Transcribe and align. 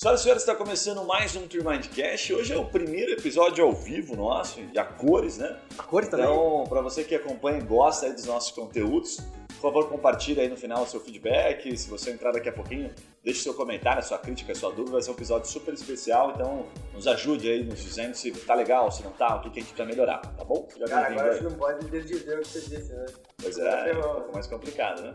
Senhoras 0.00 0.20
e 0.20 0.22
senhores, 0.22 0.42
está 0.42 0.54
começando 0.54 1.04
mais 1.04 1.36
um 1.36 1.46
Cash. 1.46 2.30
Hoje 2.30 2.54
é 2.54 2.56
o 2.56 2.64
primeiro 2.64 3.12
episódio 3.12 3.62
ao 3.62 3.70
vivo 3.74 4.16
nosso, 4.16 4.58
e 4.72 4.78
a 4.78 4.82
cores, 4.82 5.36
né? 5.36 5.60
A 5.76 5.82
cores 5.82 6.08
também. 6.08 6.24
Então, 6.24 6.64
para 6.66 6.80
você 6.80 7.04
que 7.04 7.14
acompanha 7.14 7.58
e 7.58 7.60
gosta 7.60 8.06
aí 8.06 8.14
dos 8.14 8.24
nossos 8.24 8.50
conteúdos, 8.50 9.18
por 9.48 9.60
favor, 9.60 9.90
compartilhe 9.90 10.40
aí 10.40 10.48
no 10.48 10.56
final 10.56 10.84
o 10.84 10.86
seu 10.86 11.00
feedback. 11.00 11.76
Se 11.76 11.90
você 11.90 12.12
entrar 12.12 12.32
daqui 12.32 12.48
a 12.48 12.52
pouquinho, 12.52 12.90
deixe 13.22 13.42
seu 13.42 13.52
comentário, 13.52 14.02
sua 14.02 14.16
crítica, 14.16 14.54
sua 14.54 14.70
dúvida. 14.70 14.92
Vai 14.92 15.02
ser 15.02 15.10
um 15.10 15.12
episódio 15.12 15.50
super 15.50 15.74
especial, 15.74 16.32
então 16.34 16.64
nos 16.94 17.06
ajude 17.06 17.50
aí 17.50 17.62
nos 17.62 17.82
dizendo 17.82 18.14
se 18.14 18.30
tá 18.30 18.54
legal, 18.54 18.90
se 18.90 19.02
não 19.02 19.12
tá, 19.12 19.36
o 19.36 19.42
que, 19.42 19.50
que 19.50 19.58
a 19.58 19.62
gente 19.62 19.74
precisa 19.74 19.86
melhorar, 19.86 20.20
tá 20.20 20.44
bom? 20.44 20.66
Cara, 20.88 21.08
agora 21.08 21.30
a 21.30 21.34
gente 21.34 21.44
não 21.44 21.58
pode 21.58 21.90
dizer 21.90 22.38
o 22.38 22.40
que 22.40 22.48
você 22.48 22.60
disse, 22.60 22.94
né? 22.94 23.04
Pois 23.36 23.58
é, 23.58 23.90
é 23.90 23.98
um 23.98 24.00
pouco 24.00 24.32
mais 24.32 24.46
complicado, 24.46 25.02
né? 25.02 25.14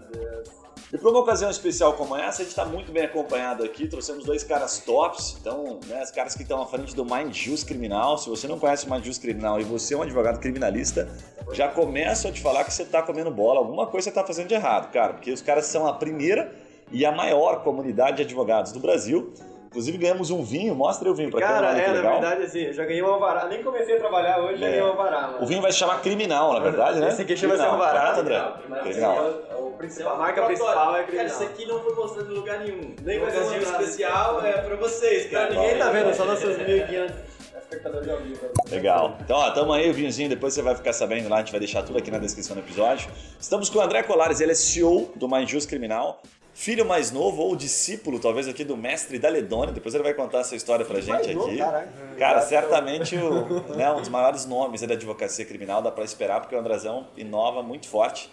E 0.95 0.97
para 0.97 1.09
uma 1.09 1.19
ocasião 1.19 1.49
especial 1.49 1.91
como 1.91 2.15
essa, 2.15 2.41
a 2.41 2.45
gente 2.45 2.51
está 2.51 2.63
muito 2.63 2.89
bem 2.89 3.03
acompanhado 3.03 3.65
aqui. 3.65 3.85
Trouxemos 3.85 4.23
dois 4.23 4.45
caras 4.45 4.79
tops, 4.79 5.35
então, 5.41 5.77
né, 5.87 6.01
os 6.01 6.09
caras 6.09 6.35
que 6.35 6.43
estão 6.43 6.61
à 6.61 6.65
frente 6.65 6.95
do 6.95 7.03
Mind 7.03 7.37
Criminal. 7.67 8.17
Se 8.17 8.29
você 8.29 8.47
não 8.47 8.57
conhece 8.57 8.87
o 8.87 8.89
Mind 8.89 9.05
Criminal 9.17 9.59
e 9.59 9.65
você 9.65 9.93
é 9.93 9.97
um 9.97 10.03
advogado 10.03 10.39
criminalista, 10.39 11.09
já 11.51 11.67
começo 11.67 12.29
a 12.29 12.31
te 12.31 12.39
falar 12.39 12.63
que 12.63 12.73
você 12.73 12.83
está 12.83 13.01
comendo 13.01 13.29
bola. 13.29 13.59
Alguma 13.59 13.87
coisa 13.87 14.05
você 14.05 14.09
está 14.09 14.23
fazendo 14.23 14.47
de 14.47 14.53
errado, 14.53 14.89
cara, 14.93 15.15
porque 15.15 15.33
os 15.33 15.41
caras 15.41 15.65
são 15.65 15.85
a 15.85 15.91
primeira 15.91 16.55
e 16.89 17.05
a 17.05 17.11
maior 17.11 17.61
comunidade 17.61 18.15
de 18.15 18.23
advogados 18.23 18.71
do 18.71 18.79
Brasil. 18.79 19.33
Inclusive 19.75 19.97
ganhamos 19.97 20.31
um 20.31 20.41
vinho, 20.41 20.73
mostra 20.73 21.11
o 21.11 21.13
vinho 21.13 21.29
pra 21.29 21.41
Cara, 21.41 21.77
é, 21.77 21.91
na 21.91 22.11
verdade, 22.11 22.43
assim, 22.43 22.61
eu 22.61 22.73
já 22.73 22.85
ganhei 22.85 23.03
um 23.03 23.07
alvará. 23.07 23.45
Nem 23.47 23.61
comecei 23.61 23.97
a 23.97 23.99
trabalhar 23.99 24.39
hoje, 24.39 24.53
é. 24.53 24.57
já 24.57 24.65
ganhei 24.67 24.81
um 24.81 24.87
alvará. 24.87 25.21
Mano. 25.23 25.43
O 25.43 25.45
vinho 25.45 25.61
vai 25.61 25.69
se 25.73 25.79
chamar 25.79 26.01
criminal, 26.01 26.53
na 26.53 26.59
verdade, 26.59 26.97
né? 27.01 27.09
Esse 27.09 27.23
aqui 27.23 27.35
chama-se 27.35 27.61
alvará. 27.61 28.17
André? 28.17 28.41
Criminal. 28.83 29.43
É 29.49 29.77
principal, 29.77 30.13
a 30.13 30.17
marca 30.17 30.45
principal 30.45 30.95
é 30.95 31.03
criminal. 31.03 31.27
Cara, 31.27 31.43
isso 31.43 31.43
aqui 31.43 31.65
não 31.65 31.83
foi 31.83 31.93
mostrado 31.93 32.31
em 32.31 32.35
lugar 32.35 32.59
nenhum. 32.59 32.95
Nem 33.03 33.19
vai 33.19 33.31
ser 33.31 33.61
especial, 33.61 34.45
é 34.45 34.53
pra 34.53 34.77
vocês, 34.77 35.29
cara. 35.29 35.49
Ninguém 35.49 35.77
tá 35.77 35.89
vendo, 35.89 36.15
só 36.15 36.23
nossos 36.23 36.55
1.500 36.55 37.11
espectadores 37.59 38.07
ao 38.07 38.17
vivo. 38.19 38.39
Legal. 38.71 39.17
Então, 39.19 39.35
ó, 39.35 39.51
tamo 39.51 39.73
aí, 39.73 39.89
o 39.89 39.93
vinhozinho, 39.93 40.29
depois 40.29 40.53
você 40.53 40.61
vai 40.61 40.73
ficar 40.73 40.93
sabendo 40.93 41.27
lá, 41.27 41.35
a 41.35 41.39
gente 41.39 41.51
vai 41.51 41.59
deixar 41.59 41.83
tudo 41.83 41.97
aqui 41.97 42.09
na 42.09 42.17
descrição 42.17 42.55
do 42.55 42.61
episódio. 42.61 43.09
Estamos 43.37 43.69
com 43.69 43.79
o 43.79 43.81
André 43.81 44.03
Colares, 44.03 44.39
ele 44.39 44.53
é 44.53 44.55
CEO 44.55 45.11
do 45.17 45.27
Mind 45.27 45.49
Just 45.49 45.67
Criminal 45.67 46.21
filho 46.55 46.85
mais 46.85 47.11
novo 47.11 47.41
ou 47.41 47.55
discípulo, 47.55 48.17
talvez, 48.17 48.47
aqui 48.47 48.63
do 48.63 48.77
mestre 48.77 49.19
Daledone. 49.19 49.73
Depois 49.73 49.93
ele 49.93 50.03
vai 50.03 50.13
contar 50.13 50.39
essa 50.39 50.55
história 50.55 50.85
pra 50.85 51.01
gente 51.01 51.33
novo, 51.33 51.49
aqui. 51.49 52.17
Cara, 52.17 52.41
certamente 52.41 53.15
o, 53.17 53.59
né, 53.75 53.91
um 53.91 53.99
dos 53.99 54.09
maiores 54.09 54.45
nomes 54.45 54.81
da 54.81 54.93
advocacia 54.93 55.45
criminal, 55.45 55.81
dá 55.81 55.91
pra 55.91 56.05
esperar, 56.05 56.39
porque 56.39 56.55
o 56.55 56.59
Andrazão 56.59 57.07
inova 57.17 57.61
muito 57.61 57.87
forte. 57.87 58.31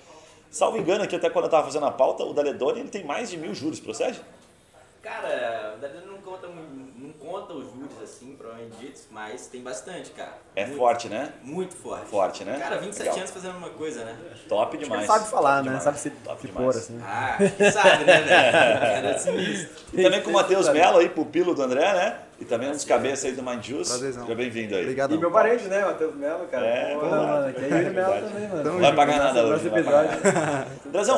Salvo 0.50 0.78
engano 0.78 1.02
aqui, 1.02 1.16
até 1.16 1.28
quando 1.28 1.46
eu 1.46 1.50
tava 1.50 1.64
fazendo 1.64 1.86
a 1.86 1.90
pauta, 1.90 2.22
o 2.22 2.32
Daledone 2.32 2.80
ele 2.80 2.88
tem 2.88 3.04
mais 3.04 3.28
de 3.28 3.36
mil 3.36 3.54
juros, 3.54 3.80
procede? 3.80 4.20
Cara, 5.02 5.74
o 5.76 5.80
Daledone 5.80 6.06
não 6.06 6.18
conta, 6.18 6.46
não 6.46 6.54
conta 6.54 6.61
assim, 8.12 8.34
provavelmente 8.36 8.76
ditos, 8.78 9.06
mas 9.10 9.46
tem 9.46 9.62
bastante, 9.62 10.10
cara. 10.10 10.38
É 10.54 10.66
muito, 10.66 10.78
forte, 10.78 11.08
né? 11.08 11.32
Muito 11.42 11.74
forte. 11.74 12.06
Forte, 12.06 12.44
né? 12.44 12.58
Cara, 12.58 12.76
27 12.78 13.00
Legal. 13.02 13.18
anos 13.18 13.30
fazendo 13.30 13.56
uma 13.56 13.70
coisa, 13.70 14.04
né? 14.04 14.16
Top 14.48 14.76
demais. 14.76 15.06
sabe 15.06 15.28
falar, 15.28 15.56
Top 15.56 15.70
né? 15.70 15.78
Demais. 15.78 15.82
Sabe 15.82 15.98
se, 15.98 16.10
Top 16.10 16.40
se 16.40 16.46
demais. 16.46 16.66
pôr, 16.66 16.76
assim. 16.76 17.00
Ah, 17.02 17.38
sabe, 17.72 18.04
né, 18.04 18.20
velho? 18.20 18.80
Cara, 18.80 19.18
sinistro. 19.18 19.82
E 19.92 20.02
também 20.02 20.22
com 20.22 20.30
o 20.30 20.32
Matheus 20.34 20.68
Mello 20.68 20.98
aí, 20.98 21.08
pupilo 21.08 21.54
do 21.54 21.62
André, 21.62 21.92
né? 21.92 22.18
E 22.42 22.44
também 22.44 22.68
um 22.68 22.72
dos 22.72 22.84
cabeças 22.84 23.24
aí 23.26 23.32
do 23.32 23.42
Mind 23.42 23.64
Juice. 23.64 23.88
Prazerzão. 23.88 24.24
Seja 24.24 24.34
bem-vindo 24.34 24.74
aí. 24.74 24.82
Obrigado. 24.82 25.14
E 25.14 25.18
meu 25.18 25.30
parente, 25.30 25.64
né? 25.64 25.84
Matheus 25.84 26.14
Melo, 26.16 26.46
cara. 26.48 26.66
É, 26.66 26.94
Pô, 26.98 27.06
mano, 27.06 27.46
aqui 27.46 27.64
é 27.64 27.68
Yuri 27.68 27.90
Melo 27.90 27.94
Verdade. 27.94 28.26
também, 28.26 28.48
mano. 28.48 28.64
Não 28.64 28.80
vai 28.80 28.96
pagar 28.96 29.18
nada 29.18 29.44
hoje. 29.46 29.68
vai 29.68 29.82
pagar 29.82 30.66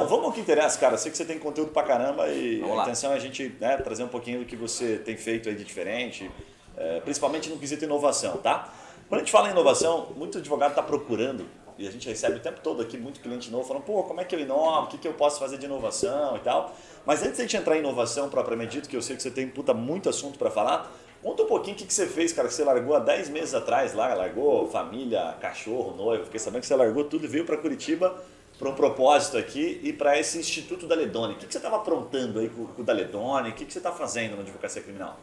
vamos 0.06 0.26
ao 0.26 0.32
que 0.32 0.40
interessa, 0.40 0.78
cara. 0.78 0.94
Eu 0.94 0.98
sei 0.98 1.10
que 1.10 1.16
você 1.16 1.24
tem 1.24 1.38
conteúdo 1.38 1.70
pra 1.72 1.82
caramba 1.82 2.28
e 2.28 2.58
Vamos 2.58 2.72
a 2.72 2.76
lá. 2.76 2.82
intenção 2.82 3.12
é 3.12 3.16
a 3.16 3.18
gente 3.18 3.56
né, 3.58 3.76
trazer 3.78 4.02
um 4.02 4.08
pouquinho 4.08 4.40
do 4.40 4.44
que 4.44 4.54
você 4.54 4.96
tem 4.96 5.16
feito 5.16 5.48
aí 5.48 5.54
de 5.54 5.64
diferente, 5.64 6.30
é, 6.76 7.00
principalmente 7.00 7.48
no 7.48 7.56
quesito 7.58 7.84
inovação, 7.84 8.36
tá? 8.38 8.72
Quando 9.08 9.20
a 9.20 9.24
gente 9.24 9.32
fala 9.32 9.48
em 9.48 9.52
inovação, 9.52 10.08
muito 10.16 10.38
advogado 10.38 10.70
está 10.70 10.82
procurando, 10.82 11.46
e 11.76 11.88
a 11.88 11.90
gente 11.90 12.08
recebe 12.08 12.36
o 12.36 12.40
tempo 12.40 12.60
todo 12.62 12.80
aqui 12.80 12.96
muito 12.96 13.20
cliente 13.20 13.50
novo 13.50 13.66
falando, 13.66 13.82
pô, 13.82 14.02
como 14.04 14.20
é 14.20 14.24
que 14.24 14.34
eu 14.34 14.40
inovo, 14.40 14.86
o 14.86 14.86
que, 14.86 14.98
que 14.98 15.08
eu 15.08 15.14
posso 15.14 15.40
fazer 15.40 15.58
de 15.58 15.66
inovação 15.66 16.36
e 16.36 16.40
tal. 16.40 16.74
Mas 17.04 17.20
antes 17.22 17.36
de 17.36 17.42
a 17.42 17.44
gente 17.44 17.56
entrar 17.56 17.76
em 17.76 17.80
inovação 17.80 18.28
propriamente 18.28 18.72
dito, 18.72 18.88
que 18.88 18.96
eu 18.96 19.02
sei 19.02 19.16
que 19.16 19.22
você 19.22 19.30
tem 19.30 19.48
puta, 19.48 19.74
muito 19.74 20.08
assunto 20.08 20.38
para 20.38 20.50
falar, 20.50 20.90
conta 21.22 21.42
um 21.42 21.46
pouquinho 21.46 21.74
o 21.74 21.78
que, 21.78 21.86
que 21.86 21.94
você 21.94 22.06
fez, 22.06 22.32
cara, 22.32 22.46
que 22.46 22.54
você 22.54 22.62
largou 22.62 22.94
há 22.94 23.00
10 23.00 23.28
meses 23.30 23.54
atrás 23.54 23.92
lá, 23.92 24.14
largou 24.14 24.68
família, 24.70 25.34
cachorro, 25.40 25.96
noivo, 25.96 26.24
fiquei 26.24 26.38
sabendo 26.38 26.60
que 26.60 26.66
você 26.68 26.76
largou 26.76 27.04
tudo 27.04 27.24
e 27.24 27.28
veio 27.28 27.44
para 27.44 27.56
Curitiba 27.56 28.22
para 28.58 28.68
um 28.68 28.74
propósito 28.74 29.36
aqui 29.36 29.80
e 29.82 29.92
para 29.92 30.16
esse 30.16 30.38
Instituto 30.38 30.86
Daledone. 30.86 31.34
O 31.34 31.36
que, 31.36 31.46
que 31.46 31.52
você 31.52 31.58
estava 31.58 31.76
aprontando 31.76 32.38
aí 32.38 32.48
com, 32.48 32.66
com 32.66 32.82
o 32.82 32.84
Daledone? 32.84 33.50
O 33.50 33.52
que, 33.52 33.64
que 33.64 33.72
você 33.72 33.78
está 33.78 33.90
fazendo 33.90 34.36
na 34.36 34.42
advocacia 34.42 34.80
criminal? 34.80 35.18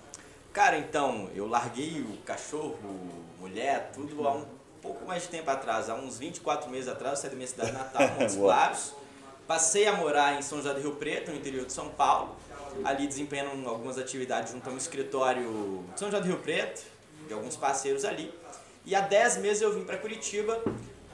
Cara, 0.54 0.78
então, 0.78 1.30
eu 1.34 1.48
larguei 1.48 2.02
o 2.02 2.18
cachorro, 2.26 2.78
mulher, 3.40 3.92
tudo 3.94 4.28
há 4.28 4.34
um 4.34 4.46
pouco 4.82 5.06
mais 5.06 5.24
de 5.24 5.30
tempo 5.30 5.50
atrás. 5.50 5.90
Há 5.90 5.96
uns 5.96 6.20
24 6.20 6.70
meses 6.70 6.90
atrás, 6.90 7.16
eu 7.16 7.22
saí 7.22 7.30
da 7.30 7.36
minha 7.38 7.48
cidade 7.48 7.72
natal, 7.72 8.02
Montes. 8.20 8.36
Claros. 8.36 8.94
Passei 9.48 9.88
a 9.88 9.94
morar 9.94 10.38
em 10.38 10.42
São 10.42 10.58
José 10.58 10.74
do 10.74 10.82
Rio 10.82 10.96
Preto, 10.96 11.32
no 11.32 11.38
interior 11.38 11.66
de 11.66 11.72
São 11.72 11.90
Paulo. 11.90 12.36
Ali 12.84 13.08
desempenhando 13.08 13.68
algumas 13.68 13.98
atividades 13.98 14.52
junto 14.52 14.70
a 14.70 14.74
um 14.74 14.78
escritório 14.78 15.86
de 15.94 16.00
São 16.00 16.12
José 16.12 16.22
do 16.22 16.28
Rio 16.28 16.40
Preto, 16.40 16.84
de 17.28 17.34
alguns 17.34 17.56
parceiros 17.56 18.04
ali. 18.04 18.34
E 18.86 18.94
há 18.94 19.02
10 19.02 19.38
meses 19.38 19.62
eu 19.62 19.74
vim 19.74 19.86
para 19.86 19.98
Curitiba 19.98 20.62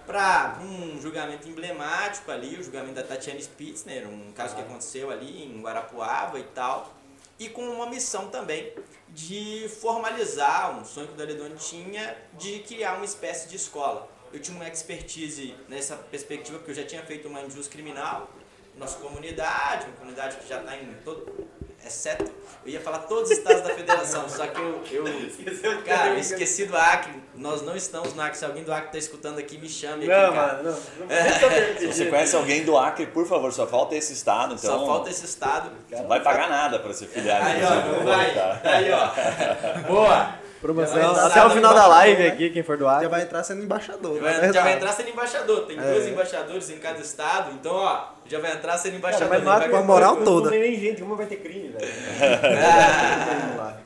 para 0.07 0.57
um 0.61 0.99
julgamento 0.99 1.47
emblemático 1.49 2.31
ali, 2.31 2.57
o 2.57 2.63
julgamento 2.63 2.95
da 2.95 3.03
Tatiana 3.03 3.39
Spitzner, 3.39 4.07
um 4.07 4.31
caso 4.31 4.55
que 4.55 4.61
aconteceu 4.61 5.11
ali 5.11 5.43
em 5.43 5.61
Guarapuava 5.61 6.39
e 6.39 6.43
tal. 6.43 6.96
E 7.39 7.49
com 7.49 7.61
uma 7.61 7.85
missão 7.85 8.29
também 8.29 8.73
de 9.09 9.69
formalizar 9.79 10.79
um 10.79 10.83
sonho 10.83 11.07
que 11.07 11.13
o 11.13 11.17
Daledone 11.17 11.55
tinha 11.55 12.17
de 12.33 12.59
criar 12.59 12.95
uma 12.95 13.05
espécie 13.05 13.47
de 13.47 13.55
escola. 13.55 14.09
Eu 14.33 14.39
tinha 14.39 14.55
uma 14.55 14.67
expertise 14.67 15.55
nessa 15.69 15.95
perspectiva, 15.95 16.57
porque 16.57 16.71
eu 16.71 16.75
já 16.75 16.83
tinha 16.83 17.03
feito 17.03 17.27
uma 17.27 17.41
indústria 17.41 17.69
criminal, 17.69 18.29
nossa 18.75 18.97
comunidade, 18.97 19.85
uma 19.85 19.95
comunidade 19.95 20.37
que 20.37 20.47
já 20.47 20.59
está 20.59 20.75
em 20.75 20.93
todo. 21.05 21.47
Exceto, 21.85 22.25
eu 22.65 22.71
ia 22.73 22.81
falar 22.81 22.99
todos 22.99 23.31
os 23.31 23.37
estados 23.37 23.61
da 23.61 23.69
federação, 23.73 24.27
só 24.27 24.45
que 24.47 24.59
eu, 24.59 24.81
eu 24.91 25.03
cara, 25.85 26.09
eu 26.09 26.19
esqueci 26.19 26.65
do 26.65 26.75
Acre. 26.75 27.13
Nós 27.35 27.61
não 27.61 27.75
estamos 27.77 28.13
no 28.13 28.21
Acre. 28.21 28.37
Se 28.37 28.43
alguém 28.45 28.63
do 28.63 28.73
Acre 28.73 28.87
está 28.87 28.97
escutando 28.97 29.39
aqui, 29.39 29.57
me 29.57 29.69
chame 29.69 30.03
aqui, 30.03 30.07
Não, 30.07 30.33
cara. 30.33 30.63
mano, 30.63 30.63
não. 30.99 31.05
Não 31.05 31.07
Se 31.79 31.87
você 31.87 32.05
conhece 32.07 32.35
alguém 32.35 32.65
do 32.65 32.77
Acre, 32.77 33.05
por 33.07 33.25
favor, 33.25 33.53
só 33.53 33.65
falta 33.67 33.95
esse 33.95 34.11
estado, 34.11 34.55
então 34.55 34.79
Só 34.79 34.85
falta 34.85 35.09
esse 35.09 35.23
estado. 35.23 35.71
não 35.91 36.07
vai 36.07 36.19
pagar 36.21 36.49
nada 36.49 36.79
para 36.79 36.93
se 36.93 37.05
filiar. 37.07 37.41
Aí, 37.45 37.63
ó, 37.63 37.69
não 37.97 38.03
vai. 38.03 38.33
tá? 38.33 38.61
Aí, 38.63 38.91
ó. 38.91 39.87
Boa. 39.87 40.46
Promoção. 40.73 40.97
Já 41.01 41.11
vai 41.13 41.25
Até 41.31 41.45
o 41.45 41.49
final 41.51 41.73
da 41.73 41.87
live 41.87 42.13
embaixador, 42.13 42.33
aqui, 42.45 42.49
quem 42.53 42.63
for 42.63 42.77
do 42.77 42.87
ar. 42.87 43.01
Já 43.01 43.07
vai 43.09 43.21
entrar 43.21 43.43
sendo 43.43 43.63
embaixador. 43.63 44.19
Vai- 44.19 44.41
né? 44.41 44.53
já 44.53 44.63
vai 44.63 44.73
entrar 44.73 44.91
sendo 44.93 45.09
embaixador. 45.09 45.65
Tem 45.65 45.77
dois 45.77 46.05
É. 46.05 46.09
embaixadores 46.09 46.69
em 46.69 46.77
cada 46.79 46.99
estado. 46.99 47.51
Então, 47.53 47.73
ó, 47.73 48.07
já 48.25 48.39
vai 48.39 48.51
entrar 48.53 48.77
sendo 48.77 48.91
Cara, 48.91 48.97
embaixador. 48.97 49.29
mas 49.29 49.43
no 49.43 49.49
Ele 49.49 49.55
Acre 49.57 49.69
vai- 49.69 49.77
com 49.79 49.83
a 49.83 49.87
moral 49.87 50.17
toda. 50.17 50.45
Não 50.45 50.51
tem 50.51 50.59
nem 50.59 50.79
gente, 50.79 51.01
uma 51.03 51.15
vai 51.15 51.25
ter 51.25 51.37
crime, 51.37 51.69
velho. 51.69 51.87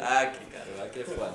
Ah, 0.00 0.20
Acre, 0.20 0.44
cara, 0.46 0.64
o 0.78 0.82
Acre 0.84 1.00
é 1.00 1.04
foda. 1.04 1.34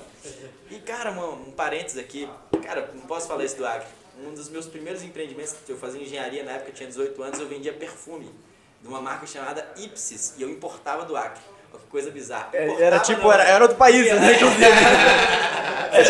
E, 0.70 0.76
cara, 0.78 1.10
mano, 1.10 1.44
um 1.48 1.50
parênteses 1.50 1.98
aqui. 1.98 2.28
Cara, 2.64 2.88
não 2.94 3.02
posso 3.02 3.26
falar 3.28 3.44
isso 3.44 3.56
do 3.56 3.66
Acre. 3.66 3.86
Um 4.24 4.32
dos 4.32 4.48
meus 4.48 4.66
primeiros 4.66 5.02
empreendimentos 5.02 5.54
que 5.66 5.72
eu 5.72 5.76
fazia 5.76 6.00
engenharia 6.00 6.42
na 6.44 6.52
época, 6.52 6.70
eu 6.70 6.74
tinha 6.74 6.88
18 6.88 7.20
anos, 7.22 7.38
eu 7.40 7.46
vendia 7.48 7.72
perfume 7.72 8.32
de 8.80 8.88
uma 8.88 9.00
marca 9.00 9.26
chamada 9.26 9.66
Ipsis 9.76 10.34
e 10.38 10.42
eu 10.42 10.48
importava 10.50 11.04
do 11.04 11.16
Acre. 11.16 11.42
Coisa 11.90 12.10
bizarra. 12.10 12.48
É, 12.52 12.64
Importava, 12.64 12.84
Era 12.84 12.98
tipo, 13.00 13.22
não, 13.22 13.32
era, 13.32 13.44
era 13.44 13.62
outro 13.64 13.76
país, 13.76 14.06
né? 14.06 14.32
Inclusive. 14.36 14.64
É. 14.64 16.00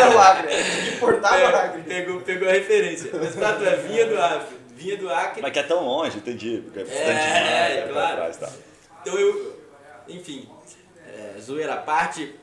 Era 0.00 0.10
o 0.14 0.18
Acre. 0.18 0.54
Importava 0.96 1.34
o 1.36 1.38
Pegou, 1.40 1.58
Acre. 1.60 1.82
pegou, 1.82 2.20
pegou 2.22 2.48
a 2.48 2.52
referência. 2.52 3.10
Mas 3.12 3.34
fato 3.34 3.64
é, 3.64 3.76
vinha 3.76 4.06
do 4.06 4.20
Acre. 4.20 4.56
Vinha 4.74 4.96
do 4.96 5.10
Acre. 5.10 5.42
Mas 5.42 5.52
que 5.52 5.58
é 5.58 5.62
tão 5.62 5.84
longe, 5.84 6.18
entendi. 6.18 6.60
Porque 6.64 6.80
é 6.80 6.84
bastante 6.84 7.08
É, 7.08 7.68
demais, 7.86 7.92
claro. 7.92 8.16
trás, 8.16 8.36
tá. 8.38 8.50
Então 9.02 9.18
eu, 9.18 9.60
enfim, 10.08 10.48
é, 11.06 11.40
zoeira 11.40 11.74
à 11.74 11.76
parte, 11.78 12.34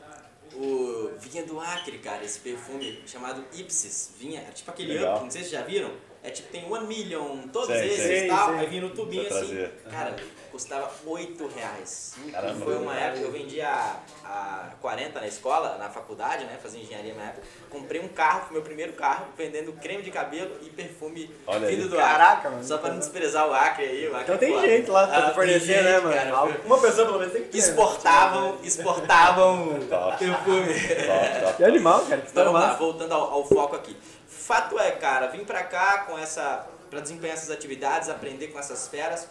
o, 0.56 1.12
vinha 1.20 1.44
do 1.44 1.60
Acre, 1.60 1.98
cara, 2.00 2.24
esse 2.24 2.40
perfume 2.40 3.02
chamado 3.08 3.44
Ipsis. 3.54 4.12
Vinha, 4.20 4.40
é 4.42 4.52
tipo 4.52 4.70
aquele 4.70 4.94
Legal. 4.94 5.16
Up, 5.16 5.24
não 5.26 5.32
sei 5.32 5.44
se 5.44 5.50
vocês 5.50 5.62
já 5.62 5.68
viram. 5.68 5.92
É 6.26 6.30
tipo, 6.30 6.50
tem 6.54 6.72
One 6.72 6.88
Million, 6.88 7.40
todos 7.52 7.68
Sei, 7.68 7.86
esses 7.88 8.02
sei. 8.02 8.26
e 8.26 8.28
tal. 8.30 8.50
Sei. 8.52 8.60
Aí 8.60 8.66
vinha 8.68 8.82
no 8.84 8.90
tubinho 8.92 9.24
assim. 9.24 9.30
trazer. 9.32 9.74
Cara, 9.92 10.16
custava 10.54 10.90
8 11.06 11.48
reais. 11.54 12.16
Caramba. 12.32 12.64
Foi 12.64 12.78
uma 12.78 12.96
época, 12.96 13.24
eu 13.26 13.32
vendia 13.32 13.68
a, 13.68 13.98
a 14.24 14.70
40 14.80 15.20
na 15.20 15.28
escola, 15.28 15.78
na 15.78 15.90
faculdade, 15.90 16.46
né? 16.46 16.58
Fazia 16.64 16.82
engenharia 16.82 17.14
na 17.14 17.24
época. 17.24 17.42
Comprei 17.70 18.00
um 18.00 18.08
carro, 18.08 18.48
meu 18.54 18.62
primeiro 18.62 18.94
carro, 18.94 19.26
vendendo 19.38 19.74
creme 19.74 20.02
de 20.02 20.12
cabelo 20.12 20.52
e 20.62 20.70
perfume 20.70 21.30
Olha 21.46 21.68
aí. 21.68 21.76
vindo 21.76 21.90
do 21.90 22.00
Acre. 22.00 22.10
Caraca, 22.14 22.50
mano. 22.52 22.64
Só 22.64 22.78
pra 22.78 22.92
não 22.92 23.00
desprezar 23.00 23.46
o 23.50 23.54
Acre 23.54 23.84
aí. 23.84 24.08
O 24.08 24.12
Acre 24.16 24.24
Então 24.24 24.38
tem 24.38 24.62
gente 24.62 24.90
lá 24.90 25.06
pra 25.08 25.28
Ah, 25.28 25.34
fornecer, 25.34 25.84
né, 25.84 26.00
mano? 26.00 26.14
cara. 26.16 26.58
Uma 26.66 26.80
pessoa 26.80 27.06
pelo 27.06 27.20
menos 27.20 27.34
tem 27.34 27.44
que 27.44 27.50
ter. 27.50 27.58
exportavam, 27.58 28.60
exportavam 28.64 29.80
Top. 29.90 30.18
perfume. 30.18 30.74
Top, 30.74 31.42
top. 31.42 31.58
Que 31.58 31.64
animal, 31.66 32.06
cara. 32.06 32.22
Que 32.22 32.30
Então 32.32 32.46
vamos 32.46 32.62
lá, 32.62 32.74
voltando 32.76 33.12
ao, 33.14 33.22
ao 33.34 33.46
foco 33.46 33.76
aqui. 33.76 33.98
Fato 34.46 34.78
é, 34.78 34.92
cara, 34.92 35.28
vim 35.28 35.46
pra 35.46 35.64
cá 35.64 36.00
com 36.00 36.20
essa. 36.20 36.68
pra 36.90 37.00
desempenhar 37.00 37.38
essas 37.38 37.50
atividades, 37.50 38.10
aprender 38.10 38.48
com 38.48 38.60
essas 38.60 38.90
feras 38.90 39.26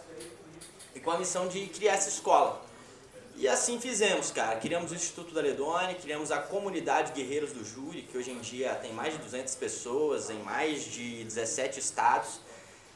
e 0.95 0.99
com 0.99 1.11
a 1.11 1.19
missão 1.19 1.47
de 1.47 1.67
criar 1.67 1.93
essa 1.93 2.09
escola. 2.09 2.59
E 3.35 3.47
assim 3.47 3.79
fizemos, 3.79 4.31
cara. 4.31 4.55
Criamos 4.55 4.91
o 4.91 4.95
Instituto 4.95 5.31
da 5.31 5.39
Ledone, 5.39 5.93
criamos 5.95 6.31
a 6.31 6.39
comunidade 6.39 7.11
Guerreiros 7.11 7.51
do 7.51 7.63
Júri, 7.63 8.01
que 8.01 8.17
hoje 8.17 8.31
em 8.31 8.39
dia 8.39 8.73
tem 8.73 8.91
mais 8.91 9.13
de 9.13 9.19
200 9.19 9.53
pessoas 9.53 10.31
em 10.31 10.39
mais 10.39 10.83
de 10.85 11.23
17 11.25 11.79
estados. 11.79 12.39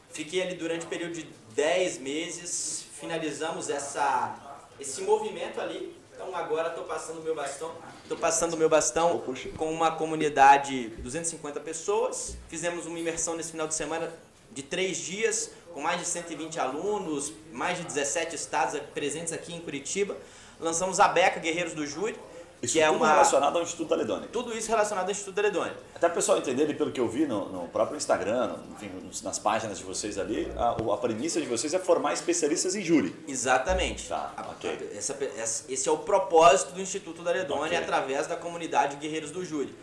Fiquei 0.09 0.41
ali 0.41 0.55
durante 0.55 0.87
o 0.87 0.89
período 0.89 1.13
de 1.13 1.23
10 1.53 1.99
meses, 1.99 2.87
finalizamos 2.99 3.69
essa, 3.69 4.63
esse 4.79 5.01
movimento 5.03 5.61
ali. 5.61 5.95
Então 6.15 6.35
agora 6.35 6.69
estou 6.69 6.85
passando 6.85 7.19
o 7.19 7.23
meu 7.23 7.35
bastão. 7.35 7.71
Estou 8.07 8.17
passando 8.17 8.53
o 8.53 8.57
meu 8.57 8.69
bastão 8.69 9.21
com 9.57 9.69
uma 9.69 9.91
comunidade 9.91 10.87
de 10.87 11.01
250 11.01 11.59
pessoas. 11.59 12.37
Fizemos 12.47 12.85
uma 12.85 12.97
imersão 12.97 13.35
nesse 13.35 13.51
final 13.51 13.67
de 13.67 13.75
semana 13.75 14.09
de 14.49 14.63
três 14.63 14.95
dias, 14.95 15.51
com 15.73 15.81
mais 15.81 15.99
de 15.99 16.07
120 16.07 16.57
alunos, 16.57 17.33
mais 17.51 17.77
de 17.77 17.83
17 17.83 18.33
estados 18.33 18.79
presentes 18.93 19.33
aqui 19.33 19.53
em 19.53 19.59
Curitiba. 19.59 20.15
Lançamos 20.57 21.01
a 21.01 21.09
Beca 21.09 21.41
Guerreiros 21.41 21.73
do 21.73 21.85
Júri, 21.85 22.15
Isso 22.61 22.73
que 22.73 22.79
é 22.81 22.87
tudo 22.87 22.97
uma 22.97 23.07
relacionado 23.11 23.55
ao 23.57 23.61
Instituto 23.61 23.93
Aledone. 23.93 24.27
tudo 24.29 24.57
isso 24.57 24.67
relacionado 24.69 25.05
ao 25.05 25.11
Instituto 25.11 25.39
Ledone. 25.41 25.71
Até 25.93 26.07
o 26.07 26.11
pessoal 26.11 26.37
entender, 26.39 26.71
pelo 26.75 26.91
que 26.91 26.99
eu 26.99 27.07
vi 27.07 27.27
no, 27.27 27.49
no 27.49 27.67
próprio 27.69 27.95
Instagram, 27.97 28.47
no- 28.47 28.73
enfim, 28.73 28.89
nas 29.23 29.37
páginas 29.37 29.77
de 29.77 29.83
vocês 29.83 30.17
ali, 30.17 30.51
a, 30.57 30.71
a 30.71 30.97
premissa 30.97 31.39
de 31.39 31.45
vocês 31.45 31.73
é 31.73 31.79
formar 31.79 32.13
especialistas 32.13 32.75
em 32.75 32.81
júri. 32.83 33.15
Exatamente. 33.27 34.07
Tá, 34.09 34.33
A- 34.35 34.49
ok. 34.51 34.91
essa- 34.95 35.15
essa- 35.37 35.65
esse 35.71 35.87
é 35.87 35.91
o 35.91 35.97
propósito 35.99 36.73
do 36.73 36.81
Instituto 36.81 37.21
da 37.21 37.31
Ledone 37.31 37.65
Ok. 37.67 37.77
através 37.77 38.25
da 38.27 38.35
comunidade 38.35 38.95
Guerreiros 38.97 39.29
do 39.31 39.45
Júri. 39.45 39.73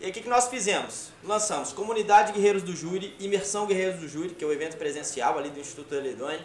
E 0.00 0.04
aí 0.04 0.10
o 0.10 0.14
que, 0.14 0.22
que 0.22 0.28
nós 0.28 0.46
fizemos? 0.48 1.08
Lançamos 1.24 1.72
Comunidade 1.72 2.32
Guerreiros 2.32 2.62
do 2.62 2.74
Júri, 2.74 3.14
Imersão 3.20 3.66
Guerreiros 3.66 4.00
do 4.00 4.08
Júri, 4.08 4.30
que 4.30 4.42
é 4.42 4.46
o 4.46 4.52
evento 4.52 4.76
presencial 4.78 5.36
ali 5.36 5.50
do 5.50 5.60
Instituto 5.60 5.94
da 5.94 6.00
Ledone. 6.00 6.38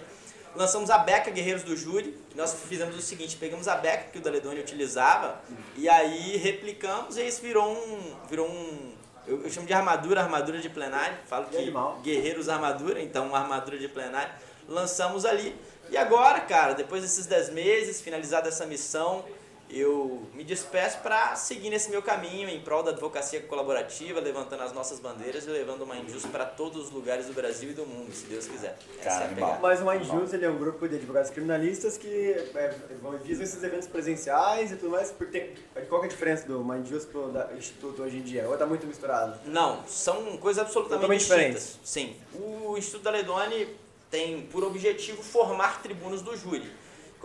Lançamos 0.55 0.89
a 0.89 0.97
Beca 0.97 1.29
Guerreiros 1.31 1.63
do 1.63 1.75
Júri, 1.75 2.17
nós 2.33 2.55
fizemos 2.67 2.95
o 2.95 3.01
seguinte, 3.01 3.35
pegamos 3.35 3.67
a 3.67 3.75
Beca 3.75 4.09
que 4.11 4.17
o 4.17 4.21
da 4.21 4.29
Ledone 4.29 4.61
utilizava 4.61 5.41
e 5.75 5.89
aí 5.89 6.37
replicamos 6.37 7.17
e 7.17 7.27
isso 7.27 7.41
virou 7.41 7.71
um... 7.71 8.15
Virou 8.29 8.47
um 8.47 8.95
eu, 9.27 9.41
eu 9.43 9.49
chamo 9.49 9.65
de 9.65 9.73
armadura, 9.73 10.21
armadura 10.21 10.59
de 10.59 10.69
plenário, 10.69 11.17
falo 11.25 11.45
que 11.45 11.57
animal. 11.57 11.99
Guerreiros 12.03 12.47
Armadura, 12.47 13.01
então 13.01 13.27
uma 13.27 13.39
armadura 13.39 13.77
de 13.77 13.87
plenário. 13.87 14.31
Lançamos 14.67 15.25
ali. 15.25 15.55
E 15.89 15.97
agora, 15.97 16.41
cara, 16.41 16.73
depois 16.73 17.01
desses 17.01 17.25
10 17.25 17.49
meses, 17.49 18.01
finalizada 18.01 18.47
essa 18.47 18.65
missão, 18.65 19.25
eu 19.69 20.21
me 20.33 20.43
despeço 20.43 20.99
para 20.99 21.35
seguir 21.35 21.69
nesse 21.69 21.89
meu 21.89 22.01
caminho 22.01 22.47
em 22.47 22.59
prol 22.61 22.83
da 22.83 22.91
advocacia 22.91 23.41
colaborativa, 23.41 24.19
levantando 24.19 24.61
as 24.63 24.71
nossas 24.71 24.99
bandeiras 24.99 25.45
e 25.45 25.49
levando 25.49 25.81
o 25.81 25.87
Mind 25.87 26.07
Justo 26.09 26.27
para 26.29 26.45
todos 26.45 26.85
os 26.85 26.91
lugares 26.91 27.25
do 27.25 27.33
Brasil 27.33 27.71
e 27.71 27.73
do 27.73 27.85
mundo, 27.85 28.13
se 28.13 28.25
Deus 28.25 28.45
quiser. 28.47 28.77
Essa 28.99 29.21
Cara, 29.21 29.25
é. 29.55 29.59
Mas 29.59 29.81
o 29.81 29.85
Mind 29.89 30.03
Juice, 30.03 30.35
ele 30.35 30.45
é 30.45 30.49
um 30.49 30.57
grupo 30.57 30.87
de 30.87 30.95
advogados 30.95 31.31
criminalistas 31.31 31.97
que 31.97 32.07
é, 32.53 32.75
vão- 33.01 33.17
visam 33.17 33.43
esses 33.43 33.61
eventos 33.63 33.87
presenciais 33.87 34.71
e 34.71 34.75
tudo 34.75 34.91
mais. 34.91 35.11
Porque 35.11 35.39
tem, 35.73 35.85
qual 35.89 36.03
é 36.03 36.05
a 36.05 36.09
diferença 36.09 36.45
do 36.47 36.63
Mind 36.63 36.85
Juice 36.87 37.07
pro 37.07 37.29
da 37.29 37.51
Instituto 37.57 38.03
hoje 38.03 38.17
em 38.17 38.21
dia? 38.21 38.47
Ou 38.47 38.55
tá 38.57 38.65
muito 38.65 38.85
misturado? 38.85 39.39
Não, 39.45 39.83
são 39.87 40.37
coisas 40.37 40.63
absolutamente 40.63 41.25
distintas. 41.25 41.79
Sim. 41.83 42.15
O 42.33 42.77
Instituto 42.77 43.03
da 43.03 43.11
Ledone 43.11 43.67
tem 44.11 44.43
por 44.43 44.63
objetivo 44.63 45.23
formar 45.23 45.81
tribunos 45.81 46.21
do 46.21 46.37
júri. 46.37 46.71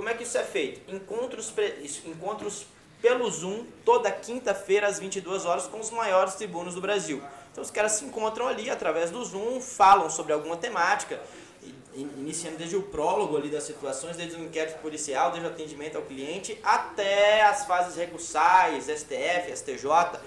Como 0.01 0.09
é 0.09 0.15
que 0.15 0.23
isso 0.23 0.39
é 0.39 0.43
feito? 0.43 0.91
Encontros, 0.91 1.53
encontros 2.07 2.65
pelo 3.03 3.31
Zoom 3.31 3.67
toda 3.85 4.11
quinta-feira 4.11 4.87
às 4.87 4.99
22 4.99 5.45
horas 5.45 5.67
com 5.67 5.79
os 5.79 5.91
maiores 5.91 6.37
tribunos 6.37 6.75
do 6.75 6.81
Brasil. 6.81 7.23
Então 7.53 7.63
os 7.63 7.71
caras 7.71 7.93
se 7.93 8.07
encontram 8.07 8.49
ali 8.49 8.71
através 8.71 9.11
do 9.11 9.23
Zoom, 9.23 9.61
falam 9.61 10.09
sobre 10.09 10.33
alguma 10.33 10.57
temática, 10.57 11.21
iniciando 11.95 12.57
desde 12.57 12.77
o 12.77 12.83
prólogo 12.85 13.37
ali 13.37 13.51
das 13.51 13.65
situações, 13.65 14.17
desde 14.17 14.37
o 14.37 14.43
inquérito 14.43 14.79
policial, 14.79 15.33
desde 15.33 15.47
o 15.47 15.53
atendimento 15.53 15.97
ao 15.97 16.03
cliente, 16.03 16.59
até 16.65 17.43
as 17.43 17.67
fases 17.67 17.95
recursais, 17.95 18.87
STF, 18.87 19.55
STJ, 19.55 20.19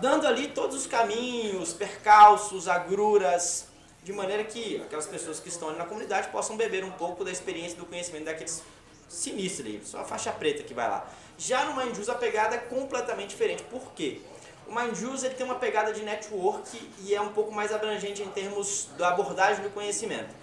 dando 0.00 0.24
ali 0.24 0.46
todos 0.46 0.76
os 0.76 0.86
caminhos, 0.86 1.72
percalços, 1.72 2.68
agruras, 2.68 3.66
de 4.02 4.12
maneira 4.12 4.44
que 4.44 4.80
aquelas 4.82 5.06
pessoas 5.06 5.40
que 5.40 5.48
estão 5.48 5.68
ali 5.68 5.78
na 5.78 5.84
comunidade 5.84 6.28
possam 6.28 6.56
beber 6.56 6.84
um 6.84 6.90
pouco 6.90 7.24
da 7.24 7.30
experiência 7.30 7.76
do 7.76 7.86
conhecimento 7.86 8.24
daqueles 8.24 8.62
sinistros 9.08 9.66
ali, 9.66 9.80
só 9.84 10.00
a 10.00 10.04
faixa 10.04 10.30
preta 10.32 10.62
que 10.62 10.74
vai 10.74 10.88
lá. 10.88 11.08
Já 11.36 11.64
no 11.64 11.76
Mindjus 11.76 12.08
a 12.08 12.14
pegada 12.14 12.56
é 12.56 12.58
completamente 12.58 13.30
diferente. 13.30 13.62
Por 13.64 13.92
quê? 13.92 14.20
O 14.66 14.74
Mindjus 14.74 15.22
ele 15.24 15.34
tem 15.34 15.46
uma 15.46 15.54
pegada 15.54 15.92
de 15.92 16.02
network 16.02 16.90
e 17.00 17.14
é 17.14 17.20
um 17.20 17.32
pouco 17.32 17.52
mais 17.52 17.72
abrangente 17.72 18.22
em 18.22 18.28
termos 18.28 18.88
da 18.98 19.08
abordagem 19.08 19.62
do 19.62 19.70
conhecimento. 19.70 20.34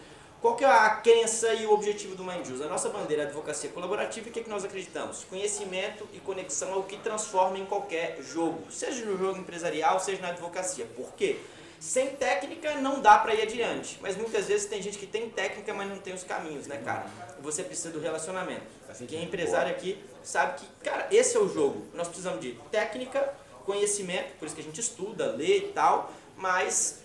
Qual 0.42 0.56
que 0.56 0.64
é 0.64 0.68
a 0.68 0.90
crença 0.98 1.54
e 1.54 1.66
o 1.66 1.72
objetivo 1.72 2.16
do 2.16 2.24
Mindjus? 2.24 2.62
A 2.62 2.68
nossa 2.68 2.90
bandeira 2.90 3.24
é 3.24 3.26
advocacia 3.26 3.70
colaborativa 3.70 4.28
e 4.28 4.30
o 4.30 4.34
que, 4.34 4.42
é 4.42 4.44
que 4.44 4.50
nós 4.50 4.64
acreditamos? 4.64 5.24
Conhecimento 5.24 6.08
e 6.14 6.20
conexão 6.20 6.72
é 6.72 6.76
o 6.76 6.84
que 6.84 6.98
transforma 6.98 7.58
em 7.58 7.66
qualquer 7.66 8.22
jogo, 8.22 8.72
seja 8.72 9.04
no 9.06 9.18
jogo 9.18 9.40
empresarial, 9.40 10.00
seja 10.00 10.22
na 10.22 10.30
advocacia. 10.30 10.86
Por 10.96 11.14
quê? 11.14 11.40
Sem 11.80 12.16
técnica 12.16 12.76
não 12.76 13.02
dá 13.02 13.18
para 13.18 13.36
ir 13.36 13.42
adiante, 13.42 14.00
mas 14.02 14.16
muitas 14.16 14.48
vezes 14.48 14.66
tem 14.66 14.82
gente 14.82 14.98
que 14.98 15.06
tem 15.06 15.30
técnica, 15.30 15.74
mas 15.74 15.90
não 15.90 15.98
tem 15.98 16.14
os 16.14 16.24
caminhos, 16.24 16.68
né, 16.68 16.82
cara? 16.84 17.06
Você 17.42 17.64
precisa 17.64 17.92
do 17.92 18.00
relacionamento. 18.00 18.64
Quem 19.08 19.20
é 19.20 19.24
empresário 19.24 19.72
aqui 19.72 20.04
sabe 20.24 20.60
que, 20.60 20.68
cara, 20.84 21.08
esse 21.12 21.36
é 21.38 21.40
o 21.40 21.48
jogo. 21.48 21.86
Nós 21.94 22.08
precisamos 22.08 22.42
de 22.42 22.54
técnica, 22.72 23.34
conhecimento, 23.66 24.34
por 24.40 24.46
isso 24.46 24.56
que 24.56 24.62
a 24.62 24.64
gente 24.64 24.80
estuda, 24.80 25.32
lê 25.32 25.58
e 25.58 25.72
tal, 25.74 26.12
mas 26.38 27.04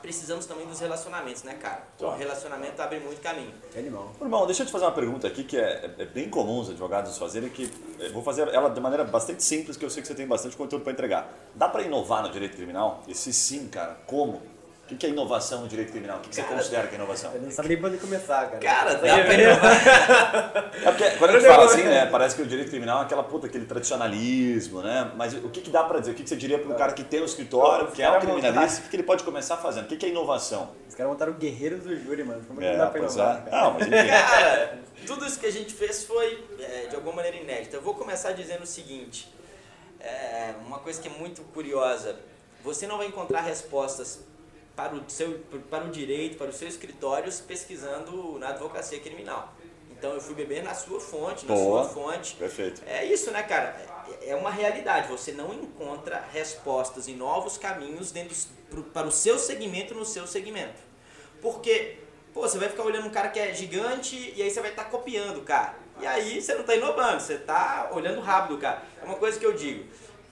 precisamos 0.00 0.46
também 0.46 0.66
dos 0.66 0.80
relacionamentos, 0.80 1.42
né, 1.42 1.54
cara? 1.54 1.82
O 1.96 1.98
Claro. 1.98 2.18
relacionamento 2.18 2.80
abre 2.80 2.98
muito 3.00 3.20
caminho. 3.20 3.52
Que 3.70 3.78
animal. 3.78 4.12
Irmão, 4.20 4.46
deixa 4.46 4.62
eu 4.62 4.66
te 4.66 4.72
fazer 4.72 4.84
uma 4.84 4.92
pergunta 4.92 5.26
aqui 5.26 5.44
que 5.44 5.56
é, 5.56 5.94
é 5.98 6.04
bem 6.06 6.28
comum 6.28 6.60
os 6.60 6.70
advogados 6.70 7.16
fazerem, 7.18 7.48
que 7.48 7.70
eu 7.98 8.12
vou 8.12 8.22
fazer 8.22 8.48
ela 8.48 8.68
de 8.70 8.80
maneira 8.80 9.04
bastante 9.04 9.42
simples, 9.42 9.76
que 9.76 9.84
eu 9.84 9.90
sei 9.90 10.02
que 10.02 10.08
você 10.08 10.14
tem 10.14 10.26
bastante 10.26 10.56
conteúdo 10.56 10.82
para 10.82 10.92
entregar. 10.92 11.32
Dá 11.54 11.68
para 11.68 11.82
inovar 11.82 12.22
no 12.22 12.30
direito 12.30 12.56
criminal? 12.56 13.02
E 13.06 13.14
se 13.14 13.32
sim, 13.32 13.68
cara, 13.68 13.98
como? 14.06 14.40
O 14.88 14.90
que 14.90 14.96
que 14.96 15.04
é 15.04 15.10
inovação 15.10 15.60
no 15.60 15.68
direito 15.68 15.92
criminal? 15.92 16.16
O 16.16 16.20
que 16.20 16.30
que 16.30 16.34
você 16.34 16.42
Cara, 16.42 16.54
considera 16.56 16.86
que 16.88 16.94
é 16.94 16.96
inovação? 16.96 17.30
Eu 17.34 17.42
não 17.42 17.50
sabe 17.50 17.68
nem 17.68 17.76
pra 17.76 17.90
onde 17.90 17.98
começar, 17.98 18.46
cara. 18.46 18.58
Cara, 18.58 18.94
dá 18.94 19.18
pra 19.22 19.34
inovar. 19.34 20.70
É 20.82 20.90
porque 20.90 21.10
quando 21.18 21.30
a 21.30 21.32
gente 21.34 21.46
fala 21.46 21.64
assim, 21.66 21.82
né, 21.82 22.06
parece 22.06 22.36
que 22.36 22.40
o 22.40 22.46
direito 22.46 22.70
criminal 22.70 23.02
é 23.02 23.04
aquela 23.04 23.22
puta, 23.22 23.48
aquele 23.48 23.66
tradicionalismo, 23.66 24.80
né? 24.80 25.12
Mas 25.14 25.34
o 25.34 25.50
que, 25.50 25.60
que 25.60 25.68
dá 25.68 25.84
para 25.84 26.00
dizer? 26.00 26.12
O 26.12 26.14
que, 26.14 26.22
que 26.22 26.28
você 26.30 26.36
diria 26.36 26.58
para 26.58 26.72
um 26.72 26.74
cara 26.74 26.92
que 26.94 27.04
tem 27.04 27.20
um 27.20 27.26
escritório, 27.26 27.88
que 27.88 28.00
é 28.00 28.10
um 28.10 28.18
criminalista, 28.18 28.80
o 28.80 28.82
que, 28.84 28.88
que 28.88 28.96
ele 28.96 29.02
pode 29.02 29.24
começar 29.24 29.58
fazendo? 29.58 29.84
O 29.84 29.88
que, 29.88 29.96
que 29.98 30.06
é 30.06 30.08
inovação? 30.08 30.70
Os 30.88 30.94
caras 30.94 31.12
montaram 31.12 31.34
guerreiros 31.34 31.82
do 31.84 31.94
júri, 31.94 32.24
mano. 32.24 32.42
Como 32.48 32.58
é 32.62 32.64
que 32.64 32.68
É, 32.70 32.72
não 32.72 32.78
dá 32.78 32.90
pra 32.90 33.00
inovar, 33.00 33.42
é. 33.46 33.50
cara? 33.50 33.62
Não, 33.62 33.74
mas 33.74 33.82
enfim. 33.88 34.08
Cara, 34.08 34.78
tudo 35.06 35.26
isso 35.26 35.38
que 35.38 35.46
a 35.46 35.52
gente 35.52 35.74
fez 35.74 36.04
foi 36.04 36.42
é, 36.60 36.86
de 36.86 36.96
alguma 36.96 37.16
maneira 37.16 37.36
inédita. 37.36 37.76
Eu 37.76 37.82
vou 37.82 37.92
começar 37.94 38.32
dizendo 38.32 38.62
o 38.62 38.66
seguinte: 38.66 39.30
é, 40.00 40.54
uma 40.66 40.78
coisa 40.78 40.98
que 40.98 41.08
é 41.08 41.10
muito 41.10 41.42
curiosa. 41.52 42.16
Você 42.64 42.86
não 42.86 42.96
vai 42.96 43.06
encontrar 43.06 43.42
respostas 43.42 44.20
para 44.78 44.94
o, 44.94 45.02
seu, 45.10 45.40
para 45.68 45.86
o 45.86 45.90
direito, 45.90 46.36
para 46.38 46.50
os 46.50 46.54
seus 46.56 46.74
escritórios, 46.74 47.40
pesquisando 47.40 48.38
na 48.38 48.50
advocacia 48.50 49.00
criminal. 49.00 49.52
Então 49.90 50.12
eu 50.12 50.20
fui 50.20 50.36
beber 50.36 50.62
na 50.62 50.72
sua 50.72 51.00
fonte, 51.00 51.44
na 51.46 51.52
Boa. 51.54 51.82
sua 51.82 51.92
fonte. 51.92 52.36
Perfeito. 52.36 52.80
É 52.86 53.04
isso, 53.04 53.32
né, 53.32 53.42
cara? 53.42 53.70
É 54.22 54.30
é 54.30 54.36
uma 54.36 54.50
realidade. 54.50 55.08
Você 55.08 55.32
não 55.32 55.52
encontra 55.52 56.24
respostas 56.32 57.08
e 57.08 57.12
novos 57.12 57.58
caminhos 57.58 58.12
dentro, 58.12 58.36
pro- 58.70 58.84
para 58.84 59.06
o 59.08 59.10
seu 59.10 59.36
segmento 59.38 59.94
no 59.94 60.04
seu 60.04 60.26
segmento. 60.28 60.80
Porque, 61.42 61.98
pô, 62.32 62.42
você 62.42 62.56
vai 62.58 62.68
ficar 62.68 62.84
olhando 62.84 63.06
um 63.08 63.10
cara 63.10 63.28
que 63.30 63.38
é 63.40 63.52
gigante 63.52 64.32
e 64.36 64.40
aí 64.42 64.50
você 64.50 64.60
vai 64.60 64.70
estar 64.70 64.84
copiando 64.84 65.38
o 65.38 65.42
cara. 65.42 65.74
E 66.00 66.06
aí 66.06 66.40
você 66.40 66.54
não 66.54 66.60
está 66.60 66.74
inovando, 66.76 67.20
você 67.20 67.34
está 67.34 67.90
olhando 67.92 68.20
rápido 68.20 68.54
o 68.54 68.58
cara. 68.58 68.82
É 69.02 69.04
uma 69.04 69.16
coisa 69.16 69.38
que 69.38 69.44
eu 69.46 69.52
digo. 69.52 69.84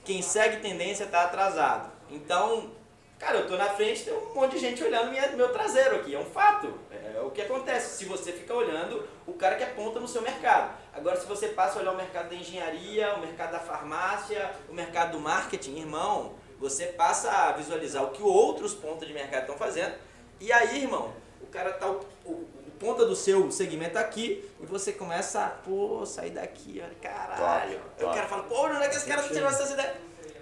Quem 0.05 0.23
segue 0.23 0.59
tendência 0.63 1.03
está 1.05 1.25
atrasado. 1.25 1.91
Então, 2.09 2.71
cara, 3.19 3.39
eu 3.39 3.47
tô 3.49 3.57
na 3.57 3.69
frente, 3.71 4.05
tem 4.05 4.15
um 4.15 4.35
monte 4.35 4.53
de 4.53 4.59
gente 4.59 4.83
olhando 4.85 5.11
minha- 5.11 5.29
meu 5.33 5.53
traseiro 5.53 5.97
aqui. 5.97 6.15
É 6.15 6.19
um 6.19 6.25
fato. 6.25 6.73
É 6.91 7.21
o 7.21 7.31
que 7.31 7.43
acontece 7.43 7.97
se 7.99 8.05
você 8.05 8.33
fica 8.33 8.53
olhando 8.55 9.07
o 9.27 9.33
cara 9.33 9.57
que 9.57 9.65
aponta 9.65 9.99
no 9.99 10.07
seu 10.09 10.23
mercado. 10.23 10.77
Agora, 10.93 11.17
se 11.19 11.27
você 11.27 11.49
passa 11.49 11.79
a 11.79 11.83
olhar 11.83 11.93
o 11.93 11.97
mercado 11.97 12.29
da 12.29 12.35
engenharia, 12.35 13.15
o 13.15 13.21
mercado 13.21 13.53
da 13.53 13.59
farmácia, 13.61 14.51
o 14.69 14.75
mercado 14.75 15.13
do 15.13 15.21
marketing, 15.21 15.77
irmão, 15.79 16.35
você 16.59 16.87
passa 16.87 17.31
a 17.31 17.53
visualizar 17.53 18.03
o 18.05 18.11
que 18.11 18.23
outros 18.23 18.75
pontos 18.75 19.07
de 19.07 19.13
mercado 19.15 19.43
estão 19.43 19.57
fazendo. 19.57 19.95
E 20.41 20.53
aí, 20.53 20.83
irmão, 20.83 21.13
o 21.41 21.47
cara 21.47 21.73
tá 21.73 21.89
o, 21.91 22.01
o- 22.25 22.47
ponta 22.79 23.07
do 23.07 23.17
seu 23.17 23.51
segmento 23.51 23.99
aqui 23.99 24.47
e 24.61 24.67
você 24.67 24.93
começa 24.93 25.43
a, 25.43 25.49
pô, 25.49 26.05
sair 26.05 26.31
daqui, 26.31 26.83
olha, 26.85 26.95
caralho. 27.01 27.79
Top, 27.79 27.87
Aí 27.99 28.05
o 28.05 28.15
cara 28.15 28.27
fala, 28.29 28.43
pô, 28.43 28.67
onde 28.67 28.83
é 28.85 28.89
que 28.89 28.97
esse 28.97 29.07
cara 29.07 29.23
tá 29.23 29.29
tirando 29.29 29.49
essas 29.55 29.71
ideias? 29.71 29.97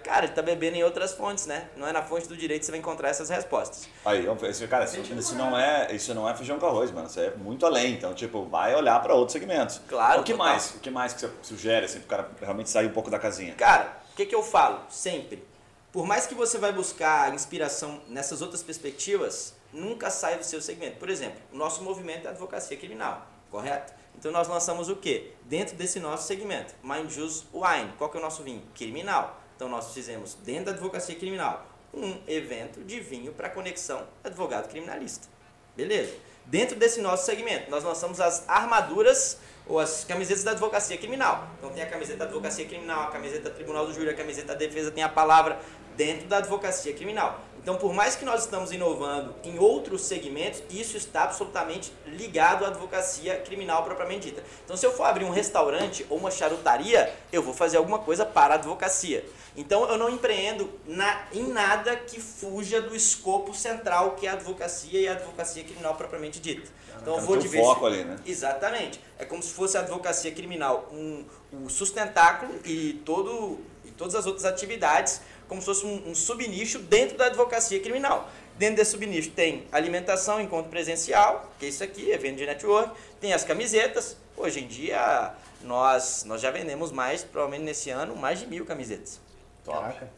Cara, 0.05 0.25
ele 0.25 0.33
tá 0.35 0.43
bebendo 0.43 0.77
em 0.77 0.83
outras 0.83 1.13
fontes, 1.13 1.47
né? 1.47 1.67
Não 1.75 1.87
é 1.87 1.91
na 1.91 2.03
fonte 2.03 2.27
do 2.27 2.37
direito 2.37 2.59
que 2.59 2.65
você 2.67 2.71
vai 2.71 2.79
encontrar 2.79 3.09
essas 3.09 3.27
respostas. 3.27 3.89
Aí, 4.05 4.23
cara, 4.69 4.85
isso, 4.85 4.99
isso 5.01 5.33
não 5.33 5.57
é, 5.57 5.91
isso 5.95 6.13
não 6.13 6.29
é 6.29 6.35
feijão 6.35 6.59
com 6.59 6.67
arroz, 6.67 6.91
mano. 6.91 7.07
Isso 7.07 7.19
é 7.19 7.31
muito 7.31 7.65
além. 7.65 7.93
Então, 7.93 8.13
tipo, 8.13 8.45
vai 8.45 8.75
olhar 8.75 9.01
para 9.01 9.15
outros 9.15 9.33
segmentos. 9.33 9.81
Claro, 9.89 10.21
O 10.21 10.23
que 10.23 10.33
total. 10.33 10.47
mais? 10.47 10.75
O 10.75 10.79
que 10.79 10.91
mais 10.91 11.13
que 11.13 11.21
você 11.21 11.31
sugere, 11.41 11.85
assim, 11.87 11.97
pro 12.01 12.07
cara 12.07 12.29
realmente 12.39 12.69
sair 12.69 12.85
um 12.85 12.91
pouco 12.93 13.09
da 13.09 13.17
casinha? 13.17 13.55
Cara, 13.55 13.97
o 14.13 14.15
que, 14.15 14.27
que 14.27 14.35
eu 14.35 14.43
falo? 14.43 14.81
Sempre. 14.89 15.43
Por 15.91 16.05
mais 16.05 16.27
que 16.27 16.35
você 16.35 16.59
vai 16.59 16.71
buscar 16.71 17.33
inspiração 17.33 17.99
nessas 18.07 18.43
outras 18.43 18.61
perspectivas, 18.61 19.55
nunca 19.73 20.11
sai 20.11 20.37
do 20.37 20.43
seu 20.43 20.61
segmento. 20.61 20.97
Por 20.97 21.09
exemplo, 21.09 21.39
o 21.51 21.57
nosso 21.57 21.83
movimento 21.83 22.25
é 22.25 22.27
a 22.27 22.31
advocacia 22.31 22.77
criminal. 22.77 23.25
correto? 23.49 23.91
Então 24.15 24.31
nós 24.31 24.47
lançamos 24.47 24.87
o 24.87 24.95
quê? 24.95 25.31
Dentro 25.45 25.75
desse 25.75 25.99
nosso 25.99 26.27
segmento, 26.27 26.75
Mind 26.83 27.09
Use 27.17 27.45
Wine. 27.51 27.91
Qual 27.97 28.07
que 28.09 28.17
é 28.17 28.19
o 28.19 28.23
nosso 28.23 28.43
vinho? 28.43 28.61
Criminal. 28.75 29.41
Então 29.55 29.69
nós 29.69 29.93
fizemos 29.93 30.35
dentro 30.43 30.65
da 30.65 30.71
advocacia 30.71 31.15
criminal 31.15 31.65
um 31.93 32.17
evento 32.27 32.83
de 32.83 32.99
vinho 32.99 33.31
para 33.31 33.49
conexão 33.49 34.05
advogado 34.23 34.69
criminalista. 34.69 35.27
Beleza? 35.75 36.13
Dentro 36.45 36.75
desse 36.75 37.01
nosso 37.01 37.25
segmento, 37.25 37.71
nós 37.71 37.83
lançamos 37.83 38.19
as 38.19 38.47
armaduras 38.47 39.37
ou 39.67 39.79
as 39.79 40.03
camisetas 40.03 40.43
da 40.43 40.51
advocacia 40.51 40.97
criminal. 40.97 41.47
Então 41.57 41.71
tem 41.71 41.81
a 41.81 41.87
camiseta 41.87 42.19
da 42.19 42.25
advocacia 42.25 42.65
criminal, 42.65 43.03
a 43.03 43.11
camiseta 43.11 43.49
do 43.49 43.55
tribunal 43.55 43.87
do 43.87 43.93
júri, 43.93 44.09
a 44.09 44.13
camiseta 44.13 44.47
da 44.47 44.55
defesa 44.55 44.91
tem 44.91 45.03
a 45.03 45.09
palavra 45.09 45.59
dentro 45.95 46.27
da 46.27 46.37
advocacia 46.37 46.93
criminal. 46.93 47.41
Então, 47.65 47.77
por 47.77 47.95
mais 47.95 48.15
que 48.15 48.23
nós 48.23 48.41
estamos 48.41 48.71
inovando 48.71 49.33
em 49.43 49.57
outros 49.57 50.03
segmentos, 50.03 50.61
isso 50.69 50.95
está 50.97 51.23
absolutamente 51.23 51.91
ligado 52.05 52.63
à 52.63 52.67
advocacia 52.67 53.37
criminal 53.39 53.83
propriamente 53.83 54.27
dita. 54.27 54.43
Então, 54.63 54.77
se 54.77 54.85
eu 54.85 54.93
for 54.93 55.05
abrir 55.05 55.25
um 55.25 55.31
restaurante 55.31 56.05
ou 56.07 56.19
uma 56.19 56.29
charutaria, 56.29 57.11
eu 57.31 57.41
vou 57.41 57.55
fazer 57.55 57.77
alguma 57.77 57.97
coisa 57.97 58.23
para 58.23 58.53
a 58.53 58.57
advocacia. 58.57 59.25
Então, 59.57 59.89
eu 59.89 59.97
não 59.97 60.11
empreendo 60.11 60.69
na, 60.85 61.25
em 61.33 61.41
nada 61.47 61.95
que 61.95 62.21
fuja 62.21 62.79
do 62.79 62.95
escopo 62.95 63.51
central, 63.51 64.11
que 64.11 64.27
é 64.27 64.29
a 64.29 64.33
advocacia 64.33 65.01
e 65.01 65.07
a 65.07 65.13
advocacia 65.13 65.63
criminal 65.63 65.95
propriamente 65.95 66.39
dita. 66.39 66.69
Então, 67.01 67.15
eu 67.15 67.21
vou 67.21 67.41
foco 67.41 67.87
ali, 67.87 68.03
né? 68.03 68.15
Exatamente. 68.27 69.01
É 69.17 69.25
como 69.25 69.41
se 69.41 69.51
fosse 69.51 69.75
a 69.75 69.79
advocacia 69.79 70.31
criminal, 70.31 70.87
um, 70.91 71.25
um 71.51 71.67
sustentáculo 71.67 72.59
e, 72.63 73.01
todo, 73.03 73.57
e 73.83 73.89
todas 73.89 74.13
as 74.13 74.27
outras 74.27 74.45
atividades 74.45 75.21
como 75.47 75.61
se 75.61 75.65
fosse 75.65 75.85
um, 75.85 76.09
um 76.09 76.15
subnicho 76.15 76.79
dentro 76.79 77.17
da 77.17 77.25
advocacia 77.25 77.79
criminal. 77.79 78.29
Dentro 78.57 78.77
desse 78.77 78.91
subnicho 78.91 79.31
tem 79.31 79.67
alimentação, 79.71 80.39
encontro 80.39 80.69
presencial, 80.69 81.51
que 81.59 81.65
é 81.65 81.69
isso 81.69 81.83
aqui, 81.83 82.09
evento 82.09 82.37
de 82.37 82.45
network, 82.45 82.95
tem 83.19 83.33
as 83.33 83.43
camisetas. 83.43 84.17
Hoje 84.37 84.61
em 84.61 84.67
dia 84.67 85.33
nós, 85.61 86.23
nós 86.25 86.41
já 86.41 86.51
vendemos 86.51 86.91
mais, 86.91 87.23
provavelmente 87.23 87.65
nesse 87.65 87.89
ano, 87.89 88.15
mais 88.15 88.39
de 88.39 88.47
mil 88.47 88.65
camisetas. 88.65 89.19
Caraca. 89.65 90.09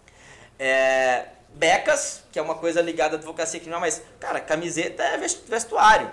É, 0.60 1.26
becas, 1.50 2.24
que 2.32 2.38
é 2.38 2.42
uma 2.42 2.56
coisa 2.56 2.82
ligada 2.82 3.16
à 3.16 3.18
advocacia 3.18 3.60
criminal, 3.60 3.82
mas, 3.82 4.02
cara, 4.20 4.40
camiseta 4.40 5.04
é 5.04 5.18
vestuário. 5.18 6.12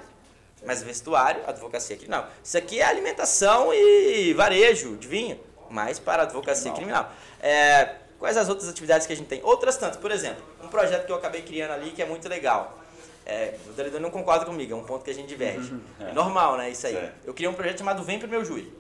Mas 0.65 0.83
vestuário, 0.83 1.43
advocacia 1.47 1.97
criminal. 1.97 2.29
Isso 2.43 2.57
aqui 2.57 2.81
é 2.81 2.85
alimentação 2.85 3.73
e 3.75 4.33
varejo 4.33 4.97
de 4.97 5.07
vinho, 5.07 5.39
mas 5.69 5.99
para 5.99 6.23
advocacia 6.23 6.73
criminal. 6.73 7.13
É, 7.43 7.97
Quais 8.25 8.39
as 8.39 8.49
outras 8.49 8.71
atividades 8.71 9.07
que 9.07 9.13
a 9.13 9.17
gente 9.17 9.27
tem? 9.27 9.43
Outras 9.43 9.77
tantas, 9.77 9.99
por 9.99 10.11
exemplo, 10.11 10.43
um 10.63 10.69
projeto 10.69 11.05
que 11.05 11.13
eu 11.13 11.17
acabei 11.17 11.43
criando 11.43 11.73
ali 11.73 11.91
que 11.91 12.01
é 12.01 12.07
muito 12.07 12.27
legal. 12.27 12.79
É, 13.27 13.55
o 13.67 13.73
Deledor 13.73 14.01
não 14.01 14.11
concorda 14.11 14.47
comigo, 14.47 14.73
é 14.73 14.75
um 14.75 14.83
ponto 14.83 15.05
que 15.05 15.11
a 15.11 15.15
gente 15.15 15.29
diverge. 15.29 15.71
Uhum. 15.71 15.83
É. 16.01 16.13
normal, 16.15 16.57
né? 16.57 16.71
Isso 16.71 16.87
aí. 16.87 16.95
Certo. 16.95 17.17
Eu 17.23 17.35
criei 17.35 17.51
um 17.51 17.53
projeto 17.53 17.81
chamado 17.81 18.03
Vem 18.03 18.19
Pro 18.19 18.27
Meu 18.27 18.43
Júri. 18.43 18.73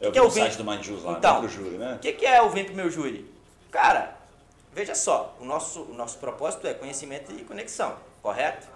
O 0.00 0.06
que, 0.06 0.10
que 0.10 0.18
é 0.18 0.22
o 0.22 0.28
Vem 0.28 0.42
site 0.42 0.56
do 0.56 0.64
Mindjus 0.64 1.04
lá, 1.04 1.12
então, 1.12 1.40
Vem 1.42 1.48
Pro 1.48 1.48
Júri, 1.48 1.78
né? 1.78 1.94
O 1.94 1.98
que, 2.00 2.12
que 2.12 2.26
é 2.26 2.42
o 2.42 2.50
Vem 2.50 2.64
Pro 2.64 2.74
Meu 2.74 2.90
Júri? 2.90 3.32
Cara, 3.70 4.16
veja 4.72 4.96
só, 4.96 5.36
o 5.38 5.44
nosso, 5.44 5.82
o 5.82 5.94
nosso 5.94 6.18
propósito 6.18 6.66
é 6.66 6.74
conhecimento 6.74 7.30
e 7.30 7.44
conexão, 7.44 7.94
correto? 8.20 8.66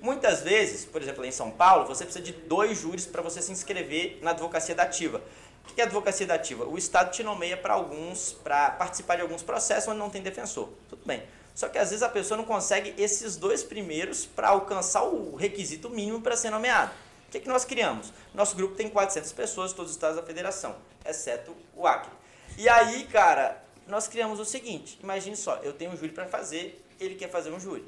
Muitas 0.00 0.42
vezes, 0.42 0.84
por 0.84 1.00
exemplo, 1.00 1.24
em 1.24 1.30
São 1.30 1.52
Paulo, 1.52 1.86
você 1.86 2.04
precisa 2.04 2.24
de 2.24 2.32
dois 2.32 2.80
júris 2.80 3.06
para 3.06 3.22
você 3.22 3.40
se 3.40 3.52
inscrever 3.52 4.18
na 4.20 4.32
advocacia 4.32 4.74
da 4.74 4.82
ativa. 4.82 5.22
O 5.68 5.74
que 5.74 5.80
é 5.80 5.84
advocacia 5.84 6.26
dativa? 6.26 6.64
O 6.64 6.78
Estado 6.78 7.10
te 7.10 7.22
nomeia 7.22 7.56
para 7.56 7.74
alguns, 7.74 8.32
para 8.32 8.70
participar 8.70 9.16
de 9.16 9.22
alguns 9.22 9.42
processos 9.42 9.88
onde 9.88 9.98
não 9.98 10.10
tem 10.10 10.22
defensor. 10.22 10.68
Tudo 10.88 11.04
bem. 11.04 11.22
Só 11.54 11.68
que 11.68 11.78
às 11.78 11.90
vezes 11.90 12.02
a 12.02 12.08
pessoa 12.08 12.36
não 12.36 12.44
consegue 12.44 12.94
esses 13.00 13.36
dois 13.36 13.62
primeiros 13.62 14.26
para 14.26 14.48
alcançar 14.48 15.04
o 15.04 15.36
requisito 15.36 15.88
mínimo 15.88 16.20
para 16.20 16.36
ser 16.36 16.50
nomeado. 16.50 16.92
O 17.28 17.30
que, 17.30 17.38
é 17.38 17.40
que 17.40 17.48
nós 17.48 17.64
criamos? 17.64 18.12
Nosso 18.32 18.56
grupo 18.56 18.74
tem 18.74 18.88
400 18.88 19.32
pessoas, 19.32 19.72
todos 19.72 19.90
os 19.90 19.96
estados 19.96 20.16
da 20.16 20.22
federação, 20.22 20.76
exceto 21.04 21.54
o 21.74 21.86
Acre. 21.86 22.12
E 22.56 22.68
aí, 22.68 23.06
cara, 23.06 23.62
nós 23.86 24.08
criamos 24.08 24.38
o 24.40 24.44
seguinte: 24.44 24.98
imagine 25.02 25.36
só, 25.36 25.56
eu 25.56 25.72
tenho 25.72 25.92
um 25.92 25.96
júri 25.96 26.12
para 26.12 26.26
fazer, 26.26 26.84
ele 27.00 27.14
quer 27.14 27.30
fazer 27.30 27.50
um 27.50 27.58
júri. 27.58 27.84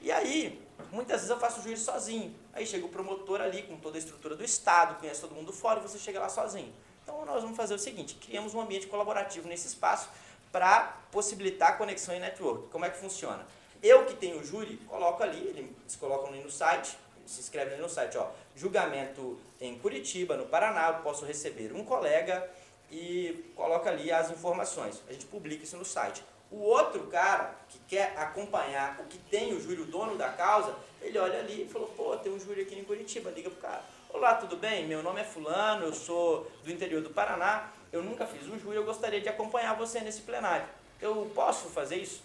E 0.00 0.10
aí, 0.10 0.60
muitas 0.92 1.16
vezes 1.16 1.30
eu 1.30 1.38
faço 1.38 1.60
o 1.60 1.62
júri 1.62 1.76
sozinho. 1.76 2.34
Aí 2.52 2.66
chega 2.66 2.86
o 2.86 2.88
promotor 2.88 3.40
ali 3.40 3.62
com 3.64 3.76
toda 3.76 3.96
a 3.96 4.00
estrutura 4.00 4.36
do 4.36 4.44
Estado, 4.44 4.98
conhece 5.00 5.20
todo 5.20 5.34
mundo 5.34 5.52
fora 5.52 5.80
e 5.80 5.82
você 5.82 5.98
chega 5.98 6.20
lá 6.20 6.28
sozinho. 6.28 6.72
Então 7.06 7.24
nós 7.24 7.40
vamos 7.40 7.56
fazer 7.56 7.72
o 7.72 7.78
seguinte, 7.78 8.16
criamos 8.16 8.52
um 8.52 8.60
ambiente 8.60 8.88
colaborativo 8.88 9.46
nesse 9.46 9.68
espaço 9.68 10.08
para 10.50 10.96
possibilitar 11.12 11.78
conexão 11.78 12.16
e 12.16 12.18
network. 12.18 12.68
Como 12.68 12.84
é 12.84 12.90
que 12.90 12.98
funciona? 12.98 13.46
Eu 13.80 14.04
que 14.06 14.14
tenho 14.16 14.40
o 14.40 14.44
júri, 14.44 14.76
coloco 14.88 15.22
ali, 15.22 15.38
eles 15.38 15.94
colocam 15.94 16.30
ali 16.30 16.42
no 16.42 16.50
site, 16.50 16.98
se 17.24 17.38
inscreve 17.38 17.74
ali 17.74 17.80
no 17.80 17.88
site, 17.88 18.18
ó, 18.18 18.28
julgamento 18.56 19.38
em 19.60 19.78
Curitiba, 19.78 20.36
no 20.36 20.46
Paraná, 20.46 20.88
eu 20.88 21.02
posso 21.04 21.24
receber 21.24 21.72
um 21.72 21.84
colega 21.84 22.50
e 22.90 23.52
coloca 23.54 23.88
ali 23.88 24.10
as 24.10 24.28
informações. 24.32 25.00
A 25.08 25.12
gente 25.12 25.26
publica 25.26 25.62
isso 25.62 25.76
no 25.76 25.84
site. 25.84 26.24
O 26.50 26.58
outro 26.58 27.06
cara 27.06 27.54
que 27.68 27.78
quer 27.86 28.18
acompanhar 28.18 28.98
o 28.98 29.04
que 29.04 29.18
tem 29.18 29.54
o 29.54 29.60
júri, 29.60 29.80
o 29.80 29.86
dono 29.86 30.16
da 30.16 30.30
causa, 30.30 30.74
ele 31.00 31.16
olha 31.18 31.38
ali 31.38 31.62
e 31.62 31.68
falou, 31.68 31.86
pô, 31.96 32.16
tem 32.16 32.32
um 32.32 32.40
júri 32.40 32.62
aqui 32.62 32.76
em 32.76 32.82
Curitiba, 32.82 33.30
liga 33.30 33.48
pro 33.48 33.60
cara. 33.60 33.84
Olá, 34.16 34.34
tudo 34.34 34.56
bem? 34.56 34.86
Meu 34.86 35.02
nome 35.02 35.20
é 35.20 35.24
Fulano, 35.24 35.84
eu 35.84 35.92
sou 35.92 36.50
do 36.64 36.72
interior 36.72 37.02
do 37.02 37.10
Paraná, 37.10 37.70
eu 37.92 38.02
nunca 38.02 38.26
fiz 38.26 38.48
um 38.48 38.58
júri, 38.58 38.74
eu 38.74 38.82
gostaria 38.82 39.20
de 39.20 39.28
acompanhar 39.28 39.74
você 39.76 40.00
nesse 40.00 40.22
plenário. 40.22 40.66
Eu 40.98 41.30
posso 41.34 41.68
fazer 41.68 41.96
isso? 41.96 42.22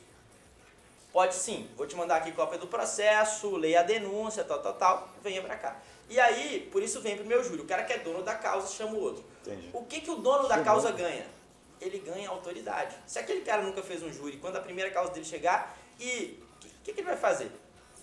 Pode 1.11 1.35
sim, 1.35 1.69
vou 1.75 1.85
te 1.85 1.93
mandar 1.97 2.15
aqui 2.15 2.31
cópia 2.31 2.57
do 2.57 2.65
processo, 2.65 3.57
leia 3.57 3.81
a 3.81 3.83
denúncia, 3.83 4.41
tal, 4.45 4.59
tal, 4.59 4.73
tal, 4.75 5.09
venha 5.21 5.41
pra 5.41 5.57
cá. 5.57 5.81
E 6.09 6.17
aí, 6.17 6.69
por 6.71 6.81
isso 6.81 7.01
vem 7.01 7.17
pro 7.17 7.25
meu 7.25 7.43
júri. 7.43 7.61
O 7.61 7.65
cara 7.65 7.83
que 7.83 7.91
é 7.91 7.97
dono 7.97 8.23
da 8.23 8.35
causa 8.35 8.73
chama 8.73 8.93
o 8.93 9.01
outro. 9.01 9.25
Entendi. 9.41 9.69
O 9.73 9.83
que, 9.83 9.99
que 9.99 10.09
o 10.09 10.15
dono 10.15 10.47
da 10.47 10.63
causa 10.63 10.93
ganha? 10.93 11.25
Ele 11.81 11.99
ganha 11.99 12.29
autoridade. 12.29 12.95
Se 13.05 13.19
aquele 13.19 13.41
cara 13.41 13.63
nunca 13.63 13.83
fez 13.83 14.01
um 14.01 14.13
júri, 14.13 14.37
quando 14.37 14.55
a 14.55 14.61
primeira 14.61 14.89
causa 14.91 15.11
dele 15.11 15.25
chegar, 15.25 15.77
e 15.99 16.41
o 16.63 16.83
que, 16.85 16.93
que, 16.93 17.01
ele 17.01 17.07
vai 17.07 17.17
fazer? 17.17 17.51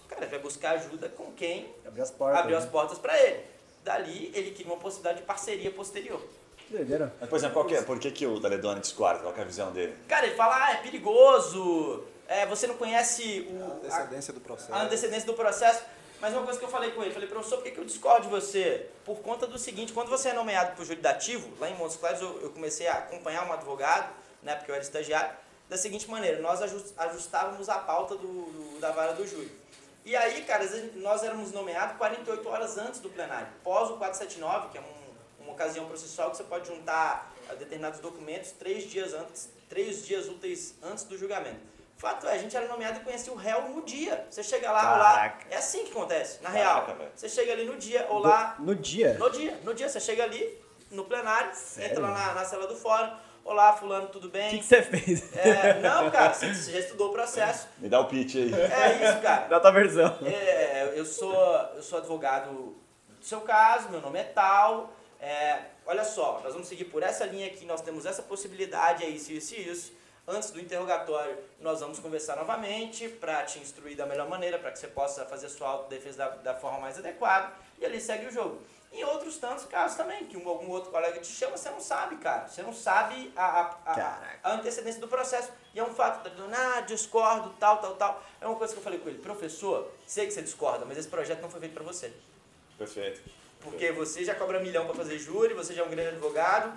O 0.04 0.08
cara 0.08 0.26
vai 0.26 0.38
buscar 0.38 0.72
ajuda 0.72 1.08
com 1.08 1.32
quem 1.32 1.74
abrir 1.86 2.02
as 2.02 2.10
portas, 2.10 2.38
abrir 2.38 2.54
as 2.54 2.64
né? 2.66 2.70
portas 2.70 2.98
para 2.98 3.18
ele 3.18 3.57
dali 3.88 4.30
ele 4.34 4.50
cria 4.50 4.66
uma 4.66 4.76
possibilidade 4.76 5.20
de 5.20 5.24
parceria 5.24 5.70
posterior. 5.70 6.20
Doideira. 6.68 7.14
Mas, 7.18 7.30
por 7.30 7.36
exemplo, 7.36 7.54
qual 7.54 7.64
que 7.64 7.74
é, 7.74 7.82
por 7.82 7.98
que, 7.98 8.10
que 8.10 8.26
o 8.26 8.38
Daledoni 8.38 8.80
discorda? 8.80 9.20
Qual 9.20 9.34
é 9.34 9.40
a 9.40 9.44
visão 9.44 9.72
dele? 9.72 9.94
Cara, 10.06 10.26
ele 10.26 10.36
fala, 10.36 10.66
ah, 10.66 10.72
é 10.72 10.76
perigoso, 10.76 12.04
é, 12.28 12.44
você 12.44 12.66
não 12.66 12.76
conhece 12.76 13.48
o, 13.50 13.64
a 13.64 14.02
antecedência 14.02 14.32
do 14.34 14.40
processo. 14.40 14.74
A 14.74 14.82
antecedência 14.82 15.26
do 15.26 15.34
processo. 15.34 15.82
Mas 16.20 16.34
uma 16.34 16.42
coisa 16.42 16.58
que 16.58 16.64
eu 16.64 16.68
falei 16.68 16.90
com 16.90 17.02
ele, 17.02 17.12
falei, 17.14 17.28
professor, 17.28 17.56
por 17.56 17.64
que, 17.64 17.70
que 17.70 17.78
eu 17.78 17.84
discordo 17.84 18.26
de 18.26 18.28
você? 18.28 18.86
Por 19.04 19.20
conta 19.20 19.46
do 19.46 19.56
seguinte, 19.56 19.92
quando 19.92 20.08
você 20.08 20.30
é 20.30 20.32
nomeado 20.34 20.72
para 20.72 20.82
o 20.82 20.84
júri 20.84 21.00
dativo, 21.00 21.48
lá 21.58 21.70
em 21.70 21.76
Montes 21.76 21.96
Claros 21.96 22.20
eu, 22.20 22.42
eu, 22.42 22.50
comecei 22.50 22.88
a 22.88 22.94
acompanhar 22.94 23.48
um 23.48 23.52
advogado, 23.52 24.12
né, 24.42 24.56
porque 24.56 24.70
eu 24.70 24.74
era 24.74 24.82
estagiário, 24.82 25.30
da 25.68 25.76
seguinte 25.76 26.10
maneira, 26.10 26.40
nós 26.40 26.60
ajustávamos 26.96 27.68
a 27.68 27.78
pauta 27.78 28.16
do, 28.16 28.26
do 28.26 28.80
da 28.80 28.90
vara 28.90 29.12
do 29.12 29.24
júri. 29.26 29.50
E 30.04 30.16
aí, 30.16 30.42
cara, 30.42 30.64
nós 30.96 31.22
éramos 31.22 31.52
nomeados 31.52 31.96
48 31.98 32.48
horas 32.48 32.78
antes 32.78 33.00
do 33.00 33.10
plenário, 33.10 33.48
pós 33.62 33.90
o 33.90 33.96
479, 33.96 34.68
que 34.68 34.78
é 34.78 34.80
um, 34.80 35.42
uma 35.44 35.52
ocasião 35.52 35.86
processual 35.86 36.30
que 36.30 36.36
você 36.38 36.44
pode 36.44 36.66
juntar 36.68 37.32
determinados 37.58 38.00
documentos 38.00 38.52
três 38.52 38.84
dias 38.84 39.12
antes, 39.12 39.50
três 39.68 40.06
dias 40.06 40.26
úteis 40.28 40.74
antes 40.82 41.04
do 41.04 41.16
julgamento. 41.18 41.60
Fato 41.98 42.28
é, 42.28 42.34
a 42.34 42.38
gente 42.38 42.56
era 42.56 42.68
nomeado 42.68 43.00
e 43.00 43.02
conhecia 43.02 43.32
o 43.32 43.36
réu 43.36 43.68
no 43.70 43.82
dia. 43.82 44.24
Você 44.30 44.42
chega 44.42 44.70
lá, 44.70 44.80
Caraca. 44.80 45.00
olá. 45.00 45.46
É 45.50 45.56
assim 45.56 45.84
que 45.84 45.90
acontece, 45.90 46.40
na 46.42 46.48
real. 46.48 46.86
Caraca, 46.86 47.10
você 47.14 47.28
chega 47.28 47.52
ali 47.52 47.64
no 47.64 47.76
dia, 47.76 48.06
olá. 48.08 48.54
No, 48.58 48.66
no 48.66 48.74
dia? 48.76 49.14
No 49.14 49.28
dia, 49.30 49.58
no 49.64 49.74
dia. 49.74 49.88
Você 49.88 49.98
chega 49.98 50.22
ali, 50.22 50.62
no 50.92 51.04
plenário, 51.04 51.50
Sério? 51.54 51.90
entra 51.90 52.02
lá 52.02 52.12
na, 52.12 52.34
na 52.34 52.44
sala 52.44 52.68
do 52.68 52.76
fórum 52.76 53.10
Olá, 53.48 53.72
fulano, 53.72 54.08
tudo 54.08 54.28
bem? 54.28 54.48
O 54.48 54.58
que, 54.58 54.62
você 54.62 54.82
fez? 54.82 55.34
É, 55.34 55.80
não, 55.80 56.10
cara, 56.10 56.34
você, 56.34 56.52
já 56.70 56.80
estudou 56.80 57.08
o 57.08 57.12
processo. 57.12 57.66
Me 57.78 57.88
dá 57.88 57.98
o 57.98 58.04
pitch 58.04 58.34
aí. 58.34 58.52
É 58.52 59.10
isso, 59.10 59.22
cara. 59.22 59.48
Dá 59.48 59.56
a 59.56 59.60
tua 59.60 59.70
versão. 59.70 60.18
É, 60.22 60.92
eu 60.94 61.06
sou, 61.06 61.34
eu 61.74 61.82
sou 61.82 61.98
advogado 61.98 62.76
do 63.08 63.24
seu 63.24 63.40
caso, 63.40 63.88
meu 63.88 64.02
nome 64.02 64.18
é 64.18 64.24
tal. 64.24 64.92
É, 65.18 65.60
olha 65.86 66.04
só, 66.04 66.42
nós 66.44 66.52
vamos 66.52 66.68
seguir 66.68 66.84
por 66.84 67.02
essa 67.02 67.24
linha 67.24 67.46
aqui, 67.46 67.64
nós 67.64 67.80
temos 67.80 68.04
essa 68.04 68.22
possibilidade, 68.22 69.02
é 69.02 69.08
isso, 69.08 69.32
isso 69.32 69.54
e 69.54 69.66
isso. 69.66 69.92
Antes 70.26 70.50
do 70.50 70.60
interrogatório, 70.60 71.38
nós 71.58 71.80
vamos 71.80 71.98
conversar 71.98 72.36
novamente 72.36 73.08
para 73.08 73.44
te 73.44 73.58
instruir 73.60 73.96
da 73.96 74.04
melhor 74.04 74.28
maneira, 74.28 74.58
para 74.58 74.70
que 74.70 74.78
você 74.78 74.88
possa 74.88 75.24
fazer 75.24 75.48
sua 75.48 75.70
autodefesa 75.70 76.18
da, 76.18 76.28
da 76.28 76.54
forma 76.54 76.80
mais 76.80 76.98
adequada. 76.98 77.50
E 77.80 77.86
ali 77.86 77.98
segue 77.98 78.26
o 78.26 78.30
jogo. 78.30 78.60
Em 78.90 79.04
outros 79.04 79.36
tantos 79.36 79.66
casos 79.66 79.96
também, 79.96 80.24
que 80.24 80.36
um, 80.36 80.48
algum 80.48 80.70
outro 80.70 80.90
colega 80.90 81.20
te 81.20 81.26
chama, 81.26 81.56
você 81.56 81.68
não 81.68 81.80
sabe, 81.80 82.16
cara. 82.16 82.48
Você 82.48 82.62
não 82.62 82.72
sabe 82.72 83.30
a, 83.36 83.76
a, 83.84 84.18
a, 84.42 84.52
antecedência 84.54 85.00
do 85.00 85.06
processo. 85.06 85.52
E 85.74 85.78
é 85.78 85.84
um 85.84 85.92
fato, 85.92 86.22
tá 86.22 86.30
dizendo, 86.30 86.54
ah, 86.54 86.80
discordo, 86.80 87.54
tal, 87.60 87.78
tal, 87.78 87.96
tal. 87.96 88.22
É 88.40 88.46
uma 88.46 88.56
coisa 88.56 88.72
que 88.72 88.78
eu 88.78 88.82
falei 88.82 88.98
com 88.98 89.08
ele, 89.08 89.18
professor, 89.18 89.92
sei 90.06 90.26
que 90.26 90.32
você 90.32 90.42
discorda, 90.42 90.86
mas 90.86 90.96
esse 90.96 91.08
projeto 91.08 91.42
não 91.42 91.50
foi 91.50 91.60
feito 91.60 91.74
para 91.74 91.84
você. 91.84 92.12
Perfeito. 92.78 93.20
Porque 93.60 93.92
você 93.92 94.24
já 94.24 94.34
cobra 94.34 94.58
milhão 94.58 94.86
para 94.86 94.94
fazer 94.94 95.18
júri, 95.18 95.52
você 95.52 95.74
já 95.74 95.82
é 95.82 95.84
um 95.84 95.90
grande 95.90 96.10
advogado. 96.10 96.72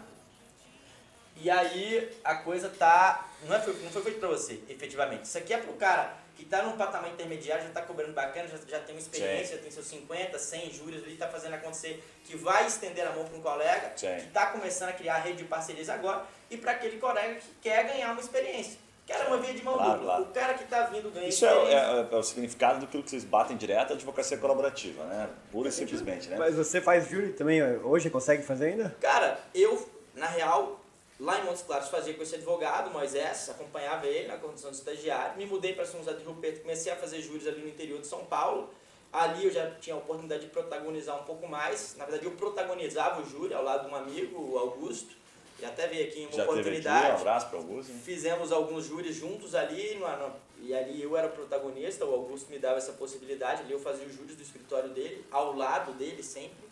E 1.38 1.50
aí 1.50 2.12
a 2.24 2.36
coisa 2.36 2.70
tá. 2.70 3.28
Não, 3.44 3.56
é, 3.56 3.66
não 3.66 3.90
foi 3.90 4.02
feito 4.02 4.20
pra 4.20 4.30
você, 4.30 4.62
efetivamente. 4.68 5.26
Isso 5.26 5.38
aqui 5.38 5.54
é 5.54 5.58
pro 5.58 5.74
cara 5.74 6.21
que 6.36 6.46
tá 6.46 6.64
num 6.64 6.76
patamar 6.78 7.10
intermediário, 7.12 7.64
já 7.66 7.70
tá 7.72 7.82
cobrando 7.82 8.14
bacana, 8.14 8.48
já, 8.48 8.58
já 8.68 8.80
tem 8.80 8.96
uma 8.96 9.02
experiência, 9.02 9.56
já 9.58 9.62
tem 9.62 9.72
seus 9.72 9.86
50, 9.88 10.38
100 10.40 10.72
júris 10.72 11.04
ali, 11.04 11.16
tá 11.16 11.28
fazendo 11.28 11.54
acontecer, 11.54 12.04
que 12.24 12.36
vai 12.36 12.66
estender 12.68 13.06
a 13.08 13.12
mão 13.12 13.26
para 13.26 13.38
um 13.38 13.42
colega, 13.42 13.92
Sim. 13.96 14.16
que 14.20 14.28
tá 14.32 14.48
começando 14.48 14.90
a 14.90 14.94
criar 14.94 15.16
a 15.16 15.20
rede 15.20 15.38
de 15.40 15.44
parcerias 15.46 15.90
agora, 15.90 16.24
e 16.50 16.58
para 16.58 16.72
aquele 16.72 16.98
colega 16.98 17.36
que 17.36 17.48
quer 17.62 17.86
ganhar 17.88 18.12
uma 18.12 18.22
experiência. 18.22 18.80
Que 19.06 19.14
era 19.14 19.28
uma 19.28 19.38
via 19.38 19.54
de 19.54 19.64
mão 19.64 19.74
Claro, 19.74 19.92
dupla. 19.94 20.06
claro. 20.06 20.24
O 20.24 20.28
cara 20.28 20.54
que 20.54 20.64
tá 20.66 20.84
vindo 20.86 21.10
ganhar 21.12 21.28
Isso 21.28 21.44
é, 21.46 21.50
experiência. 21.50 21.78
é- 21.78 22.08
é 22.12 22.18
o 22.18 22.24
significado 22.24 22.80
do 22.80 22.88
que 22.88 23.02
vocês 23.10 23.24
batem 23.24 23.58
direto, 23.58 23.92
a 23.92 23.96
advocacia 23.96 24.38
colaborativa, 24.38 25.04
né? 25.06 25.28
Pura 25.52 25.70
e 25.70 25.72
simplesmente, 25.72 26.30
né? 26.30 26.38
Mas 26.38 26.56
você 26.56 26.80
faz 26.80 27.10
júri 27.10 27.34
também 27.34 27.62
hoje? 27.80 28.10
Consegue 28.12 28.44
fazer 28.44 28.68
ainda? 28.68 28.96
Cara, 29.02 29.40
eu, 29.56 29.90
na 30.14 30.28
real, 30.28 30.80
lá 31.22 31.40
em 31.40 31.46
Montes 31.46 31.62
Claros 31.64 31.90
fazia 31.90 32.14
com 32.14 32.24
esse 32.24 32.36
advogado, 32.36 32.92
Moisés, 32.92 33.50
acompanhava 33.50 34.08
ele 34.08 34.28
na 34.28 34.38
condição 34.38 34.72
de 34.72 34.78
estagiário. 34.78 35.38
Me 35.38 35.46
mudei 35.46 35.74
para 35.74 35.86
São 35.86 36.00
José 36.00 36.14
do 36.14 36.24
Rio 36.24 36.34
Preto, 36.36 36.62
comecei 36.62 36.92
a 36.92 36.96
fazer 36.96 37.22
júris 37.22 37.48
ali 37.48 37.62
no 37.62 37.70
interior 37.70 38.00
de 38.02 38.08
São 38.08 38.26
Paulo. 38.26 38.70
Ali 39.14 39.46
eu 39.46 39.52
já 39.52 39.70
tinha 39.72 39.96
a 39.96 40.00
oportunidade 40.00 40.44
de 40.46 40.50
protagonizar 40.50 41.20
um 41.22 41.24
pouco 41.26 41.48
mais. 41.48 41.96
Na 41.98 42.06
verdade, 42.06 42.26
eu 42.26 42.32
protagonizava 42.32 43.22
o 43.22 43.26
júri 43.30 43.54
ao 43.54 43.64
lado 43.64 43.86
de 43.88 43.92
um 43.94 43.96
amigo, 43.96 44.40
o 44.42 44.58
Augusto. 44.58 45.16
E 45.60 45.66
até 45.66 45.86
veio 45.88 46.08
aqui 46.08 46.22
em 46.22 46.26
uma 46.28 46.32
Já 46.32 46.38
teve 46.38 46.50
aqui, 46.50 46.60
oportunidade. 46.60 47.12
um 47.12 47.16
abraço 47.20 47.50
para 47.50 47.58
Augusto. 47.60 47.92
né? 47.92 48.02
Fizemos 48.04 48.52
alguns 48.52 48.86
júris 48.86 49.16
juntos 49.16 49.54
ali, 49.54 49.96
no, 49.96 50.08
no- 50.18 50.34
e 50.64 50.74
ali 50.74 51.02
eu 51.04 51.16
era 51.18 51.28
o 51.28 51.32
protagonista, 51.32 52.06
o 52.06 52.14
Augusto 52.14 52.50
me 52.50 52.58
dava 52.58 52.78
essa 52.78 52.94
possibilidade, 52.94 53.62
ali 53.64 53.72
eu 53.74 53.80
fazia 53.80 54.06
os 54.08 54.14
júris 54.16 54.36
do 54.36 54.42
escritório 54.42 54.90
dele, 54.90 55.24
ao 55.30 55.56
lado 55.56 55.92
dele 55.94 56.24
sempre. 56.24 56.70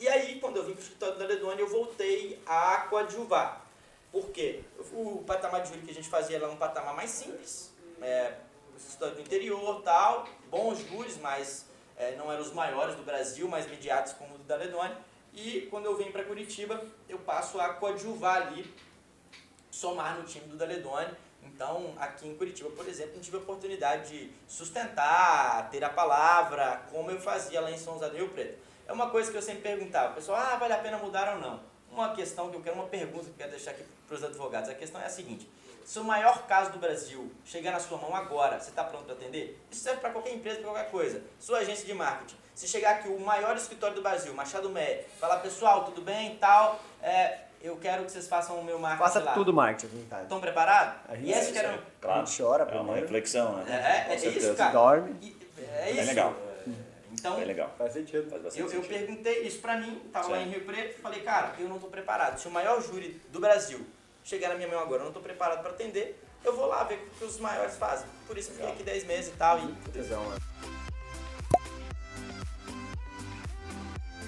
E 0.00 0.08
aí, 0.08 0.40
quando 0.40 0.56
eu 0.56 0.64
vim 0.64 0.72
para 0.72 0.80
o 0.80 0.82
escritório 0.82 1.18
da 1.18 1.24
Ledônia, 1.26 1.62
eu 1.62 1.68
voltei 1.68 2.40
a 2.46 2.86
coadjuvar. 2.90 3.64
Por 4.12 4.30
quê? 4.30 4.62
O 4.92 5.24
patamar 5.26 5.62
de 5.62 5.70
júri 5.70 5.80
que 5.80 5.90
a 5.90 5.94
gente 5.94 6.08
fazia 6.08 6.36
era 6.36 6.48
um 6.48 6.56
patamar 6.56 6.94
mais 6.94 7.10
simples, 7.10 7.72
é, 8.00 8.34
do 9.00 9.20
interior 9.20 9.82
tal, 9.82 10.28
bons 10.50 10.78
júris, 10.80 11.16
mas 11.16 11.66
é, 11.96 12.14
não 12.16 12.30
eram 12.30 12.42
os 12.42 12.52
maiores 12.52 12.94
do 12.94 13.02
Brasil, 13.02 13.48
mais 13.48 13.66
mediados 13.66 14.12
como 14.12 14.34
o 14.34 14.38
do 14.38 14.44
da 14.44 14.56
Ledônia. 14.56 14.96
E 15.32 15.62
quando 15.70 15.86
eu 15.86 15.96
venho 15.96 16.12
para 16.12 16.24
Curitiba, 16.24 16.84
eu 17.08 17.18
passo 17.18 17.58
a 17.58 17.70
coadjuvar 17.70 18.48
ali 18.48 18.70
somar 19.72 20.18
no 20.18 20.24
time 20.24 20.46
do 20.46 20.56
Daledone. 20.56 21.10
Então, 21.42 21.94
aqui 21.98 22.28
em 22.28 22.36
Curitiba, 22.36 22.70
por 22.70 22.86
exemplo, 22.86 23.14
não 23.14 23.22
tive 23.22 23.36
a 23.36 23.40
oportunidade 23.40 24.10
de 24.10 24.30
sustentar, 24.46 25.68
ter 25.70 25.82
a 25.82 25.88
palavra, 25.88 26.82
como 26.92 27.10
eu 27.10 27.18
fazia 27.18 27.60
lá 27.60 27.70
em 27.70 27.78
São 27.78 27.94
José 27.94 28.10
do 28.10 28.16
Rio 28.16 28.28
Preto. 28.28 28.58
É 28.86 28.92
uma 28.92 29.10
coisa 29.10 29.30
que 29.30 29.36
eu 29.36 29.42
sempre 29.42 29.62
perguntava, 29.62 30.14
pessoal, 30.14 30.38
ah, 30.38 30.56
vale 30.56 30.74
a 30.74 30.78
pena 30.78 30.98
mudar 30.98 31.34
ou 31.34 31.40
não? 31.40 31.60
Uma 31.92 32.14
questão 32.14 32.48
que 32.50 32.56
eu 32.56 32.60
quero, 32.60 32.76
uma 32.76 32.86
pergunta 32.86 33.24
que 33.24 33.30
eu 33.30 33.34
quero 33.36 33.50
deixar 33.50 33.72
aqui 33.72 33.84
para 34.08 34.16
os 34.16 34.24
advogados. 34.24 34.70
A 34.70 34.74
questão 34.74 35.00
é 35.00 35.06
a 35.06 35.10
seguinte, 35.10 35.48
se 35.84 35.98
o 35.98 36.04
maior 36.04 36.46
caso 36.46 36.70
do 36.72 36.78
Brasil 36.78 37.30
chegar 37.44 37.70
na 37.72 37.80
sua 37.80 37.98
mão 37.98 38.14
agora, 38.16 38.58
você 38.58 38.70
está 38.70 38.82
pronto 38.84 39.04
para 39.04 39.14
atender? 39.14 39.60
Isso 39.70 39.82
serve 39.82 40.00
para 40.00 40.10
qualquer 40.10 40.32
empresa, 40.34 40.56
para 40.60 40.70
qualquer 40.70 40.90
coisa. 40.90 41.22
Sua 41.38 41.58
agência 41.58 41.84
de 41.84 41.92
marketing. 41.94 42.36
Se 42.54 42.66
chegar 42.68 42.96
aqui 42.96 43.08
o 43.08 43.18
maior 43.20 43.56
escritório 43.56 43.94
do 43.96 44.02
Brasil, 44.02 44.32
Machado 44.34 44.68
Meia, 44.70 45.04
falar, 45.20 45.38
pessoal, 45.38 45.84
tudo 45.84 46.02
bem 46.02 46.34
e 46.34 46.36
tal, 46.36 46.80
é, 47.02 47.38
eu 47.62 47.76
quero 47.76 48.04
que 48.04 48.12
vocês 48.12 48.28
façam 48.28 48.58
o 48.58 48.64
meu 48.64 48.78
marketing 48.78 49.02
Faça 49.04 49.20
lá. 49.24 49.32
tudo 49.32 49.52
marketing, 49.52 49.96
vontade. 49.96 50.22
Estão 50.24 50.40
preparados? 50.40 50.94
A 51.08 51.14
gente 51.16 51.28
E 51.28 51.32
esse 51.32 51.48
é 51.50 51.52
que 51.52 51.58
era... 51.58 51.78
Claro. 52.00 52.20
A 52.20 52.24
gente 52.24 52.42
chora 52.42 52.62
É 52.62 52.66
uma 52.66 52.74
primeiro. 52.76 53.00
reflexão, 53.02 53.56
né? 53.56 54.06
É, 54.08 54.12
é, 54.12 54.14
é 54.14 54.28
isso, 54.28 54.54
cara. 54.54 54.72
Dorme. 54.72 55.16
E- 55.20 55.42
É 55.74 55.86
isso. 55.88 55.96
Bem 55.96 56.06
legal. 56.06 56.34
Então, 57.12 57.36
Bem 57.36 57.44
legal. 57.44 57.72
Faz 57.76 57.92
sentido. 57.92 58.28
Faz 58.30 58.42
bastante 58.42 58.60
eu, 58.60 58.66
eu 58.66 58.82
sentido. 58.82 58.88
perguntei 58.88 59.42
isso 59.46 59.58
pra 59.60 59.76
mim, 59.78 60.00
tava 60.12 60.28
lá 60.28 60.36
Certo. 60.38 60.48
em 60.48 60.52
Rio 60.52 60.64
Preto, 60.64 61.00
falei, 61.00 61.20
cara, 61.22 61.54
eu 61.58 61.68
não 61.68 61.78
tô 61.78 61.86
preparado. 61.88 62.38
Se 62.38 62.48
o 62.48 62.50
maior 62.50 62.80
júri 62.82 63.20
do 63.30 63.38
Brasil 63.40 63.80
chegar 64.24 64.48
na 64.48 64.54
minha 64.56 64.68
mão 64.68 64.78
agora, 64.80 65.02
eu 65.02 65.06
não 65.06 65.12
tô 65.12 65.20
preparado 65.20 65.60
pra 65.62 65.70
atender, 65.70 66.18
eu 66.44 66.54
vou 66.56 66.66
lá 66.66 66.84
ver 66.84 66.94
o 67.14 67.18
que 67.18 67.24
os 67.24 67.38
maiores 67.38 67.76
fazem. 67.76 68.06
Por 68.26 68.36
isso 68.38 68.50
eu 68.50 68.54
fiquei 68.54 68.70
aqui 68.72 68.82
10 68.82 69.04
meses 69.04 69.32
e 69.32 69.36
tal. 69.36 69.58
E 69.58 69.72
Tesão, 69.92 70.22
né? 70.30 70.36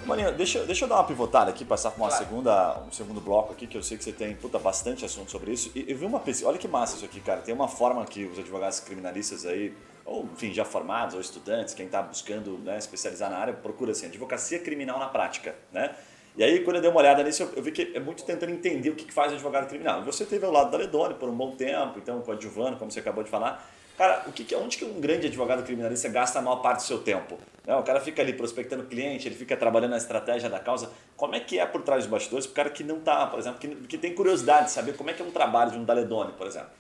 Maninho, 0.07 0.33
deixa, 0.37 0.59
eu- 0.59 0.67
deixa 0.67 0.85
eu 0.85 0.89
dar 0.89 0.97
uma 0.97 1.05
pivotada 1.05 1.51
aqui, 1.51 1.65
passar 1.65 1.91
para 1.91 2.03
uma 2.03 2.09
Claro. 2.11 2.25
segunda, 2.25 2.79
um 2.81 2.93
segundo 2.93 3.23
bloco 3.23 3.53
aqui, 3.55 3.67
que 3.67 3.77
eu 3.79 3.83
sei 3.83 3.97
que 3.97 4.05
você 4.05 4.13
tem 4.13 4.37
puta, 4.37 4.59
bastante 4.59 5.03
assunto 5.03 5.31
sobre 5.31 5.51
isso. 5.53 5.73
E 5.75 5.91
eu 5.91 5.97
vi 5.97 6.05
uma 6.05 6.21
pesquisa, 6.21 6.51
olha 6.51 6.59
que 6.59 6.69
massa 6.69 6.97
isso 6.97 7.07
aqui, 7.07 7.21
cara. 7.21 7.41
Tem 7.41 7.55
uma 7.55 7.69
forma 7.69 8.05
que 8.05 8.27
os 8.27 8.39
advogados 8.39 8.81
criminalistas 8.81 9.47
aí, 9.47 9.75
ou 10.05 10.25
enfim, 10.33 10.53
já 10.53 10.65
formados, 10.65 11.15
ou 11.15 11.21
estudantes, 11.21 11.75
quem 11.75 11.87
está 11.87 12.03
buscando 12.03 12.59
né, 12.59 12.79
especializar 12.79 13.31
na 13.31 13.39
área, 13.39 13.55
procura 13.55 13.93
assim, 13.93 14.07
advocacia 14.07 14.59
criminal 14.59 14.99
na 14.99 15.09
prática, 15.09 15.55
né? 15.73 15.95
E 16.37 16.43
aí, 16.43 16.65
quando 16.65 16.77
eu 16.77 16.83
dei 16.83 16.91
uma 16.91 16.99
olhada 16.99 17.23
nisso, 17.23 17.49
eu- 17.55 17.63
vi 17.63 17.71
que 17.71 17.93
é 17.95 18.01
muito 18.01 18.25
tentando 18.25 18.51
entender 18.51 18.91
o 18.91 18.97
que 18.97 19.13
faz 19.13 19.31
o 19.31 19.35
advogado 19.37 19.69
criminal. 19.69 20.03
Você 20.03 20.25
teve 20.27 20.45
ao 20.45 20.51
lado 20.51 20.71
da 20.71 20.79
Ledone 20.79 21.15
por 21.15 21.29
um 21.29 21.35
bom 21.35 21.53
tempo, 21.53 21.99
então 21.99 22.21
coadjuvando, 22.23 22.77
como 22.77 22.91
você 22.91 22.99
acabou 22.99 23.23
de 23.23 23.31
falar. 23.31 23.65
Cara, 23.97 24.25
o 24.27 24.33
que 24.33 24.53
onde 24.57 24.77
que 24.77 24.85
um 24.85 25.01
grande 25.01 25.29
advogado 25.29 25.63
criminalista 25.63 26.09
gasta 26.09 26.41
a 26.41 26.43
maior 26.43 26.57
parte 26.57 26.79
do 26.79 26.83
seu 26.83 26.99
tempo? 26.99 27.39
Né? 27.65 27.77
O 27.77 27.85
cara 27.85 28.01
fica 28.01 28.21
ali 28.21 28.33
prospectando 28.33 28.83
cliente, 28.83 29.29
ele 29.29 29.37
fica 29.37 29.57
trabalhando 29.57 29.93
na 29.93 29.97
estratégia 29.97 30.51
da 30.51 30.59
causa. 30.59 30.91
Como 31.17 31.37
é 31.37 31.39
que 31.39 31.61
é 31.61 31.65
por 31.65 31.83
trás 31.83 32.03
dos 32.03 32.11
bastidores? 32.11 32.47
O 32.47 32.51
cara 32.51 32.71
que 32.71 32.83
não 32.83 32.99
tá, 32.99 33.25
por 33.29 33.39
exemplo, 33.39 33.61
que, 33.61 33.69
que 33.69 33.97
tem 33.97 34.13
curiosidade 34.13 34.65
de 34.67 34.73
saber 34.73 34.97
como 34.97 35.11
é 35.11 35.13
que 35.13 35.23
é 35.23 35.25
um 35.25 35.31
trabalho 35.31 35.71
de 35.71 35.79
um 35.79 35.85
Daledone, 35.85 36.33
por 36.33 36.49
exemplo. 36.49 36.71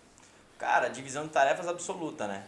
Cara, 0.59 0.89
divisão 0.89 1.23
de 1.23 1.29
tarefas 1.29 1.69
absoluta, 1.69 2.27
né? 2.27 2.43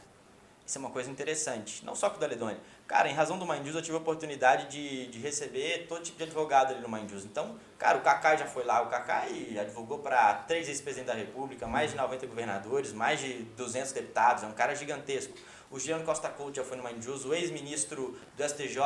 Isso 0.66 0.78
é 0.78 0.80
uma 0.80 0.90
coisa 0.90 1.08
interessante. 1.08 1.84
Não 1.84 1.94
só 1.94 2.10
com 2.10 2.16
o 2.16 2.18
Daledone. 2.18 2.58
Cara, 2.88 3.08
em 3.08 3.14
razão 3.14 3.38
do 3.38 3.46
Mind 3.46 3.64
Use, 3.64 3.76
eu 3.76 3.82
tive 3.82 3.96
a 3.96 4.00
oportunidade 4.00 4.68
de, 4.68 5.06
de 5.06 5.18
receber 5.20 5.86
todo 5.88 6.02
tipo 6.02 6.18
de 6.18 6.24
advogado 6.24 6.72
ali 6.72 6.80
no 6.80 6.88
Mind 6.88 7.10
Use. 7.12 7.24
Então, 7.24 7.56
cara, 7.78 7.98
o 7.98 8.00
Kaká 8.00 8.34
já 8.34 8.46
foi 8.46 8.64
lá. 8.64 8.82
O 8.82 8.88
Kaká 8.88 9.26
advogou 9.60 10.00
para 10.00 10.34
três 10.34 10.68
ex-presidentes 10.68 11.14
da 11.14 11.18
República, 11.18 11.68
mais 11.68 11.92
de 11.92 11.96
90 11.96 12.26
governadores, 12.26 12.92
mais 12.92 13.20
de 13.20 13.44
200 13.56 13.92
deputados. 13.92 14.42
É 14.42 14.46
um 14.46 14.52
cara 14.52 14.74
gigantesco. 14.74 15.34
O 15.70 15.78
Juliano 15.78 16.04
Costa 16.04 16.28
Couto 16.28 16.56
já 16.56 16.64
foi 16.64 16.76
no 16.76 16.82
Mind 16.82 17.04
Use. 17.04 17.26
O 17.26 17.32
ex-ministro 17.32 18.18
do 18.36 18.42
STJ, 18.42 18.76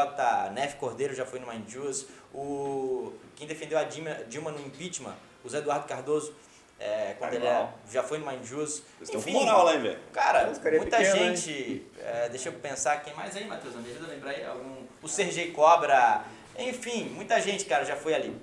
Nef 0.53 0.77
Cordeiro, 0.77 1.15
já 1.15 1.25
foi 1.25 1.41
no 1.41 1.47
Mind 1.47 1.75
Use. 1.75 2.07
O, 2.35 3.13
quem 3.37 3.47
defendeu 3.47 3.79
a 3.79 3.85
Dilma, 3.85 4.15
Dilma 4.29 4.51
no 4.51 4.61
impeachment, 4.61 5.17
o 5.43 5.49
Zé 5.49 5.59
Eduardo 5.59 5.87
Cardoso, 5.87 6.35
é, 6.81 7.15
quando 7.19 7.35
ele 7.35 7.47
Animal. 7.47 7.79
é- 7.89 7.93
já 7.93 8.03
foi 8.03 8.19
no 8.19 8.27
Mind 8.27 8.43
Use. 8.43 8.53
Vocês 8.55 8.83
estão 9.03 9.21
com 9.23 9.29
Enfim, 9.29 9.39
moral 9.45 9.65
lá, 9.65 9.75
hein, 9.75 9.83
velho? 9.83 9.99
Cara, 10.13 10.39
é 10.41 10.79
muita 10.79 10.97
pequeno, 10.97 11.37
gente. 11.37 11.87
é, 11.99 12.29
deixa 12.31 12.49
eu 12.49 12.55
pensar 12.55 13.03
quem 13.03 13.15
mais 13.15 13.37
aí, 13.37 13.45
Matheus. 13.47 13.75
Me 13.77 13.91
ajuda 13.91 14.07
a 14.07 14.09
lembrar 14.09 14.31
aí. 14.31 14.45
Algum, 14.45 14.85
o 15.03 15.09
Sergei 15.09 15.53
Cobra. 15.53 16.25
Enfim, 16.59 17.05
muita 17.11 17.39
gente, 17.41 17.65
cara, 17.67 17.85
já 17.85 17.95
foi 17.97 18.15
ali. 18.15 18.35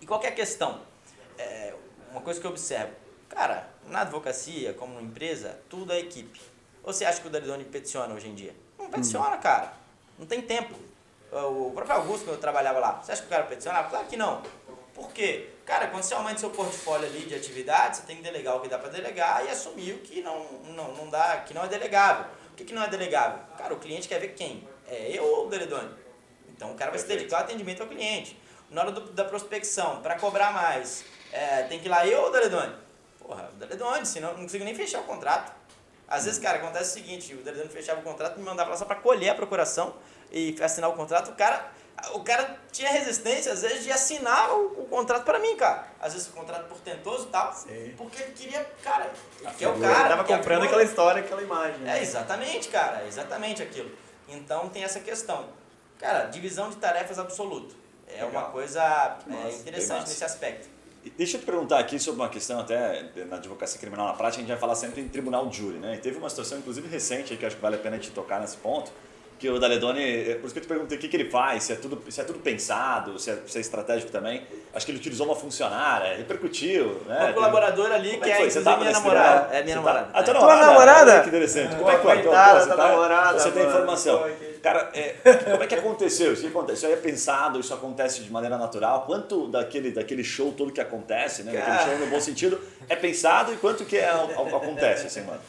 E 0.00 0.06
qualquer 0.06 0.34
questão, 0.34 0.80
é, 1.36 1.74
uma 2.10 2.20
coisa 2.20 2.40
que 2.40 2.46
eu 2.46 2.50
observo. 2.50 2.92
Cara, 3.28 3.68
na 3.88 4.02
advocacia, 4.02 4.72
como 4.74 5.00
empresa, 5.00 5.58
tudo 5.68 5.92
é 5.92 5.98
equipe. 5.98 6.40
Ou 6.84 6.92
você 6.92 7.04
acha 7.04 7.20
que 7.20 7.26
o 7.26 7.30
Daridone 7.30 7.64
peticiona 7.64 8.14
hoje 8.14 8.28
em 8.28 8.34
dia? 8.34 8.54
Não 8.78 8.88
peticiona, 8.90 9.36
cara. 9.38 9.72
Não 10.18 10.26
tem 10.26 10.40
tempo. 10.40 10.74
O 11.32 11.72
próprio 11.74 11.96
Augusto, 11.96 12.24
quando 12.26 12.36
eu 12.36 12.40
trabalhava 12.40 12.78
lá, 12.78 13.02
você 13.02 13.10
acha 13.10 13.22
que 13.22 13.26
o 13.26 13.30
cara 13.30 13.42
peticionava? 13.44 13.88
Claro 13.88 14.06
que 14.06 14.16
não. 14.16 14.40
Por 14.94 15.10
quê? 15.12 15.48
Cara, 15.66 15.88
quando 15.88 16.02
você 16.04 16.14
aumenta 16.14 16.38
seu 16.38 16.50
portfólio 16.50 17.06
ali 17.06 17.20
de 17.26 17.34
atividades, 17.34 18.00
você 18.00 18.06
tem 18.06 18.16
que 18.16 18.22
delegar 18.22 18.56
o 18.56 18.60
que 18.60 18.68
dá 18.68 18.78
para 18.78 18.90
delegar 18.90 19.44
e 19.44 19.48
assumir 19.50 19.92
o 19.92 19.98
que 19.98 20.22
não, 20.22 20.44
não, 20.68 20.92
não 20.94 21.10
dá, 21.10 21.38
que 21.38 21.52
não 21.52 21.64
é 21.64 21.68
delegável. 21.68 22.26
O 22.52 22.54
que, 22.54 22.64
que 22.64 22.72
não 22.74 22.82
é 22.82 22.88
delegável? 22.88 23.40
Cara, 23.58 23.74
o 23.74 23.78
cliente 23.78 24.06
quer 24.06 24.20
ver 24.20 24.34
quem? 24.34 24.66
É 24.86 25.10
eu 25.10 25.24
ou 25.24 25.46
o 25.46 25.50
Deledone? 25.50 25.92
Então 26.50 26.70
o 26.70 26.74
cara 26.76 26.90
vai 26.92 27.00
se 27.00 27.06
dedicar 27.06 27.38
ao 27.38 27.42
atendimento 27.44 27.82
ao 27.82 27.88
cliente. 27.88 28.38
Na 28.70 28.82
hora 28.82 28.92
do- 28.92 29.12
da 29.12 29.24
prospecção, 29.24 30.00
para 30.02 30.16
cobrar 30.16 30.52
mais, 30.52 31.04
é, 31.32 31.62
tem 31.64 31.80
que 31.80 31.86
ir 31.86 31.88
lá 31.88 32.06
eu 32.06 32.20
ou 32.22 32.28
o 32.28 32.30
Deledone? 32.30 32.76
Porra, 33.18 33.50
o 33.52 33.56
Deledone, 33.56 34.06
senão 34.06 34.34
não 34.34 34.42
consigo 34.42 34.64
nem 34.64 34.74
fechar 34.74 35.00
o 35.00 35.04
contrato. 35.04 35.52
Às 36.06 36.26
vezes, 36.26 36.38
cara, 36.38 36.58
acontece 36.58 36.90
o 36.90 36.92
seguinte, 36.92 37.34
o 37.34 37.38
Deledone 37.42 37.70
fechava 37.70 37.98
o 38.00 38.04
contrato 38.04 38.38
me 38.38 38.44
mandava 38.44 38.70
lá 38.70 38.76
só 38.76 38.84
para 38.84 38.96
colher 38.96 39.30
a 39.30 39.34
procuração 39.34 39.94
e 40.30 40.54
assinar 40.62 40.90
o 40.90 40.92
contrato, 40.92 41.30
o 41.30 41.34
cara, 41.34 41.72
o 42.12 42.20
cara 42.20 42.58
tinha 42.72 42.90
resistência, 42.90 43.52
às 43.52 43.62
vezes, 43.62 43.84
de 43.84 43.90
assinar 43.92 44.50
o, 44.52 44.82
o 44.82 44.86
contrato 44.86 45.24
para 45.24 45.38
mim, 45.38 45.56
cara. 45.56 45.86
Às 46.00 46.12
vezes 46.12 46.28
o 46.28 46.32
contrato 46.32 46.66
portentoso 46.68 47.26
e 47.26 47.30
tal, 47.30 47.52
Sim. 47.52 47.94
porque 47.96 48.22
ele 48.22 48.32
queria, 48.32 48.64
cara, 48.82 49.10
ele 49.40 49.50
quer 49.56 49.68
o 49.68 49.72
Ele 49.74 49.80
cara. 49.80 50.08
tava 50.08 50.24
quer 50.24 50.34
a 50.34 50.36
comprando 50.38 50.62
aquela 50.64 50.82
história, 50.82 51.22
aquela 51.22 51.42
imagem. 51.42 51.78
né? 51.80 51.98
É, 51.98 52.02
exatamente, 52.02 52.68
cara, 52.68 53.02
é 53.02 53.08
exatamente 53.08 53.62
aquilo. 53.62 53.90
Então 54.28 54.68
tem 54.68 54.82
essa 54.84 55.00
questão. 55.00 55.46
Cara, 55.98 56.24
divisão 56.26 56.68
de 56.70 56.76
tarefas 56.76 57.18
absoluto. 57.18 57.74
É 58.08 58.24
Legal. 58.24 58.30
uma 58.30 58.42
coisa 58.50 59.18
é, 59.30 59.50
interessante 59.52 60.08
nesse 60.08 60.24
aspecto. 60.24 60.68
E 61.02 61.10
Deixa 61.10 61.36
eu 61.36 61.40
te 61.40 61.46
perguntar 61.46 61.78
aqui 61.78 61.98
sobre 61.98 62.20
uma 62.20 62.28
questão 62.28 62.58
até 62.60 63.04
na 63.26 63.36
advocacia 63.36 63.78
criminal 63.78 64.06
na 64.06 64.14
prática, 64.14 64.38
a 64.38 64.40
gente 64.42 64.50
vai 64.50 64.58
falar 64.58 64.74
sempre 64.74 65.00
em 65.02 65.08
tribunal 65.08 65.46
de 65.46 65.58
júri, 65.58 65.78
né? 65.78 65.94
E 65.94 65.98
teve 65.98 66.18
uma 66.18 66.28
situação, 66.30 66.58
inclusive 66.58 66.88
recente, 66.88 67.36
que 67.36 67.44
acho 67.46 67.56
que 67.56 67.62
vale 67.62 67.76
a 67.76 67.78
pena 67.78 67.98
te 67.98 68.10
tocar 68.10 68.40
nesse 68.40 68.56
ponto, 68.56 68.90
que 69.38 69.48
o 69.48 69.58
Daledoni, 69.58 70.30
é 70.30 70.34
por 70.36 70.46
isso 70.46 70.54
que 70.54 70.58
eu 70.58 70.62
te 70.62 70.68
perguntei 70.68 70.96
o 70.96 71.00
que, 71.00 71.08
que 71.08 71.16
ele 71.16 71.28
faz, 71.30 71.64
se 71.64 71.72
é, 71.72 71.76
tudo, 71.76 72.00
se 72.10 72.20
é 72.20 72.24
tudo 72.24 72.38
pensado, 72.38 73.18
se 73.18 73.30
é, 73.30 73.38
se 73.46 73.58
é 73.58 73.60
estratégico 73.60 74.10
também. 74.10 74.42
Acho 74.72 74.86
que 74.86 74.92
ele 74.92 74.98
utilizou 74.98 75.26
uma 75.26 75.36
funcionária, 75.36 76.16
repercutiu, 76.16 77.00
né? 77.06 77.24
Uma 77.26 77.32
colaboradora 77.32 77.94
ali 77.94 78.10
Como 78.10 78.22
que 78.22 78.30
é 78.30 78.32
é, 78.32 78.44
que? 78.44 78.50
Você 78.50 78.62
tava 78.62 78.80
minha 78.80 78.92
namorada. 78.92 79.54
É 79.54 79.62
minha 79.62 79.74
Você 79.76 79.82
namorada. 79.82 80.06
Tá... 80.06 80.18
Ah, 80.18 80.22
tua 80.22 80.34
é. 80.34 80.38
Tua 80.38 80.56
namorada? 80.56 81.12
Olha 81.12 81.22
Que 81.22 81.28
interessante. 81.28 81.76
Como 81.76 81.90
é 81.90 81.96
que 81.96 82.02
foi? 82.02 82.12
Então, 82.18 82.24
Coitada 82.24 82.60
pô, 82.60 82.64
você 82.66 82.76
tá- 82.76 82.88
namorada, 82.88 83.38
Você 83.38 83.50
tem 83.50 83.62
mano. 83.62 83.74
informação. 83.74 84.30
Cara, 84.62 84.90
é, 84.94 85.14
como 85.50 85.62
é 85.62 85.66
que 85.66 85.74
aconteceu? 85.74 86.32
Isso, 86.32 86.40
que 86.40 86.48
acontece? 86.48 86.78
isso 86.78 86.86
aí 86.86 86.94
é 86.94 86.96
pensado, 86.96 87.60
isso 87.60 87.74
acontece 87.74 88.22
de 88.22 88.32
maneira 88.32 88.56
natural? 88.56 89.02
Quanto 89.04 89.46
daquele, 89.48 89.90
daquele 89.90 90.24
show 90.24 90.52
todo 90.52 90.72
que 90.72 90.80
acontece, 90.80 91.42
né? 91.42 91.52
Daquele 91.52 91.76
Cara. 91.76 91.90
show 91.90 91.98
no 91.98 92.06
bom 92.06 92.18
sentido, 92.18 92.58
é 92.88 92.96
pensado 92.96 93.52
e 93.52 93.58
quanto 93.58 93.84
que 93.84 93.98
é, 93.98 94.08
acontece, 94.08 95.06
assim, 95.06 95.20
mano? 95.20 95.40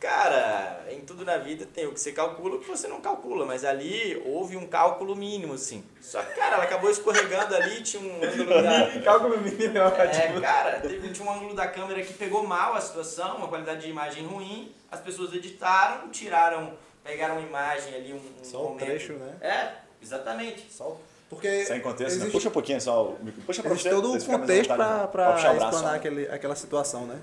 Cara, 0.00 0.84
em 0.90 1.00
tudo 1.00 1.24
na 1.24 1.38
vida 1.38 1.66
tem 1.72 1.86
o 1.86 1.92
que 1.92 2.00
você 2.00 2.12
calcula 2.12 2.56
e 2.56 2.58
o 2.58 2.60
que 2.60 2.68
você 2.68 2.86
não 2.88 3.00
calcula, 3.00 3.33
mas 3.46 3.64
ali 3.64 4.22
houve 4.26 4.56
um 4.56 4.66
cálculo 4.66 5.16
mínimo, 5.16 5.56
sim. 5.56 5.82
Só 6.00 6.22
que, 6.22 6.34
cara, 6.34 6.56
ela 6.56 6.64
acabou 6.64 6.90
escorregando 6.90 7.54
ali, 7.56 7.82
tinha 7.82 8.02
um 8.02 8.16
ângulo 8.22 8.62
da. 8.62 9.00
Cálculo 9.02 9.38
mínimo 9.40 9.78
é 9.78 9.82
ótimo. 9.82 10.36
É, 10.36 10.40
cara, 10.40 10.80
teve, 10.80 11.08
tinha 11.10 11.26
um 11.26 11.32
ângulo 11.32 11.54
da 11.54 11.66
câmera 11.66 12.02
que 12.02 12.12
pegou 12.12 12.46
mal 12.46 12.74
a 12.74 12.80
situação, 12.80 13.36
uma 13.38 13.48
qualidade 13.48 13.80
de 13.80 13.88
imagem 13.90 14.26
ruim, 14.26 14.70
as 14.92 15.00
pessoas 15.00 15.32
editaram, 15.34 16.08
tiraram, 16.10 16.74
pegaram 17.02 17.38
uma 17.38 17.46
imagem 17.46 17.94
ali, 17.94 18.12
um, 18.12 18.16
um 18.16 18.44
Só 18.44 18.60
um 18.60 18.68
momento. 18.70 18.84
trecho, 18.84 19.14
né? 19.14 19.34
É, 19.40 19.68
exatamente. 20.02 20.66
Só 20.70 20.96
porque 21.30 21.64
Sem 21.64 21.80
contexto, 21.80 22.10
né? 22.12 22.16
existe, 22.16 22.30
Puxa 22.32 22.48
um 22.48 22.52
pouquinho 22.52 22.80
só 22.80 23.06
o 23.06 23.18
micro- 23.24 23.42
Puxa 23.42 23.62
pra 23.62 23.72
existe 23.72 23.88
você. 23.88 23.94
todo 23.94 24.14
o 24.14 24.24
contexto 24.24 24.70
né? 24.70 25.08
braço, 25.10 25.46
explanar 25.48 25.94
aquele, 25.96 26.28
aquela 26.28 26.54
situação, 26.54 27.06
né? 27.06 27.18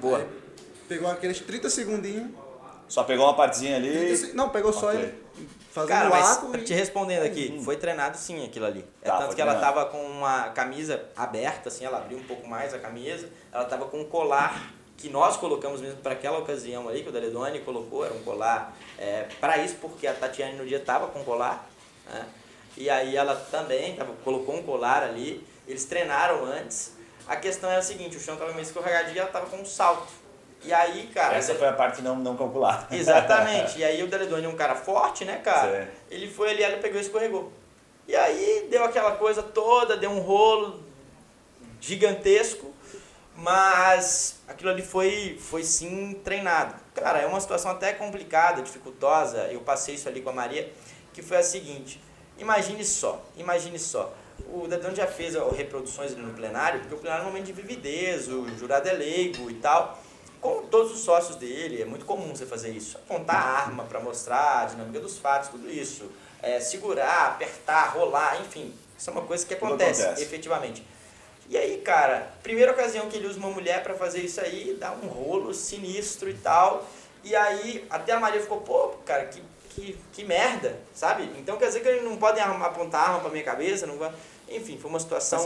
Boa. 0.00 0.18
Aí 0.20 0.26
pegou 0.88 1.10
aqueles 1.10 1.38
30 1.40 1.68
segundinhos. 1.68 2.30
Só 2.88 3.04
pegou 3.04 3.26
uma 3.26 3.34
partezinha 3.34 3.76
ali. 3.76 3.90
30 3.90 4.16
se- 4.16 4.32
não, 4.34 4.48
pegou 4.50 4.72
só 4.72 4.88
Ok. 4.88 5.00
ele 5.00 5.28
fazendo 5.70 5.88
Cara, 5.90 6.08
o 6.08 6.10
mas 6.10 6.60
e... 6.60 6.64
te 6.64 6.74
respondendo 6.74 7.22
aqui, 7.24 7.60
foi 7.64 7.76
treinado 7.76 8.16
sim 8.16 8.44
aquilo 8.44 8.66
ali. 8.66 8.84
É 9.02 9.06
Tá, 9.08 9.18
tanto 9.18 9.36
que 9.36 9.40
ela 9.40 9.54
treinado. 9.54 9.74
tava 9.76 9.90
com 9.90 10.02
uma 10.02 10.48
camisa 10.50 11.04
aberta, 11.14 11.68
assim, 11.68 11.84
ela 11.84 11.98
abriu 11.98 12.18
um 12.18 12.24
pouco 12.24 12.48
mais 12.48 12.72
a 12.74 12.78
camisa, 12.78 13.28
ela 13.52 13.64
tava 13.66 13.84
com 13.86 14.00
um 14.00 14.04
colar 14.04 14.72
que 14.96 15.08
nós 15.08 15.36
colocamos 15.36 15.80
mesmo 15.80 15.98
para 16.00 16.12
aquela 16.14 16.38
ocasião 16.38 16.88
ali, 16.88 17.02
que 17.04 17.08
o 17.08 17.12
Daledoni 17.12 17.60
colocou, 17.60 18.04
era 18.04 18.12
um 18.14 18.22
colar 18.24 18.76
é, 18.98 19.28
para 19.40 19.58
isso, 19.58 19.76
porque 19.80 20.08
a 20.08 20.14
Tatiane 20.14 20.56
no 20.56 20.66
dia 20.66 20.80
tava 20.80 21.06
com 21.08 21.22
colar, 21.22 21.68
né? 22.10 22.26
E 22.76 22.88
aí 22.90 23.14
ela 23.16 23.36
também 23.36 23.94
tava, 23.94 24.12
colocou 24.24 24.56
um 24.56 24.62
colar 24.62 25.02
ali, 25.04 25.46
eles 25.68 25.84
treinaram 25.84 26.44
antes. 26.44 26.92
A 27.28 27.36
questão 27.36 27.70
é 27.70 27.76
a 27.76 27.82
seguinte, 27.82 28.16
o 28.16 28.20
chão 28.20 28.36
tava 28.36 28.50
meio 28.52 28.62
escorregadio 28.62 29.14
e 29.14 29.18
ela 29.18 29.28
tava 29.30 29.46
com 29.46 29.58
um 29.58 29.64
salto. 29.64 30.08
E 30.64 30.72
aí, 30.72 31.06
cara... 31.14 31.36
Essa 31.36 31.54
foi 31.54 31.68
a 31.68 31.72
parte 31.72 32.02
não, 32.02 32.16
não 32.16 32.36
calculada. 32.36 32.86
Exatamente. 32.94 33.78
E 33.78 33.84
aí 33.84 34.02
o 34.02 34.06
Deledoni 34.06 34.44
é 34.44 34.48
um 34.48 34.56
cara 34.56 34.74
forte, 34.74 35.24
né, 35.24 35.36
cara? 35.38 35.70
Certo. 35.70 35.92
Ele 36.10 36.28
foi 36.28 36.50
ali, 36.50 36.62
ela 36.62 36.78
pegou 36.78 36.98
e 36.98 37.02
escorregou. 37.02 37.52
E 38.06 38.16
aí 38.16 38.66
deu 38.70 38.84
aquela 38.84 39.12
coisa 39.12 39.42
toda, 39.42 39.96
deu 39.96 40.10
um 40.10 40.20
rolo 40.20 40.82
gigantesco, 41.80 42.74
mas 43.36 44.40
aquilo 44.48 44.70
ali 44.70 44.82
foi, 44.82 45.38
foi 45.38 45.62
sim 45.62 46.18
treinado. 46.24 46.74
Cara, 46.94 47.20
é 47.20 47.26
uma 47.26 47.40
situação 47.40 47.70
até 47.70 47.92
complicada, 47.92 48.62
dificultosa. 48.62 49.48
Eu 49.52 49.60
passei 49.60 49.94
isso 49.94 50.08
ali 50.08 50.20
com 50.20 50.30
a 50.30 50.32
Maria, 50.32 50.72
que 51.12 51.22
foi 51.22 51.36
a 51.36 51.42
seguinte. 51.42 52.02
Imagine 52.38 52.84
só, 52.84 53.22
imagine 53.36 53.78
só. 53.78 54.12
O 54.52 54.66
Dedão 54.66 54.94
já 54.94 55.06
fez 55.06 55.34
reproduções 55.56 56.16
no 56.16 56.32
plenário, 56.32 56.80
porque 56.80 56.94
o 56.94 56.98
plenário 56.98 57.24
é 57.24 57.26
um 57.26 57.30
momento 57.30 57.46
de 57.46 57.52
vividez, 57.52 58.28
o 58.28 58.48
jurado 58.56 58.88
é 58.88 58.92
leigo 58.92 59.50
e 59.50 59.54
tal. 59.54 59.98
Com 60.40 60.66
todos 60.66 60.92
os 60.92 61.00
sócios 61.00 61.36
dele, 61.36 61.82
é 61.82 61.84
muito 61.84 62.04
comum 62.04 62.34
você 62.34 62.46
fazer 62.46 62.70
isso. 62.70 62.96
Apontar 62.98 63.36
a 63.36 63.48
arma 63.62 63.84
para 63.84 64.00
mostrar 64.00 64.62
a 64.62 64.64
dinâmica 64.66 65.00
dos 65.00 65.18
fatos, 65.18 65.48
tudo 65.48 65.68
isso. 65.68 66.10
É, 66.40 66.60
segurar, 66.60 67.28
apertar, 67.28 67.94
rolar, 67.94 68.40
enfim. 68.40 68.72
Isso 68.96 69.10
é 69.10 69.12
uma 69.12 69.22
coisa 69.22 69.44
que 69.44 69.54
acontece, 69.54 70.02
acontece. 70.02 70.22
efetivamente. 70.22 70.84
E 71.48 71.56
aí, 71.56 71.78
cara, 71.78 72.30
primeira 72.42 72.72
ocasião 72.72 73.08
que 73.08 73.16
ele 73.16 73.26
usa 73.26 73.38
uma 73.38 73.50
mulher 73.50 73.82
para 73.82 73.94
fazer 73.94 74.20
isso 74.20 74.40
aí, 74.40 74.76
dá 74.78 74.92
um 74.92 75.06
rolo 75.08 75.54
sinistro 75.54 76.28
e 76.28 76.34
tal. 76.34 76.86
E 77.24 77.34
aí, 77.34 77.86
até 77.88 78.12
a 78.12 78.20
Maria 78.20 78.40
ficou, 78.40 78.60
pô, 78.60 78.88
cara, 79.04 79.24
que, 79.26 79.42
que, 79.78 79.98
que 80.12 80.24
merda, 80.24 80.76
sabe? 80.94 81.28
Então 81.38 81.56
quer 81.56 81.66
dizer 81.68 81.80
que 81.80 81.88
eles 81.88 82.04
não 82.04 82.16
podem 82.16 82.42
apontar 82.42 83.08
arma 83.10 83.20
pra 83.20 83.30
minha 83.30 83.44
cabeça, 83.44 83.86
não 83.86 83.96
vai... 83.98 84.10
Enfim, 84.50 84.78
foi 84.80 84.88
uma 84.90 84.98
situação 84.98 85.44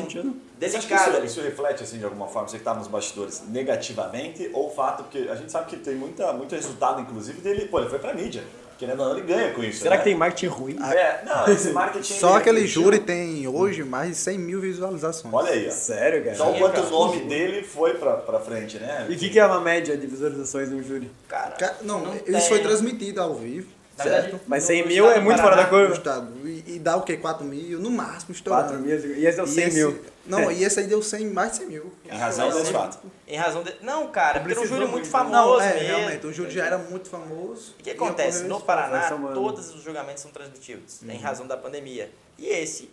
delicada. 0.58 1.18
isso, 1.18 1.24
isso 1.26 1.40
reflete, 1.40 1.82
assim, 1.82 1.98
de 1.98 2.04
alguma 2.04 2.28
forma, 2.28 2.46
você 2.48 2.56
que 2.56 2.60
está 2.60 2.72
nos 2.72 2.86
bastidores, 2.86 3.42
negativamente, 3.48 4.48
ou 4.52 4.68
o 4.68 4.70
fato, 4.70 5.02
porque 5.04 5.28
a 5.28 5.34
gente 5.34 5.50
sabe 5.50 5.66
que 5.70 5.76
tem 5.76 5.94
muita, 5.96 6.32
muito 6.32 6.54
resultado, 6.54 7.00
inclusive, 7.00 7.40
dele, 7.40 7.66
pô, 7.66 7.80
ele 7.80 7.88
foi 7.88 7.98
pra 7.98 8.14
mídia. 8.14 8.44
Querendo 8.78 9.00
ou 9.00 9.08
não, 9.10 9.18
ele 9.18 9.26
ganha 9.26 9.52
com 9.52 9.62
isso. 9.62 9.80
Será 9.82 9.92
né? 9.92 9.98
que 9.98 10.04
tem 10.04 10.14
marketing 10.16 10.46
ruim? 10.46 10.76
É, 10.92 11.22
não, 11.24 11.52
esse 11.52 11.70
marketing. 11.74 12.14
Só 12.14 12.30
ele- 12.30 12.36
aquele 12.38 12.58
ele 12.60 12.66
júri 12.66 12.98
tem 12.98 13.46
hoje 13.46 13.84
mais 13.84 14.10
de 14.10 14.16
100 14.16 14.38
mil 14.38 14.60
visualizações. 14.60 15.32
Olha 15.32 15.50
aí, 15.50 15.68
ó. 15.68 15.70
Sério, 15.70 16.24
cara? 16.24 16.36
Só 16.36 16.50
o 16.50 16.54
Sim, 16.54 16.58
quanto 16.60 16.80
o 16.80 16.90
nome 16.90 17.20
dele 17.26 17.62
foi 17.62 17.94
pra, 17.94 18.16
pra 18.16 18.40
frente, 18.40 18.78
né? 18.78 19.06
E 19.08 19.14
o 19.14 19.18
que, 19.18 19.30
que 19.30 19.38
é 19.38 19.46
uma 19.46 19.60
média 19.60 19.96
de 19.96 20.04
visualizações 20.06 20.68
no 20.70 20.82
júri? 20.82 21.08
Cara, 21.28 21.52
Ca- 21.52 21.76
Não, 21.82 22.00
não 22.00 22.14
isso 22.14 22.24
tem- 22.24 22.40
foi 22.48 22.58
transmitido 22.60 23.20
ao 23.20 23.34
vivo. 23.34 23.68
Certo? 24.02 24.40
Mas 24.46 24.62
no 24.62 24.66
100 24.68 24.76
estado 24.76 24.92
mil 24.92 25.10
é 25.10 25.20
muito 25.20 25.40
fora 25.40 25.56
da 25.56 25.66
curva. 25.66 25.92
estado. 25.94 26.48
E, 26.48 26.74
e 26.74 26.78
dá 26.78 26.96
o 26.96 27.02
quê? 27.02 27.16
4 27.16 27.44
mil? 27.44 27.78
No 27.80 27.90
máximo, 27.90 28.32
estourando. 28.32 28.68
4 28.68 28.80
mil. 28.80 29.16
E 29.16 29.26
esse 29.26 29.40
é 29.40 29.42
o 29.42 29.46
100 29.46 29.64
esse, 29.64 29.76
mil. 29.76 30.00
Não, 30.24 30.50
e 30.50 30.64
esse 30.64 30.80
aí 30.80 30.86
deu 30.86 31.02
100, 31.02 31.26
mais 31.26 31.52
de 31.52 31.58
100 31.58 31.66
mil. 31.66 31.92
Em 32.04 32.16
razão 32.16 32.50
desse 32.50 32.72
fato. 32.72 32.98
Em 33.26 33.36
razão 33.36 33.62
de... 33.62 33.74
Não, 33.82 34.08
cara, 34.08 34.40
porque 34.40 34.52
era 34.52 34.60
um 34.60 34.66
júri 34.66 34.86
muito 34.86 35.04
né? 35.04 35.10
famoso 35.10 35.58
Não, 35.58 35.60
é, 35.60 35.74
mesmo. 35.74 35.88
realmente, 35.88 36.26
o 36.26 36.32
júri 36.32 36.50
já 36.50 36.64
era 36.64 36.78
muito 36.78 37.08
famoso. 37.08 37.74
O 37.78 37.82
que 37.82 37.90
acontece? 37.90 38.44
No. 38.44 38.60
Paraná, 38.60 39.10
todos 39.34 39.74
os 39.74 39.82
julgamentos 39.82 40.22
são 40.22 40.30
transmitidos, 40.30 41.02
em 41.02 41.18
razão 41.18 41.46
da 41.46 41.56
pandemia. 41.56 42.10
E 42.38 42.46
esse, 42.46 42.88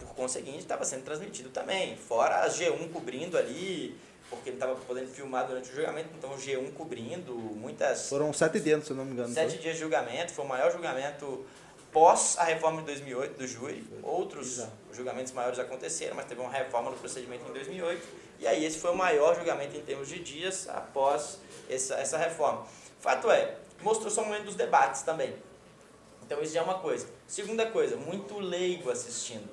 por 0.00 0.14
conseguinte, 0.14 0.58
estava 0.58 0.84
sendo 0.84 1.04
transmitido 1.04 1.48
também. 1.50 1.96
Fora 1.96 2.44
a 2.44 2.48
G1 2.48 2.90
cobrindo 2.92 3.38
ali, 3.38 3.96
porque 4.36 4.50
ele 4.50 4.56
estava 4.56 4.74
podendo 4.74 5.08
filmar 5.08 5.46
durante 5.46 5.70
o 5.70 5.74
julgamento, 5.74 6.08
então 6.16 6.30
o 6.30 6.36
G1 6.36 6.72
cobrindo, 6.72 7.34
muitas. 7.34 8.08
Foram 8.08 8.32
7 8.32 8.60
dias, 8.60 8.84
se 8.84 8.90
eu 8.90 8.96
não 8.96 9.04
me 9.04 9.12
engano. 9.12 9.32
Sete 9.32 9.52
foi? 9.52 9.58
dias 9.58 9.74
de 9.74 9.80
julgamento, 9.80 10.32
foi 10.32 10.44
o 10.44 10.48
maior 10.48 10.72
julgamento 10.72 11.44
pós 11.92 12.38
a 12.38 12.44
reforma 12.44 12.80
de 12.80 12.86
2008 12.86 13.38
do 13.38 13.46
júri. 13.46 13.84
Outros 14.02 14.58
Exato. 14.58 14.72
julgamentos 14.92 15.32
maiores 15.32 15.58
aconteceram, 15.58 16.16
mas 16.16 16.24
teve 16.24 16.40
uma 16.40 16.50
reforma 16.50 16.90
do 16.90 16.96
procedimento 16.96 17.44
em 17.48 17.52
2008. 17.52 18.02
E 18.40 18.46
aí 18.46 18.64
esse 18.64 18.78
foi 18.78 18.90
o 18.90 18.96
maior 18.96 19.36
julgamento 19.36 19.76
em 19.76 19.82
termos 19.82 20.08
de 20.08 20.18
dias 20.18 20.68
após 20.68 21.38
essa, 21.68 21.94
essa 21.96 22.16
reforma. 22.16 22.66
Fato 22.98 23.30
é, 23.30 23.56
mostrou 23.82 24.10
só 24.10 24.22
o 24.22 24.26
momento 24.26 24.44
dos 24.44 24.54
debates 24.54 25.02
também. 25.02 25.36
Então 26.24 26.42
isso 26.42 26.54
já 26.54 26.60
é 26.60 26.62
uma 26.62 26.78
coisa. 26.78 27.06
Segunda 27.26 27.66
coisa, 27.66 27.96
muito 27.96 28.38
leigo 28.38 28.90
assistindo. 28.90 29.48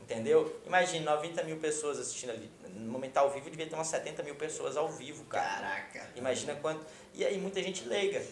Entendeu? 0.00 0.60
Imagine 0.66 1.04
90 1.04 1.42
mil 1.44 1.58
pessoas 1.58 1.98
assistindo 1.98 2.30
ali. 2.30 2.50
No 2.74 2.92
momento 2.92 3.16
ao 3.18 3.30
vivo 3.30 3.50
devia 3.50 3.66
ter 3.66 3.74
umas 3.74 3.88
70 3.88 4.22
mil 4.22 4.34
pessoas 4.34 4.76
ao 4.76 4.88
vivo, 4.88 5.24
cara. 5.24 5.66
Caraca. 5.66 6.10
Imagina 6.16 6.54
quanto. 6.56 6.84
E 7.14 7.24
aí 7.24 7.38
muita 7.38 7.62
gente 7.62 7.86
leiga. 7.86 8.22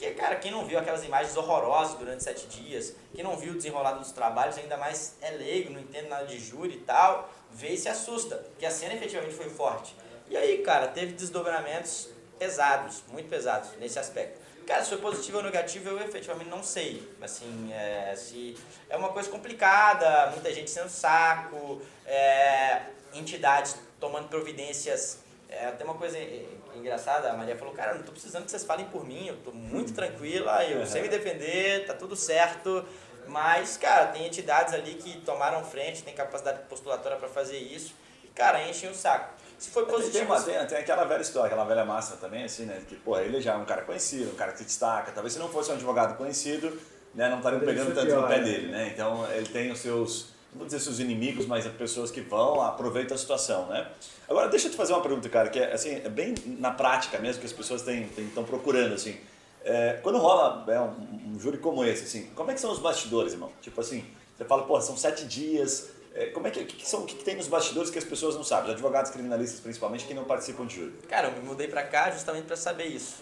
Porque, 0.00 0.12
cara, 0.12 0.36
quem 0.36 0.50
não 0.50 0.64
viu 0.64 0.78
aquelas 0.78 1.04
imagens 1.04 1.36
horrorosas 1.36 1.98
durante 1.98 2.24
sete 2.24 2.46
dias, 2.46 2.96
quem 3.14 3.22
não 3.22 3.36
viu 3.36 3.52
o 3.52 3.56
desenrolado 3.56 3.98
dos 4.00 4.12
trabalhos, 4.12 4.56
ainda 4.56 4.78
mais 4.78 5.16
é 5.20 5.30
leigo, 5.30 5.70
não 5.70 5.80
entende 5.80 6.08
nada 6.08 6.24
de 6.24 6.38
júri 6.38 6.76
e 6.76 6.80
tal, 6.80 7.30
vê 7.50 7.68
e 7.68 7.76
se 7.76 7.88
assusta. 7.88 8.36
Porque 8.36 8.64
a 8.64 8.70
cena 8.70 8.94
efetivamente 8.94 9.34
foi 9.34 9.50
forte. 9.50 9.94
E 10.30 10.36
aí, 10.36 10.62
cara, 10.62 10.88
teve 10.88 11.12
desdobramentos 11.12 12.08
pesados, 12.38 13.04
muito 13.08 13.28
pesados 13.28 13.72
nesse 13.78 13.98
aspecto. 13.98 14.40
Cara, 14.66 14.82
se 14.82 14.88
foi 14.88 14.98
positivo 14.98 15.38
ou 15.38 15.42
negativo, 15.42 15.90
eu 15.90 16.00
efetivamente 16.00 16.48
não 16.48 16.62
sei. 16.62 17.06
Assim, 17.20 17.70
é, 17.72 18.14
se 18.16 18.56
é 18.88 18.96
uma 18.96 19.10
coisa 19.10 19.28
complicada, 19.28 20.30
muita 20.30 20.50
gente 20.54 20.70
sendo 20.70 20.88
saco, 20.88 21.82
é, 22.06 22.82
entidades 23.14 23.76
tomando 23.98 24.28
providências. 24.28 25.18
É 25.48 25.66
até 25.66 25.84
uma 25.84 25.94
coisa 25.94 26.16
é, 26.16 26.44
engraçada, 26.76 27.30
a 27.30 27.36
Maria 27.36 27.56
falou, 27.56 27.74
cara, 27.74 27.94
não 27.94 28.02
tô 28.02 28.12
precisando 28.12 28.44
que 28.44 28.50
vocês 28.50 28.64
falem 28.64 28.86
por 28.86 29.04
mim, 29.04 29.26
eu 29.26 29.36
tô 29.38 29.50
muito 29.50 29.92
tranquila, 29.92 30.64
eu 30.64 30.86
sei 30.86 31.02
me 31.02 31.08
defender, 31.08 31.86
tá 31.86 31.94
tudo 31.94 32.14
certo. 32.14 32.84
Mas, 33.26 33.76
cara, 33.76 34.06
tem 34.06 34.26
entidades 34.26 34.74
ali 34.74 34.94
que 34.94 35.20
tomaram 35.20 35.64
frente, 35.64 36.02
tem 36.02 36.14
capacidade 36.14 36.60
postulatória 36.68 37.16
para 37.18 37.28
fazer 37.28 37.58
isso, 37.58 37.94
e, 38.24 38.28
cara, 38.28 38.66
enchem 38.68 38.90
o 38.90 38.94
saco. 38.94 39.34
Se 39.58 39.70
foi 39.70 39.84
Tem, 39.84 39.92
tem, 39.92 40.00
positivo, 40.00 40.32
uma- 40.32 40.40
tem- 40.42 40.66
tem 40.66 40.78
aquela 40.78 41.04
velha 41.04 41.20
história, 41.20 41.46
aquela 41.48 41.64
velha 41.64 41.84
máxima 41.84 42.16
também, 42.16 42.44
assim, 42.44 42.64
né? 42.64 42.82
Que, 42.88 42.96
porra, 42.96 43.22
ele 43.22 43.40
já 43.40 43.52
é 43.52 43.56
um 43.56 43.64
cara 43.64 43.82
conhecido, 43.82 44.30
um 44.32 44.34
cara 44.34 44.52
que 44.52 44.58
se 44.58 44.64
destaca. 44.64 45.12
Talvez 45.12 45.34
se 45.34 45.38
não 45.38 45.48
fosse 45.48 45.70
um 45.70 45.74
advogado 45.74 46.16
conhecido, 46.16 46.80
né, 47.14 47.28
não 47.28 47.38
estariam 47.38 47.60
pegando 47.60 47.94
tanto 47.94 48.14
no 48.14 48.26
pé 48.26 48.38
né? 48.38 48.44
dele, 48.44 48.68
né? 48.68 48.90
Então 48.94 49.30
ele 49.32 49.46
tem 49.48 49.70
os 49.70 49.80
seus, 49.80 50.28
não 50.52 50.58
vou 50.58 50.66
dizer 50.66 50.80
seus 50.80 50.98
inimigos, 50.98 51.46
mas 51.46 51.66
as 51.66 51.72
pessoas 51.72 52.10
que 52.10 52.20
vão, 52.20 52.60
aproveitam 52.60 53.14
a 53.14 53.18
situação, 53.18 53.66
né? 53.66 53.88
Agora, 54.28 54.48
deixa 54.48 54.66
eu 54.66 54.70
te 54.70 54.76
fazer 54.76 54.92
uma 54.92 55.02
pergunta, 55.02 55.28
cara, 55.28 55.48
que 55.48 55.58
é, 55.58 55.72
assim, 55.72 55.90
é 55.94 56.08
bem 56.08 56.34
na 56.58 56.70
prática 56.70 57.18
mesmo, 57.18 57.40
que 57.40 57.46
as 57.46 57.52
pessoas 57.52 57.86
estão 57.86 58.44
procurando, 58.44 58.94
assim. 58.94 59.16
É, 59.64 59.98
quando 60.02 60.18
rola 60.18 60.64
é, 60.68 60.80
um, 60.80 61.34
um 61.34 61.38
júri 61.40 61.58
como 61.58 61.84
esse, 61.84 62.04
assim, 62.04 62.26
como 62.34 62.50
é 62.50 62.54
que 62.54 62.60
são 62.60 62.72
os 62.72 62.78
bastidores, 62.78 63.32
irmão? 63.32 63.52
Tipo 63.60 63.80
assim, 63.80 64.04
você 64.36 64.44
fala, 64.44 64.62
pô, 64.64 64.80
são 64.80 64.96
sete 64.96 65.26
dias, 65.26 65.90
é, 66.14 66.26
como 66.26 66.46
é 66.46 66.50
que, 66.50 66.60
o 66.60 66.66
que, 66.66 66.88
são, 66.88 67.02
o 67.02 67.06
que, 67.06 67.14
que 67.14 67.24
tem 67.24 67.36
nos 67.36 67.46
bastidores 67.46 67.90
que 67.90 67.98
as 67.98 68.04
pessoas 68.04 68.34
não 68.34 68.42
sabem? 68.42 68.66
Os 68.66 68.72
advogados 68.72 69.10
criminalistas, 69.10 69.60
principalmente, 69.60 70.04
que 70.06 70.14
não 70.14 70.24
participam 70.24 70.66
de 70.66 70.76
júri. 70.76 70.92
Cara, 71.08 71.28
eu 71.28 71.32
me 71.32 71.46
mudei 71.46 71.68
pra 71.68 71.82
cá 71.82 72.10
justamente 72.10 72.44
pra 72.46 72.56
saber 72.56 72.86
isso. 72.86 73.16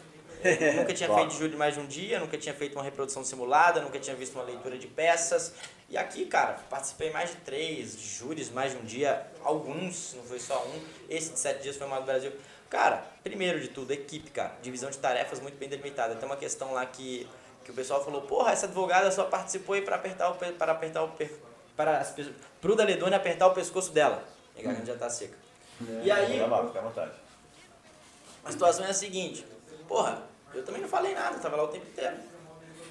Eu 0.45 0.75
nunca 0.75 0.95
tinha 0.95 1.09
Claro. 1.11 1.23
feito 1.29 1.39
júri 1.39 1.57
mais 1.57 1.75
de 1.75 1.81
um 1.81 1.87
dia, 1.87 2.21
nunca 2.21 2.39
tinha 2.39 2.55
feito 2.55 2.75
uma 2.75 2.85
reprodução 2.85 3.25
simulada, 3.25 3.81
nunca 3.81 3.99
tinha 3.99 4.15
visto 4.15 4.35
uma 4.37 4.45
leitura 4.45 4.79
de 4.79 4.87
peças. 4.87 5.53
E 5.89 5.97
aqui, 5.97 6.27
cara, 6.27 6.59
participei 6.69 7.11
mais 7.11 7.31
de 7.31 7.37
três 7.37 7.99
júris, 7.99 8.51
mais 8.51 8.73
de 8.73 8.79
um 8.79 8.85
dia, 8.85 9.27
alguns, 9.43 10.15
não 10.15 10.23
foi 10.23 10.39
só 10.39 10.63
um. 10.67 10.81
Esse 11.09 11.33
de 11.33 11.39
sete 11.39 11.63
dias 11.63 11.77
foi 11.77 11.87
o 11.87 11.91
maior 11.91 12.03
do 12.03 12.07
Brasil. 12.07 12.31
Cara, 12.69 13.03
primeiro 13.23 13.59
de 13.59 13.69
tudo, 13.69 13.91
equipe, 13.93 14.31
cara. 14.31 14.55
Divisão 14.61 14.91
de 14.91 14.99
tarefas 14.99 15.41
muito 15.41 15.57
bem 15.57 15.69
delimitada. 15.69 16.15
Tem 16.15 16.27
uma 16.27 16.37
questão 16.37 16.73
lá 16.73 16.85
que, 16.85 17.27
Que 17.65 17.71
o 17.71 17.75
pessoal 17.75 18.05
falou, 18.05 18.23
porra, 18.23 18.53
essa 18.53 18.67
advogada 18.67 19.11
só 19.11 19.25
participou 19.25 19.75
aí 19.75 19.83
para 19.83 19.97
apertar 19.97 20.31
o 20.31 20.35
para 20.35 20.73
apertar 20.73 21.05
o 21.05 21.13
para 21.75 21.99
as 21.99 22.11
pessoas, 22.11 22.35
pro 22.61 22.75
Daledone 22.75 23.15
apertar 23.15 23.47
o 23.47 23.55
pescoço 23.55 23.93
dela. 23.93 24.23
E 24.57 24.61
a 24.61 24.65
garganta 24.65 24.87
já 24.87 24.97
tá 24.97 25.09
seca. 25.09 25.37
E 26.03 26.11
aí, 26.11 26.41
lá, 26.41 26.67
fica 26.67 26.81
à 26.81 26.83
vontade. 26.83 27.13
a 28.45 28.51
situação 28.51 28.85
é 28.85 28.91
a 28.91 28.95
seguinte, 28.95 29.47
porra, 29.87 30.23
eu 30.53 30.65
também 30.65 30.83
não 30.83 30.89
falei 30.89 31.15
nada, 31.15 31.37
eu 31.37 31.41
tava 31.41 31.57
lá 31.57 31.63
o 31.63 31.69
tempo 31.69 31.87
inteiro. 31.87 32.17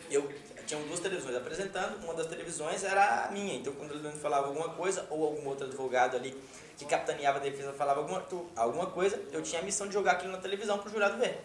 Eu 0.10 0.32
tinha 0.68 0.80
duas 0.82 1.00
televisões 1.00 1.36
apresentando, 1.36 2.04
uma 2.04 2.14
das 2.14 2.28
televisões 2.28 2.84
era 2.84 3.26
a 3.26 3.32
minha, 3.32 3.56
então 3.56 3.74
quando 3.74 3.92
o 3.92 3.94
Daledone 3.96 4.20
falava 4.22 4.48
alguma 4.48 4.70
coisa, 4.70 5.08
ou 5.10 5.24
algum 5.26 5.48
outro 5.48 5.66
advogado 5.66 6.16
ali 6.18 6.38
que 6.78 6.86
capitaneava 6.86 7.40
a 7.40 7.42
defesa 7.42 7.74
falava 7.74 8.02
alguma, 8.02 8.20
tu- 8.22 8.46
alguma 8.56 8.86
coisa, 8.88 9.20
eu 9.32 9.42
tinha 9.42 9.62
a 9.62 9.64
missão 9.64 9.88
de 9.88 9.94
jogar 9.94 10.12
aquilo 10.12 10.32
na 10.34 10.38
televisão 10.38 10.78
pro 10.78 10.92
jurado 10.92 11.18
ver. 11.18 11.40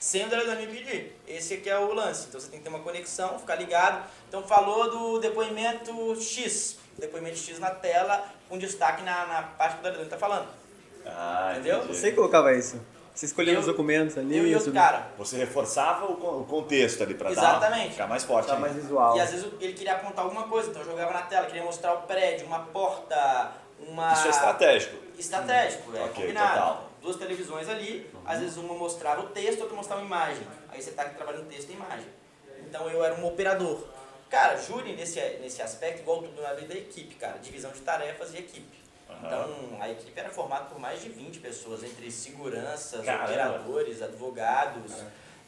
Sem 0.00 0.24
o 0.26 0.30
Daledone 0.30 0.66
me 0.66 0.72
pedir. 0.76 1.16
Esse 1.26 1.54
aqui 1.54 1.68
é 1.68 1.76
o 1.76 1.92
lance. 1.92 2.28
Então 2.28 2.40
você 2.40 2.48
tem 2.48 2.60
que 2.60 2.64
ter 2.64 2.70
uma 2.70 2.78
conexão, 2.78 3.36
ficar 3.36 3.56
ligado. 3.56 4.08
Então 4.28 4.44
falou 4.44 4.88
do 4.88 5.18
depoimento 5.18 6.14
X. 6.20 6.76
Depoimento 6.96 7.36
X 7.36 7.58
na 7.58 7.70
tela, 7.72 8.24
com 8.48 8.56
destaque 8.56 9.02
na, 9.02 9.26
na 9.26 9.42
parte 9.42 9.74
que 9.74 9.80
o 9.80 9.82
Daledone 9.82 10.08
tá 10.08 10.16
falando. 10.16 10.48
Ah, 11.04 11.50
Entendeu? 11.54 11.78
entendi. 11.78 11.96
Você 11.96 12.12
colocava 12.12 12.54
isso. 12.54 12.80
Você 13.18 13.26
escolhia 13.26 13.54
Eu- 13.54 13.58
os 13.58 13.66
documentos 13.66 14.16
ali. 14.16 14.38
Eu 14.38 14.46
e 14.46 14.60
subia- 14.60 14.80
cara. 14.80 15.08
Você 15.18 15.36
reforçava 15.38 16.06
o 16.06 16.12
o 16.40 16.44
contexto 16.44 17.02
ali 17.02 17.14
pra 17.14 17.30
dar, 17.30 17.32
Exatamente. 17.32 17.90
ficar 17.90 18.06
mais 18.06 18.22
forte. 18.22 18.46
Tá 18.46 18.54
ainda. 18.54 18.64
mais 18.68 18.80
visual. 18.80 19.16
E 19.16 19.20
às 19.20 19.30
vezes 19.32 19.46
ele 19.60 19.72
queria 19.72 19.94
apontar 19.94 20.24
alguma 20.24 20.44
coisa, 20.44 20.70
então 20.70 20.82
eu 20.82 20.86
jogava 20.88 21.12
na 21.12 21.22
tela, 21.22 21.46
queria 21.46 21.64
mostrar 21.64 21.94
o 21.94 22.02
prédio, 22.02 22.46
uma 22.46 22.60
porta, 22.66 23.50
uma. 23.80 24.12
Isso 24.12 24.28
é 24.28 24.30
estratégico. 24.30 24.96
Estratégico, 25.18 25.96
é 25.96 26.00
Ok, 26.04 26.14
combinado. 26.14 26.48
total. 26.60 26.90
Duas 27.02 27.16
televisões 27.16 27.68
ali, 27.68 28.08
às 28.24 28.38
vezes 28.38 28.56
uma 28.56 28.74
mostrava 28.74 29.20
o 29.22 29.26
texto, 29.30 29.62
outra 29.62 29.74
mostrava 29.74 30.00
a 30.00 30.04
imagem. 30.04 30.46
Aí 30.70 30.80
você 30.80 30.92
tá 30.92 31.02
aqui 31.02 31.16
trabalhando 31.16 31.48
texto 31.48 31.70
e 31.70 31.72
imagem. 31.72 32.06
Então 32.68 32.88
eu 32.88 33.04
era 33.04 33.16
um 33.16 33.26
operador. 33.26 33.80
Cara, 34.30 34.56
júri 34.58 34.92
nesse, 34.94 35.18
nesse 35.40 35.60
aspecto, 35.60 36.02
igual 36.02 36.22
tudo 36.22 36.40
na 36.40 36.52
vida 36.52 36.68
da 36.72 36.78
equipe, 36.78 37.16
cara. 37.16 37.36
Divisão 37.42 37.72
de 37.72 37.80
tarefas 37.80 38.32
e 38.34 38.38
equipe. 38.38 38.78
Aham. 39.08 39.18
Então 39.26 39.82
a 39.82 39.90
equipe 39.90 40.18
era 40.18 40.30
formada 40.30 40.66
por 40.66 40.78
mais 40.78 41.00
de 41.02 41.08
20 41.08 41.40
pessoas, 41.40 41.82
entre 41.82 42.10
seguranças, 42.10 43.04
Caramba. 43.04 43.24
operadores, 43.24 44.02
advogados, 44.02 44.92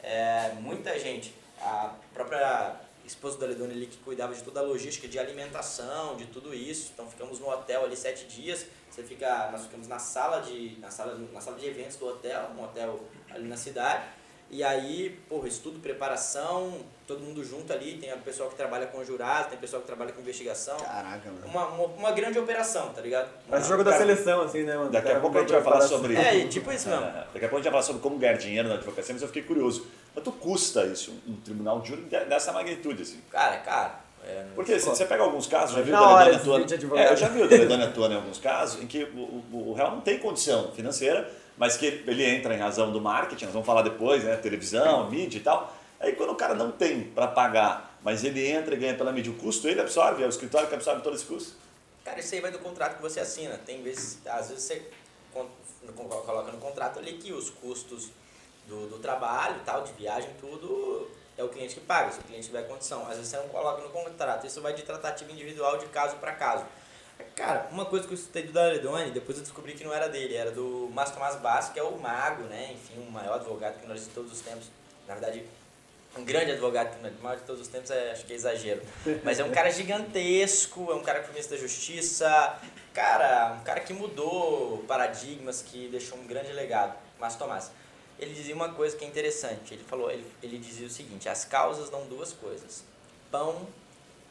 é, 0.03 0.53
muita 0.61 0.99
gente. 0.99 1.35
A 1.61 1.95
própria 2.15 2.75
esposa 3.05 3.39
do 3.39 3.45
Aledone 3.45 3.73
ali 3.73 3.87
que 3.87 3.99
cuidava 3.99 4.35
de 4.35 4.43
toda 4.43 4.61
a 4.61 4.63
logística 4.63 5.07
de 5.09 5.19
alimentação, 5.19 6.17
de 6.17 6.27
tudo 6.27 6.55
isso. 6.55 6.91
Então 6.95 7.09
ficamos 7.09 7.39
no 7.39 7.49
hotel 7.49 7.85
ali 7.85 7.97
sete 7.97 8.27
dias. 8.27 8.67
Você 8.91 9.03
fica, 9.03 9.51
nós 9.53 9.63
ficamos 9.63 9.87
na 9.89 9.99
sala 9.99 10.41
de, 10.41 10.79
na 10.81 10.91
sala, 10.91 11.15
na 11.33 11.41
sala 11.41 11.59
de 11.59 11.67
eventos 11.67 11.97
do 11.97 12.07
hotel, 12.07 12.51
um 12.57 12.65
hotel 12.65 13.01
ali 13.31 13.47
na 13.47 13.57
cidade. 13.57 14.05
E 14.53 14.65
aí, 14.65 15.17
porra, 15.29 15.47
estudo, 15.47 15.79
preparação, 15.79 16.79
todo 17.07 17.21
mundo 17.21 17.45
junto 17.45 17.73
ali. 17.73 17.99
Tem 17.99 18.13
o 18.13 18.19
pessoal 18.19 18.49
que 18.49 18.57
trabalha 18.57 18.87
com 18.89 19.05
jurado, 19.05 19.49
tem 19.49 19.57
o 19.57 19.61
pessoal 19.61 19.81
que 19.81 19.87
trabalha 19.87 20.11
com 20.13 20.21
investigação. 20.21 20.77
Caraca, 20.77 21.31
mano. 21.31 21.47
Uma, 21.47 21.67
uma, 21.69 21.85
uma 21.87 22.11
grande 22.11 22.37
operação, 22.37 22.89
tá 22.89 23.01
ligado? 23.01 23.29
Parece 23.49 23.69
jogo 23.69 23.85
da 23.85 23.97
seleção, 23.97 24.43
assim, 24.43 24.65
né, 24.65 24.77
mano? 24.77 24.91
Daqui 24.91 25.13
a 25.13 25.21
pouco 25.21 25.39
a 25.39 25.41
gente 25.43 25.53
vai 25.53 25.63
falar 25.63 25.83
sobre 25.83 26.17
É, 26.17 26.49
tipo 26.49 26.73
isso 26.73 26.89
mesmo. 26.89 27.05
É, 27.05 27.27
daqui 27.33 27.45
a 27.45 27.49
pouco 27.49 27.57
a 27.57 27.59
gente 27.59 27.65
vai 27.65 27.73
falar 27.73 27.83
sobre 27.83 28.03
como 28.03 28.19
ganhar 28.19 28.35
dinheiro 28.35 28.69
na 28.69 28.75
advocacia, 28.75 29.13
mas 29.15 29.23
eu 29.23 29.29
fiquei 29.29 29.43
curioso. 29.45 29.87
Quanto 30.13 30.33
custa 30.33 30.85
isso, 30.85 31.15
um 31.29 31.37
tribunal 31.37 31.81
de 31.81 31.89
júri 31.91 32.03
de- 32.03 32.25
dessa 32.25 32.53
magnitude, 32.53 33.03
assim? 33.03 33.21
Cara, 33.31 33.57
cara. 33.59 34.01
É, 34.23 34.45
Porque 34.55 34.79
se 34.79 34.85
você 34.87 35.07
pega 35.07 35.23
alguns 35.23 35.47
casos, 35.47 35.77
já 35.77 35.81
viu 35.83 35.95
o 35.97 36.21
esse 36.29 36.37
atuando. 36.41 36.97
É, 36.99 37.13
eu 37.13 37.17
já 37.17 37.29
vi 37.29 37.41
o 37.43 37.49
Deledone 37.49 37.85
atuando 37.85 38.15
em 38.15 38.17
alguns 38.19 38.39
casos 38.39 38.83
em 38.83 38.87
que 38.87 39.05
o, 39.05 39.17
o, 39.57 39.71
o 39.71 39.73
réu 39.73 39.93
não 39.93 40.01
tem 40.03 40.19
condição 40.19 40.71
financeira, 40.73 41.27
mas 41.61 41.77
que 41.77 41.85
ele, 41.85 42.25
entra 42.25 42.55
em 42.55 42.59
razão 42.59 42.91
do 42.91 43.03
marketing, 43.03 43.45
nós 43.45 43.53
vamos 43.53 43.67
falar 43.67 43.83
depois, 43.83 44.25
né? 44.25 44.35
Televisão, 44.39 45.11
mídia 45.11 45.37
e 45.37 45.43
tal. 45.43 45.77
Aí 46.01 46.13
quando 46.13 46.31
o 46.31 46.35
cara 46.35 46.55
não 46.55 46.73
tem 46.73 47.05
para 47.05 47.29
pagar, 47.29 47.99
mas 48.03 48.25
ele 48.25 48.47
entra 48.49 48.75
e 48.75 48.79
ganha 48.79 48.95
pela 48.95 49.13
mídia, 49.13 49.31
o 49.31 49.35
custo 49.35 49.69
ele 49.69 49.79
absorve, 49.79 50.23
é 50.23 50.27
o 50.27 50.31
escritório 50.31 50.67
que 50.67 50.75
absorve 50.75 51.03
todo 51.03 51.15
esse 51.15 51.27
custo. 51.27 51.53
Cara, 52.03 52.19
isso 52.19 52.35
aí 52.35 52.41
vai 52.41 52.51
do 52.51 52.61
contrato 52.61 52.97
que 52.97 53.03
você 53.03 53.21
assina. 53.21 53.59
Tem 53.59 53.83
vezes, 53.83 54.27
às 54.27 54.49
vezes 54.49 54.65
você 54.65 54.87
coloca 56.25 56.51
no 56.51 56.57
contrato 56.57 56.99
ali 56.99 57.19
que 57.19 57.31
os 57.31 57.51
custos 57.51 58.09
do, 58.67 58.87
do 58.87 58.99
trabalho, 58.99 59.61
tal, 59.63 59.85
de 59.85 59.93
viagem, 59.93 60.31
tudo 60.41 61.11
é 61.37 61.45
o 61.45 61.51
cliente 61.51 61.75
que 61.75 61.83
paga, 61.83 62.11
se 62.11 62.21
o 62.21 62.23
cliente 62.23 62.47
tiver 62.47 62.63
condição. 62.63 63.03
Às 63.03 63.17
vezes 63.17 63.29
você 63.29 63.37
não 63.37 63.49
coloca 63.49 63.83
no 63.83 63.91
contrato. 63.91 64.47
Isso 64.47 64.63
vai 64.63 64.73
de 64.73 64.83
tratativa 64.83 65.31
individual 65.31 65.77
de 65.77 65.85
caso 65.89 66.17
para 66.17 66.33
caso. 66.33 66.65
Cara, 67.35 67.69
uma 67.71 67.87
coisa 67.87 68.07
que 68.07 68.15
eu 68.15 68.19
citei 68.19 68.43
do 68.43 68.53
Daledone, 68.53 69.11
depois 69.11 69.39
eu 69.39 69.45
descobri 69.45 69.75
que 69.75 69.85
não 69.85 69.93
era 69.93 70.09
dele, 70.09 70.35
era 70.35 70.51
do 70.51 70.89
Márcio 70.93 71.15
Tomás 71.15 71.37
Basso, 71.37 71.73
que 71.73 71.79
é 71.79 71.83
o 71.83 71.99
mago, 71.99 72.45
né? 72.45 72.73
Enfim, 72.73 73.01
o 73.07 73.11
maior 73.11 73.35
advogado 73.35 73.81
que 73.81 73.87
nós 73.87 74.05
de 74.05 74.11
todos 74.11 74.33
os 74.33 74.41
tempos. 74.41 74.67
Na 75.07 75.15
verdade, 75.15 75.45
um 76.17 76.25
grande 76.25 76.53
advogado 76.53 76.97
o 76.99 77.23
maior 77.23 77.37
de 77.37 77.45
todos 77.45 77.63
os 77.63 77.69
tempos, 77.69 77.91
é, 77.91 78.11
acho 78.11 78.25
que 78.25 78.33
é 78.33 78.37
exagero. 78.37 78.83
Mas 79.23 79.39
é 79.39 79.45
um 79.45 79.51
cara 79.51 79.71
gigantesco, 79.71 80.91
é 80.91 80.95
um 80.95 81.03
cara 81.03 81.21
que 81.21 81.27
foi 81.27 81.35
ministro 81.35 81.57
da 81.57 81.63
Justiça, 81.63 82.59
cara, 82.93 83.57
um 83.61 83.65
cara 83.65 83.81
que 83.81 83.93
mudou 83.93 84.85
paradigmas, 84.89 85.63
que 85.63 85.89
deixou 85.89 86.19
um 86.19 86.27
grande 86.27 86.53
legado, 86.53 86.97
Márcio 87.19 87.39
Tomás. 87.39 87.71
Ele 88.19 88.35
dizia 88.35 88.55
uma 88.55 88.75
coisa 88.75 88.97
que 88.97 89.05
é 89.05 89.09
interessante, 89.09 89.73
ele 89.73 89.85
falou, 89.85 90.11
ele, 90.11 90.27
ele 90.43 90.59
dizia 90.59 90.87
o 90.87 90.91
seguinte, 90.91 91.29
as 91.29 91.45
causas 91.45 91.89
dão 91.89 92.05
duas 92.07 92.33
coisas, 92.33 92.85
pão 93.31 93.67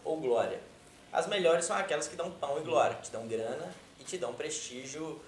ou 0.04 0.18
glória. 0.18 0.60
As 1.12 1.28
melhores 1.28 1.66
são 1.66 1.76
aquelas 1.76 2.08
que 2.08 2.16
dão 2.16 2.32
pão 2.32 2.58
e 2.60 2.62
glória, 2.62 2.98
te 3.02 3.12
dão 3.12 3.28
grana 3.28 3.74
e 4.00 4.04
te 4.04 4.18
dão 4.18 4.34
prestígio, 4.34 5.20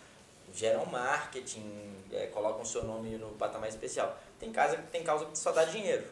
geram 0.53 0.85
marketing, 0.85 1.95
é, 2.11 2.27
colocam 2.27 2.63
seu 2.63 2.83
nome 2.83 3.17
no 3.17 3.29
patamar 3.29 3.69
especial. 3.69 4.17
Tem 4.39 4.51
causa, 4.51 4.77
tem 4.91 5.03
causa 5.03 5.25
que 5.25 5.37
só 5.37 5.51
dá 5.51 5.65
dinheiro, 5.65 6.05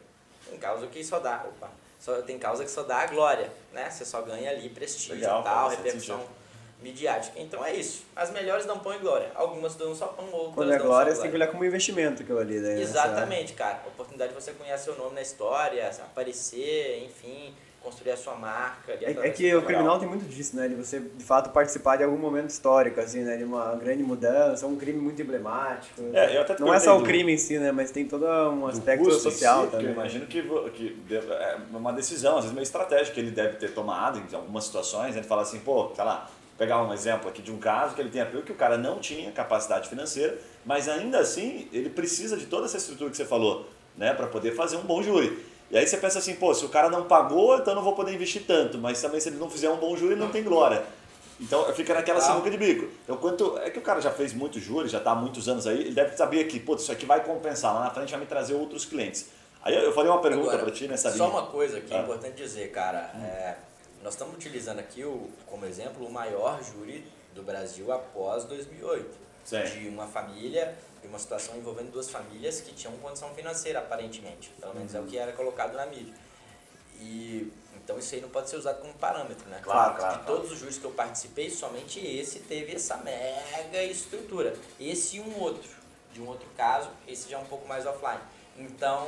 tem 0.49 0.57
causa 0.57 0.87
que 0.87 1.03
só 1.03 1.19
dá, 1.19 1.45
opa, 1.47 1.69
só, 1.99 2.21
tem 2.21 2.39
causa 2.39 2.63
que 2.63 2.71
só 2.71 2.83
dá 2.83 2.99
a 2.99 3.07
glória, 3.07 3.51
né? 3.73 3.89
Você 3.89 4.05
só 4.05 4.21
ganha 4.21 4.51
ali 4.51 4.69
prestígio, 4.69 5.15
Legal, 5.15 5.43
tal, 5.43 5.69
repercussão 5.69 6.25
midiática. 6.81 7.39
Então 7.39 7.63
é 7.63 7.75
isso. 7.75 8.05
As 8.15 8.31
melhores 8.31 8.65
dão 8.65 8.79
pão 8.79 8.93
e 8.93 8.99
glória. 8.99 9.31
Algumas 9.35 9.75
dão 9.75 9.93
só 9.93 10.07
pão, 10.07 10.31
outras 10.31 10.55
Quando 10.55 10.73
é 10.73 10.77
dão 10.77 10.87
glória, 10.87 11.13
você 11.13 11.21
tem 11.21 11.29
que 11.29 11.35
olhar 11.35 11.47
como 11.47 11.65
investimento 11.65 12.23
aquilo 12.23 12.39
ali. 12.39 12.59
Né? 12.59 12.79
Exatamente, 12.79 13.53
cara. 13.53 13.81
Oportunidade 13.85 14.33
de 14.33 14.41
você 14.41 14.53
conhecer 14.53 14.85
seu 14.85 14.97
nome 14.97 15.15
na 15.15 15.21
história, 15.21 15.89
aparecer, 15.89 17.03
enfim, 17.03 17.53
construir 17.89 18.11
a 18.11 18.17
sua 18.17 18.35
marca. 18.35 18.91
É, 19.01 19.11
é 19.27 19.29
que 19.31 19.53
o 19.55 19.61
criminal 19.63 19.99
tem 19.99 20.07
muito 20.07 20.25
disso, 20.25 20.55
né? 20.55 20.67
De 20.67 20.75
você, 20.75 20.99
de 20.99 21.23
fato, 21.23 21.49
participar 21.49 21.97
de 21.97 22.03
algum 22.03 22.17
momento 22.17 22.49
histórico, 22.49 22.99
assim, 22.99 23.21
né? 23.23 23.35
De 23.35 23.43
uma 23.43 23.75
grande 23.75 24.03
mudança, 24.03 24.65
um 24.67 24.75
crime 24.75 24.99
muito 24.99 25.21
emblemático. 25.21 26.01
É, 26.13 26.37
eu 26.37 26.41
até 26.41 26.55
Não 26.59 26.73
é 26.73 26.79
só 26.79 26.95
o 26.95 26.99
do- 26.99 27.05
crime 27.05 27.33
em 27.33 27.37
si, 27.37 27.57
né? 27.57 27.71
Mas 27.71 27.91
tem 27.91 28.05
todo 28.05 28.25
um 28.25 28.67
aspecto 28.67 29.11
social 29.11 29.65
si, 29.65 29.71
também. 29.71 29.87
Eu 29.87 29.93
imagino 29.93 30.25
que, 30.27 30.41
que 30.73 30.89
deve- 31.07 31.31
é 31.33 31.57
uma 31.71 31.91
decisão, 31.91 32.35
às 32.37 32.43
vezes 32.43 32.53
meio 32.53 32.63
estratégica, 32.63 33.15
que 33.15 33.19
ele 33.19 33.31
deve 33.31 33.57
ter 33.57 33.71
tomado 33.73 34.19
em 34.19 34.35
algumas 34.35 34.63
situações. 34.65 35.15
Ele 35.15 35.25
fala 35.25 35.41
assim, 35.41 35.59
pô, 35.59 35.91
sei 35.95 36.03
lá, 36.05 36.29
pegar 36.57 36.83
um 36.83 36.93
exemplo 36.93 37.29
aqui 37.29 37.41
de 37.41 37.51
um 37.51 37.57
caso 37.57 37.95
que 37.95 38.01
ele 38.01 38.09
tem 38.09 38.21
apelo 38.21 38.43
que 38.43 38.51
o 38.51 38.55
cara 38.55 38.77
não 38.77 38.99
tinha 38.99 39.31
capacidade 39.31 39.87
financeira, 39.89 40.37
mas 40.65 40.87
ainda 40.89 41.19
assim 41.19 41.67
ele 41.71 41.89
precisa 41.89 42.35
de 42.37 42.45
toda 42.45 42.65
essa 42.65 42.77
estrutura 42.77 43.09
que 43.09 43.15
você 43.17 43.25
falou, 43.25 43.65
né, 43.97 44.13
para 44.13 44.27
poder 44.27 44.53
fazer 44.53 44.75
um 44.75 44.81
bom 44.81 45.01
júri. 45.01 45.45
E 45.71 45.77
aí 45.77 45.85
você 45.87 45.97
pensa 45.97 46.17
assim, 46.19 46.35
pô, 46.35 46.53
se 46.53 46.65
o 46.65 46.69
cara 46.69 46.89
não 46.89 47.03
pagou, 47.05 47.55
então 47.55 47.71
eu 47.73 47.75
não 47.75 47.83
vou 47.83 47.93
poder 47.93 48.13
investir 48.13 48.43
tanto, 48.47 48.77
mas 48.79 48.99
também 49.01 49.19
se 49.19 49.29
ele 49.29 49.37
não 49.37 49.49
fizer 49.49 49.69
um 49.69 49.77
bom 49.77 49.95
júri, 49.95 50.13
ele 50.13 50.21
não 50.21 50.31
tem 50.31 50.43
glória. 50.43 50.83
Então 51.39 51.63
fica 51.73 51.93
naquela 51.93 52.19
Claro. 52.19 52.33
sinuca 52.33 52.49
de 52.51 52.57
bico. 52.57 52.87
Então, 53.03 53.15
quanto 53.17 53.57
é 53.59 53.69
que 53.69 53.77
o 53.79 53.81
cara 53.81 54.01
já 54.01 54.11
fez 54.11 54.33
muito 54.33 54.59
júri, 54.59 54.89
já 54.89 54.97
está 54.97 55.11
há 55.11 55.15
muitos 55.15 55.47
anos 55.47 55.67
aí, 55.67 55.79
ele 55.79 55.91
deve 55.91 56.17
saber 56.17 56.45
que, 56.45 56.59
pô, 56.59 56.75
isso 56.75 56.91
aqui 56.91 57.05
vai 57.05 57.23
compensar, 57.23 57.73
lá 57.73 57.81
na 57.83 57.91
frente 57.91 58.09
vai 58.11 58.19
me 58.19 58.25
trazer 58.25 58.55
outros 58.55 58.83
clientes. 58.83 59.27
Aí 59.61 59.75
eu 59.75 59.93
falei 59.93 60.09
uma 60.11 60.21
pergunta 60.21 60.57
para 60.57 60.71
ti 60.71 60.87
nessa 60.87 61.09
Só 61.11 61.25
linha. 61.27 61.37
uma 61.39 61.47
coisa 61.47 61.79
que 61.79 61.93
é 61.93 61.97
Ah. 61.97 62.01
importante 62.01 62.35
dizer, 62.35 62.71
cara. 62.71 63.11
É, 63.23 63.55
nós 64.03 64.13
estamos 64.13 64.33
utilizando 64.35 64.79
aqui, 64.79 65.03
o, 65.03 65.29
como 65.45 65.65
exemplo, 65.65 66.05
o 66.05 66.11
maior 66.11 66.59
júri 66.63 67.05
do 67.35 67.43
Brasil 67.43 67.91
após 67.91 68.43
2008. 68.45 69.17
Sim. 69.45 69.61
De 69.63 69.87
uma 69.87 70.07
família, 70.07 70.75
de 71.01 71.07
uma 71.07 71.19
situação 71.19 71.55
envolvendo 71.57 71.91
duas 71.91 72.09
famílias 72.09 72.61
que 72.61 72.73
tinham 72.73 72.95
condição 72.97 73.33
financeira, 73.33 73.79
aparentemente. 73.79 74.49
Pelo 74.59 74.73
menos 74.75 74.93
é 74.93 74.99
o 74.99 75.05
que 75.05 75.17
era 75.17 75.31
colocado 75.31 75.75
na 75.75 75.85
mídia. 75.85 76.13
E 76.99 77.51
então 77.89 77.97
isso 77.97 78.13
aí 78.13 78.21
não 78.21 78.29
pode 78.29 78.47
ser 78.47 78.57
usado 78.57 78.81
como 78.81 78.93
parâmetro, 78.93 79.49
né? 79.49 79.59
Claro, 79.63 79.93
De 79.93 79.99
claro, 79.99 80.23
todos 80.25 80.51
os 80.51 80.59
júris 80.59 80.77
que 80.77 80.85
eu 80.85 80.91
participei, 80.91 81.49
somente 81.49 81.99
esse 81.99 82.39
teve 82.41 82.75
essa 82.75 82.97
mega 82.97 83.81
estrutura. 83.83 84.55
Esse 84.79 85.17
e 85.17 85.19
um 85.19 85.39
outro. 85.39 85.71
De 86.13 86.21
um 86.21 86.27
outro 86.27 86.47
caso, 86.55 86.89
esse 87.07 87.27
já 87.27 87.37
é 87.37 87.41
um 87.41 87.45
pouco 87.45 87.67
mais 87.67 87.87
offline. 87.87 88.21
Então, 88.57 89.07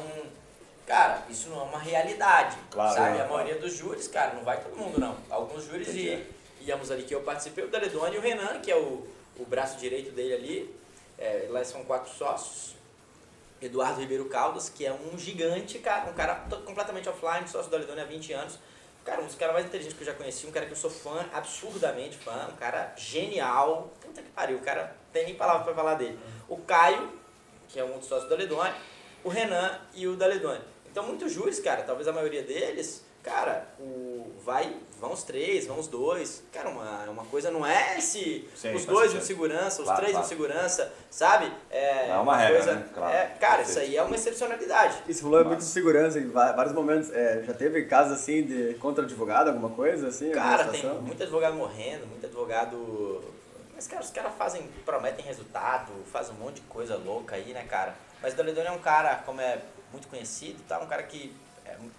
cara, 0.88 1.24
isso 1.30 1.50
não 1.50 1.62
é 1.62 1.64
uma 1.64 1.78
realidade. 1.78 2.58
Claro, 2.72 2.96
sabe? 2.96 3.20
é, 3.20 3.22
a 3.22 3.28
maioria 3.28 3.60
dos 3.60 3.74
júris, 3.74 4.08
cara, 4.08 4.34
não 4.34 4.44
vai 4.44 4.60
todo 4.60 4.76
mundo 4.76 5.00
não. 5.00 5.16
Alguns 5.30 5.66
júris 5.66 5.90
e 5.90 6.26
íamos 6.62 6.90
ali 6.90 7.04
que 7.04 7.14
eu 7.14 7.22
participei, 7.22 7.64
o 7.64 7.68
Daledone 7.68 8.16
e 8.16 8.18
o 8.18 8.22
Renan, 8.22 8.60
que 8.62 8.72
é 8.72 8.76
o, 8.76 9.08
o 9.38 9.46
braço 9.46 9.78
direito 9.78 10.12
dele 10.12 10.34
ali. 10.34 10.81
É, 11.22 11.46
lá 11.50 11.64
são 11.64 11.84
quatro 11.86 12.12
sócios. 12.12 12.76
Eduardo 13.62 14.02
Ribeiro 14.02 14.26
Caldas, 14.26 14.70
que 14.70 14.84
é 14.84 14.92
um 14.92 15.16
gigante, 15.16 15.78
cara, 15.78 16.10
um 16.10 16.14
cara 16.14 16.48
completamente 16.66 17.08
offline, 17.08 17.48
sócio 17.48 17.70
do 17.70 17.70
Daledone 17.70 18.02
há 18.02 18.06
20 18.06 18.34
anos. 18.34 18.58
Cara, 19.06 19.22
um 19.22 19.28
dos 19.28 19.36
caras 19.36 19.54
mais 19.54 19.68
inteligentes 19.68 19.96
que 19.96 20.02
eu 20.02 20.08
já 20.08 20.16
conheci, 20.16 20.48
um 20.48 20.52
cara 20.52 20.66
que 20.66 20.72
eu 20.72 20.78
sou 20.78 20.90
fã, 20.90 21.24
absurdamente 21.32 22.18
fã, 22.18 22.50
um 22.52 22.56
cara 22.56 22.92
genial. 22.98 23.94
Puta 24.02 24.24
que 24.24 24.32
pariu, 24.32 24.58
o 24.58 24.62
cara 24.62 24.96
tem 25.14 25.26
nem 25.26 25.36
palavra 25.36 25.64
pra 25.64 25.76
falar 25.76 25.94
dele. 25.94 26.18
O 26.50 26.58
Caio, 26.58 27.12
que 27.70 27.80
é 27.80 27.84
um 27.84 28.00
dos 28.00 28.08
sócios 28.08 28.28
do 28.28 28.36
Daledone, 28.36 28.74
o 29.24 29.30
Renan 29.30 29.80
e 29.94 30.08
o 30.08 30.16
Daledone. 30.16 30.62
Então, 30.90 31.06
muitos 31.06 31.32
júris, 31.32 31.60
cara, 31.60 31.84
talvez 31.84 32.08
a 32.08 32.12
maioria 32.12 32.42
deles, 32.42 33.06
cara, 33.24 33.68
o, 33.80 34.32
vai, 34.44 34.76
vão 35.00 35.14
os 35.14 35.24
três, 35.24 35.68
vão 35.68 35.80
os 35.80 35.88
dois. 35.88 36.44
Cara, 36.52 36.70
uma, 36.70 37.04
uma 37.10 37.26
coisa 37.26 37.50
não 37.52 37.66
é 37.66 38.00
se 38.00 38.48
Sim, 38.56 38.74
os 38.74 38.86
dois 38.86 39.14
em 39.14 39.22
segurança, 39.22 39.80
os 39.82 39.86
Claro, 39.86 40.00
três 40.00 40.12
claro. 40.12 40.26
em 40.26 40.30
segurança, 40.30 40.94
sabe? 41.10 41.52
É, 41.70 42.08
Não 42.08 42.16
é 42.16 42.20
uma 42.20 42.38
regra, 42.38 42.58
coisa, 42.58 42.76
né? 42.76 42.86
Claro, 42.94 43.14
é, 43.14 43.26
cara, 43.40 43.58
perfeito. 43.58 43.70
isso 43.70 43.80
aí 43.80 43.98
é 43.98 44.04
uma 44.04 44.16
excepcionalidade. 44.16 44.98
Você 45.08 45.22
falou 45.22 45.46
muito 45.46 45.60
de 45.60 45.66
segurança 45.66 46.20
em 46.20 46.30
vários 46.30 46.74
momentos. 46.74 47.12
É, 47.12 47.44
já 47.44 47.54
teve 47.54 47.86
casos 47.86 48.14
assim 48.14 48.44
de 48.44 48.74
contra 48.76 49.04
advogado, 49.04 49.50
alguma 49.50 49.70
coisa 49.70 50.08
assim? 50.08 50.32
Cara, 50.32 50.66
tem 50.66 50.86
muito 51.02 51.22
advogado 51.24 51.56
morrendo, 51.56 52.08
muito 52.08 52.26
advogado. 52.26 53.24
Mas, 53.76 53.88
cara, 53.88 54.02
os 54.04 54.12
caras 54.12 54.34
fazem, 54.38 54.70
prometem 54.86 55.26
resultado, 55.26 55.92
fazem 56.12 56.36
um 56.36 56.38
monte 56.40 56.56
de 56.56 56.62
coisa 56.62 56.96
louca 56.98 57.36
aí, 57.36 57.52
né, 57.54 57.66
cara? 57.68 57.96
Mas 58.22 58.34
o 58.34 58.38
Doledoni 58.38 58.68
é 58.68 58.72
um 58.72 58.78
cara, 58.80 59.16
como 59.26 59.42
é 59.42 59.60
muito 59.92 60.08
conhecido 60.08 60.62
tal, 60.68 60.84
um 60.84 60.88
cara 60.88 61.02
que 61.04 61.34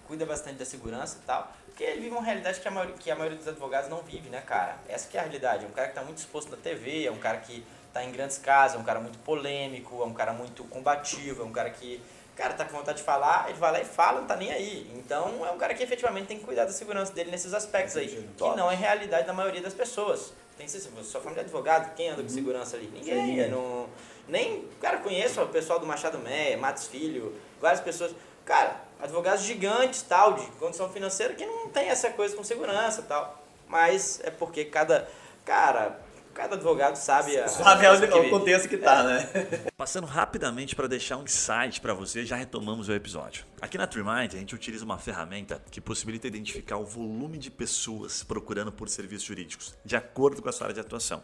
cuida 0.07 0.25
bastante 0.25 0.57
da 0.57 0.65
segurança 0.65 1.17
e 1.21 1.25
tal, 1.25 1.51
porque 1.65 1.83
ele 1.83 2.01
vive 2.01 2.11
uma 2.11 2.23
realidade 2.23 2.59
que 2.59 2.67
a, 2.67 2.71
maioria, 2.71 2.95
que 2.95 3.11
a 3.11 3.15
maioria 3.15 3.37
dos 3.37 3.47
advogados 3.47 3.89
não 3.89 4.01
vive, 4.01 4.29
né, 4.29 4.41
cara? 4.41 4.77
Essa 4.87 5.07
que 5.07 5.17
é 5.17 5.19
a 5.19 5.23
realidade. 5.23 5.65
É 5.65 5.67
um 5.67 5.71
cara 5.71 5.87
que 5.87 5.95
tá 5.95 6.03
muito 6.03 6.17
exposto 6.17 6.51
na 6.51 6.57
TV, 6.57 7.05
é 7.05 7.11
um 7.11 7.17
cara 7.17 7.37
que 7.37 7.65
tá 7.91 8.03
em 8.03 8.11
grandes 8.11 8.37
casas, 8.37 8.77
é 8.77 8.79
um 8.79 8.83
cara 8.83 8.99
muito 8.99 9.17
polêmico, 9.19 10.01
é 10.01 10.05
um 10.05 10.13
cara 10.13 10.33
muito 10.33 10.63
combativo, 10.65 11.43
é 11.43 11.45
um 11.45 11.51
cara 11.51 11.69
que 11.69 12.01
cara 12.35 12.53
tá 12.53 12.65
com 12.65 12.77
vontade 12.77 12.97
de 12.97 13.03
falar, 13.03 13.45
ele 13.49 13.57
vai 13.59 13.71
lá 13.71 13.81
e 13.81 13.85
fala, 13.85 14.21
não 14.21 14.27
tá 14.27 14.35
nem 14.35 14.51
aí. 14.51 14.89
Então 14.95 15.45
é 15.45 15.51
um 15.51 15.57
cara 15.57 15.73
que 15.73 15.83
efetivamente 15.83 16.27
tem 16.27 16.39
que 16.39 16.45
cuidar 16.45 16.65
da 16.65 16.71
segurança 16.71 17.13
dele 17.13 17.31
nesses 17.31 17.53
aspectos 17.53 17.95
aí, 17.95 18.07
que 18.07 18.43
não 18.55 18.69
é 18.71 18.75
realidade 18.75 19.27
da 19.27 19.33
maioria 19.33 19.61
das 19.61 19.73
pessoas. 19.73 20.33
Tem 20.57 20.65
que 20.65 20.71
ser, 20.71 20.81
sua 20.81 21.21
família 21.21 21.43
de 21.43 21.49
advogado, 21.49 21.95
quem 21.95 22.09
anda 22.09 22.21
com 22.21 22.29
segurança 22.29 22.75
ali? 22.75 22.87
Ninguém. 22.87 23.49
Não, 23.49 23.87
nem, 24.27 24.67
cara, 24.79 24.97
conheço 24.97 25.41
o 25.41 25.47
pessoal 25.47 25.79
do 25.79 25.85
Machado 25.85 26.17
Meia, 26.19 26.57
Matos 26.57 26.87
Filho, 26.87 27.35
várias 27.59 27.81
pessoas. 27.81 28.13
Cara, 28.45 28.81
advogados 29.03 29.43
gigantes, 29.43 30.01
tal, 30.01 30.33
de 30.33 30.45
condição 30.53 30.89
financeira, 30.89 31.33
que 31.33 31.45
não 31.45 31.67
tem 31.67 31.89
essa 31.89 32.09
coisa 32.09 32.35
com 32.35 32.43
segurança 32.43 33.01
tal. 33.01 33.43
Mas 33.67 34.21
é 34.23 34.31
porque 34.31 34.63
cada, 34.63 35.07
cara, 35.43 35.99
cada 36.33 36.55
advogado 36.55 36.95
sabe 36.95 37.37
a. 37.37 37.47
Sabe 37.49 37.85
a 37.85 38.07
que 38.07 38.17
o 38.17 38.29
contexto 38.29 38.69
que 38.69 38.77
tá, 38.77 39.03
né? 39.03 39.29
Passando 39.75 40.07
rapidamente 40.07 40.73
para 40.73 40.87
deixar 40.87 41.17
um 41.17 41.23
insight 41.23 41.81
para 41.81 41.93
você, 41.93 42.25
já 42.25 42.37
retomamos 42.37 42.87
o 42.87 42.93
episódio. 42.93 43.45
Aqui 43.61 43.77
na 43.77 43.85
TreeMind 43.85 44.33
a 44.33 44.37
gente 44.37 44.55
utiliza 44.55 44.85
uma 44.85 44.97
ferramenta 44.97 45.61
que 45.69 45.81
possibilita 45.81 46.25
identificar 46.25 46.77
o 46.77 46.85
volume 46.85 47.37
de 47.37 47.51
pessoas 47.51 48.23
procurando 48.23 48.71
por 48.71 48.87
serviços 48.87 49.27
jurídicos, 49.27 49.75
de 49.83 49.97
acordo 49.97 50.41
com 50.41 50.47
a 50.47 50.51
sua 50.51 50.67
área 50.67 50.75
de 50.75 50.79
atuação. 50.79 51.21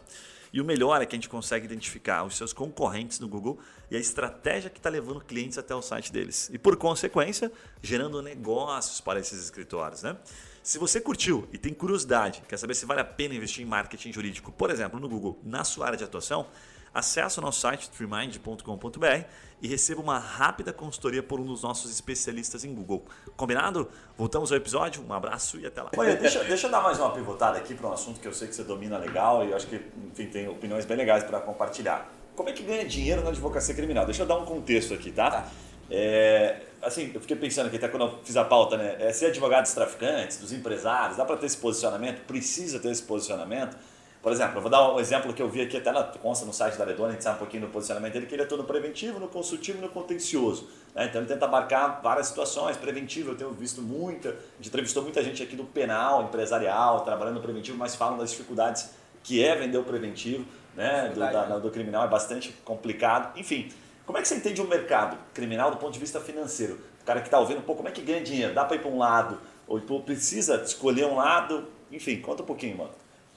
E 0.52 0.60
o 0.60 0.64
melhor 0.64 1.00
é 1.00 1.06
que 1.06 1.14
a 1.14 1.18
gente 1.18 1.28
consegue 1.28 1.64
identificar 1.64 2.24
os 2.24 2.36
seus 2.36 2.52
concorrentes 2.52 3.20
no 3.20 3.28
Google 3.28 3.58
e 3.90 3.96
a 3.96 4.00
estratégia 4.00 4.68
que 4.68 4.78
está 4.78 4.90
levando 4.90 5.20
clientes 5.20 5.58
até 5.58 5.74
o 5.74 5.82
site 5.82 6.12
deles. 6.12 6.50
E 6.52 6.58
por 6.58 6.76
consequência, 6.76 7.52
gerando 7.80 8.20
negócios 8.20 9.00
para 9.00 9.20
esses 9.20 9.42
escritórios. 9.42 10.02
Né? 10.02 10.16
Se 10.62 10.78
você 10.78 11.00
curtiu 11.00 11.48
e 11.52 11.58
tem 11.58 11.72
curiosidade, 11.72 12.42
quer 12.48 12.56
saber 12.58 12.74
se 12.74 12.84
vale 12.84 13.00
a 13.00 13.04
pena 13.04 13.34
investir 13.34 13.64
em 13.64 13.68
marketing 13.68 14.12
jurídico, 14.12 14.50
por 14.52 14.70
exemplo, 14.70 14.98
no 14.98 15.08
Google, 15.08 15.38
na 15.44 15.64
sua 15.64 15.86
área 15.86 15.98
de 15.98 16.04
atuação, 16.04 16.46
acesse 16.92 17.38
o 17.38 17.42
nosso 17.42 17.60
site 17.60 17.90
treemind.com.br 17.90 19.24
e 19.62 19.68
receba 19.68 20.00
uma 20.00 20.18
rápida 20.18 20.72
consultoria 20.72 21.22
por 21.22 21.38
um 21.38 21.44
dos 21.44 21.62
nossos 21.62 21.90
especialistas 21.90 22.64
em 22.64 22.74
Google. 22.74 23.04
Combinado? 23.36 23.88
Voltamos 24.16 24.50
ao 24.50 24.58
episódio, 24.58 25.04
um 25.06 25.12
abraço 25.12 25.58
e 25.58 25.66
até 25.66 25.82
lá. 25.82 25.90
Olha, 25.96 26.16
deixa, 26.16 26.42
deixa 26.44 26.66
eu 26.66 26.70
dar 26.70 26.80
mais 26.80 26.98
uma 26.98 27.10
pivotada 27.10 27.58
aqui 27.58 27.74
para 27.74 27.88
um 27.88 27.92
assunto 27.92 28.20
que 28.20 28.26
eu 28.26 28.32
sei 28.32 28.48
que 28.48 28.54
você 28.54 28.64
domina 28.64 28.96
legal 28.96 29.44
e 29.44 29.50
eu 29.50 29.56
acho 29.56 29.66
que 29.66 29.80
enfim, 30.10 30.26
tem 30.26 30.48
opiniões 30.48 30.84
bem 30.84 30.96
legais 30.96 31.24
para 31.24 31.40
compartilhar. 31.40 32.10
Como 32.34 32.48
é 32.48 32.52
que 32.52 32.62
ganha 32.62 32.84
dinheiro 32.86 33.22
na 33.22 33.30
advocacia 33.30 33.74
criminal? 33.74 34.06
Deixa 34.06 34.22
eu 34.22 34.26
dar 34.26 34.38
um 34.38 34.46
contexto 34.46 34.94
aqui, 34.94 35.12
tá? 35.12 35.46
É, 35.90 36.60
assim, 36.80 37.10
eu 37.12 37.20
fiquei 37.20 37.36
pensando 37.36 37.66
aqui 37.66 37.76
até 37.76 37.88
quando 37.88 38.04
eu 38.04 38.18
fiz 38.24 38.36
a 38.36 38.44
pauta, 38.44 38.76
né? 38.76 38.96
É, 38.98 39.12
ser 39.12 39.26
advogado 39.26 39.62
dos 39.64 39.72
traficantes, 39.72 40.38
dos 40.38 40.52
empresários, 40.52 41.16
dá 41.16 41.24
para 41.24 41.36
ter 41.36 41.46
esse 41.46 41.56
posicionamento? 41.56 42.24
Precisa 42.26 42.78
ter 42.78 42.90
esse 42.90 43.02
posicionamento? 43.02 43.76
Por 44.22 44.30
exemplo, 44.32 44.58
eu 44.58 44.60
vou 44.60 44.70
dar 44.70 44.92
um 44.92 45.00
exemplo 45.00 45.32
que 45.32 45.40
eu 45.40 45.48
vi 45.48 45.62
aqui 45.62 45.78
até 45.78 45.90
na, 45.90 46.02
consta 46.04 46.44
no 46.44 46.52
site 46.52 46.76
da 46.76 46.84
Redona, 46.84 47.08
a 47.08 47.12
gente 47.12 47.24
sabe 47.24 47.36
um 47.36 47.38
pouquinho 47.38 47.62
do 47.66 47.68
posicionamento 47.72 48.12
dele, 48.12 48.26
que 48.26 48.34
ele 48.34 48.42
atua 48.42 48.58
no 48.58 48.64
preventivo, 48.64 49.18
no 49.18 49.28
consultivo 49.28 49.78
e 49.78 49.80
no 49.80 49.88
contencioso. 49.88 50.68
né? 50.94 51.06
Então 51.06 51.22
ele 51.22 51.28
tenta 51.28 51.46
abarcar 51.46 52.00
várias 52.02 52.26
situações. 52.26 52.76
Preventivo, 52.76 53.30
eu 53.30 53.34
tenho 53.36 53.50
visto 53.52 53.80
muita, 53.80 54.28
a 54.28 54.32
gente 54.58 54.68
entrevistou 54.68 55.02
muita 55.02 55.22
gente 55.24 55.42
aqui 55.42 55.56
do 55.56 55.64
penal, 55.64 56.22
empresarial, 56.24 57.00
trabalhando 57.00 57.36
no 57.36 57.40
preventivo, 57.40 57.78
mas 57.78 57.94
falam 57.94 58.18
das 58.18 58.30
dificuldades 58.30 58.90
que 59.22 59.42
é 59.42 59.56
vender 59.56 59.78
o 59.78 59.84
preventivo, 59.84 60.44
né? 60.76 61.08
Do, 61.14 61.20
Verdade, 61.20 61.48
da- 61.48 61.54
né? 61.56 61.60
do 61.60 61.70
criminal, 61.70 62.04
é 62.04 62.08
bastante 62.08 62.52
complicado. 62.64 63.38
Enfim, 63.38 63.70
como 64.04 64.18
é 64.18 64.22
que 64.22 64.28
você 64.28 64.34
entende 64.34 64.60
o 64.60 64.66
mercado 64.66 65.16
criminal 65.32 65.70
do 65.70 65.78
ponto 65.78 65.94
de 65.94 65.98
vista 65.98 66.20
financeiro? 66.20 66.78
O 67.00 67.04
cara 67.06 67.20
que 67.22 67.26
está 67.28 67.38
ouvindo, 67.38 67.62
pô, 67.62 67.74
como 67.74 67.88
é 67.88 67.90
que 67.90 68.02
ganha 68.02 68.20
dinheiro? 68.22 68.52
Dá 68.52 68.66
para 68.66 68.76
ir 68.76 68.80
para 68.80 68.90
um 68.90 68.98
lado? 68.98 69.38
Ou 69.66 69.80
precisa 70.02 70.56
escolher 70.56 71.06
um 71.06 71.16
lado? 71.16 71.66
Enfim, 71.90 72.20
conta 72.20 72.42
um 72.42 72.46
pouquinho, 72.46 72.76
mano. 72.76 72.90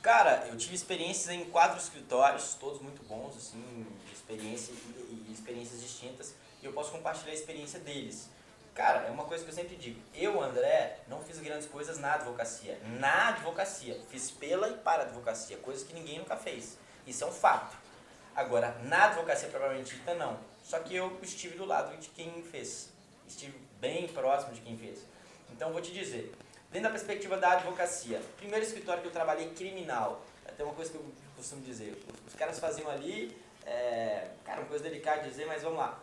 Cara, 0.03 0.47
eu 0.49 0.57
tive 0.57 0.75
experiências 0.75 1.29
em 1.29 1.45
quatro 1.45 1.77
escritórios, 1.77 2.55
todos 2.55 2.81
muito 2.81 3.01
bons, 3.03 3.37
assim, 3.37 3.87
experiência 4.11 4.73
e, 4.73 5.31
experiências 5.31 5.81
distintas, 5.81 6.35
e 6.61 6.65
eu 6.65 6.73
posso 6.73 6.91
compartilhar 6.91 7.31
a 7.31 7.33
experiência 7.33 7.79
deles. 7.79 8.29
Cara, 8.75 9.07
é 9.07 9.09
uma 9.11 9.23
coisa 9.23 9.45
que 9.45 9.49
eu 9.49 9.55
sempre 9.55 9.77
digo. 9.77 10.01
Eu, 10.13 10.41
André, 10.41 10.99
não 11.07 11.23
fiz 11.23 11.39
grandes 11.39 11.67
coisas 11.67 11.99
na 11.99 12.15
advocacia. 12.15 12.77
Na 12.99 13.29
advocacia. 13.29 13.97
Fiz 14.09 14.29
pela 14.29 14.67
e 14.67 14.73
para 14.73 15.03
a 15.03 15.05
advocacia, 15.05 15.55
coisas 15.59 15.87
que 15.87 15.93
ninguém 15.93 16.19
nunca 16.19 16.35
fez. 16.35 16.77
Isso 17.07 17.23
é 17.23 17.27
um 17.27 17.31
fato. 17.31 17.77
Agora, 18.35 18.77
na 18.83 19.05
advocacia 19.05 19.47
propriamente 19.47 19.95
dita, 19.95 20.15
não. 20.15 20.37
Só 20.65 20.79
que 20.79 20.93
eu 20.93 21.17
estive 21.21 21.55
do 21.55 21.63
lado 21.63 21.95
de 21.97 22.09
quem 22.09 22.43
fez. 22.43 22.89
Estive 23.25 23.57
bem 23.79 24.09
próximo 24.09 24.53
de 24.53 24.59
quem 24.59 24.77
fez. 24.77 24.99
Então, 25.49 25.71
vou 25.71 25.81
te 25.81 25.93
dizer, 25.93 26.33
dentro 26.73 26.89
da 26.89 26.89
perspectiva 26.89 27.37
da 27.37 27.51
advocacia, 27.51 28.19
primeiro 28.35 28.65
escritório 28.65 29.01
que 29.01 29.07
eu 29.07 29.11
trabalhei 29.11 29.51
criminal, 29.51 30.25
tem 30.57 30.65
uma 30.65 30.73
coisa 30.73 30.91
que 30.91 30.97
eu 30.97 31.05
costumo 31.37 31.61
dizer, 31.61 31.95
os 32.27 32.33
caras 32.33 32.59
faziam 32.59 32.89
ali, 32.89 33.37
é, 33.63 34.27
cara, 34.43 34.61
uma 34.61 34.67
coisa 34.67 34.83
delicada 34.83 35.21
de 35.21 35.29
dizer, 35.29 35.45
mas 35.45 35.61
vamos 35.61 35.77
lá. 35.77 35.99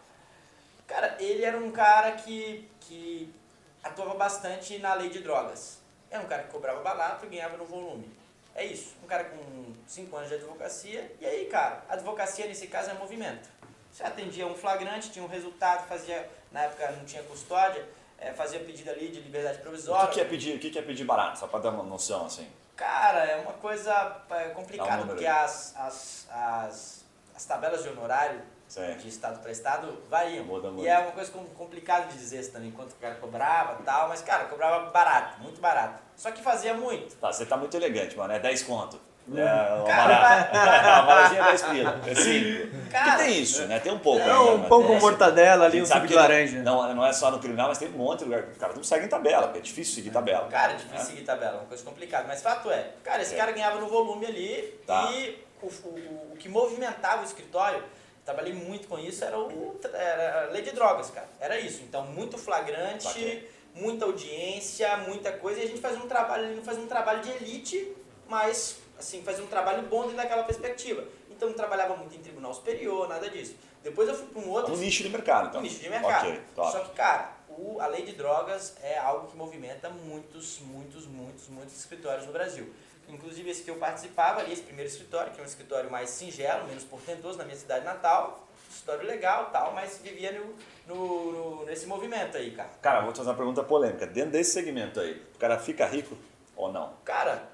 Cara, 0.87 1.17
ele 1.21 1.45
era 1.45 1.59
um 1.59 1.73
cara 1.73 2.13
que, 2.13 2.69
que 2.81 3.35
atuava 3.83 4.15
bastante 4.15 4.79
na 4.79 4.95
lei 4.95 5.09
de 5.09 5.21
drogas. 5.21 5.79
Era 6.09 6.23
um 6.23 6.27
cara 6.27 6.45
que 6.45 6.51
cobrava 6.51 6.81
barato 6.81 7.27
e 7.27 7.29
ganhava 7.29 7.57
no 7.57 7.65
volume. 7.65 8.11
É 8.55 8.65
isso. 8.65 8.97
Um 9.03 9.07
cara 9.07 9.25
com 9.25 9.75
5 9.87 10.17
anos 10.17 10.29
de 10.29 10.35
advocacia. 10.35 11.15
E 11.21 11.27
aí, 11.27 11.47
cara, 11.47 11.85
a 11.89 11.95
advocacia 11.95 12.47
nesse 12.47 12.67
caso 12.67 12.91
é 12.91 12.95
movimento. 12.95 13.49
Você 13.93 14.03
atendia 14.03 14.47
um 14.47 14.55
flagrante, 14.55 15.11
tinha 15.11 15.25
um 15.25 15.29
resultado, 15.29 15.87
fazia, 15.87 16.29
na 16.51 16.63
época 16.63 16.91
não 16.93 17.05
tinha 17.05 17.23
custódia, 17.23 17.87
eh, 18.21 18.33
fazia 18.35 18.61
pedido 18.61 18.91
ali 18.91 19.09
de 19.09 19.21
liberdade 19.21 19.59
O 19.59 19.63
provisória. 19.63 20.09
que, 20.09 20.15
que 20.15 20.21
é 20.21 20.25
pedir, 20.25 20.57
o 20.57 20.59
que, 20.59 20.71
que 20.71 20.79
é 20.79 20.83
pedir 20.83 21.05
barato? 21.05 21.39
Só 21.39 21.47
para 21.47 21.61
dar 21.61 21.71
uma 21.71 21.83
noção, 21.83 22.27
assim. 22.27 22.49
Cara, 22.77 23.25
é 23.25 23.37
uma 23.37 23.53
coisa 23.55 23.93
é, 24.31 24.49
um 24.49 24.55
complicada, 24.55 24.91
número 24.99 25.09
porque 25.09 25.27
as, 25.27 25.75
as, 25.77 26.27
as, 26.31 27.05
as 27.35 27.45
tabelas 27.45 27.83
de 27.83 27.89
honorário 27.91 28.41
Certo. 28.69 29.01
de 29.03 29.09
estado 29.09 29.41
para 29.41 29.51
estado 29.51 30.03
variam. 30.09 30.45
Muda 30.45 30.71
muito. 30.71 30.85
E 30.87 30.89
é 30.89 30.99
uma 30.99 31.11
coisa 31.13 31.31
com- 31.33 31.45
complicada 31.47 32.07
de 32.07 32.15
dizer 32.17 32.47
também, 32.53 32.71
quanto 32.71 32.93
o 32.93 32.97
cara 32.97 33.17
cobrava 33.17 33.81
e 33.81 33.85
tal, 33.85 34.09
mas, 34.09 34.23
cara, 34.23 34.45
cobrava 34.45 34.89
barato, 34.91 35.41
muito 35.41 35.61
barato. 35.61 36.01
Só 36.17 36.31
que 36.31 36.41
fazia 36.43 36.73
muito. 36.73 37.17
Tá, 37.17 37.33
você 37.33 37.45
tá 37.45 37.57
muito 37.57 37.77
elegante, 37.77 38.17
mano. 38.17 38.33
É 38.33 38.39
10 38.39 38.63
conto. 38.63 39.01
É, 39.29 39.33
uma 39.75 39.83
Hum. 39.83 39.85
Cara, 39.87 40.21
vara- 40.21 40.51
uma 41.03 41.03
varazinha 41.07 41.41
é 41.41 41.45
10 41.45 41.63
pila. 41.63 42.01
É 42.07 42.15
5. 42.15 42.91
Cara, 42.91 43.11
que 43.13 43.25
tem 43.25 43.41
isso, 43.43 43.63
né? 43.67 43.79
Tem 43.79 43.93
um 43.93 43.99
pouco. 43.99 44.21
É 44.21 44.25
ainda, 44.25 44.41
um 44.41 44.59
né? 44.59 44.69
pão 44.69 44.83
com 44.83 44.89
Tem. 44.89 45.01
mortadela 45.01 45.67
ali, 45.67 45.83
um 45.83 45.87
sabe 45.87 46.01
suco 46.01 46.09
que 46.09 46.15
de 46.15 46.19
laranja. 46.19 46.63
Não, 46.63 46.95
não 46.95 47.07
é 47.07 47.13
só 47.13 47.31
no 47.31 47.39
criminal, 47.39 47.69
mas 47.69 47.79
tem 47.79 47.89
um 47.89 47.93
monte 47.93 48.21
de 48.21 48.25
lugar. 48.25 48.45
Os 48.51 48.59
caras 48.59 48.75
não 48.75 48.83
seguem 48.83 49.09
tabela, 49.09 49.45
porque 49.45 49.59
é 49.59 49.63
difícil 49.63 49.95
seguir 49.95 50.11
tabela. 50.11 50.49
Cara, 50.49 50.73
é 50.73 50.77
difícil 50.77 51.07
seguir 51.07 51.23
tabela, 51.23 51.53
é 51.53 51.59
uma 51.59 51.67
coisa 51.67 51.85
complicada. 51.85 52.27
Mas 52.27 52.43
fato 52.43 52.71
é, 52.71 52.91
cara, 53.05 53.23
esse 53.23 53.35
É. 53.35 53.37
cara 53.37 53.53
ganhava 53.53 53.79
no 53.81 53.87
volume 53.89 54.27
ali 54.27 54.81
Tá. 54.87 55.11
e 55.13 55.39
o, 55.63 55.67
o, 55.67 56.31
o 56.33 56.37
que 56.37 56.49
movimentava 56.49 57.23
o 57.23 57.25
escritório, 57.25 57.85
trabalhei 58.25 58.53
muito 58.53 58.89
com 58.89 58.99
isso, 58.99 59.25
era, 59.25 59.39
o, 59.39 59.79
era 59.95 60.49
a 60.49 60.53
lei 60.53 60.63
de 60.63 60.73
drogas, 60.73 61.11
cara. 61.11 61.29
Era 61.39 61.57
isso. 61.61 61.83
Então, 61.83 62.03
muito 62.07 62.37
flagrante, 62.37 63.07
Bacana. 63.07 63.41
muita 63.77 64.05
audiência, 64.07 64.97
muita 65.07 65.31
coisa. 65.31 65.61
E 65.61 65.65
a 65.65 65.67
gente 65.69 65.81
fazia 65.81 66.01
um 66.01 66.09
trabalho, 66.09 66.47
ele 66.47 66.57
não 66.57 66.65
fazia 66.65 66.83
um 66.83 66.89
trabalho 66.89 67.21
de 67.21 67.31
elite, 67.31 67.93
mas, 68.29 68.80
assim, 69.01 69.23
fazia 69.23 69.43
um 69.45 69.49
trabalho 69.49 69.83
bom 69.83 70.03
dentro 70.03 70.17
daquela 70.17 70.45
perspectiva. 70.45 71.05
Então, 71.31 71.49
não 71.49 71.57
trabalhava 71.57 71.97
muito 71.97 72.15
em 72.15 72.21
tribunal 72.21 72.55
superior, 72.55 73.09
nada 73.09 73.29
disso. 73.29 73.57
Depois 73.83 74.09
eu 74.09 74.15
fui 74.15 74.27
para 74.27 74.41
um 74.43 74.49
outro 74.51 74.75
Um 74.75 74.77
nicho 74.77 75.03
de 75.03 75.09
mercado, 75.09 75.49
então. 75.49 75.61
um 75.61 75.63
nicho 75.65 75.81
de 75.81 75.89
mercado. 75.89 76.29
Ok, 76.29 76.41
top. 76.55 76.71
Só 76.73 76.81
que, 76.81 76.91
cara, 76.95 77.33
o- 77.49 77.81
a 77.81 77.87
lei 77.87 78.03
de 78.03 78.13
drogas 78.13 78.77
é 78.83 78.99
algo 78.99 79.27
que 79.29 79.37
movimenta 79.37 79.89
muitos, 79.89 80.59
muitos, 80.61 81.07
muitos, 81.07 81.49
muitos 81.49 81.77
escritórios 81.79 82.27
no 82.27 82.33
Brasil. 82.33 82.71
Inclusive 83.09 83.51
esse 83.51 83.63
que 83.63 83.71
eu 83.71 83.77
participava 83.77 84.41
ali, 84.41 84.53
esse 84.53 84.63
primeiro 84.63 84.89
escritório, 84.89 85.33
que 85.33 85.41
é 85.41 85.43
um 85.43 85.47
escritório 85.47 85.91
mais 85.91 86.11
singelo, 86.11 86.69
menos 86.69 86.85
portentoso, 86.85 87.39
na 87.39 87.45
minha 87.45 87.57
cidade 87.57 87.85
natal. 87.85 88.47
Escritório 88.71 89.05
legal 89.09 89.47
tal, 89.51 89.73
mas 89.73 89.99
vivia 89.99 90.31
no, 90.33 90.55
no- 90.95 91.33
no- 91.33 91.65
nesse 91.65 91.87
movimento 91.87 92.37
aí, 92.37 92.53
cara. 92.53 92.69
Cara, 92.81 93.01
vou 93.01 93.13
te 93.13 93.17
fazer 93.17 93.31
uma 93.31 93.37
pergunta 93.37 93.65
polêmica. 93.65 94.07
Dentro 94.07 94.31
desse 94.31 94.53
segmento 94.53 95.01
aí, 95.01 95.21
o 95.35 95.39
cara 95.39 95.59
fica 95.59 95.87
rico 95.87 96.17
ou 96.55 96.71
não? 96.71 96.93
Cara, 97.05 97.49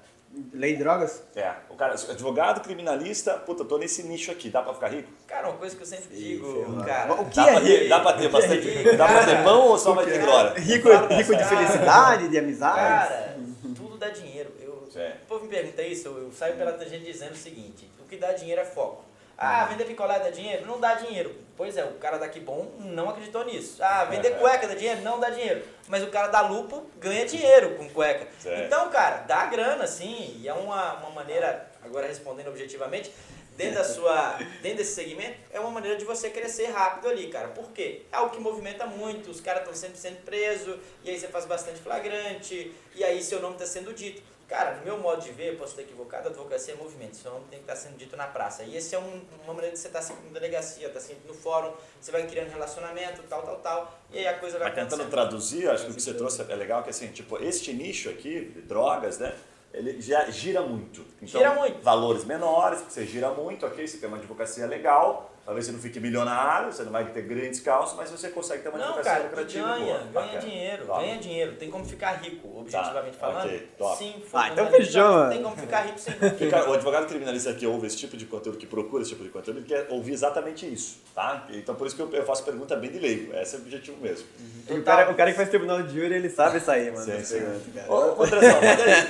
Lei 0.53 0.73
de 0.73 0.79
drogas? 0.79 1.23
É, 1.35 1.51
o 1.69 1.75
cara, 1.75 1.93
advogado, 1.93 2.61
criminalista, 2.61 3.33
puta, 3.33 3.65
tô 3.65 3.77
nesse 3.77 4.03
nicho 4.03 4.29
aqui, 4.31 4.49
dá 4.49 4.61
pra 4.61 4.73
ficar 4.73 4.89
rico? 4.89 5.09
Cara, 5.25 5.49
uma 5.49 5.57
coisa 5.57 5.75
que 5.75 5.81
eu 5.81 5.85
sempre 5.87 6.15
digo, 6.15 6.83
cara. 6.83 7.13
O 7.13 7.25
que 7.29 7.35
Dá 7.37 7.47
é 7.47 7.51
pra 7.53 7.61
ter, 7.61 7.77
rico? 7.77 7.89
dá 7.89 7.99
pra 7.99 8.13
ter 8.13 8.29
bastante. 8.29 8.97
Dá 8.97 9.07
pra 9.07 9.25
ter 9.25 9.43
pão 9.43 9.67
ou 9.67 9.77
só 9.79 9.93
vai 9.93 10.05
ter 10.05 10.19
glória? 10.19 10.53
Rico, 10.59 10.89
rico 10.89 11.35
de 11.35 11.43
felicidade, 11.43 12.29
de 12.29 12.37
amizade? 12.37 12.75
Cara, 12.75 13.37
tudo 13.75 13.97
dá 13.97 14.09
dinheiro. 14.09 14.51
Eu, 14.61 14.73
o 14.73 15.25
povo 15.27 15.45
me 15.45 15.49
pergunta 15.49 15.81
isso, 15.81 16.07
eu 16.07 16.31
saio 16.31 16.55
pela 16.55 16.73
tangente 16.73 17.05
dizendo 17.05 17.31
o 17.31 17.37
seguinte: 17.37 17.89
o 17.99 18.03
que 18.07 18.17
dá 18.17 18.33
dinheiro 18.33 18.61
é 18.61 18.65
foco. 18.65 19.03
Ah, 19.37 19.65
vender 19.65 19.85
picolé 19.85 20.19
dá 20.19 20.31
dinheiro? 20.31 20.65
Não 20.65 20.79
dá 20.79 20.95
dinheiro. 20.95 21.35
Pois 21.55 21.77
é, 21.77 21.83
o 21.83 21.93
cara 21.93 22.17
daqui 22.17 22.39
bom 22.39 22.71
não 22.79 23.09
acreditou 23.09 23.45
nisso. 23.45 23.83
Ah, 23.83 24.05
vender 24.05 24.31
cueca 24.39 24.67
dá 24.67 24.73
dinheiro? 24.73 25.01
Não 25.01 25.19
dá 25.19 25.29
dinheiro. 25.29 25.63
Mas 25.87 26.03
o 26.03 26.07
cara 26.07 26.27
da 26.27 26.41
lupo 26.41 26.89
ganha 26.97 27.25
dinheiro 27.25 27.75
com 27.75 27.87
cueca. 27.89 28.27
Certo. 28.39 28.65
Então, 28.65 28.89
cara, 28.89 29.17
dá 29.27 29.45
grana 29.45 29.85
sim. 29.85 30.39
E 30.41 30.47
é 30.47 30.53
uma, 30.53 30.95
uma 30.95 31.11
maneira, 31.11 31.69
agora 31.83 32.07
respondendo 32.07 32.47
objetivamente, 32.47 33.11
dentro 33.55 33.75
da 33.75 33.83
sua. 33.83 34.37
dentro 34.61 34.77
desse 34.77 34.95
segmento, 34.95 35.37
é 35.51 35.59
uma 35.59 35.71
maneira 35.71 35.97
de 35.97 36.05
você 36.05 36.31
crescer 36.31 36.67
rápido 36.67 37.07
ali, 37.07 37.27
cara. 37.27 37.49
Por 37.49 37.71
quê? 37.71 38.03
É 38.11 38.15
algo 38.15 38.31
que 38.31 38.39
movimenta 38.39 38.87
muito, 38.87 39.29
os 39.29 39.39
caras 39.39 39.61
estão 39.61 39.75
sempre 39.75 39.97
sendo 39.97 40.23
presos, 40.23 40.79
e 41.03 41.11
aí 41.11 41.19
você 41.19 41.27
faz 41.27 41.45
bastante 41.45 41.79
flagrante, 41.79 42.73
e 42.95 43.03
aí 43.03 43.21
seu 43.21 43.39
nome 43.39 43.53
está 43.53 43.67
sendo 43.67 43.93
dito. 43.93 44.21
Cara, 44.47 44.75
no 44.75 44.85
meu 44.85 44.97
modo 44.97 45.21
de 45.21 45.31
ver, 45.33 45.53
eu 45.53 45.55
posso 45.57 45.71
estar 45.71 45.81
equivocado, 45.81 46.29
a 46.29 46.31
advocacia 46.31 46.73
é 46.73 46.77
movimento, 46.77 47.17
seu 47.17 47.31
nome 47.31 47.45
tem 47.49 47.59
que 47.59 47.65
estar 47.65 47.75
sendo 47.75 47.97
dito 47.97 48.15
na 48.15 48.27
praça. 48.27 48.63
E 48.63 48.77
esse 48.77 48.95
é 48.95 48.99
um- 48.99 49.21
uma 49.43 49.53
maneira 49.53 49.73
de 49.75 49.79
você 49.79 49.87
estar 49.87 50.01
sempre 50.01 50.25
na 50.27 50.33
delegacia, 50.39 50.87
estar 50.87 51.01
sempre 51.01 51.27
no 51.27 51.33
fórum, 51.33 51.73
você 51.99 52.11
vai 52.13 52.25
criando 52.25 52.49
relacionamento, 52.49 53.21
tal, 53.23 53.41
tal, 53.43 53.57
tal, 53.57 53.99
e 54.09 54.19
aí 54.19 54.27
a 54.27 54.39
coisa 54.39 54.57
vai 54.57 54.69
Mas 54.73 54.75
tentando 54.89 55.09
traduzir, 55.09 55.69
acho 55.69 55.85
que 55.85 55.91
o 55.91 55.95
que 55.95 56.01
você 56.01 56.13
trouxe 56.13 56.41
é 56.49 56.55
legal, 56.55 56.81
que 56.81 56.89
assim, 56.89 57.07
tipo, 57.09 57.37
este 57.43 57.73
nicho 57.73 58.09
aqui, 58.09 58.45
de 58.45 58.61
drogas, 58.61 59.19
né? 59.19 59.35
Ele 59.73 59.99
já 60.01 60.29
gira 60.31 60.61
muito. 60.61 61.01
Então, 61.21 61.41
Gira 61.41 61.53
muito. 61.53 61.81
Valores 61.83 62.23
menores, 62.23 62.79
porque 62.79 62.93
você 62.93 63.05
gira 63.05 63.29
muito, 63.31 63.65
ok? 63.65 63.85
Você 63.85 63.97
tem 63.97 64.07
uma 64.07 64.17
advocacia 64.17 64.65
legal, 64.65 65.29
talvez 65.47 65.65
você 65.65 65.71
não 65.71 65.79
fique 65.79 65.97
milionário, 65.97 66.73
você 66.73 66.83
não 66.83 66.91
vai 66.91 67.05
ter 67.05 67.21
grandes 67.21 67.61
calços, 67.61 67.95
mas 67.95 68.09
você 68.11 68.27
consegue 68.27 68.63
ter 68.63 68.67
uma 68.69 68.77
Não, 68.77 68.85
advocacia 68.87 69.11
cara, 69.13 69.23
lucrativa. 69.23 69.65
ganha, 69.67 69.77
boa. 69.85 69.97
ganha 69.99 70.11
Bacana. 70.11 70.39
dinheiro, 70.41 70.85
ganha 70.85 71.17
dinheiro. 71.19 71.55
Tem 71.55 71.71
como 71.71 71.85
ficar 71.85 72.11
rico, 72.21 72.59
objetivamente 72.59 73.15
Tá, 73.17 73.27
falando? 73.27 73.45
ok, 73.45 73.67
top. 73.77 73.97
Sim, 73.97 74.15
Ah, 74.33 74.49
então 74.49 74.67
fechou, 74.69 75.01
mano. 75.03 75.31
Tem 75.31 75.41
como 75.43 75.55
ficar 75.55 75.81
rico. 75.83 75.97
Porque, 76.19 76.47
cara, 76.51 76.69
o 76.69 76.73
advogado 76.73 77.07
criminalista 77.07 77.53
que 77.53 77.65
ouve 77.65 77.87
esse 77.87 77.95
tipo 77.95 78.17
de 78.17 78.25
conteúdo, 78.25 78.57
que 78.57 78.67
procura 78.67 79.03
esse 79.03 79.11
tipo 79.11 79.23
de 79.23 79.29
conteúdo, 79.29 79.59
ele 79.59 79.67
quer 79.67 79.87
ouvir 79.89 80.11
exatamente 80.11 80.71
isso, 80.71 80.99
tá? 81.15 81.47
Então 81.49 81.73
por 81.75 81.87
isso 81.87 81.95
que 81.95 82.01
eu 82.01 82.11
eu 82.13 82.25
faço 82.25 82.43
pergunta 82.43 82.75
bem 82.75 82.91
de 82.91 82.99
leigo, 82.99 83.33
esse 83.33 83.55
é 83.55 83.59
o 83.59 83.61
objetivo 83.61 83.97
mesmo. 84.01 84.27
O 84.69 84.83
cara, 84.83 85.09
o 85.09 85.15
cara 85.15 85.31
que 85.31 85.37
faz 85.37 85.47
tribunal 85.49 85.81
de 85.81 85.93
júri, 85.95 86.13
ele 86.13 86.29
sabe 86.29 86.59
sair, 86.59 86.91
mano. 86.91 87.05
Sim, 87.05 87.23
sim. 87.23 87.41
Ô, 87.87 88.21
Andrezão, 88.21 88.59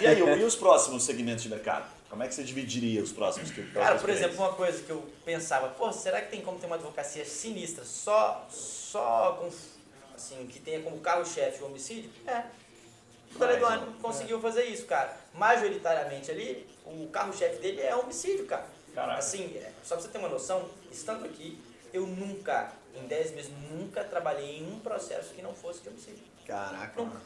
e 0.02 0.06
aí, 0.06 0.20
e 0.40 0.44
os 0.44 0.56
próximos 0.56 1.04
segmentos 1.04 1.42
de 1.44 1.50
mercado? 1.50 1.97
Como 2.10 2.24
é 2.24 2.28
que 2.28 2.34
você 2.34 2.44
dividiria 2.44 3.02
os 3.04 3.12
próximos? 3.12 3.52
que- 3.52 3.64
Cara, 3.72 3.98
por 4.00 4.10
exemplo, 4.10 4.38
uma 4.38 4.54
coisa 4.54 4.82
que 4.82 4.90
eu 4.90 5.06
pensava, 5.26 5.70
pô, 5.70 5.92
será 5.92 6.22
que 6.22 6.32
tem 6.32 6.42
como 6.42 6.58
ter 6.58 6.66
uma 6.66 6.76
advocacia 6.76 7.26
sinistra 7.26 7.84
só, 7.84 8.48
só 8.50 9.38
com, 9.40 9.50
assim, 10.16 10.48
que 10.48 10.60
tenha 10.60 10.82
como 10.82 11.00
carro-chefe 11.00 11.62
o 11.62 11.66
homicídio? 11.68 12.10
É. 12.26 12.44
O 13.36 13.38
Toledano 13.38 13.92
um. 13.92 13.94
conseguiu 14.00 14.40
fazer 14.40 14.64
isso, 14.66 14.86
cara. 14.86 15.16
Majoritariamente 15.34 16.32
ali, 16.32 16.66
o 16.86 17.08
carro-chefe 17.10 17.58
dele 17.62 17.82
é 17.82 17.94
homicídio, 17.96 18.46
cara. 18.46 18.66
Caraca. 18.96 19.20
Assim, 19.20 19.56
é, 19.58 19.72
só 19.84 19.96
pra 19.96 20.04
você 20.06 20.10
ter 20.10 20.18
uma 20.18 20.30
noção, 20.30 20.68
estando 20.92 21.26
aqui, 21.26 21.60
eu 21.94 22.08
nunca, 22.08 22.72
em 22.96 23.06
10 23.06 23.32
meses, 23.32 23.52
nunca 23.70 24.04
trabalhei 24.04 24.60
em 24.60 24.72
um 24.74 24.80
processo 24.80 25.34
que 25.34 25.42
não 25.42 25.54
fosse 25.54 25.82
de 25.82 25.90
homicídio. 25.90 26.24
Caraca, 26.48 27.02
Nunca. 27.02 27.20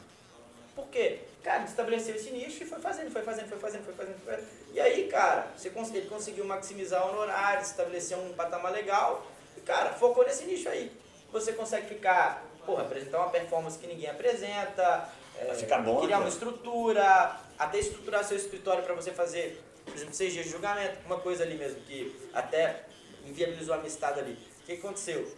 Por 0.74 0.86
quê? 0.88 1.20
Cara, 1.42 1.58
ele 1.58 1.68
estabeleceu 1.68 2.14
esse 2.14 2.30
nicho 2.30 2.62
e 2.62 2.66
foi 2.66 2.78
fazendo, 2.78 3.10
foi 3.10 3.22
fazendo, 3.22 3.48
foi 3.48 3.58
fazendo, 3.58 3.84
foi 3.84 3.94
fazendo, 3.94 4.24
foi 4.24 4.34
fazendo. 4.34 4.48
E 4.72 4.80
aí, 4.80 5.08
cara, 5.08 5.48
você 5.56 5.68
ele 5.68 6.08
conseguiu 6.08 6.44
maximizar 6.44 7.06
honorários, 7.06 7.68
estabelecer 7.68 8.16
um 8.16 8.32
patamar 8.32 8.72
legal. 8.72 9.26
E, 9.56 9.60
cara, 9.60 9.92
focou 9.92 10.24
nesse 10.24 10.44
nicho 10.44 10.68
aí. 10.68 10.90
Você 11.32 11.52
consegue 11.52 11.88
ficar, 11.88 12.44
porra, 12.64 12.82
apresentar 12.82 13.18
uma 13.18 13.30
performance 13.30 13.78
que 13.78 13.86
ninguém 13.86 14.08
apresenta, 14.08 15.08
é, 15.38 15.54
ficar 15.54 15.78
bom, 15.78 16.02
criar 16.02 16.18
né? 16.18 16.24
uma 16.24 16.28
estrutura, 16.28 17.40
até 17.58 17.78
estruturar 17.78 18.24
seu 18.24 18.36
escritório 18.36 18.82
para 18.82 18.94
você 18.94 19.10
fazer, 19.10 19.62
por 19.84 19.94
exemplo, 19.94 20.14
seis 20.14 20.32
dias 20.32 20.46
de 20.46 20.52
julgamento, 20.52 20.98
uma 21.06 21.18
coisa 21.18 21.42
ali 21.42 21.56
mesmo, 21.56 21.80
que 21.82 22.30
até 22.32 22.84
inviabilizou 23.26 23.74
a 23.74 23.78
estada 23.86 24.20
ali. 24.20 24.38
O 24.62 24.64
que 24.64 24.72
aconteceu? 24.74 25.30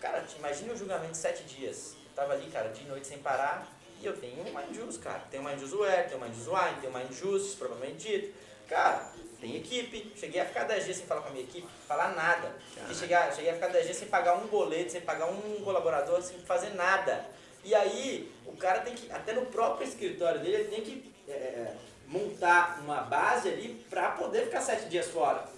Cara, 0.00 0.24
imagina 0.38 0.72
um 0.72 0.76
julgamento 0.76 1.12
de 1.12 1.18
sete 1.18 1.42
dias. 1.44 1.94
Eu 1.94 2.14
tava 2.14 2.32
ali, 2.32 2.50
cara, 2.50 2.68
de 2.68 2.84
noite 2.84 3.06
sem 3.06 3.18
parar. 3.18 3.75
E 4.00 4.06
eu 4.06 4.16
tenho 4.18 4.40
um 4.40 4.44
Mind 4.44 4.74
Juice, 4.74 4.98
cara. 4.98 5.20
Tem 5.30 5.40
um 5.40 5.44
Mind 5.44 5.58
Juice 5.58 5.74
Ware, 5.74 6.08
tem 6.08 6.16
um 6.16 6.20
Mind 6.20 6.34
Juice 6.34 6.48
Wine, 6.50 6.80
tem 6.80 6.90
um 6.90 6.92
Mind 6.92 7.12
Juice, 7.12 7.56
provavelmente 7.56 8.08
dito. 8.08 8.34
Cara, 8.68 9.10
tem 9.40 9.56
equipe. 9.56 10.12
Cheguei 10.16 10.40
a 10.40 10.44
ficar 10.46 10.64
10 10.64 10.84
dias 10.84 10.96
sem 10.98 11.06
falar 11.06 11.22
com 11.22 11.28
a 11.28 11.30
minha 11.32 11.44
equipe, 11.44 11.66
falar 11.86 12.14
nada. 12.14 12.54
Cheguei, 12.94 13.16
a- 13.16 13.30
cheguei 13.32 13.50
a 13.50 13.54
ficar 13.54 13.68
10 13.68 13.84
dias 13.86 13.96
sem 13.96 14.08
pagar 14.08 14.34
um 14.36 14.46
boleto, 14.48 14.92
sem 14.92 15.00
pagar 15.00 15.26
um 15.26 15.60
colaborador, 15.64 16.20
sem 16.22 16.38
fazer 16.40 16.70
nada. 16.74 17.26
E 17.64 17.74
aí, 17.74 18.32
o 18.44 18.56
cara 18.56 18.80
tem 18.80 18.94
que, 18.94 19.10
até 19.10 19.32
no 19.32 19.46
próprio 19.46 19.86
escritório 19.88 20.40
dele, 20.40 20.56
ele 20.56 20.68
tem 20.68 20.82
que 20.82 21.14
é, 21.28 21.74
montar 22.06 22.80
uma 22.82 23.00
base 23.02 23.48
ali 23.48 23.84
pra 23.90 24.10
poder 24.12 24.44
ficar 24.44 24.60
7 24.60 24.88
dias 24.88 25.06
fora. 25.08 25.48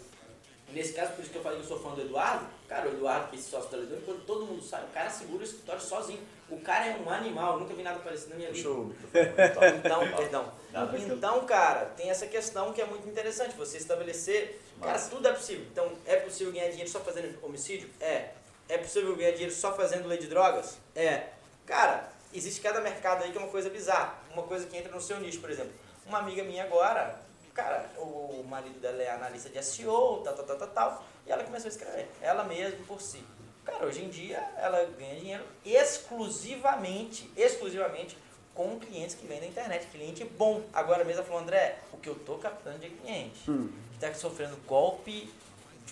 Nesse 0.72 0.92
caso, 0.92 1.12
por 1.12 1.22
isso 1.22 1.30
que 1.30 1.36
eu 1.38 1.42
falei 1.42 1.58
que 1.58 1.64
eu 1.64 1.68
sou 1.68 1.80
fã 1.80 1.94
do 1.94 2.02
Eduardo, 2.02 2.46
cara, 2.68 2.88
o 2.88 2.92
Eduardo, 2.92 3.28
que 3.28 3.36
é 3.36 3.40
sócio 3.40 3.70
da 3.70 3.96
quando 4.04 4.24
todo 4.26 4.44
mundo 4.44 4.62
sai, 4.62 4.84
o 4.84 4.88
cara 4.88 5.08
segura 5.08 5.40
o 5.40 5.44
escritório 5.44 5.80
sozinho. 5.80 6.20
O 6.50 6.60
cara 6.60 6.86
é 6.86 6.96
um 6.96 7.10
animal, 7.10 7.60
nunca 7.60 7.74
vi 7.74 7.82
nada 7.82 7.98
parecido 8.00 8.30
na 8.30 8.36
minha 8.36 8.50
vida. 8.50 8.68
Microfone. 8.68 8.94
Top. 9.54 9.66
Então, 9.66 10.16
perdão. 10.16 10.52
Então, 11.16 11.46
cara, 11.46 11.84
tem 11.96 12.10
essa 12.10 12.26
questão 12.26 12.72
que 12.72 12.80
é 12.80 12.86
muito 12.86 13.06
interessante, 13.08 13.54
você 13.54 13.76
estabelecer. 13.76 14.60
Cara, 14.80 14.98
tudo 14.98 15.28
é 15.28 15.32
possível. 15.32 15.66
Então, 15.70 15.92
é 16.06 16.16
possível 16.16 16.52
ganhar 16.52 16.68
dinheiro 16.68 16.90
só 16.90 17.00
fazendo 17.00 17.38
homicídio? 17.44 17.90
É. 18.00 18.30
É 18.68 18.78
possível 18.78 19.14
ganhar 19.16 19.32
dinheiro 19.32 19.52
só 19.52 19.74
fazendo 19.74 20.08
lei 20.08 20.18
de 20.18 20.26
drogas? 20.26 20.78
É. 20.94 21.28
Cara, 21.66 22.08
existe 22.32 22.60
cada 22.60 22.80
mercado 22.80 23.24
aí 23.24 23.30
que 23.30 23.36
é 23.36 23.40
uma 23.40 23.50
coisa 23.50 23.68
bizarra. 23.68 24.14
Uma 24.32 24.42
coisa 24.42 24.66
que 24.66 24.76
entra 24.76 24.92
no 24.92 25.00
seu 25.00 25.20
nicho, 25.20 25.40
por 25.40 25.50
exemplo. 25.50 25.72
Uma 26.06 26.20
amiga 26.20 26.42
minha 26.42 26.64
agora, 26.64 27.18
cara, 27.52 27.90
o 27.98 28.42
marido 28.48 28.78
dela 28.80 29.02
é 29.02 29.10
analista 29.10 29.50
de 29.50 29.62
SEO, 29.62 30.22
tal, 30.24 30.34
tal, 30.34 30.44
tal, 30.46 30.56
tal, 30.56 30.68
tal, 30.68 31.04
e 31.26 31.30
ela 31.30 31.44
começou 31.44 31.68
a 31.68 31.72
escrever. 31.72 32.08
Ela 32.22 32.44
mesma 32.44 32.78
por 32.86 33.00
si. 33.02 33.22
Cara, 33.68 33.84
hoje 33.84 34.02
em 34.02 34.08
dia 34.08 34.42
ela 34.56 34.82
ganha 34.98 35.14
dinheiro 35.16 35.44
exclusivamente, 35.62 37.30
exclusivamente 37.36 38.16
com 38.54 38.78
clientes 38.78 39.14
que 39.14 39.26
vêm 39.26 39.40
da 39.40 39.46
internet, 39.46 39.86
cliente 39.88 40.24
bom. 40.24 40.62
Agora 40.72 41.04
mesmo 41.04 41.20
ela 41.20 41.28
falou, 41.28 41.42
André, 41.42 41.78
o 41.92 41.98
que 41.98 42.08
eu 42.08 42.14
tô 42.14 42.38
captando 42.38 42.78
de 42.78 42.88
cliente 42.88 43.40
que 43.44 43.98
tá 44.00 44.12
sofrendo 44.14 44.56
golpe 44.66 45.30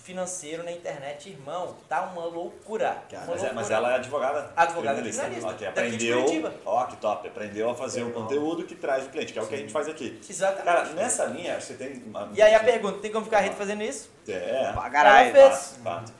financeiro 0.07 0.63
na 0.63 0.71
internet, 0.71 1.29
irmão, 1.29 1.75
tá 1.89 2.01
uma 2.03 2.23
loucura. 2.25 2.97
Uma 3.11 3.25
Mas, 3.27 3.43
é- 3.43 3.45
mas 3.47 3.55
loucura. 3.55 3.75
ela 3.75 3.91
é 3.91 3.95
advogada. 3.95 4.53
Advogada 4.55 5.01
criminalista. 5.01 5.23
criminalista, 5.23 5.51
Ok, 5.65 5.71
daqui 5.75 5.97
de 5.97 6.13
aprendeu. 6.13 6.53
Ó, 6.65 6.85
que 6.85 6.95
top. 6.95 7.27
Aprendeu 7.27 7.69
a 7.69 7.75
fazer 7.75 8.03
um 8.03 8.11
conteúdo 8.11 8.63
que 8.63 8.73
traz 8.73 9.05
o 9.05 9.09
cliente, 9.09 9.33
que 9.33 9.39
é 9.39 9.41
o 9.41 9.47
que 9.47 9.55
a 9.55 9.57
gente 9.57 9.73
faz 9.73 9.89
aqui. 9.89 10.17
Exatamente. 10.27 10.63
Cara, 10.65 10.85
nessa 10.93 11.25
linha, 11.25 11.59
você 11.59 11.73
tem. 11.73 12.01
Uma... 12.07 12.29
E 12.33 12.41
aí 12.41 12.55
a 12.55 12.63
pergunta, 12.63 12.99
tem 12.99 13.11
como 13.11 13.25
ficar 13.25 13.41
rico 13.41 13.55
fazendo 13.55 13.83
isso? 13.83 14.09
É. 14.27 14.71
Pra 14.71 14.89
caralho. 14.89 15.33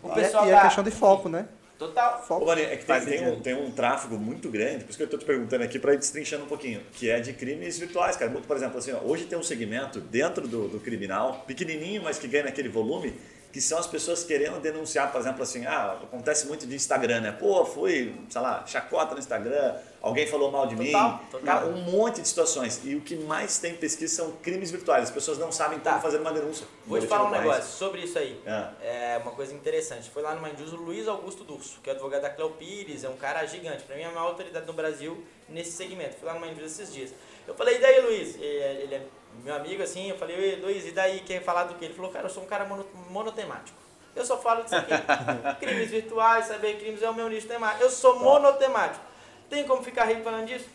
O. 0.03 0.11
E, 0.11 0.13
pessoal 0.15 0.43
é- 0.43 0.47
e 0.49 0.51
da- 0.51 0.57
é 0.59 0.61
questão 0.63 0.83
de 0.83 0.91
foco, 0.91 1.29
né? 1.29 1.47
Total. 1.79 2.19
Ô, 2.19 2.23
Foco. 2.23 2.45
Mani, 2.47 2.63
é 2.63 2.75
que 2.75 2.85
tem, 2.85 3.01
tem 3.05 3.27
um, 3.29 3.39
tem 3.39 3.53
um 3.53 3.69
tráfego 3.69 4.17
muito 4.17 4.49
grande, 4.49 4.83
por 4.83 4.89
isso 4.89 4.97
que 4.97 5.03
eu 5.03 5.05
estou 5.05 5.19
te 5.19 5.25
perguntando 5.25 5.63
aqui 5.63 5.77
para 5.77 5.93
ir 5.93 5.97
destrinchando 5.97 6.43
um 6.43 6.47
pouquinho, 6.47 6.81
que 6.93 7.07
é 7.07 7.19
de 7.19 7.33
crimes 7.33 7.77
virtuais, 7.77 8.17
cara. 8.17 8.31
Por 8.31 8.55
exemplo, 8.57 8.79
assim, 8.79 8.91
ó, 8.93 8.97
hoje 9.03 9.25
tem 9.25 9.37
um 9.37 9.43
segmento 9.43 10.01
dentro 10.01 10.47
do, 10.47 10.67
do 10.67 10.79
criminal, 10.79 11.43
pequenininho, 11.45 12.01
mas 12.03 12.17
que 12.17 12.27
ganha 12.27 12.45
naquele 12.45 12.67
volume, 12.67 13.13
que 13.57 13.61
são 13.61 13.79
as 13.79 13.87
pessoas 13.87 14.23
querendo 14.23 14.59
denunciar, 14.61 15.11
por 15.11 15.19
exemplo, 15.19 15.41
assim, 15.41 15.65
ah, 15.65 15.97
acontece 16.03 16.45
muito 16.45 16.67
de 16.67 16.75
Instagram, 16.75 17.21
né? 17.21 17.31
Pô, 17.31 17.65
fui, 17.65 18.13
sei 18.29 18.39
lá, 18.39 18.63
chacota 18.67 19.15
no 19.15 19.19
Instagram, 19.19 19.73
alguém 19.99 20.27
falou 20.27 20.51
mal 20.51 20.67
de 20.67 20.75
Total, 20.75 21.11
mim. 21.13 21.19
total. 21.31 21.41
Cara, 21.43 21.65
um 21.65 21.81
monte 21.81 22.21
de 22.21 22.27
situações. 22.27 22.79
E 22.83 22.93
o 22.95 23.01
que 23.01 23.15
mais 23.15 23.57
tem 23.57 23.73
pesquisa 23.75 24.15
são 24.15 24.31
crimes 24.43 24.69
virtuais. 24.69 25.05
As 25.05 25.09
pessoas 25.09 25.39
não 25.39 25.51
sabem 25.51 25.79
como 25.79 25.91
Tá. 25.95 25.99
fazer 25.99 26.17
uma 26.19 26.31
denúncia. 26.31 26.67
Vou 26.85 26.99
te 26.99 27.07
falar 27.07 27.23
um 27.23 27.25
ocorrência. 27.29 27.51
negócio 27.51 27.77
sobre 27.79 28.01
isso 28.01 28.19
aí. 28.19 28.39
É. 28.45 29.15
É 29.15 29.17
uma 29.23 29.31
coisa 29.31 29.51
interessante. 29.55 30.07
Foi 30.11 30.21
lá 30.21 30.35
no 30.35 30.41
Mandius 30.41 30.71
o 30.71 30.75
Luiz 30.75 31.07
Augusto 31.07 31.43
Durso, 31.43 31.79
que 31.81 31.89
é 31.89 31.93
advogado 31.93 32.21
da 32.21 32.29
Cleo 32.29 32.51
Pires, 32.51 33.03
é 33.03 33.09
um 33.09 33.17
cara 33.17 33.43
gigante. 33.47 33.81
Pra 33.85 33.95
mim 33.95 34.03
é 34.03 34.05
a 34.05 34.11
maior 34.11 34.27
autoridade 34.27 34.67
no 34.67 34.73
Brasil 34.73 35.23
nesse 35.49 35.71
segmento. 35.71 36.15
Fui 36.19 36.27
lá 36.27 36.35
no 36.35 36.39
Mandius 36.41 36.73
esses 36.73 36.93
dias. 36.93 37.09
Eu 37.47 37.55
falei, 37.55 37.77
e 37.77 37.79
daí, 37.79 38.01
Luiz? 38.01 38.35
Ele 38.35 38.93
é 38.93 39.01
meu 39.43 39.55
amigo, 39.55 39.81
assim. 39.83 40.09
Eu 40.09 40.17
falei, 40.17 40.37
"Oi, 40.37 40.61
Luiz, 40.61 40.85
e 40.85 40.91
daí? 40.91 41.19
Quer 41.21 41.41
falar 41.43 41.63
do 41.65 41.75
quê? 41.75 41.85
Ele 41.85 41.93
falou, 41.93 42.11
cara, 42.11 42.25
eu 42.25 42.29
sou 42.29 42.43
um 42.43 42.47
cara 42.47 42.65
mono- 42.65 42.87
monotemático. 43.09 43.77
Eu 44.15 44.25
só 44.25 44.37
falo 44.37 44.63
disso 44.63 44.75
aqui. 44.75 44.91
crimes 45.59 45.89
virtuais, 45.91 46.45
saber 46.45 46.77
crimes 46.79 47.01
é 47.03 47.09
o 47.09 47.13
meu 47.13 47.29
nicho 47.29 47.47
temático. 47.47 47.83
Eu 47.83 47.89
sou 47.89 48.19
monotemático. 48.19 49.03
Tem 49.49 49.65
como 49.65 49.83
ficar 49.83 50.05
rico 50.05 50.23
falando 50.23 50.45
disso? 50.47 50.67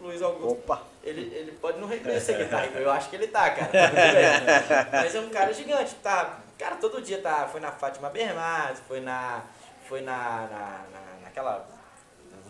Luiz 0.00 0.20
Augusto. 0.22 0.52
Opa. 0.52 0.82
Ele, 1.04 1.20
ele 1.34 1.52
pode 1.52 1.78
não 1.78 1.86
reconhecer 1.86 2.34
que 2.34 2.40
ele 2.42 2.48
tá 2.50 2.60
rico, 2.62 2.78
eu 2.78 2.90
acho 2.90 3.08
que 3.10 3.16
ele 3.16 3.26
tá, 3.28 3.50
cara. 3.50 3.70
Mas 4.92 5.14
é 5.14 5.20
um 5.20 5.30
cara 5.30 5.52
gigante, 5.52 5.94
tá? 6.02 6.38
Cara, 6.58 6.76
todo 6.76 7.00
dia 7.00 7.20
tá. 7.20 7.46
Foi 7.48 7.60
na 7.60 7.70
Fátima 7.72 8.10
Bernardes, 8.10 8.82
foi 8.86 9.00
na. 9.00 9.42
Foi 9.88 10.00
na. 10.00 10.12
na, 10.14 10.48
na- 10.92 11.20
naquela. 11.22 11.66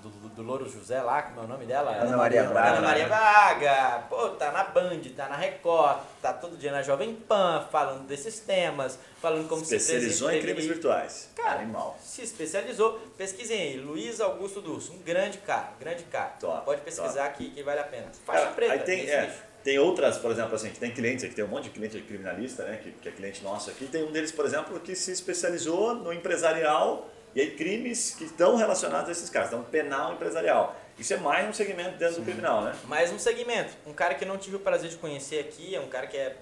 Do, 0.03 0.09
do, 0.09 0.29
do 0.29 0.43
Louro 0.43 0.69
José 0.69 1.01
lá, 1.01 1.23
como 1.23 1.41
é 1.41 1.45
o 1.45 1.47
nome 1.47 1.67
dela? 1.67 1.93
Ana 1.93 2.17
Maria 2.17 2.45
Braga. 2.45 2.69
Ana 2.71 2.81
Maria 2.81 3.07
Braga. 3.07 4.05
Pô, 4.09 4.29
tá 4.31 4.51
na 4.51 4.65
Band, 4.65 5.01
tá 5.17 5.29
na 5.29 5.37
Record, 5.37 6.01
tá 6.21 6.33
todo 6.33 6.57
dia 6.57 6.73
na 6.73 6.83
Jovem 6.83 7.15
Pan, 7.15 7.67
falando 7.71 8.07
desses 8.07 8.41
temas, 8.41 8.99
falando 9.21 9.49
como 9.49 9.65
se 9.65 9.77
Especializou 9.77 10.31
em 10.31 10.41
crimes 10.41 10.67
virtuais. 10.67 11.31
Cara, 11.37 11.61
Animal. 11.61 11.99
se 12.03 12.23
especializou. 12.23 12.99
Pesquisem 13.17 13.61
aí, 13.61 13.77
Luiz 13.77 14.21
Augusto 14.21 14.61
Durso, 14.61 14.93
um 14.93 14.99
grande 14.99 15.39
cara, 15.39 15.73
grande 15.79 16.05
cara. 16.05 16.31
Top, 16.41 16.65
Pode 16.65 16.81
pesquisar 16.81 17.27
aqui 17.27 17.51
que 17.51 17.63
vale 17.63 17.81
a 17.81 17.85
pena. 17.85 18.07
Faixa 18.25 18.43
Cara, 18.43 18.55
preta. 18.55 18.73
aí 18.73 18.79
tem, 18.81 19.09
é, 19.09 19.35
tem 19.63 19.79
outras, 19.79 20.17
por 20.17 20.31
exemplo, 20.31 20.55
assim, 20.55 20.71
que 20.71 20.79
tem 20.79 20.91
clientes 20.91 21.25
aqui, 21.25 21.35
tem 21.35 21.45
um 21.45 21.49
monte 21.49 21.65
de 21.65 21.71
cliente 21.71 22.01
criminalista, 22.01 22.65
né, 22.65 22.79
que, 22.83 22.93
que 22.93 23.09
é 23.09 23.13
cliente 23.13 23.43
nosso 23.43 23.71
aqui. 23.71 23.87
Tem 23.87 24.03
um 24.03 24.11
deles, 24.11 24.33
por 24.33 24.45
exemplo, 24.45 24.79
que 24.81 24.95
se 24.95 25.13
especializou 25.13 25.95
no 25.95 26.13
empresarial 26.13 27.09
e 27.35 27.41
aí 27.41 27.57
crimes 27.57 28.15
que 28.17 28.25
estão 28.25 28.57
relacionados 28.57 29.09
a 29.09 29.13
esses 29.13 29.31
caras. 29.31 29.49
Então, 29.49 29.63
penal 29.65 30.15
empresarial. 30.15 30.77
Isso 30.99 31.15
é 31.15 31.17
mais 31.17 31.49
um 31.49 31.53
segmento 31.53 31.97
dentro 31.97 32.17
do 32.17 32.25
criminal, 32.25 32.63
né? 32.63 32.77
Mais 32.85 33.11
um 33.13 33.19
segmento. 33.19 33.73
Um 33.87 33.93
cara 33.93 34.15
que 34.15 34.25
eu 34.25 34.29
não 34.29 34.37
tive 34.37 34.57
o 34.57 34.61
prazer 34.61 34.91
de 34.91 34.97
conhecer 34.97 35.39
aqui, 35.41 35.75
é 35.75 35.81
um 35.81 35.89
cara 35.89 36.07
que 36.07 36.17
é. 36.17 36.37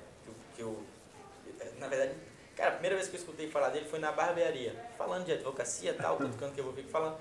que 0.57 0.63
eu. 0.63 0.83
que 1.57 1.63
eu- 1.63 1.73
na 1.79 1.87
verdade, 1.87 2.13
cara, 2.57 2.71
a 2.71 2.73
primeira 2.73 2.97
vez 2.97 3.09
que 3.09 3.15
eu 3.15 3.21
escutei 3.21 3.49
falar 3.49 3.69
dele 3.69 3.87
foi 3.89 3.99
na 4.01 4.11
barbearia. 4.11 4.75
Falando 4.97 5.25
de 5.27 5.33
advocacia 5.33 5.91
e 5.91 5.95
tal, 5.95 6.17
todo 6.17 6.37
canto 6.37 6.55
que 6.55 6.61
eu 6.61 6.65
vou 6.65 6.73
ficar 6.73 6.89
falando. 6.91 7.17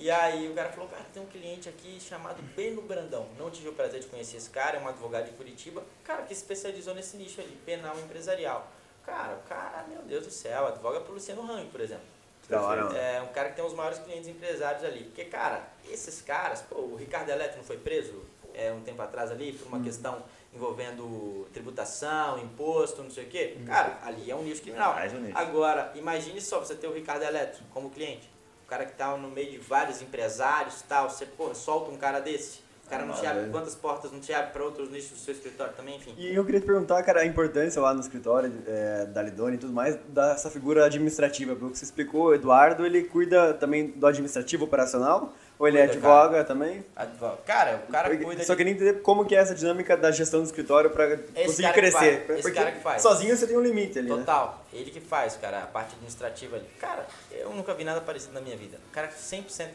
E 0.00 0.10
aí 0.10 0.48
o 0.50 0.54
cara 0.54 0.70
falou, 0.70 0.88
cara, 0.88 1.04
tem 1.12 1.22
um 1.22 1.26
cliente 1.26 1.68
aqui 1.68 1.98
chamado 2.00 2.42
Beno 2.56 2.80
Brandão. 2.82 3.28
Não 3.38 3.50
tive 3.50 3.68
o 3.68 3.72
prazer 3.74 4.00
de 4.00 4.06
conhecer 4.06 4.38
esse 4.38 4.48
cara, 4.48 4.78
é 4.78 4.80
um 4.80 4.88
advogado 4.88 5.26
de 5.26 5.32
Curitiba, 5.32 5.84
cara, 6.02 6.22
que 6.22 6.34
se 6.34 6.40
especializou 6.40 6.94
nesse 6.94 7.18
nicho 7.18 7.38
ali, 7.40 7.54
penal 7.66 7.94
empresarial. 8.00 8.66
Cara, 9.04 9.34
o 9.34 9.48
cara, 9.48 9.84
meu 9.88 10.00
Deus 10.02 10.24
do 10.26 10.32
céu, 10.32 10.66
advoga 10.66 11.00
pro 11.02 11.12
Luciano 11.12 11.42
Hang, 11.42 11.68
por 11.70 11.80
exemplo. 11.82 12.04
Da 12.50 12.62
hora, 12.62 12.84
mano. 12.84 12.96
É 12.96 13.22
um 13.22 13.28
cara 13.28 13.48
que 13.50 13.56
tem 13.56 13.64
os 13.64 13.72
maiores 13.74 13.98
clientes 14.00 14.28
empresários 14.28 14.84
ali. 14.84 15.04
Porque, 15.04 15.24
cara, 15.24 15.62
esses 15.88 16.20
caras, 16.20 16.62
pô, 16.62 16.76
o 16.76 16.96
Ricardo 16.96 17.28
Eletro 17.30 17.58
não 17.58 17.64
foi 17.64 17.76
preso 17.78 18.24
é, 18.54 18.72
um 18.72 18.80
tempo 18.80 19.00
atrás 19.00 19.30
ali 19.30 19.52
por 19.52 19.68
uma 19.68 19.78
Hum. 19.78 19.82
questão 19.84 20.22
envolvendo 20.52 21.48
tributação, 21.52 22.38
imposto, 22.38 23.02
não 23.02 23.10
sei 23.10 23.24
o 23.24 23.28
quê. 23.28 23.56
Cara, 23.66 23.98
ali 24.02 24.30
é 24.30 24.34
um 24.34 24.42
nicho 24.42 24.62
criminal. 24.62 24.94
Mais 24.94 25.12
um 25.12 25.18
nicho. 25.20 25.38
Agora, 25.38 25.92
imagine 25.94 26.40
só 26.40 26.58
você 26.58 26.74
ter 26.74 26.86
o 26.88 26.92
Ricardo 26.92 27.22
Eletro 27.22 27.62
como 27.72 27.88
cliente. 27.90 28.28
O 28.66 28.68
cara 28.68 28.84
que 28.84 28.92
tá 28.92 29.16
no 29.16 29.28
meio 29.30 29.50
de 29.52 29.58
vários 29.58 30.02
empresários 30.02 30.80
e 30.80 30.84
tal, 30.84 31.08
você, 31.08 31.26
pô, 31.26 31.54
solta 31.54 31.90
um 31.90 31.96
cara 31.96 32.20
desse. 32.20 32.60
O 32.90 32.92
cara 32.92 33.06
não 33.06 33.14
te 33.14 33.24
abre 33.24 33.48
quantas 33.50 33.76
portas 33.76 34.10
não 34.10 34.18
te 34.18 34.32
abre 34.32 34.50
para 34.50 34.64
outros 34.64 34.90
nichos 34.90 35.10
do 35.10 35.18
seu 35.18 35.32
escritório 35.32 35.72
também, 35.74 35.94
enfim. 35.96 36.12
E 36.18 36.34
eu 36.34 36.44
queria 36.44 36.60
te 36.60 36.66
perguntar, 36.66 37.00
cara, 37.04 37.20
a 37.20 37.24
importância 37.24 37.80
lá 37.80 37.94
no 37.94 38.00
escritório 38.00 38.52
é, 38.66 39.04
da 39.06 39.22
Lidone 39.22 39.54
e 39.54 39.58
tudo 39.58 39.72
mais, 39.72 39.94
dessa 40.08 40.50
figura 40.50 40.84
administrativa. 40.86 41.54
Pelo 41.54 41.70
que 41.70 41.78
você 41.78 41.84
explicou, 41.84 42.24
o 42.30 42.34
Eduardo, 42.34 42.84
ele 42.84 43.04
cuida 43.04 43.54
também 43.54 43.86
do 43.92 44.04
administrativo 44.04 44.64
operacional? 44.64 45.32
Ou 45.56 45.68
ele 45.68 45.78
é 45.78 45.86
Cuida, 45.86 45.98
advoga 45.98 46.42
também? 46.42 46.84
Advo- 46.96 47.36
Cara, 47.46 47.84
o 47.88 47.92
cara 47.92 48.16
cuida 48.16 48.42
Só 48.42 48.54
de 48.54 48.56
queria 48.56 48.72
entender 48.72 49.02
como 49.02 49.24
que 49.24 49.36
é 49.36 49.38
essa 49.38 49.54
dinâmica 49.54 49.96
da 49.96 50.10
gestão 50.10 50.40
do 50.40 50.46
escritório 50.46 50.90
para 50.90 51.16
conseguir 51.16 51.62
cara 51.62 51.74
crescer. 51.74 52.24
esse 52.30 52.42
Porque 52.42 52.58
cara 52.58 52.72
que 52.72 52.80
faz. 52.80 53.02
sozinho 53.02 53.36
você 53.36 53.46
tem 53.46 53.56
um 53.56 53.62
limite 53.62 53.98
ali, 54.00 54.08
né? 54.10 54.16
Total. 54.16 54.64
Ele 54.72 54.90
que 54.90 55.00
faz, 55.00 55.36
cara, 55.36 55.58
a 55.62 55.66
parte 55.66 55.92
administrativa 55.92 56.56
ali. 56.56 56.66
Cara, 56.80 57.06
eu 57.30 57.50
nunca 57.50 57.72
vi 57.74 57.84
nada 57.84 58.00
parecido 58.00 58.32
na 58.32 58.40
minha 58.40 58.56
vida. 58.56 58.78
O 58.88 58.92
cara 58.92 59.08
100%. 59.08 59.68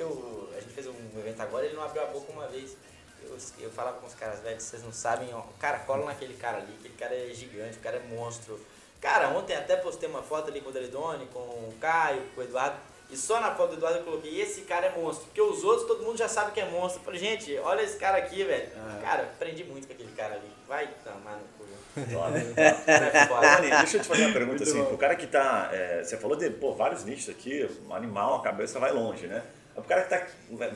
Eu, 0.00 0.48
a 0.56 0.60
gente 0.60 0.72
fez 0.72 0.86
um 0.86 1.18
evento 1.18 1.40
agora, 1.40 1.66
ele 1.66 1.74
não 1.74 1.84
abriu 1.84 2.02
a 2.02 2.06
boca 2.06 2.32
uma 2.32 2.46
vez. 2.48 2.76
Eu, 3.22 3.36
eu 3.58 3.70
falava 3.70 3.98
com 3.98 4.06
os 4.06 4.14
caras, 4.14 4.40
velho, 4.40 4.60
vocês 4.60 4.82
não 4.82 4.92
sabem, 4.92 5.28
ó. 5.34 5.42
Cara, 5.58 5.80
cola 5.80 6.06
naquele 6.06 6.34
cara 6.34 6.58
ali, 6.58 6.74
aquele 6.78 6.94
cara 6.94 7.14
é 7.14 7.32
gigante, 7.34 7.78
o 7.78 7.80
cara 7.80 7.96
é 7.96 8.16
monstro. 8.16 8.58
Cara, 9.00 9.28
ontem 9.28 9.54
até 9.54 9.76
postei 9.76 10.08
uma 10.08 10.22
foto 10.22 10.50
ali 10.50 10.60
com 10.60 10.70
o 10.70 10.72
Deridone, 10.72 11.26
com 11.26 11.38
o 11.38 11.74
Caio, 11.80 12.22
com 12.34 12.40
o 12.40 12.44
Eduardo. 12.44 12.76
E 13.10 13.16
só 13.16 13.40
na 13.40 13.54
foto 13.54 13.70
do 13.70 13.76
Eduardo 13.76 13.98
eu 13.98 14.04
coloquei, 14.04 14.40
esse 14.40 14.62
cara 14.62 14.86
é 14.86 14.96
monstro. 14.96 15.26
Porque 15.26 15.40
os 15.40 15.64
outros, 15.64 15.86
todo 15.86 16.04
mundo 16.04 16.16
já 16.16 16.28
sabe 16.28 16.52
que 16.52 16.60
é 16.60 16.64
monstro. 16.64 17.00
Eu 17.00 17.04
falei, 17.04 17.20
gente, 17.20 17.56
olha 17.58 17.82
esse 17.82 17.96
cara 17.96 18.18
aqui, 18.18 18.44
velho. 18.44 18.70
Cara, 19.02 19.24
aprendi 19.24 19.64
muito 19.64 19.86
com 19.86 19.92
aquele 19.92 20.12
cara 20.12 20.34
ali. 20.34 20.50
Vai 20.68 20.88
tomar 21.04 21.32
no 21.32 21.44
cu. 21.58 21.60
Deixa 23.80 23.96
eu 23.96 24.02
te 24.02 24.06
fazer 24.06 24.26
uma 24.26 24.32
pergunta 24.32 24.62
assim, 24.62 24.80
o 24.80 24.96
cara 24.96 25.16
que 25.16 25.26
tá. 25.26 25.70
é, 25.72 26.04
você 26.04 26.16
falou 26.16 26.36
de 26.36 26.48
pô, 26.50 26.72
vários 26.72 27.04
nichos 27.04 27.28
aqui, 27.28 27.68
um 27.86 27.92
animal, 27.92 28.36
a 28.36 28.42
cabeça 28.42 28.78
vai 28.78 28.92
longe, 28.92 29.26
né? 29.26 29.42
O 29.80 29.88
cara 29.88 30.02
que 30.02 30.08
tá, 30.08 30.26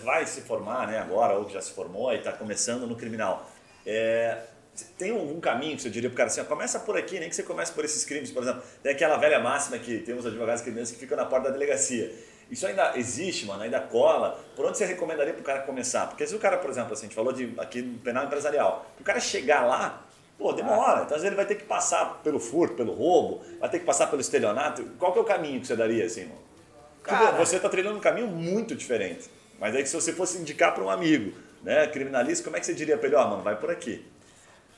vai 0.02 0.26
se 0.26 0.40
formar 0.42 0.86
né, 0.86 0.98
agora, 0.98 1.34
ou 1.34 1.44
que 1.44 1.52
já 1.52 1.60
se 1.60 1.72
formou 1.72 2.12
e 2.12 2.16
está 2.16 2.32
começando 2.32 2.86
no 2.86 2.96
criminal. 2.96 3.48
é, 3.86 4.38
tem 4.98 5.12
algum 5.12 5.40
caminho 5.40 5.76
que 5.76 5.82
você 5.82 5.90
diria 5.90 6.10
pro 6.10 6.16
cara 6.16 6.28
assim, 6.28 6.40
ó, 6.40 6.44
começa 6.44 6.80
por 6.80 6.96
aqui, 6.96 7.20
nem 7.20 7.28
que 7.28 7.36
você 7.36 7.42
comece 7.42 7.72
por 7.72 7.84
esses 7.84 8.04
crimes, 8.04 8.30
por 8.30 8.42
exemplo. 8.42 8.62
Tem 8.82 8.92
aquela 8.92 9.16
velha 9.16 9.38
máxima 9.38 9.78
que 9.78 9.98
tem 9.98 10.14
uns 10.14 10.26
advogados 10.26 10.62
criminalistas 10.62 10.98
que 10.98 11.04
ficam 11.04 11.16
na 11.16 11.24
porta 11.24 11.48
da 11.48 11.52
delegacia. 11.52 12.12
Isso 12.50 12.66
ainda 12.66 12.92
existe, 12.96 13.46
mano, 13.46 13.62
ainda 13.62 13.80
cola. 13.80 14.38
Por 14.56 14.66
onde 14.66 14.76
você 14.76 14.84
recomendaria 14.84 15.32
pro 15.32 15.42
cara 15.42 15.60
começar? 15.62 16.08
Porque 16.08 16.26
se 16.26 16.34
o 16.34 16.38
cara, 16.38 16.58
por 16.58 16.70
exemplo, 16.70 16.92
assim, 16.92 17.06
a 17.06 17.08
gente 17.08 17.14
falou 17.14 17.32
de 17.32 17.54
aqui 17.56 17.82
no 17.82 17.98
penal 17.98 18.24
empresarial, 18.24 18.86
o 19.00 19.04
cara 19.04 19.20
chegar 19.20 19.64
lá, 19.64 20.04
pô, 20.36 20.52
demora. 20.52 21.02
Então 21.04 21.16
às 21.16 21.22
vezes 21.22 21.26
ele 21.26 21.36
vai 21.36 21.46
ter 21.46 21.54
que 21.54 21.64
passar 21.64 22.20
pelo 22.22 22.40
furto, 22.40 22.74
pelo 22.74 22.92
roubo, 22.92 23.42
vai 23.60 23.70
ter 23.70 23.78
que 23.78 23.84
passar 23.84 24.08
pelo 24.08 24.20
estelionato. 24.20 24.84
Qual 24.98 25.12
que 25.12 25.18
é 25.18 25.22
o 25.22 25.24
caminho 25.24 25.60
que 25.60 25.66
você 25.66 25.76
daria, 25.76 26.04
assim, 26.04 26.24
mano? 26.24 26.42
Tipo, 27.04 27.16
Cara. 27.16 27.32
você 27.36 27.56
está 27.56 27.68
trilhando 27.68 27.98
um 27.98 28.00
caminho 28.00 28.26
muito 28.28 28.74
diferente. 28.74 29.30
Mas 29.58 29.74
aí 29.76 29.86
se 29.86 29.94
você 29.94 30.12
fosse 30.12 30.38
indicar 30.38 30.74
para 30.74 30.82
um 30.82 30.90
amigo, 30.90 31.36
né, 31.62 31.86
criminalista, 31.86 32.44
como 32.44 32.56
é 32.56 32.60
que 32.60 32.66
você 32.66 32.74
diria 32.74 32.96
para 32.96 33.06
ele, 33.06 33.16
ó, 33.16 33.26
mano, 33.28 33.42
vai 33.42 33.56
por 33.56 33.70
aqui? 33.70 34.06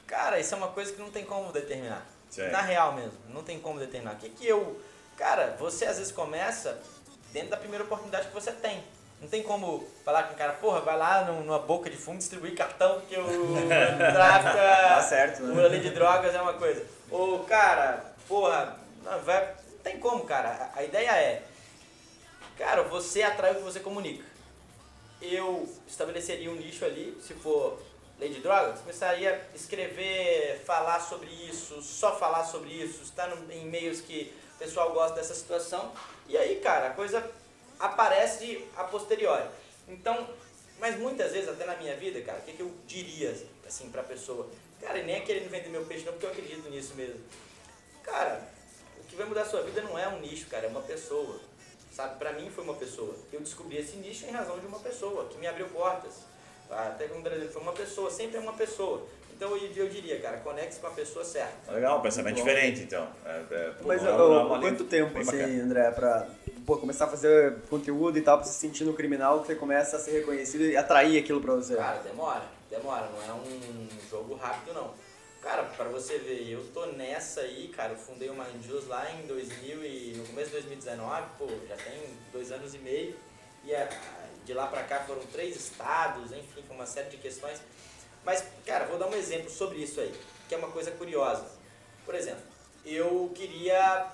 Cara, 0.06 0.38
isso 0.38 0.54
é 0.54 0.56
uma 0.56 0.68
coisa 0.68 0.92
que 0.92 1.00
não 1.00 1.10
tem 1.10 1.24
como 1.24 1.52
determinar. 1.52 2.06
Sim. 2.30 2.48
Na 2.48 2.60
real 2.60 2.92
mesmo, 2.94 3.12
não 3.28 3.42
tem 3.42 3.58
como 3.58 3.78
determinar. 3.78 4.12
O 4.14 4.16
que 4.16 4.28
que 4.28 4.46
eu... 4.46 4.80
Cara, 5.16 5.56
você 5.58 5.86
às 5.86 5.98
vezes 5.98 6.12
começa 6.12 6.78
dentro 7.32 7.50
da 7.50 7.56
primeira 7.56 7.84
oportunidade 7.84 8.28
que 8.28 8.34
você 8.34 8.52
tem. 8.52 8.82
Não 9.20 9.28
tem 9.28 9.42
como 9.42 9.88
falar 10.04 10.24
com 10.24 10.34
o 10.34 10.36
cara, 10.36 10.52
porra, 10.54 10.80
vai 10.80 10.96
lá 10.98 11.24
num- 11.24 11.42
numa 11.42 11.58
boca 11.58 11.88
de 11.88 11.96
fundo 11.96 12.18
distribuir 12.18 12.54
cartão 12.54 13.00
porque 13.00 13.16
o 13.18 13.66
tráfico... 14.12 14.56
Tá 14.56 15.00
certo, 15.02 15.42
né? 15.42 15.62
O 15.62 15.64
ali 15.64 15.80
de 15.80 15.90
drogas 15.90 16.34
é 16.34 16.40
uma 16.40 16.52
coisa. 16.52 16.84
Ou, 17.10 17.38
cara, 17.44 18.12
porra, 18.28 18.76
não, 19.02 19.18
vai, 19.20 19.54
não 19.72 19.78
tem 19.82 19.98
como, 19.98 20.24
cara. 20.24 20.70
A 20.76 20.82
ideia 20.82 21.10
é, 21.12 21.42
cara, 22.56 22.82
você 22.82 23.22
atrai 23.22 23.52
o 23.52 23.56
que 23.56 23.62
você 23.62 23.80
comunica. 23.80 24.24
Eu 25.20 25.68
estabeleceria 25.86 26.50
um 26.50 26.54
nicho 26.56 26.84
ali, 26.84 27.16
se 27.26 27.34
for 27.34 27.80
lei 28.18 28.28
de 28.30 28.40
drogas, 28.40 28.80
começaria 28.80 29.46
a 29.52 29.56
escrever, 29.56 30.62
falar 30.64 31.00
sobre 31.00 31.28
isso, 31.28 31.82
só 31.82 32.16
falar 32.18 32.44
sobre 32.44 32.70
isso, 32.70 33.02
estar 33.02 33.26
no- 33.28 33.50
em 33.52 33.66
meios 33.66 34.00
que 34.00 34.32
o 34.54 34.58
pessoal 34.58 34.92
gosta 34.92 35.16
dessa 35.16 35.34
situação. 35.34 35.92
E 36.28 36.36
aí, 36.36 36.56
cara, 36.60 36.88
a 36.88 36.90
coisa 36.90 37.28
aparece 37.78 38.64
a 38.76 38.84
posteriori. 38.84 39.48
Então, 39.88 40.28
mas 40.78 40.98
muitas 40.98 41.32
vezes, 41.32 41.48
até 41.48 41.64
na 41.64 41.76
minha 41.76 41.94
vida, 41.96 42.20
cara, 42.22 42.38
o 42.38 42.42
que, 42.42 42.52
que 42.52 42.60
eu 42.62 42.72
diria, 42.86 43.34
assim, 43.66 43.90
pra 43.90 44.02
pessoa? 44.02 44.48
Cara, 44.80 45.02
nem 45.02 45.16
é 45.16 45.20
querendo 45.20 45.50
vender 45.50 45.68
meu 45.68 45.84
peixe 45.84 46.04
não, 46.04 46.12
porque 46.12 46.26
eu 46.26 46.30
acredito 46.30 46.68
nisso 46.68 46.94
mesmo. 46.94 47.20
Cara, 48.02 48.46
o 48.98 49.04
que 49.04 49.16
vai 49.16 49.26
mudar 49.26 49.42
a 49.42 49.46
sua 49.48 49.62
vida 49.62 49.80
não 49.82 49.98
é 49.98 50.06
um 50.08 50.20
nicho, 50.20 50.46
cara, 50.48 50.66
é 50.66 50.68
uma 50.68 50.82
pessoa. 50.82 51.40
Sabe, 51.96 52.18
pra 52.18 52.30
mim 52.34 52.50
foi 52.50 52.62
uma 52.62 52.74
pessoa. 52.74 53.14
Eu 53.32 53.40
descobri 53.40 53.78
esse 53.78 53.96
nicho 53.96 54.26
em 54.26 54.30
razão 54.30 54.58
de 54.58 54.66
uma 54.66 54.78
pessoa, 54.78 55.24
que 55.30 55.38
me 55.38 55.46
abriu 55.46 55.66
portas. 55.68 56.12
Até 56.70 57.08
como 57.08 57.22
Brasil 57.22 57.48
foi 57.48 57.62
uma 57.62 57.72
pessoa, 57.72 58.10
sempre 58.10 58.36
é 58.36 58.40
uma 58.40 58.52
pessoa. 58.52 59.00
Então 59.34 59.56
eu, 59.56 59.70
eu 59.74 59.88
diria, 59.88 60.20
cara, 60.20 60.36
conecte 60.38 60.78
com 60.78 60.88
a 60.88 60.90
pessoa 60.90 61.24
certa. 61.24 61.72
Legal, 61.72 61.98
um 61.98 62.02
pensamento 62.02 62.36
diferente, 62.36 62.82
então. 62.82 63.08
É, 63.24 63.42
é, 63.50 63.70
pô, 63.78 63.88
Mas 63.88 64.04
é 64.04 64.10
uma- 64.10 64.44
uma 64.44 64.60
quanto 64.60 64.84
tempo, 64.84 65.18
assim, 65.18 65.38
bacana. 65.38 65.62
André, 65.62 65.90
pra 65.92 66.28
pô, 66.66 66.76
começar 66.76 67.06
a 67.06 67.08
fazer 67.08 67.60
conteúdo 67.70 68.18
e 68.18 68.20
tal, 68.20 68.36
pra 68.36 68.46
se 68.46 68.52
sentir 68.58 68.84
no 68.84 68.92
criminal, 68.92 69.40
que 69.40 69.46
você 69.46 69.54
começa 69.54 69.96
a 69.96 69.98
ser 69.98 70.10
reconhecido 70.18 70.64
e 70.64 70.76
atrair 70.76 71.16
aquilo 71.18 71.40
pra 71.40 71.54
você? 71.54 71.76
Cara, 71.76 71.98
demora, 72.00 72.42
demora, 72.68 73.08
não 73.08 73.22
é 73.22 73.32
um 73.40 73.88
jogo 74.10 74.34
rápido 74.34 74.74
não. 74.74 74.92
Cara, 75.46 75.62
pra 75.62 75.84
você 75.84 76.18
ver, 76.18 76.50
eu 76.50 76.66
tô 76.74 76.86
nessa 76.86 77.42
aí, 77.42 77.68
cara, 77.68 77.92
eu 77.92 77.96
fundei 77.96 78.28
Mind 78.28 78.64
Juice 78.66 78.88
lá 78.88 79.08
em 79.12 79.28
2000 79.28 79.86
e 79.86 80.14
no 80.16 80.26
começo 80.26 80.48
de 80.48 80.54
2019, 80.54 81.28
pô, 81.38 81.46
já 81.68 81.76
tem 81.76 82.18
dois 82.32 82.50
anos 82.50 82.74
e 82.74 82.78
meio, 82.78 83.16
e 83.62 83.72
é, 83.72 83.88
de 84.44 84.52
lá 84.52 84.66
pra 84.66 84.82
cá 84.82 85.04
foram 85.04 85.24
três 85.26 85.54
estados, 85.54 86.32
enfim, 86.32 86.64
foi 86.66 86.74
uma 86.74 86.84
série 86.84 87.10
de 87.10 87.18
questões. 87.18 87.60
Mas, 88.24 88.44
cara, 88.66 88.86
vou 88.86 88.98
dar 88.98 89.06
um 89.06 89.14
exemplo 89.14 89.48
sobre 89.48 89.78
isso 89.78 90.00
aí, 90.00 90.12
que 90.48 90.54
é 90.56 90.58
uma 90.58 90.72
coisa 90.72 90.90
curiosa. 90.90 91.46
Por 92.04 92.16
exemplo, 92.16 92.42
eu 92.84 93.30
queria, 93.32 94.10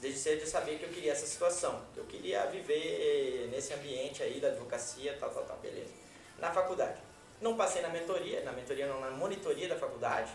desde 0.00 0.18
cedo 0.18 0.46
sabia 0.46 0.78
que 0.78 0.84
eu 0.84 0.90
queria 0.90 1.12
essa 1.12 1.26
situação. 1.26 1.78
Eu 1.94 2.04
queria 2.04 2.46
viver 2.46 3.50
nesse 3.52 3.74
ambiente 3.74 4.22
aí 4.22 4.40
da 4.40 4.48
advocacia, 4.48 5.14
tal, 5.20 5.28
tal, 5.28 5.44
tal, 5.44 5.58
beleza. 5.58 5.92
Na 6.38 6.50
faculdade. 6.50 7.02
Não 7.38 7.54
passei 7.54 7.82
na 7.82 7.90
mentoria, 7.90 8.42
na 8.42 8.52
mentoria 8.52 8.86
não, 8.86 8.98
na 9.00 9.10
monitoria 9.10 9.68
da 9.68 9.76
faculdade, 9.76 10.32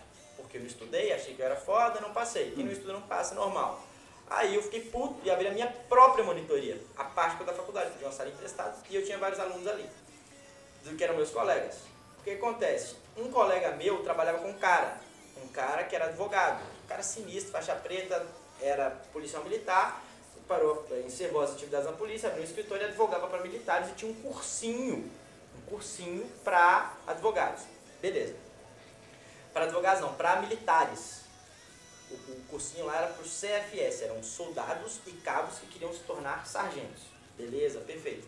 porque 0.49 0.57
eu 0.57 0.61
não 0.61 0.67
estudei, 0.67 1.13
achei 1.13 1.35
que 1.35 1.41
eu 1.41 1.45
era 1.45 1.55
foda, 1.55 2.01
não 2.01 2.11
passei. 2.11 2.51
Quem 2.51 2.65
não 2.65 2.71
estuda 2.71 2.93
não 2.93 3.03
passa, 3.03 3.35
normal. 3.35 3.79
Aí 4.27 4.55
eu 4.55 4.63
fiquei 4.63 4.81
puto 4.81 5.19
e 5.23 5.29
abri 5.29 5.47
a 5.47 5.51
minha 5.51 5.67
própria 5.87 6.23
monitoria, 6.23 6.81
a 6.97 7.03
parte 7.03 7.43
da 7.43 7.53
faculdade, 7.53 7.91
pedi 7.91 8.03
uma 8.03 8.11
sala 8.11 8.29
emprestada 8.29 8.75
e 8.89 8.95
eu 8.95 9.05
tinha 9.05 9.17
vários 9.17 9.39
alunos 9.39 9.67
ali, 9.67 9.87
que 10.97 11.03
eram 11.03 11.15
meus 11.15 11.29
colegas. 11.29 11.77
O 12.19 12.23
que 12.23 12.31
acontece? 12.31 12.95
Um 13.15 13.31
colega 13.31 13.71
meu 13.75 14.03
trabalhava 14.03 14.39
com 14.39 14.49
um 14.49 14.53
cara, 14.53 14.99
um 15.43 15.47
cara 15.49 15.83
que 15.83 15.95
era 15.95 16.05
advogado, 16.05 16.61
um 16.83 16.87
cara 16.87 17.03
sinistro, 17.03 17.51
faixa 17.51 17.75
preta, 17.75 18.25
era 18.61 18.89
policial 19.13 19.43
militar, 19.43 20.03
parou, 20.47 20.85
eh, 20.91 21.03
encerrou 21.05 21.41
as 21.41 21.51
atividades 21.51 21.85
na 21.85 21.93
polícia, 21.93 22.27
abriu 22.27 22.43
um 22.43 22.45
escritório 22.45 22.83
e 22.83 22.87
advogava 22.87 23.27
para 23.27 23.41
militares 23.41 23.89
e 23.89 23.93
tinha 23.93 24.11
um 24.11 24.15
cursinho, 24.15 25.09
um 25.57 25.69
cursinho 25.69 26.27
para 26.43 26.93
advogados. 27.07 27.63
Beleza. 28.01 28.48
Para 29.53 29.65
advogados 29.65 30.01
não, 30.01 30.13
para 30.13 30.41
militares. 30.41 31.21
O, 32.09 32.13
o 32.13 32.43
cursinho 32.49 32.85
lá 32.85 32.97
era 32.97 33.07
para 33.07 33.21
os 33.21 33.39
CFS, 33.39 34.03
eram 34.03 34.21
soldados 34.23 34.99
e 35.05 35.11
cabos 35.11 35.59
que 35.59 35.67
queriam 35.67 35.93
se 35.93 35.99
tornar 35.99 36.45
sargentos. 36.45 37.03
Beleza, 37.37 37.79
perfeito. 37.81 38.27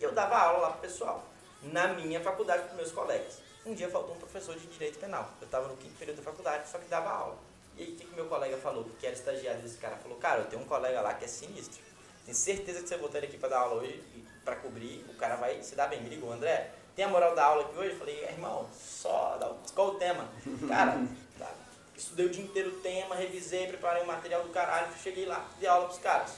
Eu 0.00 0.12
dava 0.12 0.36
aula 0.36 0.58
lá 0.58 0.70
pro 0.72 0.82
pessoal, 0.82 1.24
na 1.62 1.88
minha 1.88 2.20
faculdade 2.20 2.68
com 2.68 2.76
meus 2.76 2.92
colegas. 2.92 3.38
Um 3.64 3.74
dia 3.74 3.88
faltou 3.88 4.14
um 4.14 4.18
professor 4.18 4.54
de 4.58 4.66
direito 4.66 4.98
penal. 4.98 5.30
Eu 5.40 5.46
estava 5.46 5.68
no 5.68 5.76
quinto 5.76 5.96
período 5.98 6.18
da 6.18 6.22
faculdade, 6.22 6.68
só 6.68 6.78
que 6.78 6.86
dava 6.86 7.08
aula. 7.08 7.38
E 7.76 7.82
aí 7.82 7.92
o 7.92 7.96
que, 7.96 8.04
que 8.04 8.14
meu 8.14 8.26
colega 8.26 8.56
falou? 8.58 8.84
Que 9.00 9.06
era 9.06 9.16
estagiário 9.16 9.62
desse 9.62 9.78
cara. 9.78 9.96
Falou, 9.96 10.18
cara, 10.18 10.40
eu 10.40 10.46
tenho 10.46 10.62
um 10.62 10.66
colega 10.66 11.00
lá 11.00 11.14
que 11.14 11.24
é 11.24 11.28
sinistro. 11.28 11.82
Tenho 12.24 12.36
certeza 12.36 12.82
que 12.82 12.88
você 12.88 12.94
ele 13.16 13.26
aqui 13.26 13.36
para 13.38 13.50
dar 13.50 13.60
aula 13.60 13.82
hoje, 13.82 14.02
para 14.44 14.56
cobrir, 14.56 15.04
o 15.08 15.14
cara 15.14 15.36
vai 15.36 15.62
se 15.62 15.74
dar 15.74 15.88
bem. 15.88 16.02
Me 16.02 16.08
ligou, 16.08 16.32
André, 16.32 16.70
tem 16.94 17.04
a 17.04 17.08
moral 17.08 17.34
da 17.34 17.44
aula 17.44 17.62
aqui 17.62 17.78
hoje? 17.78 17.90
Eu 17.90 17.98
falei, 17.98 18.24
irmão, 18.24 18.68
só 18.72 19.36
dá, 19.38 19.50
qual 19.74 19.88
o 19.88 19.94
tema? 19.94 20.28
Cara, 20.68 21.04
tá, 21.38 21.50
estudei 21.96 22.26
o 22.26 22.30
dia 22.30 22.44
inteiro 22.44 22.70
o 22.70 22.80
tema, 22.80 23.14
revisei, 23.14 23.66
preparei 23.66 24.02
o 24.02 24.06
material 24.06 24.42
do 24.42 24.50
caralho, 24.50 24.88
cheguei 25.02 25.26
lá, 25.26 25.48
dei 25.58 25.68
aula 25.68 25.86
pros 25.86 25.98
caras. 25.98 26.32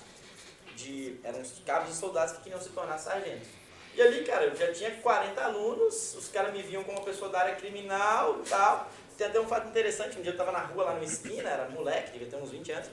De, 0.75 1.19
eram 1.25 1.41
os 1.41 1.59
cabos 1.65 1.89
de 1.89 1.95
soldados 1.95 2.37
que 2.37 2.43
queriam 2.43 2.61
se 2.61 2.69
tornar 2.69 2.99
sargentos. 2.99 3.49
E 3.95 4.03
ali, 4.03 4.25
cara, 4.25 4.45
eu 4.45 4.55
já 4.55 4.71
tinha 4.73 4.91
40 4.91 5.43
alunos, 5.43 6.15
os 6.15 6.29
caras 6.29 6.53
me 6.53 6.61
viam 6.61 6.85
como 6.85 6.99
uma 6.99 7.05
pessoa 7.05 7.31
da 7.31 7.41
área 7.41 7.57
criminal 7.57 8.41
e 8.45 8.49
tal. 8.49 8.91
Tem 9.17 9.27
até 9.27 9.41
um 9.41 9.49
fato 9.49 9.69
interessante, 9.69 10.19
um 10.19 10.23
dia 10.23 10.33
eu 10.33 10.37
tava 10.37 10.53
na 10.53 10.59
rua 10.59 10.85
lá 10.85 10.93
numa 10.93 11.05
esquina, 11.05 11.49
era 11.49 11.71
moleque, 11.71 12.13
devia 12.13 12.29
ter 12.29 12.37
uns 12.37 12.51
20 12.51 12.73
anos, 12.73 12.91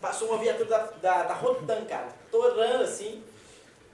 passou 0.00 0.28
uma 0.28 0.38
viatura 0.38 0.64
da, 0.70 0.78
da, 0.78 1.22
da 1.24 1.34
Rotan, 1.34 1.84
cara, 1.84 2.08
torando 2.30 2.84
assim. 2.84 3.22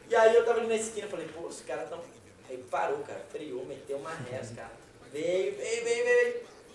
E 0.08 0.14
aí 0.14 0.36
eu 0.36 0.44
tava 0.44 0.60
ali 0.60 0.68
na 0.68 0.76
esquina, 0.76 1.08
falei, 1.08 1.26
pô, 1.26 1.48
os 1.48 1.60
caras 1.62 1.88
tão. 1.88 2.00
Aí 2.48 2.58
parou, 2.70 2.98
cara, 2.98 3.20
freou, 3.30 3.64
meteu 3.66 3.96
uma 3.98 4.10
ré, 4.10 4.40
os 4.42 4.50
caras. 4.50 4.72
Veio, 5.12 5.56
veio, 5.56 5.84
veio, 5.84 6.04
veio. 6.04 6.34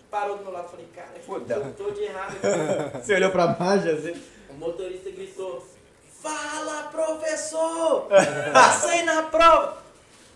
Parou 0.09 0.37
do 0.37 0.43
meu 0.43 0.51
lado, 0.51 0.69
falei, 0.69 0.87
cara, 0.95 1.09
eu 1.15 1.73
tô 1.73 1.91
de 1.91 2.03
errado 2.03 2.35
aqui? 2.37 2.97
Você 3.05 3.13
olhou 3.13 3.29
pra 3.31 3.47
baixo 3.47 3.89
assim? 3.89 4.19
O 4.49 4.53
motorista 4.53 5.11
gritou: 5.11 5.63
Fala, 6.21 6.83
professor! 6.91 8.07
Passei 8.51 9.03
na 9.03 9.23
prova! 9.23 9.77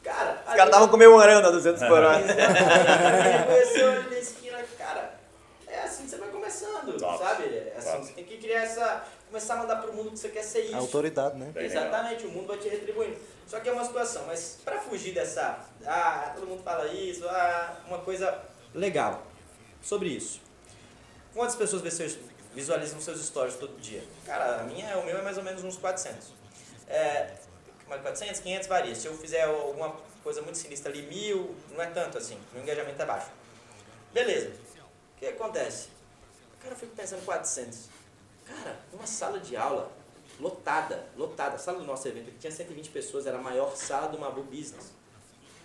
Cara, 0.04 0.38
Os 0.42 0.54
caras 0.54 0.66
estavam 0.66 0.90
comemorando 0.90 1.48
a 1.48 1.52
200 1.52 1.82
por 1.84 1.92
hora. 2.04 2.18
reconheceu 2.18 3.92
ali 3.92 4.10
na 4.10 4.18
esquina, 4.20 4.58
cara. 4.78 5.16
É 5.68 5.80
assim 5.80 6.04
que 6.04 6.10
você 6.12 6.18
vai 6.18 6.30
começando, 6.30 6.98
Top. 7.00 7.18
sabe? 7.18 7.46
É 7.46 7.74
assim, 7.78 7.92
Top. 7.92 8.06
você 8.06 8.14
tem 8.14 8.26
que 8.26 8.38
criar 8.38 8.64
essa. 8.64 9.04
Começar 9.34 9.56
a 9.56 9.58
mandar 9.58 9.78
pro 9.78 9.92
mundo 9.92 10.12
que 10.12 10.20
você 10.20 10.30
quer 10.30 10.44
ser 10.44 10.66
isso. 10.66 10.76
A 10.76 10.78
autoridade, 10.78 11.36
né? 11.40 11.52
Exatamente, 11.56 12.24
o 12.28 12.30
mundo 12.30 12.50
vai 12.50 12.58
te 12.60 12.70
retribuindo. 12.70 13.18
Só 13.48 13.60
que 13.60 13.68
é 13.68 13.72
uma 13.72 13.84
situação, 13.84 14.28
mas 14.28 14.60
pra 14.64 14.80
fugir 14.80 15.12
dessa. 15.12 15.60
Ah, 15.84 16.34
todo 16.36 16.46
mundo 16.46 16.62
fala 16.62 16.86
isso, 16.94 17.28
ah, 17.28 17.82
uma 17.88 17.98
coisa 17.98 18.44
legal 18.76 19.26
sobre 19.82 20.10
isso. 20.10 20.40
Quantas 21.34 21.56
pessoas 21.56 21.82
visualizam 22.54 23.02
seus 23.02 23.26
stories 23.26 23.56
todo 23.56 23.76
dia? 23.82 24.04
Cara, 24.24 24.62
a 24.62 24.64
minha, 24.66 25.00
o 25.00 25.04
meu 25.04 25.18
é 25.18 25.22
mais 25.24 25.36
ou 25.36 25.44
menos 25.44 25.64
uns 25.64 25.78
400. 25.78 26.32
É, 26.88 27.34
mais 27.88 28.04
400, 28.04 28.40
500 28.40 28.68
varia. 28.68 28.94
Se 28.94 29.08
eu 29.08 29.18
fizer 29.18 29.46
alguma 29.46 29.96
coisa 30.24 30.44
muito 30.44 30.60
sinistra 30.60 30.92
ali, 30.92 31.02
mil, 31.08 31.56
não 31.72 31.82
é 31.82 31.88
tanto 31.88 32.20
assim, 32.20 32.38
meu 32.54 32.62
engajamento 32.62 33.02
é 33.02 33.06
baixo. 33.08 33.32
Beleza. 34.14 34.52
O 35.16 35.20
que 35.20 35.26
acontece? 35.26 35.88
Cara, 36.62 36.76
eu 36.76 36.78
fico 36.78 36.96
pensando 36.96 37.26
400. 37.26 37.93
Cara, 38.46 38.78
uma 38.92 39.06
sala 39.06 39.40
de 39.40 39.56
aula 39.56 39.92
lotada, 40.40 41.06
lotada. 41.16 41.56
A 41.56 41.60
sala 41.60 41.80
do 41.80 41.86
nosso 41.86 42.08
evento 42.08 42.32
que 42.32 42.38
tinha 42.38 42.52
120 42.52 42.90
pessoas, 42.90 43.26
era 43.26 43.38
a 43.38 43.42
maior 43.42 43.76
sala 43.76 44.08
do 44.08 44.20
Mabu 44.20 44.44
Business. 44.44 44.92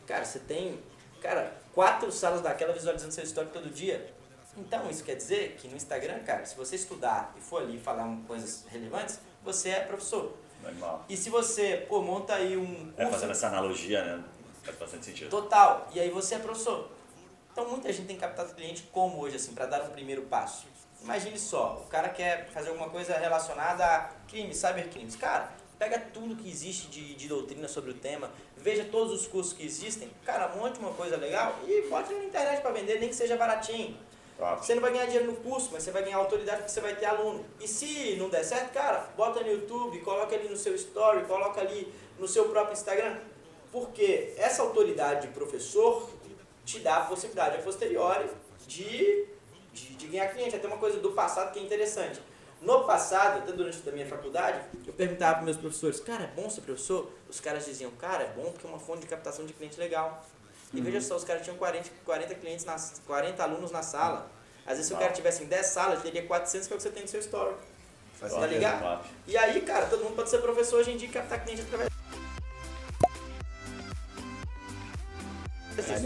Cara, 0.07 0.25
você 0.25 0.39
tem, 0.39 0.81
cara, 1.21 1.57
quatro 1.75 2.11
salas 2.11 2.41
daquela 2.41 2.73
visualizando 2.73 3.13
seu 3.13 3.25
story 3.25 3.49
todo 3.53 3.71
dia. 3.71 4.13
Então, 4.57 4.91
isso 4.91 5.05
quer 5.05 5.15
dizer 5.15 5.57
que 5.59 5.69
no 5.69 5.77
Instagram, 5.77 6.19
cara, 6.25 6.45
se 6.45 6.57
você 6.57 6.77
estudar 6.77 7.35
e 7.37 7.41
for 7.41 7.63
ali 7.63 7.79
falar 7.79 8.17
coisas 8.27 8.65
relevantes, 8.69 9.21
você 9.45 9.71
é 9.71 9.81
professor. 9.81 10.35
Normal. 10.63 11.05
E 11.09 11.17
se 11.17 11.31
você, 11.31 11.87
pô, 11.89 12.03
monta 12.03 12.35
aí 12.35 12.57
um 12.57 12.93
É, 12.97 13.05
curso 13.05 13.13
fazendo 13.13 13.31
essa 13.31 13.47
analogia, 13.47 14.05
né? 14.05 14.25
Faz 14.65 14.77
bastante 14.77 15.07
sentido. 15.07 15.31
Total. 15.31 15.89
E 15.95 16.01
aí 16.01 16.11
você 16.11 16.35
é 16.35 16.39
professor. 16.41 16.91
Então 17.53 17.69
muita 17.69 17.93
gente 17.93 18.07
tem 18.07 18.17
captado 18.17 18.55
cliente 18.55 18.89
como 18.93 19.21
hoje, 19.21 19.37
assim, 19.37 19.53
para 19.55 19.67
dar 19.67 19.83
um 19.83 19.91
primeiro 19.91 20.23
passo. 20.23 20.67
Imagine 21.03 21.39
só, 21.39 21.83
o 21.87 21.89
cara 21.89 22.09
quer 22.09 22.49
fazer 22.51 22.71
alguma 22.71 22.91
coisa 22.91 23.17
relacionada 23.17 23.85
a 23.85 24.01
crimes, 24.29 24.57
cybercrimes. 24.57 25.17
Cara, 25.17 25.53
pega 25.79 25.99
tudo 25.99 26.37
que 26.37 26.49
existe 26.49 26.89
de, 26.89 27.15
de 27.15 27.29
doutrina 27.29 27.69
sobre 27.69 27.93
o 27.93 27.95
tema, 27.95 28.31
veja 28.57 28.85
todos 28.85 29.13
os 29.13 29.27
cursos 29.27 29.53
que 29.53 29.65
existem, 29.65 30.11
cara, 30.25 30.49
monte 30.57 30.79
uma 30.81 30.93
coisa 30.93 31.17
legal 31.17 31.55
e 31.67 31.83
bote 31.89 32.13
na 32.13 32.25
internet 32.25 32.61
para 32.61 32.73
vender, 32.73 32.99
nem 32.99 33.09
que 33.09 33.15
seja 33.15 33.37
baratinho. 33.37 33.97
Top. 34.37 34.65
Você 34.65 34.75
não 34.75 34.83
vai 34.83 34.93
ganhar 34.93 35.07
dinheiro 35.07 35.27
no 35.27 35.37
curso, 35.37 35.71
mas 35.73 35.83
você 35.83 35.91
vai 35.91 36.05
ganhar 36.05 36.19
autoridade 36.19 36.59
porque 36.59 36.71
você 36.71 36.81
vai 36.81 36.95
ter 36.95 37.07
aluno. 37.07 37.45
E 37.61 37.67
se 37.67 38.15
não 38.17 38.29
der 38.29 38.45
certo, 38.45 38.73
cara, 38.73 39.09
bota 39.17 39.41
no 39.41 39.51
YouTube, 39.51 39.99
coloca 40.01 40.35
ali 40.35 40.49
no 40.49 40.57
seu 40.57 40.77
story, 40.77 41.25
coloca 41.25 41.61
ali 41.61 41.93
no 42.19 42.29
seu 42.29 42.49
próprio 42.49 42.73
Instagram. 42.73 43.19
Porque 43.73 44.35
essa 44.37 44.63
autoridade 44.63 45.27
de 45.27 45.35
professor 45.35 46.09
te 46.65 46.79
dá 46.79 46.99
a 46.99 47.01
possibilidade 47.01 47.57
a 47.57 47.63
posteriori 47.63 48.31
de, 48.65 49.27
de, 49.81 49.95
de 49.95 50.07
ganhar 50.07 50.29
cliente. 50.29 50.57
Até 50.57 50.67
uma 50.67 50.79
coisa 50.79 50.99
do 50.99 51.13
passado 51.13 51.53
que 51.53 51.59
é 51.59 51.63
interessante. 51.63 52.21
No 52.61 52.85
passado, 52.85 53.39
até 53.39 53.53
durante 53.53 53.89
a 53.89 53.93
minha 53.93 54.07
faculdade, 54.07 54.61
eu 54.85 54.93
perguntava 54.93 55.37
para 55.37 55.45
meus 55.45 55.57
professores, 55.57 56.01
cara, 56.01 56.25
é 56.25 56.27
bom 56.27 56.51
ser 56.51 56.63
professor? 56.63 57.09
Os 57.29 57.39
caras 57.39 57.65
diziam, 57.65 57.91
cara, 57.93 58.25
é 58.25 58.33
bom 58.35 58.51
porque 58.51 58.67
é 58.67 58.71
uma 58.71 58.81
fonte 58.81 59.03
de 59.03 59.07
captação 59.07 59.47
de 59.47 59.53
cliente 59.53 59.79
legal. 59.79 60.27
E 60.75 60.81
veja 60.81 61.01
só, 61.01 61.17
os 61.17 61.25
caras 61.25 61.43
tinham 61.43 61.57
40, 61.57 61.89
40 62.05 62.35
clientes, 62.35 62.65
nas, 62.65 63.01
40 63.07 63.43
alunos 63.43 63.71
na 63.71 63.83
sala. 63.83 64.31
Às 64.67 64.73
vezes, 64.73 64.87
se 64.87 64.95
o 64.95 64.99
cara 64.99 65.13
tivesse 65.13 65.45
em 65.45 65.47
10 65.47 65.67
salas, 65.67 66.01
ele 66.01 66.11
teria 66.11 66.27
400, 66.27 66.67
que 66.67 66.73
é 66.73 66.77
o 66.77 66.77
que 66.77 66.83
você 66.83 66.91
tem 66.91 67.03
no 67.03 67.09
seu 67.09 67.21
story. 67.21 67.55
Faz 68.15 68.35
Tá 68.35 68.47
ligado? 68.47 69.07
E 69.27 69.37
aí, 69.37 69.61
cara, 69.63 69.87
todo 69.87 70.03
mundo 70.05 70.17
pode 70.17 70.29
ser 70.29 70.39
professor 70.39 70.81
hoje 70.81 70.91
em 70.91 70.97
dia 70.97 71.09
e 71.09 71.13
captar 71.13 71.43
cliente 71.43 71.63
através 71.63 71.88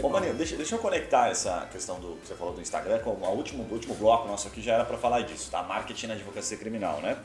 Ô, 0.03 0.09
Maninho, 0.09 0.33
deixa, 0.33 0.55
deixa 0.55 0.75
eu 0.75 0.79
conectar 0.79 1.29
essa 1.29 1.67
questão 1.71 1.99
do 1.99 2.15
que 2.17 2.27
você 2.27 2.35
falou 2.35 2.53
do 2.53 2.61
Instagram 2.61 2.99
com 2.99 3.11
o 3.11 3.29
último, 3.35 3.63
o 3.69 3.73
último 3.73 3.93
bloco 3.95 4.27
nosso 4.27 4.47
aqui 4.47 4.61
já 4.61 4.73
era 4.73 4.85
para 4.85 4.97
falar 4.97 5.21
disso, 5.21 5.49
tá? 5.51 5.61
Marketing 5.63 6.07
na 6.07 6.13
advocacia 6.13 6.57
criminal, 6.57 6.99
né? 7.01 7.17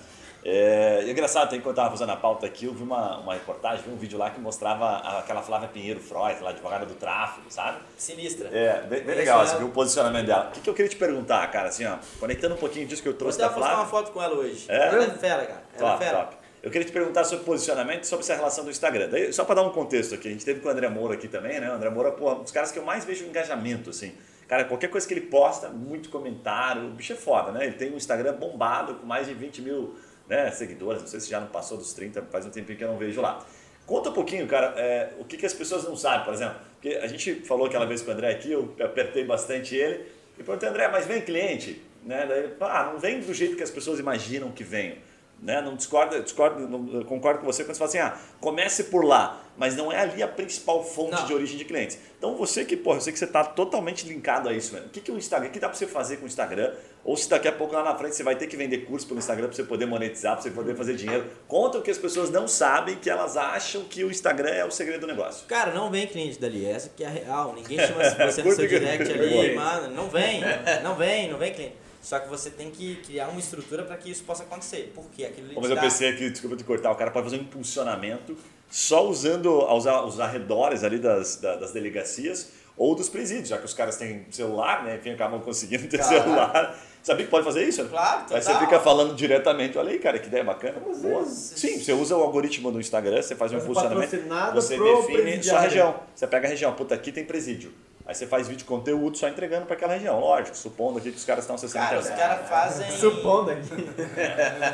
É, 0.44 1.02
e 1.04 1.08
é 1.08 1.10
engraçado, 1.10 1.50
tem 1.50 1.60
que 1.60 1.66
eu 1.66 1.70
estava 1.72 1.90
fazendo 1.90 2.12
a 2.12 2.16
pauta 2.16 2.46
aqui, 2.46 2.66
eu 2.66 2.72
vi 2.72 2.82
uma, 2.84 3.18
uma 3.18 3.34
reportagem, 3.34 3.82
vi 3.84 3.90
um 3.92 3.96
vídeo 3.96 4.16
lá 4.16 4.30
que 4.30 4.40
mostrava 4.40 4.98
aquela 5.18 5.42
Flávia 5.42 5.66
Pinheiro 5.68 5.98
Freud, 5.98 6.40
lá 6.40 6.50
advogada 6.50 6.86
do 6.86 6.94
tráfico, 6.94 7.50
sabe? 7.50 7.78
sinistra. 7.96 8.48
É, 8.56 8.82
bem, 8.82 9.02
bem 9.02 9.16
legal, 9.16 9.42
é- 9.42 9.46
você 9.46 9.56
viu 9.56 9.66
o 9.66 9.70
posicionamento 9.70 10.26
dela. 10.26 10.46
O 10.48 10.52
que, 10.52 10.60
que 10.60 10.70
eu 10.70 10.74
queria 10.74 10.88
te 10.88 10.96
perguntar, 10.96 11.44
cara, 11.50 11.68
assim, 11.68 11.84
ó, 11.84 11.96
conectando 12.20 12.54
um 12.54 12.58
pouquinho 12.58 12.86
disso 12.86 13.02
que 13.02 13.08
eu 13.08 13.12
Vou 13.12 13.18
trouxe 13.18 13.42
até 13.42 13.48
da 13.48 13.54
postar 13.54 13.74
uma 13.74 13.86
Flávia. 13.86 13.90
foto 14.06 14.12
com 14.12 14.22
ela 14.22 14.34
hoje. 14.36 14.64
É? 14.68 14.86
Ela 14.88 15.04
é 15.04 15.10
fera, 15.10 15.44
cara. 15.44 15.62
Ela 15.76 15.88
é 15.88 15.90
Top, 15.92 16.04
fera. 16.04 16.18
top. 16.18 16.36
Eu 16.68 16.72
queria 16.72 16.86
te 16.86 16.92
perguntar 16.92 17.24
sobre 17.24 17.46
posicionamento 17.46 18.04
sobre 18.04 18.22
essa 18.22 18.34
relação 18.34 18.62
do 18.62 18.70
Instagram. 18.70 19.08
Daí, 19.08 19.32
só 19.32 19.42
para 19.42 19.54
dar 19.54 19.62
um 19.62 19.70
contexto 19.70 20.14
aqui, 20.14 20.28
a 20.28 20.30
gente 20.30 20.44
teve 20.44 20.60
com 20.60 20.68
o 20.68 20.70
André 20.70 20.86
Moura 20.90 21.14
aqui 21.14 21.26
também, 21.26 21.58
né? 21.58 21.70
O 21.70 21.72
André 21.72 21.88
Moura, 21.88 22.12
pô, 22.12 22.30
um 22.30 22.42
dos 22.42 22.52
caras 22.52 22.70
que 22.70 22.78
eu 22.78 22.84
mais 22.84 23.06
vejo 23.06 23.24
engajamento, 23.24 23.88
assim. 23.88 24.12
Cara, 24.46 24.66
qualquer 24.66 24.88
coisa 24.88 25.08
que 25.08 25.14
ele 25.14 25.22
posta, 25.22 25.70
muito 25.70 26.10
comentário, 26.10 26.84
o 26.84 26.90
bicho 26.90 27.14
é 27.14 27.16
foda, 27.16 27.52
né? 27.52 27.64
Ele 27.64 27.72
tem 27.72 27.90
um 27.90 27.96
Instagram 27.96 28.34
bombado 28.34 28.96
com 28.96 29.06
mais 29.06 29.26
de 29.26 29.32
20 29.32 29.62
mil 29.62 29.96
né, 30.28 30.50
seguidores, 30.50 31.00
não 31.00 31.08
sei 31.08 31.20
se 31.20 31.30
já 31.30 31.40
não 31.40 31.46
passou 31.46 31.78
dos 31.78 31.94
30, 31.94 32.20
faz 32.30 32.44
um 32.44 32.50
tempinho 32.50 32.76
que 32.76 32.84
eu 32.84 32.88
não 32.88 32.98
vejo 32.98 33.18
lá. 33.22 33.42
Conta 33.86 34.10
um 34.10 34.12
pouquinho, 34.12 34.46
cara, 34.46 34.74
é, 34.76 35.14
o 35.18 35.24
que, 35.24 35.38
que 35.38 35.46
as 35.46 35.54
pessoas 35.54 35.84
não 35.84 35.96
sabem, 35.96 36.26
por 36.26 36.34
exemplo. 36.34 36.56
Porque 36.74 36.98
a 36.98 37.06
gente 37.06 37.36
falou 37.46 37.64
aquela 37.64 37.86
vez 37.86 38.02
com 38.02 38.10
o 38.10 38.12
André 38.12 38.30
aqui, 38.30 38.52
eu 38.52 38.76
apertei 38.84 39.24
bastante 39.24 39.74
ele, 39.74 40.04
e 40.38 40.42
perguntei, 40.42 40.68
André, 40.68 40.86
mas 40.88 41.06
vem 41.06 41.22
cliente? 41.22 41.82
Né? 42.04 42.26
Daí, 42.28 42.40
ele, 42.40 42.56
ah, 42.60 42.90
não 42.92 42.98
vem 42.98 43.20
do 43.20 43.32
jeito 43.32 43.56
que 43.56 43.62
as 43.62 43.70
pessoas 43.70 43.98
imaginam 43.98 44.50
que 44.50 44.62
venham. 44.62 45.07
Né? 45.40 45.60
Não 45.60 45.76
discordo, 45.76 46.20
discordo 46.20 46.66
não, 46.66 47.04
concordo 47.04 47.40
com 47.40 47.46
você 47.46 47.62
quando 47.62 47.76
você 47.76 47.78
fala 47.78 47.88
assim, 47.88 47.98
ah, 47.98 48.18
comece 48.40 48.84
por 48.84 49.04
lá, 49.04 49.40
mas 49.56 49.76
não 49.76 49.92
é 49.92 50.00
ali 50.00 50.22
a 50.22 50.26
principal 50.26 50.82
fonte 50.82 51.12
Não. 51.12 51.26
de 51.26 51.34
origem 51.34 51.56
de 51.56 51.64
clientes. 51.64 51.98
Então 52.16 52.36
você 52.36 52.64
que, 52.64 52.76
porra, 52.76 52.96
eu 52.96 53.00
sei 53.00 53.12
que 53.12 53.18
você 53.18 53.24
está 53.24 53.44
totalmente 53.44 54.06
linkado 54.06 54.48
a 54.48 54.52
isso, 54.52 54.72
velho. 54.72 54.86
O 54.86 54.88
que, 54.88 55.00
que 55.00 55.12
o 55.12 55.16
Instagram, 55.16 55.48
o 55.48 55.52
que 55.52 55.60
dá 55.60 55.68
para 55.68 55.78
você 55.78 55.86
fazer 55.86 56.16
com 56.16 56.24
o 56.24 56.26
Instagram? 56.26 56.72
Ou 57.04 57.16
se 57.16 57.28
daqui 57.28 57.46
a 57.46 57.52
pouco 57.52 57.72
lá 57.72 57.84
na 57.84 57.94
frente 57.94 58.16
você 58.16 58.24
vai 58.24 58.34
ter 58.34 58.48
que 58.48 58.56
vender 58.56 58.78
curso 58.78 59.06
pelo 59.06 59.18
Instagram 59.18 59.46
para 59.46 59.56
você 59.56 59.62
poder 59.62 59.86
monetizar, 59.86 60.34
para 60.34 60.42
você 60.42 60.50
poder 60.50 60.74
fazer 60.74 60.94
dinheiro. 60.94 61.24
Conta 61.46 61.78
o 61.78 61.82
que 61.82 61.90
as 61.90 61.98
pessoas 61.98 62.30
não 62.30 62.48
sabem, 62.48 62.96
que 62.96 63.08
elas 63.08 63.36
acham 63.36 63.84
que 63.84 64.02
o 64.02 64.10
Instagram 64.10 64.50
é 64.50 64.64
o 64.64 64.70
segredo 64.70 65.02
do 65.02 65.06
negócio. 65.06 65.46
Cara, 65.46 65.72
não 65.72 65.90
vem 65.90 66.06
cliente 66.06 66.38
dali, 66.40 66.66
essa 66.66 66.88
que 66.88 67.04
é 67.04 67.06
a 67.06 67.10
real. 67.10 67.54
Ninguém 67.54 67.78
chama 67.78 68.04
você 68.04 68.42
no 68.42 68.52
seu 68.52 68.66
direct 68.66 69.06
ali, 69.10 69.54
mano. 69.54 69.94
Não 69.94 70.08
vem, 70.08 70.40
não 70.82 70.96
vem, 70.96 71.30
não 71.30 71.38
vem 71.38 71.52
cliente. 71.52 71.87
Só 72.00 72.18
que 72.18 72.28
você 72.28 72.48
tem 72.50 72.70
que 72.70 72.96
criar 73.04 73.28
uma 73.28 73.40
estrutura 73.40 73.82
para 73.84 73.96
que 73.96 74.10
isso 74.10 74.22
possa 74.24 74.42
acontecer. 74.44 74.92
Porque 74.94 75.24
aquilo 75.24 75.48
Mas 75.56 75.68
eu 75.70 75.74
dá- 75.76 75.82
pensei 75.82 76.08
aqui, 76.10 76.30
desculpa 76.30 76.56
te 76.56 76.64
cortar, 76.64 76.90
o 76.92 76.94
cara 76.96 77.10
pode 77.10 77.24
fazer 77.24 77.36
um 77.38 77.42
impulsionamento 77.44 78.36
só 78.70 79.06
usando 79.06 79.50
os, 79.64 79.84
os 79.86 80.20
arredores 80.20 80.84
ali 80.84 80.98
das, 80.98 81.36
da- 81.36 81.56
das 81.56 81.72
delegacias 81.72 82.50
ou 82.76 82.94
dos 82.94 83.08
presídios, 83.08 83.48
já 83.48 83.58
que 83.58 83.64
os 83.64 83.74
caras 83.74 83.96
têm 83.96 84.24
celular, 84.30 84.84
né? 84.84 84.96
Enfim, 84.96 85.10
acabam 85.10 85.40
conseguindo 85.40 85.88
ter 85.88 85.98
Caraca. 85.98 86.22
celular. 86.22 86.78
Sabia 87.02 87.24
que 87.24 87.30
pode 87.30 87.44
fazer 87.44 87.64
isso? 87.66 87.84
Claro, 87.86 88.24
Aí 88.30 88.40
você 88.40 88.52
total. 88.52 88.60
fica 88.60 88.80
falando 88.80 89.14
diretamente, 89.14 89.76
olha 89.78 89.90
aí, 89.90 89.98
cara, 89.98 90.18
que 90.18 90.26
ideia 90.28 90.44
bacana. 90.44 90.78
Boa. 90.80 91.24
Sim, 91.24 91.78
você 91.80 91.92
usa 91.92 92.16
o 92.16 92.22
algoritmo 92.22 92.70
do 92.70 92.78
Instagram, 92.78 93.20
você 93.22 93.34
faz 93.34 93.52
um 93.52 93.56
impulsionamento, 93.58 94.16
você 94.54 94.78
define 94.78 95.42
sua 95.42 95.60
região. 95.60 96.00
Você 96.14 96.26
pega 96.26 96.46
a 96.46 96.50
região, 96.50 96.72
puta, 96.74 96.94
aqui 96.94 97.10
tem 97.10 97.24
presídio. 97.24 97.72
Aí 98.08 98.14
você 98.14 98.26
faz 98.26 98.48
vídeo 98.48 98.64
conteúdo 98.66 99.18
só 99.18 99.28
entregando 99.28 99.66
para 99.66 99.76
aquela 99.76 99.92
região, 99.92 100.18
lógico, 100.18 100.56
supondo 100.56 100.98
aqui 100.98 101.10
que 101.12 101.18
os 101.18 101.24
caras 101.26 101.44
estão 101.44 101.56
acessando 101.56 101.84
a 101.84 101.88
Cara, 101.88 102.00
os 102.00 102.06
internet. 102.06 102.26
caras 102.28 102.48
fazem. 102.48 102.90
Supondo 102.90 103.50
aqui. 103.50 103.68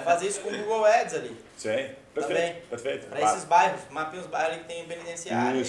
Fazem 0.05 0.29
isso 0.29 0.41
com 0.41 0.51
o 0.51 0.57
Google 0.57 0.85
Ads 0.85 1.15
ali. 1.15 1.37
Sim, 1.57 1.69
perfeito, 2.15 2.29
Também. 2.29 2.55
perfeito. 2.71 3.07
Pra 3.09 3.19
Claro. 3.19 3.35
esses 3.37 3.49
bairros, 3.49 3.81
mapinha 3.91 4.23
os 4.23 4.29
bairros 4.29 4.53
ali 4.55 4.63
que 4.63 4.69
tem 4.69 4.87
penitenciário. 4.87 5.63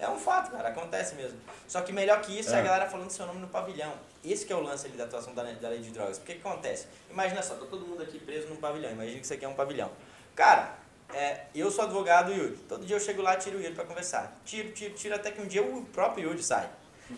É 0.00 0.08
um 0.08 0.16
fato, 0.18 0.50
cara, 0.50 0.70
acontece 0.70 1.14
mesmo. 1.14 1.38
Só 1.68 1.82
que 1.82 1.92
melhor 1.92 2.20
que 2.22 2.38
isso 2.38 2.50
é, 2.54 2.56
É. 2.56 2.60
a 2.60 2.62
galera 2.62 2.86
falando 2.90 3.10
seu 3.10 3.26
nome 3.26 3.38
no 3.40 3.48
pavilhão. 3.48 3.92
Esse 4.24 4.44
que 4.46 4.52
é 4.52 4.56
o 4.56 4.60
lance 4.60 4.86
ali 4.86 4.96
da 4.96 5.04
atuação 5.04 5.34
da, 5.34 5.42
da 5.44 5.68
lei 5.68 5.80
de 5.80 5.90
drogas. 5.90 6.18
Porque 6.18 6.34
que 6.34 6.46
acontece? 6.48 6.86
Imagina 7.10 7.42
só, 7.42 7.54
tá 7.54 7.66
todo 7.66 7.86
mundo 7.86 8.02
aqui 8.02 8.18
preso 8.18 8.48
num 8.48 8.56
pavilhão. 8.56 8.90
Imagina 8.90 9.18
que 9.18 9.24
isso 9.24 9.34
aqui 9.34 9.44
é 9.44 9.48
um 9.48 9.54
pavilhão. 9.54 9.90
Cara, 10.34 10.74
é, 11.12 11.42
eu 11.54 11.70
sou 11.70 11.84
advogado 11.84 12.32
do 12.32 12.32
Yuri. 12.32 12.56
Todo 12.68 12.84
dia 12.86 12.96
eu 12.96 13.00
chego 13.00 13.20
lá 13.22 13.34
e 13.34 13.36
tiro 13.38 13.58
o 13.58 13.60
Yuri 13.60 13.74
pra 13.74 13.84
conversar. 13.84 14.32
Tiro, 14.44 14.72
tiro, 14.72 14.94
tiro, 14.94 15.14
até 15.14 15.30
que 15.30 15.40
um 15.40 15.46
dia 15.46 15.62
o 15.62 15.84
próprio 15.86 16.28
Yuri 16.30 16.42
sai. 16.42 16.68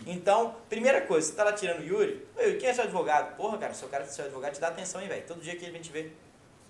Então, 0.05 0.55
primeira 0.69 1.01
coisa, 1.01 1.27
você 1.27 1.33
tá 1.33 1.43
lá 1.43 1.53
tirando 1.53 1.79
o 1.79 1.83
Yuri. 1.83 2.27
Ô, 2.35 2.41
Yuri, 2.41 2.57
quem 2.57 2.69
é 2.69 2.73
seu 2.73 2.83
advogado? 2.83 3.35
Porra, 3.35 3.57
cara, 3.57 3.73
seu 3.73 3.87
cara 3.87 4.05
seu 4.05 4.25
advogado 4.25 4.53
te 4.53 4.59
dá 4.59 4.67
atenção, 4.67 5.01
hein, 5.01 5.07
velho. 5.07 5.23
Todo 5.25 5.41
dia 5.41 5.55
que 5.55 5.63
ele 5.63 5.71
vem 5.71 5.81
te 5.81 5.91
ver. 5.91 6.15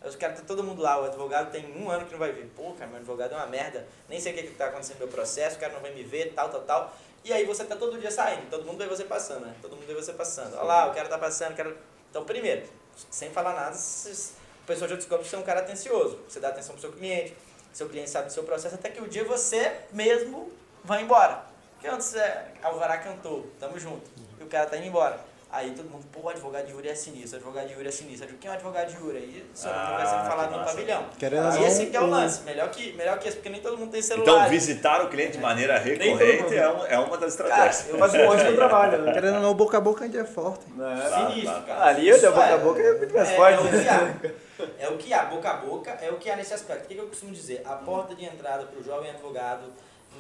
Os 0.04 0.16
caras, 0.16 0.40
tá 0.40 0.46
todo 0.46 0.64
mundo 0.64 0.82
lá, 0.82 1.02
o 1.02 1.06
advogado 1.06 1.52
tem 1.52 1.66
um 1.76 1.90
ano 1.90 2.06
que 2.06 2.12
não 2.12 2.20
vai 2.20 2.32
ver. 2.32 2.50
Pô, 2.56 2.72
cara, 2.74 2.88
meu 2.88 2.98
advogado 2.98 3.34
é 3.34 3.36
uma 3.36 3.48
merda, 3.48 3.88
nem 4.08 4.20
sei 4.20 4.32
o 4.32 4.36
que, 4.36 4.44
que 4.44 4.54
tá 4.54 4.68
acontecendo 4.68 5.00
no 5.00 5.06
meu 5.06 5.14
processo, 5.14 5.58
o 5.58 5.60
cara 5.60 5.74
não 5.74 5.82
vai 5.82 5.92
me 5.92 6.04
ver, 6.04 6.34
tal, 6.34 6.50
tal, 6.50 6.62
tal. 6.62 6.98
E 7.24 7.34
aí 7.34 7.46
você 7.46 7.66
tá 7.66 7.76
todo 7.76 8.00
dia 8.00 8.12
saindo, 8.12 8.50
todo 8.50 8.64
mundo 8.64 8.78
vê 8.78 8.86
você 8.86 9.04
passando, 9.04 9.46
né? 9.46 9.56
Todo 9.62 9.76
mundo 9.76 9.88
vê 9.88 9.94
você 9.96 10.14
passando. 10.14 10.54
Olha 10.54 10.64
lá, 10.64 10.92
o 10.92 10.94
cara 10.94 11.10
tá 11.10 11.18
passando, 11.18 11.54
o 11.54 11.58
cara... 11.58 11.76
Então, 12.10 12.24
primeiro, 12.24 12.64
sem 13.10 13.32
falar 13.32 13.54
nada, 13.54 13.76
o 13.76 14.68
pessoal 14.68 14.90
já 14.90 14.96
descobre 14.96 15.24
que 15.24 15.30
você 15.30 15.36
é 15.36 15.40
um 15.40 15.44
cara 15.44 15.62
atencioso. 15.62 16.20
Você 16.30 16.40
dá 16.40 16.50
atenção 16.50 16.74
pro 16.74 16.82
seu 16.82 16.92
cliente, 16.92 17.36
seu 17.74 17.90
cliente 17.90 18.10
sabe 18.10 18.28
do 18.28 18.34
seu 18.34 18.44
processo, 18.44 18.76
até 18.76 18.90
que 18.90 19.02
o 19.02 19.08
dia 19.08 19.24
você 19.24 19.82
mesmo 19.92 20.52
vai 20.84 21.02
embora. 21.02 21.44
Porque 21.88 21.96
antes 21.96 22.16
é, 22.16 22.46
Alvará 22.62 22.98
cantou, 22.98 23.48
tamo 23.60 23.80
junto, 23.80 24.10
e 24.40 24.44
o 24.44 24.48
cara 24.48 24.66
tá 24.66 24.76
indo 24.78 24.88
embora. 24.88 25.18
Aí 25.50 25.72
todo 25.72 25.90
mundo, 25.90 26.06
pô, 26.12 26.20
o 26.24 26.30
advogado 26.30 26.66
de 26.66 26.74
Yuri 26.74 26.90
é 26.90 26.94
sinistro, 26.96 27.36
o 27.40 27.42
advogado 27.42 27.68
de 27.68 27.74
Yuri 27.74 27.88
é 27.88 27.92
sinistro. 27.92 28.28
Quem 28.38 28.50
é 28.50 28.52
o 28.52 28.56
advogado 28.58 28.90
de 28.90 28.98
Yuri? 29.02 29.18
Aí 29.18 29.50
seu 29.54 29.72
nome 29.72 29.86
vai 29.86 30.02
Ah, 30.04 30.06
sendo 30.06 30.22
que 30.24 30.28
falado 30.28 30.52
no 30.52 30.58
massa. 30.58 30.72
pavilhão. 30.74 31.06
Querendo 31.18 31.58
E 31.58 31.64
esse 31.64 31.86
que 31.86 31.96
é 31.96 32.02
o 32.02 32.06
lance, 32.08 32.42
melhor 32.42 32.70
que, 32.70 32.92
melhor 32.98 33.18
que 33.18 33.28
esse, 33.30 33.38
porque 33.38 33.50
nem 33.50 33.62
todo 33.62 33.78
mundo 33.78 33.90
tem 33.92 34.02
celular. 34.02 34.40
Então, 34.40 34.50
visitar 34.50 35.02
o 35.06 35.08
cliente 35.08 35.32
de 35.34 35.38
maneira 35.40 35.80
recorrente 35.80 36.54
é, 36.54 36.70
um- 36.70 36.86
é 36.86 37.00
uma 37.00 37.18
das 37.18 37.32
estratégias. 37.32 37.84
Cara, 37.98 38.18
eu 38.18 38.26
um 38.26 38.34
monte 38.34 38.44
do 38.44 38.56
trabalho, 38.58 39.02
né? 39.04 39.14
Querendo 39.14 39.36
ou 39.36 39.42
não, 39.42 39.52
o 39.52 39.54
boca 39.54 39.78
a 39.78 39.82
boca 39.82 40.04
ainda 40.04 40.20
é 40.20 40.26
forte. 40.26 40.66
É. 40.78 41.28
Sinistro, 41.30 41.54
Tá, 41.54 41.60
tá. 41.62 41.66
cara. 41.66 41.86
Ali 41.86 42.10
eu 42.10 42.20
dei 42.20 42.30
boca 42.30 42.54
a 42.54 42.58
boca 42.58 42.82
é 42.82 42.98
muito 42.98 43.14
mais 43.16 43.30
é, 43.30 43.36
forte. 43.38 43.54
É 43.58 43.60
o 43.62 43.70
que 43.72 43.88
há. 43.88 44.32
É 44.80 44.90
o 44.90 44.98
que 44.98 45.14
há, 45.14 45.24
boca 45.26 45.50
a 45.50 45.54
boca, 45.54 45.92
é 46.02 46.12
o 46.12 46.18
que 46.18 46.30
há 46.30 46.36
nesse 46.36 46.54
aspecto. 46.54 46.84
O 46.84 46.88
que 46.90 46.96
que 46.96 47.00
eu 47.02 47.08
costumo 47.08 47.32
dizer? 47.32 47.62
A 47.64 47.74
porta 47.76 48.14
de 48.14 48.26
entrada 48.26 48.66
para 48.66 48.78
o 48.78 48.84
jovem 48.84 49.10
advogado, 49.12 49.72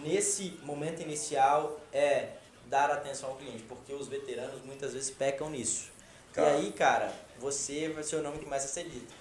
nesse 0.03 0.59
momento 0.63 1.01
inicial, 1.01 1.79
é 1.93 2.29
dar 2.65 2.89
atenção 2.91 3.29
ao 3.29 3.35
cliente, 3.35 3.63
porque 3.63 3.93
os 3.93 4.07
veteranos 4.07 4.61
muitas 4.65 4.93
vezes 4.93 5.09
pecam 5.09 5.49
nisso. 5.49 5.89
Cara. 6.33 6.51
E 6.51 6.55
aí, 6.57 6.71
cara, 6.71 7.11
você 7.39 7.89
vai 7.89 8.03
ser 8.03 8.17
o 8.17 8.21
nome 8.21 8.39
que 8.39 8.45
mais 8.45 8.63
vai 8.63 8.71
ser 8.71 8.83
dito. 8.89 9.13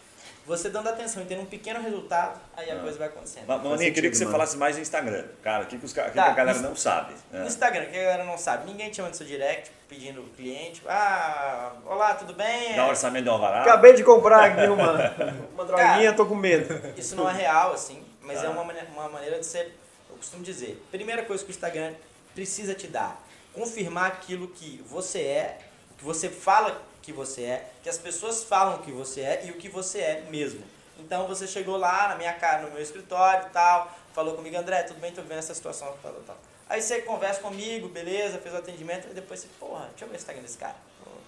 Você 0.44 0.68
dando 0.68 0.88
atenção 0.88 1.22
e 1.24 1.26
tendo 1.26 1.42
um 1.42 1.46
pequeno 1.46 1.80
resultado, 1.82 2.40
aí 2.56 2.70
a 2.70 2.76
Ah. 2.76 2.78
coisa 2.80 2.96
vai 2.98 3.08
acontecendo. 3.08 3.46
Mas, 3.48 3.62
Maninha, 3.62 3.92
queria 3.92 4.08
que 4.10 4.16
você 4.16 4.20
sentido, 4.20 4.32
falasse 4.32 4.56
mais 4.56 4.76
no 4.76 4.82
Instagram. 4.82 5.24
Cara, 5.42 5.64
o 5.64 5.66
que, 5.66 5.76
que, 5.76 5.84
os, 5.84 5.90
o 5.90 5.94
que 5.94 6.00
Tá, 6.02 6.10
que 6.12 6.18
a 6.20 6.32
galera 6.34 6.58
não 6.60 6.76
sabe? 6.76 7.14
No 7.32 7.42
É. 7.42 7.46
Instagram, 7.46 7.86
que 7.86 7.98
a 7.98 8.02
galera 8.02 8.24
não 8.24 8.38
sabe, 8.38 8.64
ninguém 8.70 8.88
te 8.90 8.96
chama 8.96 9.08
no 9.08 9.14
seu 9.14 9.26
direct 9.26 9.72
pedindo 9.88 10.22
cliente. 10.36 10.82
Ah, 10.88 11.72
olá, 11.84 12.14
tudo 12.14 12.32
bem? 12.32 12.76
Dá 12.76 12.86
um 12.86 12.88
orçamento 12.90 13.24
de 13.24 13.28
alvará. 13.28 13.62
Acabei 13.62 13.94
de 13.94 14.04
comprar 14.04 14.44
aqui 14.52 14.68
uma, 14.68 15.14
uma 15.52 15.64
droguinha, 15.64 16.12
tô 16.12 16.24
com 16.26 16.36
medo. 16.36 16.80
Isso 16.96 17.16
não 17.16 17.28
é 17.28 17.32
real, 17.32 17.72
assim, 17.72 18.04
mas 18.20 18.40
Tá. 18.40 18.46
é 18.46 18.48
uma, 18.50 18.62
uma 18.62 19.08
maneira 19.08 19.40
de 19.40 19.46
ser, 19.46 19.76
eu 20.16 20.18
costumo 20.18 20.42
dizer. 20.42 20.82
Primeira 20.90 21.22
coisa 21.24 21.44
que 21.44 21.50
o 21.50 21.52
Instagram 21.52 21.94
precisa 22.34 22.74
te 22.74 22.86
dar, 22.86 23.22
confirmar 23.52 24.06
aquilo 24.06 24.48
que 24.48 24.82
você 24.86 25.20
é, 25.20 25.58
que 25.96 26.04
você 26.04 26.28
fala 26.28 26.82
que 27.02 27.12
você 27.12 27.42
é, 27.42 27.70
que 27.82 27.88
as 27.88 27.98
pessoas 27.98 28.42
falam 28.42 28.78
que 28.82 28.90
você 28.90 29.20
é 29.20 29.46
e 29.46 29.50
o 29.50 29.54
que 29.54 29.68
você 29.68 30.00
é 30.00 30.26
mesmo. 30.28 30.62
Então 30.98 31.26
você 31.28 31.46
chegou 31.46 31.76
lá 31.76 32.08
na 32.08 32.16
minha 32.16 32.32
casa, 32.32 32.66
no 32.66 32.72
meu 32.72 32.82
escritório 32.82 33.46
e 33.46 33.50
tal, 33.50 33.94
falou 34.14 34.34
comigo, 34.34 34.56
André, 34.56 34.82
tudo 34.82 34.98
bem, 34.98 35.12
tô 35.12 35.22
vendo 35.22 35.38
essa 35.38 35.54
situação, 35.54 35.94
tal, 36.02 36.12
tal, 36.12 36.22
tal. 36.22 36.38
Aí 36.68 36.82
você 36.82 37.02
conversa 37.02 37.40
comigo, 37.40 37.88
beleza, 37.88 38.38
fez 38.38 38.52
o 38.52 38.58
atendimento, 38.58 39.08
e 39.08 39.14
depois 39.14 39.40
você, 39.40 39.48
porra, 39.60 39.86
deixa 39.90 40.04
eu 40.04 40.08
ver 40.08 40.14
o 40.14 40.16
Instagram 40.16 40.42
desse 40.42 40.58
cara. 40.58 40.74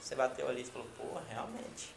Você 0.00 0.14
bateu 0.14 0.48
ali 0.48 0.62
e 0.62 0.64
falou, 0.64 0.86
porra, 0.96 1.22
realmente. 1.28 1.94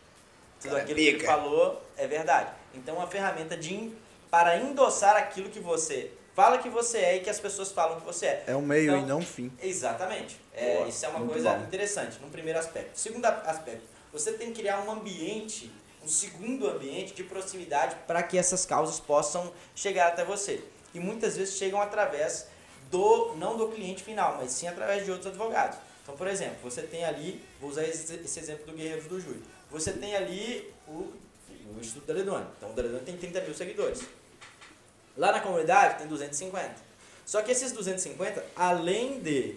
Tudo 0.60 0.72
Cara, 0.72 0.84
aquilo 0.84 0.98
que 0.98 1.06
ele 1.06 1.18
pica. 1.18 1.26
falou 1.26 1.82
é 1.98 2.08
verdade. 2.08 2.52
Então, 2.74 2.96
uma 2.96 3.08
ferramenta 3.08 3.58
de 3.58 3.94
para 4.30 4.58
endossar 4.58 5.16
aquilo 5.18 5.50
que 5.50 5.60
você 5.60 6.12
fala 6.36 6.58
que 6.58 6.70
você 6.70 6.98
é 6.98 7.18
e 7.18 7.20
que 7.22 7.30
as 7.30 7.40
pessoas 7.40 7.72
falam 7.72 8.00
que 8.00 8.06
você 8.06 8.26
é. 8.28 8.44
É 8.48 8.56
um 8.56 8.62
meio 8.62 8.92
Então, 8.92 9.04
e 9.04 9.06
não 9.06 9.20
um 9.20 9.26
fim. 9.26 9.52
Exatamente. 9.62 10.40
É, 10.54 10.76
Boa, 10.78 10.88
isso 10.88 11.06
é 11.06 11.10
uma 11.10 11.28
coisa 11.28 11.54
bom. 11.54 11.64
interessante, 11.64 12.20
num 12.22 12.30
primeiro 12.30 12.60
aspecto. 12.60 12.98
Segundo 13.00 13.26
aspecto, 13.26 13.84
você 14.12 14.34
tem 14.34 14.52
que 14.52 14.62
criar 14.62 14.82
um 14.82 14.92
ambiente, 14.92 15.72
um 16.04 16.08
segundo 16.08 16.68
ambiente 16.70 17.14
de 17.14 17.24
proximidade 17.24 17.96
para 18.08 18.22
que 18.24 18.38
essas 18.38 18.66
causas 18.66 19.00
possam 19.00 19.52
chegar 19.76 20.08
até 20.08 20.24
você. 20.26 20.64
E 20.94 21.00
muitas 21.00 21.38
vezes 21.38 21.56
chegam 21.58 21.82
através 21.82 22.48
do, 22.90 23.36
não 23.36 23.56
do 23.56 23.70
cliente 23.70 24.04
final, 24.04 24.38
mas 24.38 24.52
sim 24.52 24.68
através 24.68 25.06
de 25.06 25.12
outros 25.12 25.28
advogados. 25.28 25.78
Então, 26.04 26.16
por 26.18 26.28
exemplo, 26.28 26.58
você 26.62 26.82
tem 26.82 27.06
ali, 27.06 27.42
vou 27.60 27.70
usar 27.70 27.84
esse, 27.84 28.14
esse 28.16 28.40
exemplo 28.40 28.66
do 28.66 28.74
Guerreiros 28.74 29.06
do 29.06 29.20
Júri. 29.20 29.42
Você 29.70 29.94
tem 29.94 30.16
ali 30.16 30.74
o, 30.88 31.14
o 31.74 31.78
Instituto 31.80 32.08
da 32.08 32.14
Ledone. 32.14 32.46
Então, 32.58 32.72
o 32.72 32.74
da 32.74 32.82
Ledone 32.82 33.06
tem 33.06 33.16
30 33.16 33.42
mil 33.42 33.54
seguidores. 33.54 34.02
Lá 35.22 35.32
na 35.32 35.40
comunidade 35.40 36.00
tem 36.00 36.08
250. 36.08 36.74
Só 37.28 37.44
que 37.44 37.52
esses 37.52 37.72
250, 37.72 38.44
além 38.56 39.20
de 39.20 39.56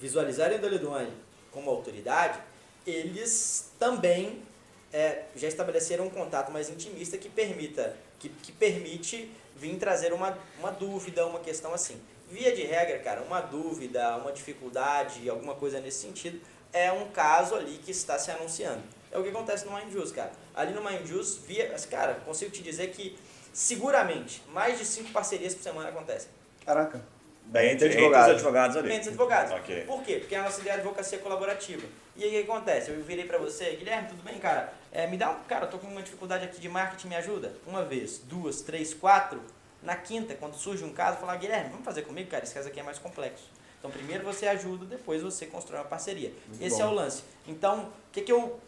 visualizarem 0.00 0.56
o 0.56 0.58
Doledone 0.58 1.12
como 1.52 1.68
autoridade, 1.68 2.38
eles 2.86 3.70
também 3.78 4.42
é, 4.90 5.24
já 5.36 5.48
estabeleceram 5.48 6.06
um 6.06 6.08
contato 6.08 6.50
mais 6.50 6.70
intimista 6.70 7.18
que 7.18 7.28
permita, 7.28 7.94
que, 8.18 8.30
que 8.30 8.50
permite 8.52 9.30
vir 9.54 9.76
trazer 9.76 10.14
uma, 10.14 10.34
uma 10.58 10.70
dúvida, 10.70 11.26
uma 11.26 11.40
questão 11.40 11.74
assim. 11.74 12.00
Via 12.30 12.56
de 12.56 12.62
regra, 12.62 12.98
cara, 13.00 13.20
uma 13.20 13.42
dúvida, 13.42 14.16
uma 14.16 14.32
dificuldade, 14.32 15.28
alguma 15.28 15.54
coisa 15.56 15.78
nesse 15.78 15.98
sentido, 15.98 16.40
é 16.72 16.90
um 16.90 17.08
caso 17.08 17.54
ali 17.54 17.76
que 17.84 17.90
está 17.90 18.18
se 18.18 18.30
anunciando. 18.30 18.82
É 19.12 19.18
o 19.18 19.22
que 19.22 19.28
acontece 19.28 19.66
no 19.66 19.76
Mind 19.76 19.92
Juice, 19.92 20.14
cara. 20.14 20.32
Ali 20.54 20.72
no 20.72 20.82
Mind 20.82 21.06
Juice, 21.06 21.38
via, 21.46 21.68
cara, 21.90 22.14
consigo 22.24 22.50
te 22.50 22.62
dizer 22.62 22.88
que 22.92 23.14
seguramente 23.56 24.42
mais 24.52 24.78
de 24.78 24.84
cinco 24.84 25.10
parcerias 25.12 25.54
por 25.54 25.62
semana 25.62 25.88
acontecem. 25.88 26.28
Caraca. 26.66 27.00
Bem, 27.46 27.72
entre, 27.72 27.86
entre 27.86 28.00
os 28.00 28.04
advogados. 28.04 28.34
advogados 28.34 28.76
ali. 28.76 28.92
Entre 28.92 29.08
advogados. 29.08 29.52
Ok. 29.52 29.84
Por 29.86 30.02
quê? 30.02 30.16
Porque 30.16 30.34
a 30.34 30.42
nossa 30.42 30.60
ideia 30.60 30.74
é 30.74 30.76
advocacia 30.76 31.18
colaborativa. 31.18 31.86
E 32.14 32.24
aí 32.24 32.28
o 32.28 32.44
que 32.44 32.50
acontece? 32.50 32.90
Eu 32.90 33.02
virei 33.02 33.24
pra 33.24 33.38
você, 33.38 33.76
Guilherme, 33.76 34.08
tudo 34.08 34.22
bem, 34.22 34.38
cara? 34.38 34.74
É, 34.92 35.06
me 35.06 35.16
dá 35.16 35.30
um. 35.30 35.36
Cara, 35.44 35.64
eu 35.64 35.70
tô 35.70 35.78
com 35.78 35.86
uma 35.86 36.02
dificuldade 36.02 36.44
aqui 36.44 36.60
de 36.60 36.68
marketing, 36.68 37.08
me 37.08 37.16
ajuda? 37.16 37.54
Uma 37.66 37.82
vez, 37.82 38.18
duas, 38.18 38.60
três, 38.60 38.92
quatro. 38.92 39.40
Na 39.82 39.96
quinta, 39.96 40.34
quando 40.34 40.54
surge 40.54 40.84
um 40.84 40.92
caso, 40.92 41.16
eu 41.16 41.20
falar, 41.20 41.36
Guilherme, 41.36 41.70
vamos 41.70 41.84
fazer 41.84 42.02
comigo, 42.02 42.28
cara? 42.28 42.44
Esse 42.44 42.52
caso 42.52 42.68
aqui 42.68 42.78
é 42.78 42.82
mais 42.82 42.98
complexo. 42.98 43.44
Então 43.78 43.90
primeiro 43.90 44.22
você 44.22 44.46
ajuda, 44.48 44.84
depois 44.84 45.22
você 45.22 45.46
constrói 45.46 45.80
uma 45.80 45.86
parceria. 45.86 46.30
Esse 46.60 46.82
é 46.82 46.84
o 46.84 46.90
lance. 46.90 47.22
Então, 47.46 47.84
o 47.84 48.12
que, 48.12 48.20
que 48.20 48.32
eu 48.32 48.60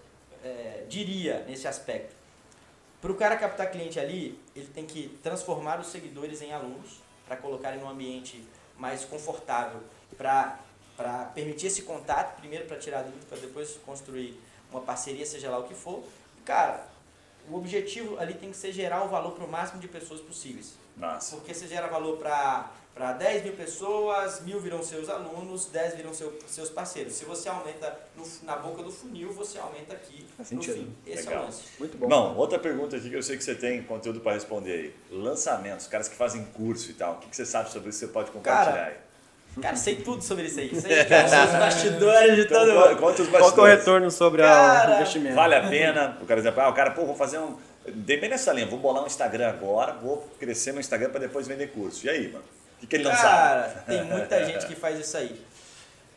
é, 0.42 0.84
diria 0.88 1.44
nesse 1.46 1.68
aspecto? 1.68 2.14
Para 3.00 3.12
o 3.12 3.14
cara 3.14 3.36
captar 3.36 3.70
cliente 3.70 4.00
ali, 4.00 4.38
ele 4.56 4.66
tem 4.66 4.84
que 4.84 5.08
transformar 5.22 5.78
os 5.78 5.86
seguidores 5.86 6.42
em 6.42 6.52
alunos 6.52 7.00
para 7.26 7.36
colocarem 7.36 7.78
num 7.78 7.88
ambiente 7.88 8.44
mais 8.76 9.04
confortável 9.04 9.80
para 10.16 10.58
permitir 11.34 11.68
esse 11.68 11.82
contato, 11.82 12.38
primeiro 12.38 12.66
para 12.66 12.76
tirar 12.76 13.02
dúvida, 13.02 13.24
para 13.28 13.38
depois 13.38 13.78
construir 13.86 14.40
uma 14.70 14.80
parceria, 14.80 15.24
seja 15.24 15.48
lá 15.48 15.58
o 15.58 15.64
que 15.64 15.74
for. 15.74 16.02
Cara, 16.44 16.88
o 17.50 17.56
objetivo 17.56 18.18
ali 18.18 18.34
tem 18.34 18.50
que 18.50 18.56
ser 18.56 18.72
gerar 18.72 19.04
o 19.04 19.08
valor 19.08 19.32
para 19.32 19.44
o 19.44 19.48
máximo 19.48 19.80
de 19.80 19.88
pessoas 19.88 20.20
possíveis. 20.20 20.74
Massa. 20.96 21.36
Porque 21.36 21.54
você 21.54 21.66
gera 21.68 21.86
valor 21.86 22.16
para 22.18 23.12
10 23.18 23.44
mil 23.44 23.52
pessoas, 23.54 24.40
mil 24.40 24.58
viram 24.58 24.82
seus 24.82 25.08
alunos, 25.08 25.66
10 25.66 25.94
viram 25.94 26.12
seu, 26.12 26.36
seus 26.48 26.68
parceiros. 26.70 27.12
Se 27.14 27.24
você 27.24 27.48
aumenta 27.48 27.96
no- 28.16 28.24
na 28.42 28.56
boca 28.56 28.82
do 28.82 28.90
funil, 28.90 29.32
você 29.32 29.58
aumenta 29.58 29.94
aqui 29.94 30.26
Faz 30.36 30.50
no 30.50 30.60
sentido. 30.62 30.84
fim. 30.84 30.96
Esse 31.06 31.26
é 31.26 31.30
Legal. 31.30 31.42
o 31.42 31.46
lance. 31.46 31.62
Muito 31.78 31.96
bom. 31.96 32.08
Bom, 32.08 32.34
outra 32.36 32.58
pergunta 32.58 32.96
aqui 32.96 33.08
que 33.10 33.14
eu 33.16 33.22
sei 33.22 33.36
que 33.36 33.44
você 33.44 33.54
tem 33.54 33.82
conteúdo 33.84 34.20
para 34.20 34.32
responder 34.32 34.72
aí. 34.72 34.94
Lançamentos, 35.16 35.86
caras 35.86 36.08
que 36.08 36.16
fazem 36.16 36.44
curso 36.46 36.90
e 36.90 36.94
tal. 36.94 37.14
O 37.14 37.16
que 37.18 37.28
que 37.28 37.36
você 37.36 37.46
sabe 37.46 37.70
sobre 37.70 37.90
isso 37.90 38.00
que 38.00 38.06
você 38.06 38.12
pode 38.12 38.30
compartilhar 38.32 38.72
Cara, 38.74 38.86
aí? 38.88 38.96
Cara, 39.60 39.76
sei 39.76 39.96
tudo 39.96 40.22
sobre 40.22 40.44
isso 40.46 40.60
aí. 40.60 40.80
Sei, 40.80 41.04
cara, 41.06 41.26
os 41.26 41.52
bastidores 41.52 42.36
de 42.36 42.40
Então, 42.42 42.60
todo 42.66 42.74
mundo. 42.74 42.96
conta 43.00 43.22
os 43.22 43.28
Qual 43.28 43.30
que 43.30 43.36
é 43.36 43.38
o 43.38 43.40
bastidores. 43.42 43.78
retorno 43.78 44.10
sobre 44.10 44.42
Cara, 44.42 44.90
o 44.90 44.94
investimento? 44.94 45.34
Vale 45.34 45.54
a 45.54 45.68
pena? 45.68 46.18
O 46.20 46.26
cara 46.26 46.40
diz, 46.42 46.52
ah, 46.58 46.68
o 46.68 46.72
cara, 46.72 46.90
pô, 46.92 47.04
vou 47.04 47.14
fazer 47.16 47.38
um. 47.38 47.56
Dei 47.86 48.18
bem 48.18 48.28
nessa 48.28 48.52
linha, 48.52 48.66
vou 48.66 48.78
bolar 48.78 49.02
um 49.02 49.06
Instagram 49.06 49.48
agora, 49.48 49.92
vou 49.94 50.28
crescer 50.38 50.72
meu 50.72 50.80
Instagram 50.80 51.10
para 51.10 51.20
depois 51.20 51.46
vender 51.48 51.68
curso. 51.68 52.06
E 52.06 52.10
aí, 52.10 52.28
mano? 52.28 52.44
O 52.76 52.80
que, 52.80 52.86
que 52.86 52.96
ele 52.96 53.04
não 53.04 53.12
sabe? 53.12 53.22
Cara, 53.24 53.84
tem 53.86 54.04
muita 54.04 54.44
gente 54.46 54.66
que 54.66 54.74
faz 54.76 54.98
isso 55.00 55.16
aí. 55.16 55.40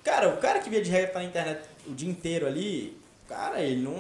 Cara, 0.03 0.27
o 0.29 0.37
cara 0.37 0.59
que 0.59 0.69
via 0.69 0.81
de 0.81 0.89
regra 0.91 1.11
tá 1.11 1.19
na 1.19 1.25
internet 1.25 1.61
o 1.87 1.93
dia 1.93 2.09
inteiro 2.09 2.45
ali, 2.45 2.97
cara, 3.29 3.61
ele 3.61 3.81
não, 3.81 3.93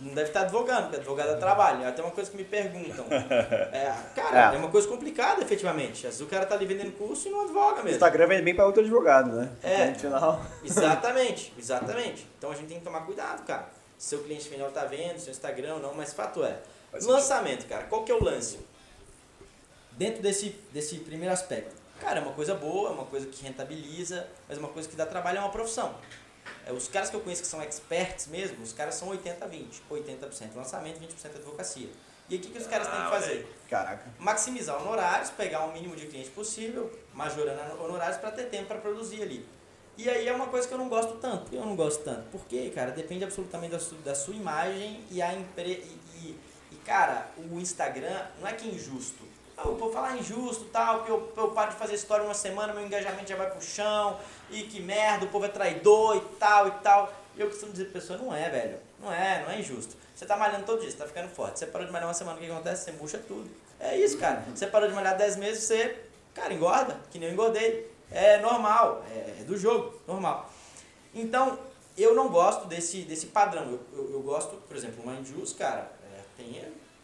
não 0.00 0.14
deve 0.14 0.28
estar 0.28 0.42
advogando, 0.42 0.82
porque 0.82 0.96
advogado 0.96 1.30
é 1.32 1.36
trabalho. 1.36 1.86
Até 1.86 2.02
uma 2.02 2.10
coisa 2.10 2.30
que 2.30 2.36
me 2.36 2.44
perguntam. 2.44 3.04
É, 3.72 3.94
cara, 4.14 4.52
é. 4.52 4.54
É. 4.54 4.58
uma 4.58 4.68
coisa 4.68 4.86
complicada, 4.86 5.42
efetivamente. 5.42 6.06
Às 6.06 6.14
vezes 6.14 6.20
o 6.20 6.26
cara 6.26 6.44
tá 6.46 6.54
ali 6.54 6.66
vendendo 6.66 6.92
curso 6.96 7.28
e 7.28 7.30
não 7.30 7.42
advoga 7.42 7.80
O 7.80 7.84
mesmo. 7.84 7.90
Instagram 7.90 8.26
vende 8.26 8.42
bem 8.42 8.54
pra 8.54 8.66
outro 8.66 8.82
advogado, 8.82 9.32
né? 9.32 9.50
É. 9.62 9.86
No 9.86 9.98
final. 9.98 10.42
Exatamente, 10.64 11.52
exatamente. 11.58 12.26
Então 12.38 12.50
a 12.50 12.54
gente 12.54 12.68
tem 12.68 12.78
que 12.78 12.84
tomar 12.84 13.00
cuidado, 13.00 13.44
cara. 13.44 13.68
Se 13.98 14.08
seu 14.08 14.22
cliente 14.22 14.48
final 14.48 14.70
tá 14.70 14.84
vendo, 14.84 15.18
seu 15.18 15.30
Instagram 15.30 15.78
não, 15.78 15.94
mas 15.94 16.12
fato 16.12 16.44
é. 16.44 16.58
Faz 16.90 17.04
Lançamento, 17.06 17.66
cara. 17.66 17.84
Qual 17.84 18.04
que 18.04 18.12
é 18.12 18.14
o 18.14 18.22
lance? 18.22 18.58
Dentro 19.92 20.22
desse, 20.22 20.50
desse 20.72 20.96
primeiro 20.98 21.32
aspecto. 21.32 21.74
Cara, 22.00 22.18
é 22.18 22.22
uma 22.22 22.32
coisa 22.32 22.54
boa, 22.54 22.90
é 22.90 22.92
uma 22.92 23.04
coisa 23.04 23.26
que 23.26 23.44
rentabiliza, 23.44 24.26
mas 24.48 24.58
é 24.58 24.60
uma 24.60 24.70
coisa 24.70 24.88
que 24.88 24.96
dá 24.96 25.06
trabalho, 25.06 25.38
é 25.38 25.40
uma 25.40 25.50
profissão. 25.50 25.94
É, 26.66 26.72
os 26.72 26.88
caras 26.88 27.10
que 27.10 27.16
eu 27.16 27.20
conheço 27.20 27.42
que 27.42 27.48
são 27.48 27.62
experts 27.62 28.26
mesmo, 28.28 28.62
os 28.62 28.72
caras 28.72 28.94
são 28.94 29.08
80-20. 29.08 29.66
80% 29.90 30.54
lançamento, 30.54 31.00
20% 31.00 31.36
advocacia. 31.36 31.88
E 32.28 32.34
aí 32.34 32.40
o 32.40 32.42
que, 32.42 32.50
que 32.50 32.58
os 32.58 32.66
caras 32.66 32.86
têm 32.86 32.96
que 32.96 33.02
Ah, 33.06 33.10
fazer? 33.10 33.56
Caraca. 33.68 34.06
maximizar 34.18 34.80
honorários, 34.80 35.30
pegar 35.30 35.64
o 35.64 35.72
mínimo 35.72 35.96
de 35.96 36.06
cliente 36.06 36.30
possível, 36.30 36.90
majorando 37.12 37.82
honorários 37.82 38.16
para 38.18 38.30
ter 38.30 38.44
tempo 38.44 38.66
para 38.68 38.78
produzir 38.78 39.22
ali. 39.22 39.46
E 39.98 40.08
aí 40.08 40.26
é 40.26 40.32
uma 40.32 40.46
coisa 40.46 40.66
que 40.66 40.72
eu 40.72 40.78
não 40.78 40.88
gosto 40.88 41.14
tanto. 41.18 41.54
Eu 41.54 41.66
não 41.66 41.76
gosto 41.76 42.02
tanto. 42.02 42.24
Porque, 42.30 42.70
cara, 42.70 42.92
depende 42.92 43.24
absolutamente 43.24 43.72
da 43.72 43.78
sua, 43.78 43.98
da 43.98 44.14
sua 44.14 44.34
imagem 44.34 45.04
e 45.10 45.20
a 45.20 45.34
empre... 45.34 45.72
E, 45.72 46.00
e, 46.26 46.40
e, 46.72 46.76
cara, 46.76 47.28
o 47.36 47.58
Instagram 47.58 48.24
não 48.40 48.48
é 48.48 48.52
que 48.54 48.66
é 48.68 48.72
injusto. 48.72 49.22
Eu 49.58 49.76
vou 49.76 49.92
falar 49.92 50.16
injusto 50.16 50.64
tal, 50.66 50.98
porque 50.98 51.12
eu, 51.12 51.32
eu 51.36 51.48
paro 51.50 51.70
de 51.70 51.76
fazer 51.76 51.94
história 51.94 52.24
uma 52.24 52.34
semana, 52.34 52.72
meu 52.72 52.84
engajamento 52.84 53.28
já 53.28 53.36
vai 53.36 53.50
pro 53.50 53.60
chão, 53.60 54.18
e 54.50 54.62
que 54.62 54.80
merda, 54.80 55.26
o 55.26 55.28
povo 55.28 55.44
é 55.44 55.48
traidor 55.48 56.16
e 56.16 56.20
tal 56.38 56.68
e 56.68 56.70
tal. 56.82 57.12
E 57.36 57.40
eu 57.40 57.48
costumo 57.48 57.72
dizer 57.72 57.84
pra 57.84 58.00
pessoa, 58.00 58.18
não 58.18 58.34
é, 58.34 58.48
velho. 58.48 58.78
Não 59.00 59.12
é, 59.12 59.42
não 59.42 59.50
é 59.50 59.60
injusto. 59.60 59.96
Você 60.14 60.26
tá 60.26 60.36
malhando 60.36 60.64
todo 60.64 60.80
dia, 60.80 60.90
você 60.90 60.96
tá 60.96 61.06
ficando 61.06 61.28
forte. 61.28 61.58
Você 61.58 61.66
parou 61.66 61.86
de 61.86 61.92
malhar 61.92 62.08
uma 62.08 62.14
semana, 62.14 62.36
o 62.36 62.40
que 62.40 62.50
acontece? 62.50 62.84
Você 62.84 62.92
murcha 62.92 63.18
tudo. 63.18 63.50
É 63.80 63.96
isso, 63.98 64.18
cara. 64.18 64.44
Você 64.54 64.66
parou 64.66 64.88
de 64.88 64.94
malhar 64.94 65.16
10 65.16 65.36
meses, 65.36 65.64
você, 65.64 66.04
cara, 66.34 66.52
engorda, 66.52 67.00
que 67.10 67.18
nem 67.18 67.28
eu 67.28 67.34
engordei. 67.34 67.90
É 68.10 68.38
normal, 68.38 69.04
é, 69.10 69.40
é 69.40 69.44
do 69.44 69.56
jogo, 69.56 70.00
normal. 70.06 70.50
Então, 71.14 71.58
eu 71.96 72.14
não 72.14 72.28
gosto 72.28 72.66
desse, 72.66 73.02
desse 73.02 73.26
padrão. 73.26 73.64
Eu, 73.64 73.80
eu, 73.92 74.12
eu 74.12 74.20
gosto, 74.20 74.56
por 74.68 74.76
exemplo, 74.76 75.02
o 75.04 75.24
Juice, 75.24 75.54
cara, 75.54 75.90
é, 76.04 76.20
tem, 76.36 76.62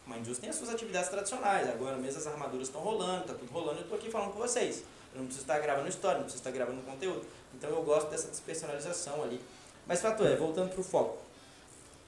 o 0.09 0.13
Mind 0.13 0.25
Juice 0.25 0.41
tem 0.41 0.49
as 0.49 0.55
suas 0.55 0.69
atividades 0.69 1.09
tradicionais. 1.09 1.69
Agora 1.69 1.95
mesmo 1.97 2.19
as 2.19 2.25
armaduras 2.25 2.67
estão 2.67 2.81
rolando, 2.81 3.25
tá 3.25 3.33
tudo 3.35 3.51
rolando, 3.51 3.81
eu 3.81 3.87
tô 3.87 3.95
aqui 3.95 4.09
falando 4.09 4.33
com 4.33 4.39
vocês. 4.39 4.83
Eu 5.13 5.19
não 5.19 5.25
preciso 5.25 5.43
estar 5.43 5.59
gravando 5.59 5.87
história, 5.87 6.17
não 6.17 6.23
preciso 6.23 6.41
estar 6.41 6.51
gravando 6.51 6.81
conteúdo. 6.81 7.25
Então 7.53 7.69
eu 7.69 7.83
gosto 7.83 8.09
dessa 8.09 8.27
despersonalização 8.27 9.23
ali. 9.23 9.39
Mas 9.85 10.01
fato 10.01 10.23
é, 10.23 10.35
voltando 10.35 10.71
pro 10.71 10.83
foco. 10.83 11.17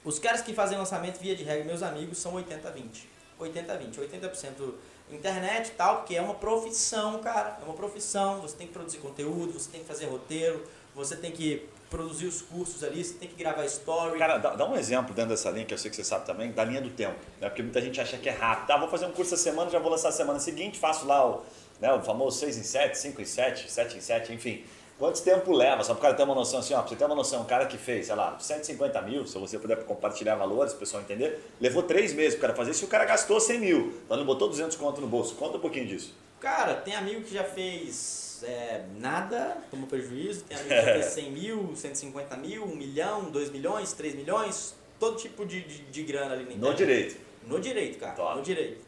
Os 0.03 0.17
caras 0.17 0.41
que 0.41 0.53
fazem 0.53 0.77
lançamento 0.77 1.19
via 1.19 1.35
de 1.35 1.43
regra, 1.43 1.63
meus 1.63 1.83
amigos, 1.83 2.17
são 2.17 2.33
80-20. 2.33 3.03
80-20. 3.39 3.99
80% 3.99 4.73
internet 5.11 5.67
e 5.67 5.71
tal, 5.71 5.97
porque 5.97 6.15
é 6.15 6.21
uma 6.21 6.35
profissão, 6.35 7.19
cara. 7.19 7.59
É 7.61 7.65
uma 7.65 7.73
profissão. 7.73 8.41
Você 8.41 8.55
tem 8.55 8.67
que 8.67 8.73
produzir 8.73 8.97
conteúdo, 8.97 9.53
você 9.53 9.69
tem 9.69 9.81
que 9.81 9.87
fazer 9.87 10.05
roteiro, 10.05 10.65
você 10.95 11.15
tem 11.15 11.31
que 11.31 11.67
produzir 11.91 12.25
os 12.25 12.41
cursos 12.41 12.83
ali, 12.83 13.03
você 13.03 13.13
tem 13.15 13.27
que 13.27 13.35
gravar 13.35 13.65
story. 13.65 14.17
Cara, 14.17 14.37
dá, 14.37 14.55
dá 14.55 14.65
um 14.65 14.75
exemplo 14.77 15.13
dentro 15.13 15.31
dessa 15.31 15.51
linha, 15.51 15.65
que 15.65 15.73
eu 15.73 15.77
sei 15.77 15.91
que 15.91 15.97
você 15.97 16.05
sabe 16.05 16.25
também, 16.25 16.51
da 16.51 16.63
linha 16.63 16.81
do 16.81 16.89
tempo. 16.89 17.17
Né? 17.39 17.49
Porque 17.49 17.61
muita 17.61 17.81
gente 17.81 17.99
acha 17.99 18.17
que 18.17 18.29
é 18.29 18.31
rápido. 18.31 18.67
Tá, 18.67 18.77
vou 18.77 18.87
fazer 18.87 19.05
um 19.05 19.11
curso 19.11 19.33
essa 19.33 19.43
semana, 19.43 19.69
já 19.69 19.77
vou 19.77 19.91
lançar 19.91 20.07
a 20.07 20.13
semana 20.13 20.39
seguinte, 20.39 20.79
faço 20.79 21.05
lá 21.05 21.29
o, 21.29 21.43
né, 21.81 21.93
o 21.93 22.01
famoso 22.01 22.39
6 22.39 22.57
em 22.57 22.63
7, 22.63 22.97
5 22.97 23.21
em 23.21 23.25
7, 23.25 23.69
7 23.69 23.97
em 23.97 24.01
7, 24.01 24.33
enfim. 24.33 24.63
Quanto 24.97 25.21
tempo 25.21 25.51
leva? 25.51 25.83
Só 25.83 25.93
para 25.93 25.99
o 25.99 26.01
cara 26.03 26.13
ter 26.13 26.23
uma 26.23 26.35
noção 26.35 26.59
assim, 26.59 26.73
ó, 26.73 26.79
pra 26.79 26.87
você 26.87 26.95
ter 26.95 27.05
uma 27.05 27.15
noção, 27.15 27.41
um 27.41 27.45
cara 27.45 27.65
que 27.65 27.77
fez, 27.77 28.05
sei 28.05 28.15
lá, 28.15 28.37
150 28.39 29.01
mil, 29.01 29.27
se 29.27 29.37
você 29.37 29.59
puder 29.59 29.83
compartilhar 29.83 30.35
valores, 30.35 30.73
o 30.73 30.77
pessoal 30.77 31.03
entender, 31.03 31.43
levou 31.59 31.83
3 31.83 32.13
meses 32.13 32.35
pro 32.35 32.43
cara 32.43 32.53
fazer 32.53 32.71
isso 32.71 32.85
e 32.85 32.87
o 32.87 32.89
cara 32.89 33.03
gastou 33.03 33.39
100 33.39 33.59
mil. 33.59 34.01
Então 34.05 34.15
ele 34.15 34.25
botou 34.25 34.47
200 34.47 34.77
conto 34.77 35.01
no 35.01 35.07
bolso. 35.07 35.35
Conta 35.35 35.57
um 35.57 35.59
pouquinho 35.59 35.87
disso. 35.87 36.15
Cara, 36.39 36.75
tem 36.75 36.95
amigo 36.95 37.21
que 37.21 37.33
já 37.33 37.43
fez 37.43 38.30
é, 38.43 38.85
nada, 38.97 39.57
tomou 39.69 39.87
prejuízo, 39.87 40.43
tem 40.45 40.57
amigo 40.57 40.69
que 40.69 40.81
já 40.81 40.93
fez 40.93 41.05
100 41.05 41.31
mil, 41.31 41.75
150 41.75 42.37
mil, 42.37 42.63
1 42.65 42.75
milhão, 42.75 43.31
2 43.31 43.49
milhões, 43.51 43.93
3 43.93 44.15
milhões, 44.15 44.75
todo 44.99 45.17
tipo 45.17 45.45
de, 45.45 45.61
de, 45.61 45.83
de 45.85 46.03
grana 46.03 46.33
ali 46.33 46.43
na 46.43 46.49
No 46.51 46.55
internet. 46.55 46.77
direito. 46.77 47.17
No 47.47 47.59
direito, 47.59 47.99
cara. 47.99 48.13
Top. 48.13 48.37
No 48.37 48.43
direito. 48.43 48.85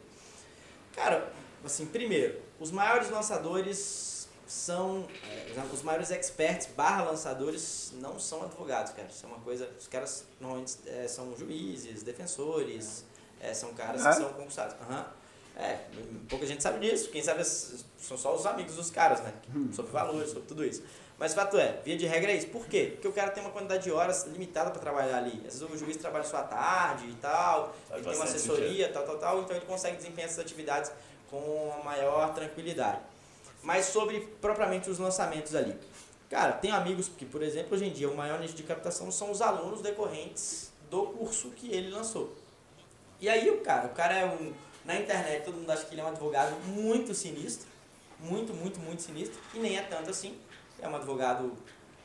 Cara, 0.94 1.32
assim, 1.64 1.86
primeiro, 1.86 2.40
os 2.60 2.70
maiores 2.70 3.10
lançadores 3.10 4.28
são. 4.46 5.08
é, 5.28 5.60
os 5.72 5.82
maiores 5.82 6.10
experts 6.10 6.68
barra 6.76 7.02
lançadores 7.04 7.92
não 7.94 8.18
são 8.20 8.42
advogados, 8.44 8.92
cara. 8.92 9.08
Isso 9.08 9.24
é 9.26 9.28
uma 9.28 9.40
coisa. 9.40 9.68
Os 9.78 9.88
caras 9.88 10.24
normalmente 10.40 10.76
é, 10.86 11.08
são 11.08 11.34
juízes, 11.36 12.02
defensores, 12.02 13.04
é, 13.40 13.52
são 13.52 13.74
caras 13.74 14.02
que 14.06 14.12
são 14.14 14.32
concursados. 14.34 14.76
Aham. 14.82 15.06
É, 15.56 15.78
pouca 16.28 16.44
gente 16.46 16.62
sabe 16.62 16.80
disso. 16.80 17.10
Quem 17.10 17.22
sabe 17.22 17.44
são 17.44 18.18
só 18.18 18.34
os 18.34 18.44
amigos 18.44 18.74
dos 18.74 18.90
caras, 18.90 19.20
né? 19.20 19.32
Sobre 19.72 19.92
valores, 19.92 20.30
sobre 20.30 20.48
tudo 20.48 20.64
isso. 20.64 20.82
Mas 21.16 21.32
fato 21.32 21.56
é, 21.56 21.80
via 21.84 21.96
de 21.96 22.06
regra 22.06 22.32
é 22.32 22.36
isso. 22.36 22.48
Por 22.48 22.66
quê? 22.66 22.90
Porque 22.92 23.06
o 23.06 23.12
cara 23.12 23.30
tem 23.30 23.42
uma 23.42 23.52
quantidade 23.52 23.84
de 23.84 23.92
horas 23.92 24.24
limitada 24.24 24.70
para 24.70 24.80
trabalhar 24.80 25.18
ali. 25.18 25.42
Às 25.46 25.60
vezes 25.60 25.62
o 25.62 25.78
juiz 25.78 25.96
trabalha 25.96 26.24
só 26.24 26.38
à 26.38 26.42
tarde 26.42 27.08
e 27.08 27.14
tal, 27.14 27.74
Faz 27.88 28.00
ele 28.00 28.10
tem 28.10 28.16
uma 28.16 28.24
assessoria, 28.24 28.92
tal, 28.92 29.04
tal, 29.04 29.18
tal, 29.18 29.40
então 29.42 29.56
ele 29.56 29.64
consegue 29.64 29.96
desempenhar 29.96 30.28
essas 30.28 30.40
atividades 30.40 30.90
com 31.30 31.72
maior 31.84 32.34
tranquilidade. 32.34 32.98
Mas 33.62 33.86
sobre 33.86 34.20
propriamente 34.40 34.90
os 34.90 34.98
lançamentos 34.98 35.54
ali. 35.54 35.74
Cara, 36.28 36.52
tem 36.52 36.72
amigos 36.72 37.08
que, 37.08 37.24
por 37.24 37.42
exemplo, 37.42 37.74
hoje 37.74 37.86
em 37.86 37.92
dia 37.92 38.10
o 38.10 38.16
maior 38.16 38.40
nicho 38.40 38.54
de 38.54 38.62
captação 38.62 39.10
são 39.10 39.30
os 39.30 39.40
alunos 39.40 39.80
decorrentes 39.80 40.72
do 40.90 41.06
curso 41.06 41.50
que 41.50 41.72
ele 41.72 41.90
lançou. 41.90 42.34
E 43.20 43.28
aí 43.28 43.48
o 43.50 43.60
cara, 43.60 43.86
o 43.86 43.90
cara 43.90 44.18
é 44.18 44.24
um. 44.26 44.52
Na 44.84 44.96
internet 44.96 45.44
todo 45.44 45.56
mundo 45.56 45.70
acha 45.70 45.84
que 45.86 45.94
ele 45.94 46.00
é 46.00 46.04
um 46.04 46.08
advogado 46.08 46.54
muito 46.66 47.14
sinistro. 47.14 47.66
Muito, 48.20 48.52
muito, 48.54 48.78
muito 48.80 49.02
sinistro. 49.02 49.38
E 49.54 49.58
nem 49.58 49.76
é 49.76 49.82
tanto 49.82 50.10
assim. 50.10 50.38
É 50.80 50.88
um 50.88 50.94
advogado, 50.96 51.52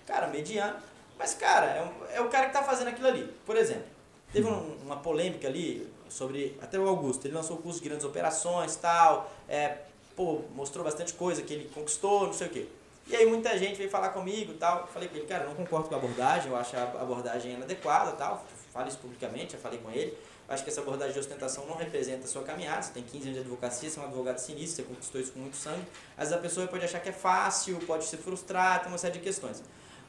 cara, 0.08 0.28
mediano. 0.28 0.78
Mas, 1.18 1.34
cara, 1.34 1.66
é, 1.68 1.84
um- 1.84 2.06
é 2.14 2.22
o 2.22 2.30
cara 2.30 2.48
que 2.48 2.54
tá 2.54 2.64
fazendo 2.64 2.88
aquilo 2.88 3.08
ali. 3.08 3.34
Por 3.46 3.56
exemplo, 3.58 3.84
teve 4.32 4.48
um- 4.48 4.78
uma 4.86 4.98
polêmica 4.98 5.48
ali 5.48 5.92
sobre. 6.08 6.58
Até 6.62 6.80
o 6.80 6.88
Augusto, 6.88 7.26
ele 7.26 7.34
lançou 7.36 7.58
o 7.58 7.62
curso 7.62 7.80
de 7.82 7.88
grandes 7.90 8.06
operações 8.06 8.76
tal. 8.78 9.30
É, 9.48 9.80
pô, 10.16 10.42
mostrou 10.56 10.84
bastante 10.84 11.14
coisa 11.14 11.42
que 11.42 11.54
ele 11.54 11.70
conquistou, 11.74 12.28
não 12.28 12.34
sei 12.34 12.48
o 12.48 12.50
quê. 12.50 12.68
E 13.08 13.16
aí 13.16 13.26
muita 13.26 13.58
gente 13.58 13.76
veio 13.76 13.90
falar 13.90 14.10
comigo 14.10 14.54
tal. 14.54 14.88
Falei 14.88 15.10
com 15.10 15.16
ele, 15.18 15.26
cara, 15.26 15.46
não 15.46 15.56
concordo 15.56 15.90
com 15.90 15.96
a 15.96 15.98
abordagem, 15.98 16.50
eu 16.52 16.56
acho 16.58 16.76
a 16.78 16.84
abordagem 16.84 17.54
inadequada 17.54 18.12
tal. 18.14 18.46
Falo 18.72 18.88
isso 18.88 19.00
publicamente, 19.00 19.54
já 19.54 19.58
falei 19.60 19.80
com 19.80 19.90
ele. 19.92 20.16
Acho 20.50 20.64
que 20.64 20.70
essa 20.72 20.82
abordagem 20.82 21.14
de 21.14 21.20
ostentação 21.20 21.66
não 21.68 21.76
representa 21.76 22.26
a 22.26 22.28
sua 22.28 22.42
caminhada. 22.42 22.82
Você 22.82 22.92
tem 22.92 23.04
15 23.04 23.18
anos 23.26 23.34
de 23.36 23.40
advocacia, 23.42 23.88
você 23.88 24.00
é 24.00 24.02
um 24.02 24.06
advogado 24.06 24.40
sinistro, 24.40 24.84
você 24.84 24.90
conquistou 24.90 25.22
isso 25.22 25.32
com 25.32 25.40
muito 25.40 25.56
sangue. 25.56 25.86
Às 26.18 26.30
vezes 26.30 26.34
a 26.34 26.38
pessoa 26.38 26.68
pode 26.68 26.84
achar 26.84 27.00
que 27.00 27.10
é 27.10 27.14
fácil, 27.14 27.78
pode 27.86 28.06
se 28.06 28.18
frustrar, 28.18 28.80
tem 28.80 28.90
uma 28.90 28.98
série 28.98 29.14
de 29.14 29.20
questões. 29.20 29.62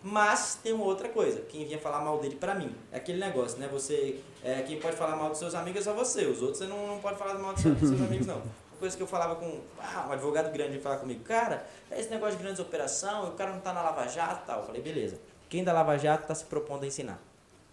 Mas 0.03 0.59
tem 0.63 0.73
uma 0.73 0.85
outra 0.85 1.11
coisa, 1.11 1.43
quem 1.43 1.67
vinha 1.67 1.79
falar 1.79 2.01
mal 2.01 2.19
dele 2.19 2.37
pra 2.37 2.55
mim. 2.55 2.75
É 2.91 2.97
aquele 2.97 3.19
negócio, 3.19 3.59
né? 3.59 3.69
Você, 3.71 4.19
é, 4.43 4.63
quem 4.63 4.81
pode 4.81 4.97
falar 4.97 5.15
mal 5.15 5.29
dos 5.29 5.39
seus 5.39 5.55
amigos 5.55 5.83
é 5.83 5.85
só 5.85 5.93
você. 5.93 6.25
Os 6.25 6.41
outros 6.41 6.59
você 6.59 6.67
não, 6.67 6.87
não 6.87 7.01
pode 7.01 7.19
falar 7.19 7.35
mal 7.35 7.53
dos 7.53 7.63
seus, 7.63 7.77
dos 7.77 7.89
seus 7.91 8.01
amigos, 8.01 8.27
não. 8.27 8.37
Uma 8.37 8.79
coisa 8.81 8.97
que 8.97 9.03
eu 9.03 9.07
falava 9.07 9.37
com 9.37 9.61
ah, 9.79 10.07
um 10.09 10.13
advogado 10.13 10.51
grande 10.51 10.79
falar 10.79 10.97
comigo, 10.97 11.23
cara, 11.23 11.67
é 11.91 12.01
esse 12.01 12.09
negócio 12.09 12.39
de 12.39 12.43
grandes 12.43 12.61
operação, 12.61 13.29
o 13.29 13.33
cara 13.33 13.53
não 13.53 13.61
tá 13.61 13.75
na 13.75 13.83
Lava 13.83 14.09
Jato 14.09 14.41
e 14.43 14.47
tal. 14.47 14.61
Eu 14.61 14.67
falei, 14.67 14.81
beleza. 14.81 15.19
Quem 15.51 15.63
da 15.63 15.75
Lava 15.75 15.99
Jato 15.99 16.27
tá 16.27 16.35
se 16.35 16.47
propondo 16.47 16.85
a 16.85 16.87
ensinar? 16.87 17.21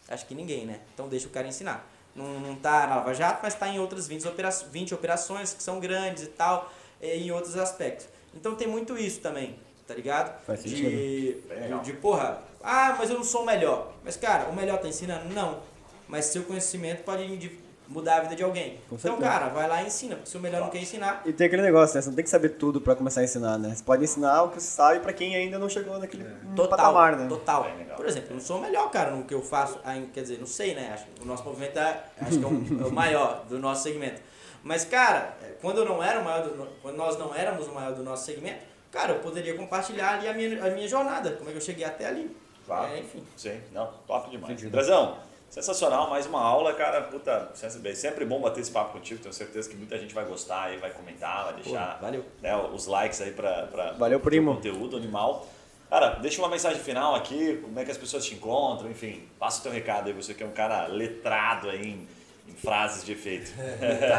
Acho 0.09 0.25
que 0.25 0.35
ninguém, 0.35 0.65
né? 0.65 0.81
Então 0.93 1.07
deixa 1.07 1.27
o 1.27 1.29
cara 1.29 1.47
ensinar. 1.47 1.87
Não, 2.17 2.39
não 2.39 2.55
tá 2.55 2.87
na 2.87 2.95
Lava 2.95 3.13
Jato, 3.13 3.39
mas 3.43 3.53
tá 3.53 3.67
em 3.69 3.79
outras 3.79 4.07
20, 4.07 4.27
opera 4.27 4.49
20 4.49 4.93
operações 4.95 5.53
que 5.53 5.61
são 5.61 5.79
grandes 5.79 6.23
e 6.23 6.27
tal, 6.27 6.69
e 6.99 7.27
em 7.27 7.31
outros 7.31 7.55
aspectos. 7.55 8.07
Então 8.33 8.55
tem 8.55 8.67
muito 8.67 8.97
isso 8.97 9.19
também, 9.21 9.57
tá 9.87 9.93
ligado? 9.93 10.43
Faz 10.43 10.63
de, 10.63 10.75
de, 10.75 11.41
de, 11.83 11.93
porra, 11.93 12.41
ah, 12.63 12.95
mas 12.97 13.09
eu 13.11 13.15
não 13.17 13.23
sou 13.23 13.43
o 13.43 13.45
melhor. 13.45 13.93
Mas 14.03 14.17
cara, 14.17 14.49
o 14.49 14.55
melhor 14.55 14.79
tá 14.79 14.87
ensinando? 14.87 15.31
Não. 15.33 15.61
Mas 16.07 16.25
seu 16.25 16.43
conhecimento 16.43 17.03
pode 17.03 17.37
de- 17.37 17.59
mudar 17.87 18.17
a 18.17 18.19
vida 18.21 18.35
de 18.35 18.43
alguém. 18.43 18.71
Com 18.89 18.95
então, 18.95 18.97
certeza. 18.97 19.21
cara, 19.29 19.47
vai 19.49 19.67
lá 19.67 19.81
e 19.81 19.87
ensina, 19.87 20.15
porque 20.15 20.29
se 20.29 20.37
o 20.37 20.39
melhor 20.39 20.61
não 20.61 20.69
quer 20.69 20.79
ensinar, 20.79 21.21
E 21.25 21.31
tem 21.33 21.47
aquele 21.47 21.61
negócio, 21.61 21.95
né? 21.95 22.01
Você 22.01 22.09
não 22.09 22.15
tem 22.15 22.23
que 22.23 22.29
saber 22.29 22.49
tudo 22.49 22.81
pra 22.81 22.95
começar 22.95 23.21
a 23.21 23.23
ensinar, 23.23 23.57
né? 23.57 23.73
Você 23.75 23.83
pode 23.83 24.03
ensinar 24.03 24.43
o 24.43 24.49
que 24.49 24.61
você 24.61 24.67
sabe 24.69 24.99
pra 24.99 25.13
quem 25.13 25.35
ainda 25.35 25.57
não 25.57 25.69
chegou 25.69 25.97
naquele 25.99 26.23
Total, 26.55 26.67
patamar, 26.77 27.15
né? 27.17 27.27
total. 27.27 27.63
Legal. 27.77 27.95
Por 27.95 28.05
exemplo, 28.05 28.29
eu 28.31 28.35
não 28.35 28.41
sou 28.41 28.57
o 28.57 28.61
melhor, 28.61 28.89
cara, 28.91 29.11
no 29.11 29.23
que 29.23 29.33
eu 29.33 29.41
faço, 29.41 29.79
ainda, 29.85 30.07
quer 30.13 30.21
dizer, 30.21 30.39
não 30.39 30.47
sei, 30.47 30.75
né? 30.75 30.91
Acho, 30.93 31.05
que 31.05 31.23
o 31.23 31.25
nosso 31.25 31.43
movimento 31.43 31.77
é, 31.79 32.03
acho 32.21 32.37
que 32.39 32.43
é, 32.43 32.47
um- 32.47 32.81
é 32.81 32.85
o 32.87 32.91
maior 32.91 33.45
do 33.47 33.57
nosso 33.59 33.83
segmento. 33.83 34.21
Mas, 34.63 34.83
cara, 34.83 35.35
é, 35.41 35.53
quando 35.61 35.77
eu 35.77 35.85
não 35.85 36.03
era 36.03 36.19
o 36.19 36.25
maior, 36.25 36.43
do, 36.43 36.67
quando 36.81 36.95
nós 36.97 37.17
não 37.17 37.33
éramos 37.33 37.67
o 37.67 37.71
maior 37.73 37.93
do 37.93 38.03
nosso 38.03 38.25
segmento, 38.25 38.59
cara, 38.91 39.13
eu 39.13 39.19
poderia 39.19 39.55
compartilhar 39.55 40.15
ali 40.15 40.27
a 40.27 40.33
minha, 40.33 40.65
a 40.65 40.69
minha 40.71 40.87
jornada, 40.87 41.31
como 41.33 41.49
é 41.49 41.51
que 41.53 41.57
eu 41.57 41.61
cheguei 41.61 41.85
até 41.85 42.07
ali. 42.07 42.35
Claro. 42.65 42.91
É, 42.91 42.99
enfim. 42.99 43.23
Sim, 43.37 43.61
não, 43.71 43.89
top 44.05 44.29
demais. 44.29 44.61
Brasão, 44.65 45.17
sensacional, 45.49 46.09
mais 46.09 46.25
uma 46.25 46.41
aula, 46.41 46.73
cara, 46.73 47.01
puta, 47.01 47.49
sempre, 47.53 47.95
sempre 47.95 48.25
bom 48.25 48.39
bater 48.41 48.59
esse 48.61 48.71
papo 48.71 48.93
contigo, 48.93 49.19
tenho 49.21 49.33
certeza 49.33 49.69
que 49.69 49.75
muita 49.75 49.97
gente 49.97 50.13
vai 50.13 50.25
gostar 50.25 50.63
aí, 50.65 50.77
vai 50.77 50.91
comentar, 50.91 51.45
vai 51.45 51.53
deixar 51.55 51.97
valeu. 52.01 52.23
né, 52.41 52.55
os 52.73 52.85
likes 52.87 53.21
aí 53.21 53.31
pra, 53.31 53.63
pra 53.67 53.91
Valeu, 53.93 54.19
primo. 54.19 54.55
conteúdo 54.55 54.97
animal. 54.97 55.47
Cara, 55.89 56.09
deixa 56.21 56.41
uma 56.41 56.49
mensagem 56.49 56.79
final 56.81 57.15
aqui, 57.15 57.59
como 57.63 57.79
é 57.79 57.85
que 57.85 57.91
as 57.91 57.97
pessoas 57.97 58.25
te 58.25 58.35
encontram, 58.35 58.91
enfim, 58.91 59.23
passa 59.39 59.59
o 59.59 59.63
teu 59.63 59.71
recado 59.71 60.07
aí, 60.07 60.13
você 60.13 60.33
que 60.33 60.43
é 60.43 60.45
um 60.45 60.51
cara 60.51 60.85
letrado 60.87 61.69
aí 61.69 61.81
em, 61.81 62.07
em 62.51 62.53
frases 62.53 63.05
de 63.05 63.13
efeito. 63.13 63.49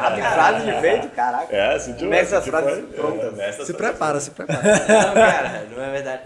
Ah, 0.00 0.12
tem 0.12 0.22
frase 0.24 0.64
de 0.64 0.70
efeito, 0.70 1.08
caraca. 1.10 1.54
É, 1.54 1.78
sentiu? 1.78 2.08
Mestre 2.08 2.36
das 2.36 2.44
sentiu, 2.44 2.58
frases 2.60 2.94
prontas. 2.94 3.38
É, 3.38 3.50
Se 3.50 3.56
frases. 3.56 3.76
prepara, 3.76 4.20
se 4.20 4.30
prepara. 4.30 4.62
Não, 4.88 5.14
cara, 5.14 5.66
não 5.70 5.84
é 5.84 5.90
verdade. 5.90 6.22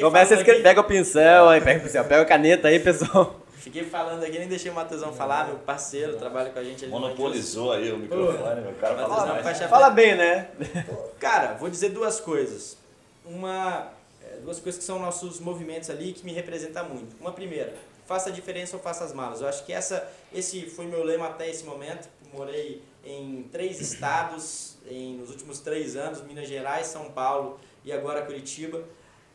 Começa 0.00 0.34
a 0.34 0.36
escrever, 0.38 0.62
pega 0.62 0.80
o 0.80 0.84
pincel, 0.84 1.48
aí 1.50 1.60
pega 1.60 1.80
o 1.80 1.82
pincel, 1.82 2.04
pega 2.04 2.22
a 2.22 2.26
caneta 2.26 2.68
aí, 2.68 2.78
pessoal. 2.80 3.36
Fiquei 3.66 3.82
falando 3.82 4.22
aqui, 4.22 4.38
nem 4.38 4.46
deixei 4.46 4.70
o 4.70 4.74
Matheusão 4.74 5.12
falar, 5.12 5.48
meu 5.48 5.56
parceiro, 5.58 6.16
trabalha 6.16 6.50
com 6.50 6.58
a 6.60 6.62
gente 6.62 6.86
Monopolizou 6.86 7.72
aí 7.72 7.90
o 7.90 7.98
microfone, 7.98 8.60
meu 8.60 8.72
cara 8.74 8.96
fala 8.96 9.42
não, 9.42 9.68
Fala 9.68 9.90
bem, 9.90 10.14
né? 10.14 10.50
Cara, 11.18 11.54
vou 11.54 11.68
dizer 11.68 11.88
duas 11.88 12.20
coisas. 12.20 12.76
Uma, 13.24 13.90
é, 14.24 14.36
duas 14.36 14.60
coisas 14.60 14.78
que 14.78 14.84
são 14.84 15.00
nossos 15.00 15.40
movimentos 15.40 15.90
ali 15.90 16.12
que 16.12 16.24
me 16.24 16.32
representam 16.32 16.88
muito. 16.88 17.16
Uma 17.20 17.32
primeira, 17.32 17.74
faça 18.06 18.28
a 18.28 18.32
diferença 18.32 18.76
ou 18.76 18.80
faça 18.80 19.02
as 19.02 19.12
malas. 19.12 19.40
Eu 19.40 19.48
acho 19.48 19.64
que 19.64 19.72
essa, 19.72 20.08
esse 20.32 20.66
foi 20.66 20.86
meu 20.86 21.02
lema 21.02 21.26
até 21.26 21.50
esse 21.50 21.64
momento. 21.64 22.08
Morei 22.32 22.84
em 23.04 23.48
três 23.50 23.80
estados 23.80 24.76
em, 24.88 25.16
nos 25.16 25.28
últimos 25.28 25.58
três 25.58 25.96
anos, 25.96 26.22
Minas 26.22 26.46
Gerais, 26.46 26.86
São 26.86 27.10
Paulo 27.10 27.58
e 27.84 27.92
agora 27.92 28.22
Curitiba. 28.22 28.84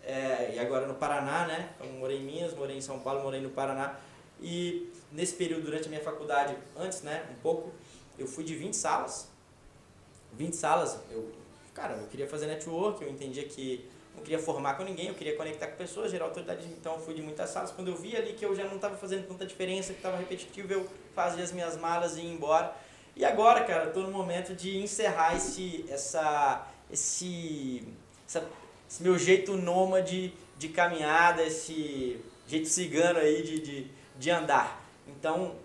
É, 0.05 0.53
e 0.55 0.59
agora 0.59 0.87
no 0.87 0.93
Paraná, 0.93 1.45
né? 1.47 1.71
Então, 1.75 1.91
morei 1.97 2.19
em 2.19 2.23
Minas, 2.23 2.53
morei 2.53 2.77
em 2.77 2.81
São 2.81 2.97
Paulo, 2.97 3.21
morei 3.23 3.41
no 3.41 3.49
Paraná. 3.49 3.97
E 4.41 4.91
nesse 5.11 5.33
período, 5.35 5.63
durante 5.65 5.85
a 5.85 5.89
minha 5.89 6.01
faculdade, 6.01 6.55
antes, 6.75 7.01
né, 7.01 7.25
um 7.31 7.41
pouco, 7.41 7.71
eu 8.17 8.25
fui 8.27 8.43
de 8.43 8.55
20 8.55 8.73
salas. 8.75 9.27
20 10.33 10.55
salas, 10.55 10.97
eu, 11.11 11.29
cara, 11.73 11.95
eu 11.95 12.07
queria 12.07 12.27
fazer 12.27 12.47
network, 12.47 13.03
eu 13.03 13.09
entendia 13.09 13.43
que 13.43 13.85
não 14.15 14.23
queria 14.23 14.39
formar 14.39 14.75
com 14.75 14.83
ninguém, 14.83 15.07
eu 15.07 15.13
queria 15.13 15.35
conectar 15.35 15.67
com 15.67 15.77
pessoas, 15.77 16.11
gerar 16.11 16.25
autoridade, 16.25 16.65
então 16.67 16.95
eu 16.95 16.99
fui 16.99 17.13
de 17.13 17.21
muitas 17.21 17.49
salas. 17.49 17.71
Quando 17.71 17.89
eu 17.89 17.95
vi 17.95 18.15
ali 18.15 18.33
que 18.33 18.45
eu 18.45 18.55
já 18.55 18.65
não 18.65 18.75
estava 18.75 18.95
fazendo 18.97 19.27
tanta 19.27 19.45
diferença, 19.45 19.93
que 19.93 19.99
estava 19.99 20.17
repetitivo, 20.17 20.71
eu 20.73 20.87
fazia 21.15 21.43
as 21.43 21.51
minhas 21.51 21.77
malas 21.77 22.17
e 22.17 22.21
ia 22.21 22.29
embora. 22.31 22.73
E 23.15 23.23
agora, 23.25 23.63
cara, 23.63 23.87
tô 23.91 24.01
no 24.01 24.11
momento 24.11 24.55
de 24.55 24.77
encerrar 24.77 25.35
esse, 25.35 25.85
essa, 25.89 26.67
esse, 26.91 27.83
essa- 28.27 28.47
esse 28.89 29.03
meu 29.03 29.17
jeito 29.17 29.55
nômade 29.55 30.33
de 30.57 30.69
caminhada, 30.69 31.43
esse 31.43 32.19
jeito 32.47 32.67
cigano 32.67 33.19
aí 33.19 33.41
de, 33.43 33.59
de, 33.59 33.87
de 34.21 34.29
andar. 34.29 34.85
Então, 35.07 35.55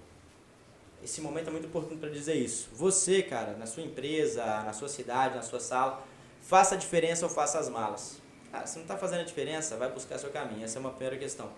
esse 1.04 1.20
momento 1.20 1.48
é 1.48 1.50
muito 1.50 1.66
importante 1.66 2.00
para 2.00 2.08
dizer 2.08 2.34
isso. 2.34 2.70
Você, 2.72 3.22
cara, 3.22 3.52
na 3.52 3.66
sua 3.66 3.82
empresa, 3.82 4.44
na 4.62 4.72
sua 4.72 4.88
cidade, 4.88 5.36
na 5.36 5.42
sua 5.42 5.60
sala, 5.60 6.02
faça 6.40 6.74
a 6.74 6.78
diferença 6.78 7.26
ou 7.26 7.30
faça 7.30 7.58
as 7.58 7.68
malas. 7.68 8.18
Cara, 8.50 8.66
se 8.66 8.76
não 8.76 8.84
está 8.84 8.96
fazendo 8.96 9.20
a 9.20 9.24
diferença, 9.24 9.76
vai 9.76 9.90
buscar 9.92 10.16
seu 10.16 10.30
caminho. 10.30 10.64
Essa 10.64 10.78
é 10.78 10.80
uma 10.80 10.90
primeira 10.90 11.18
questão. 11.18 11.50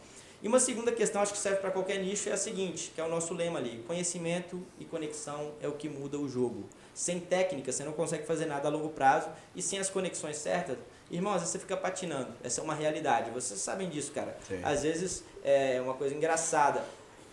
E 0.42 0.48
uma 0.48 0.58
segunda 0.58 0.90
questão, 0.90 1.22
acho 1.22 1.32
que 1.32 1.38
serve 1.38 1.60
para 1.60 1.70
qualquer 1.70 2.00
nicho, 2.00 2.28
é 2.28 2.32
a 2.32 2.36
seguinte, 2.36 2.90
que 2.92 3.00
é 3.00 3.04
o 3.04 3.08
nosso 3.08 3.32
lema 3.32 3.60
ali. 3.60 3.84
Conhecimento 3.86 4.60
e 4.80 4.84
conexão 4.84 5.52
é 5.60 5.68
o 5.68 5.72
que 5.72 5.88
muda 5.88 6.18
o 6.18 6.28
jogo. 6.28 6.68
Sem 6.92 7.20
técnica, 7.20 7.70
você 7.70 7.84
não 7.84 7.92
consegue 7.92 8.26
fazer 8.26 8.46
nada 8.46 8.66
a 8.66 8.70
longo 8.70 8.88
prazo. 8.88 9.28
E 9.54 9.62
sem 9.62 9.78
as 9.78 9.88
conexões 9.88 10.36
certas, 10.36 10.76
irmão, 11.10 11.32
às 11.32 11.40
vezes 11.40 11.52
você 11.52 11.58
fica 11.58 11.76
patinando. 11.76 12.28
Essa 12.42 12.60
é 12.60 12.64
uma 12.64 12.74
realidade. 12.74 13.30
Vocês 13.30 13.60
sabem 13.60 13.88
disso, 13.88 14.12
cara. 14.12 14.36
Sim. 14.46 14.60
Às 14.62 14.82
vezes 14.82 15.24
é 15.44 15.80
uma 15.80 15.94
coisa 15.94 16.14
engraçada. 16.14 16.84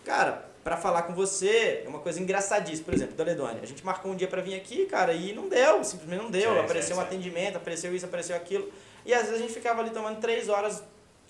Cara, 0.04 0.48
pra 0.62 0.76
falar 0.76 1.02
com 1.02 1.14
você, 1.14 1.82
é 1.84 1.88
uma 1.88 1.98
coisa 1.98 2.20
engraçadíssima. 2.20 2.84
Por 2.86 2.94
exemplo, 2.94 3.14
da 3.14 3.24
Ledônia. 3.24 3.60
A 3.62 3.66
gente 3.66 3.84
marcou 3.84 4.12
um 4.12 4.16
dia 4.16 4.28
pra 4.28 4.40
vir 4.40 4.54
aqui, 4.54 4.86
cara, 4.86 5.12
e 5.12 5.32
não 5.32 5.48
deu. 5.48 5.82
Simplesmente 5.84 6.22
não 6.22 6.30
deu. 6.30 6.52
Sim, 6.52 6.60
apareceu 6.60 6.96
sim, 6.96 7.00
um 7.00 7.04
atendimento, 7.04 7.56
apareceu 7.56 7.94
isso, 7.94 8.06
apareceu 8.06 8.36
aquilo. 8.36 8.70
E 9.04 9.12
às 9.14 9.22
vezes 9.22 9.36
a 9.36 9.38
gente 9.38 9.52
ficava 9.52 9.80
ali 9.80 9.90
tomando 9.90 10.20
três 10.20 10.48
horas, 10.48 10.82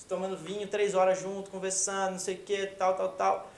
tomando 0.09 0.36
vinho, 0.36 0.66
três 0.68 0.94
horas 0.94 1.20
junto, 1.20 1.51
conversando, 1.51 2.12
não 2.12 2.18
sei 2.18 2.36
o 2.36 2.38
que, 2.38 2.66
tal, 2.68 2.94
tal, 2.94 3.09
tal. 3.11 3.51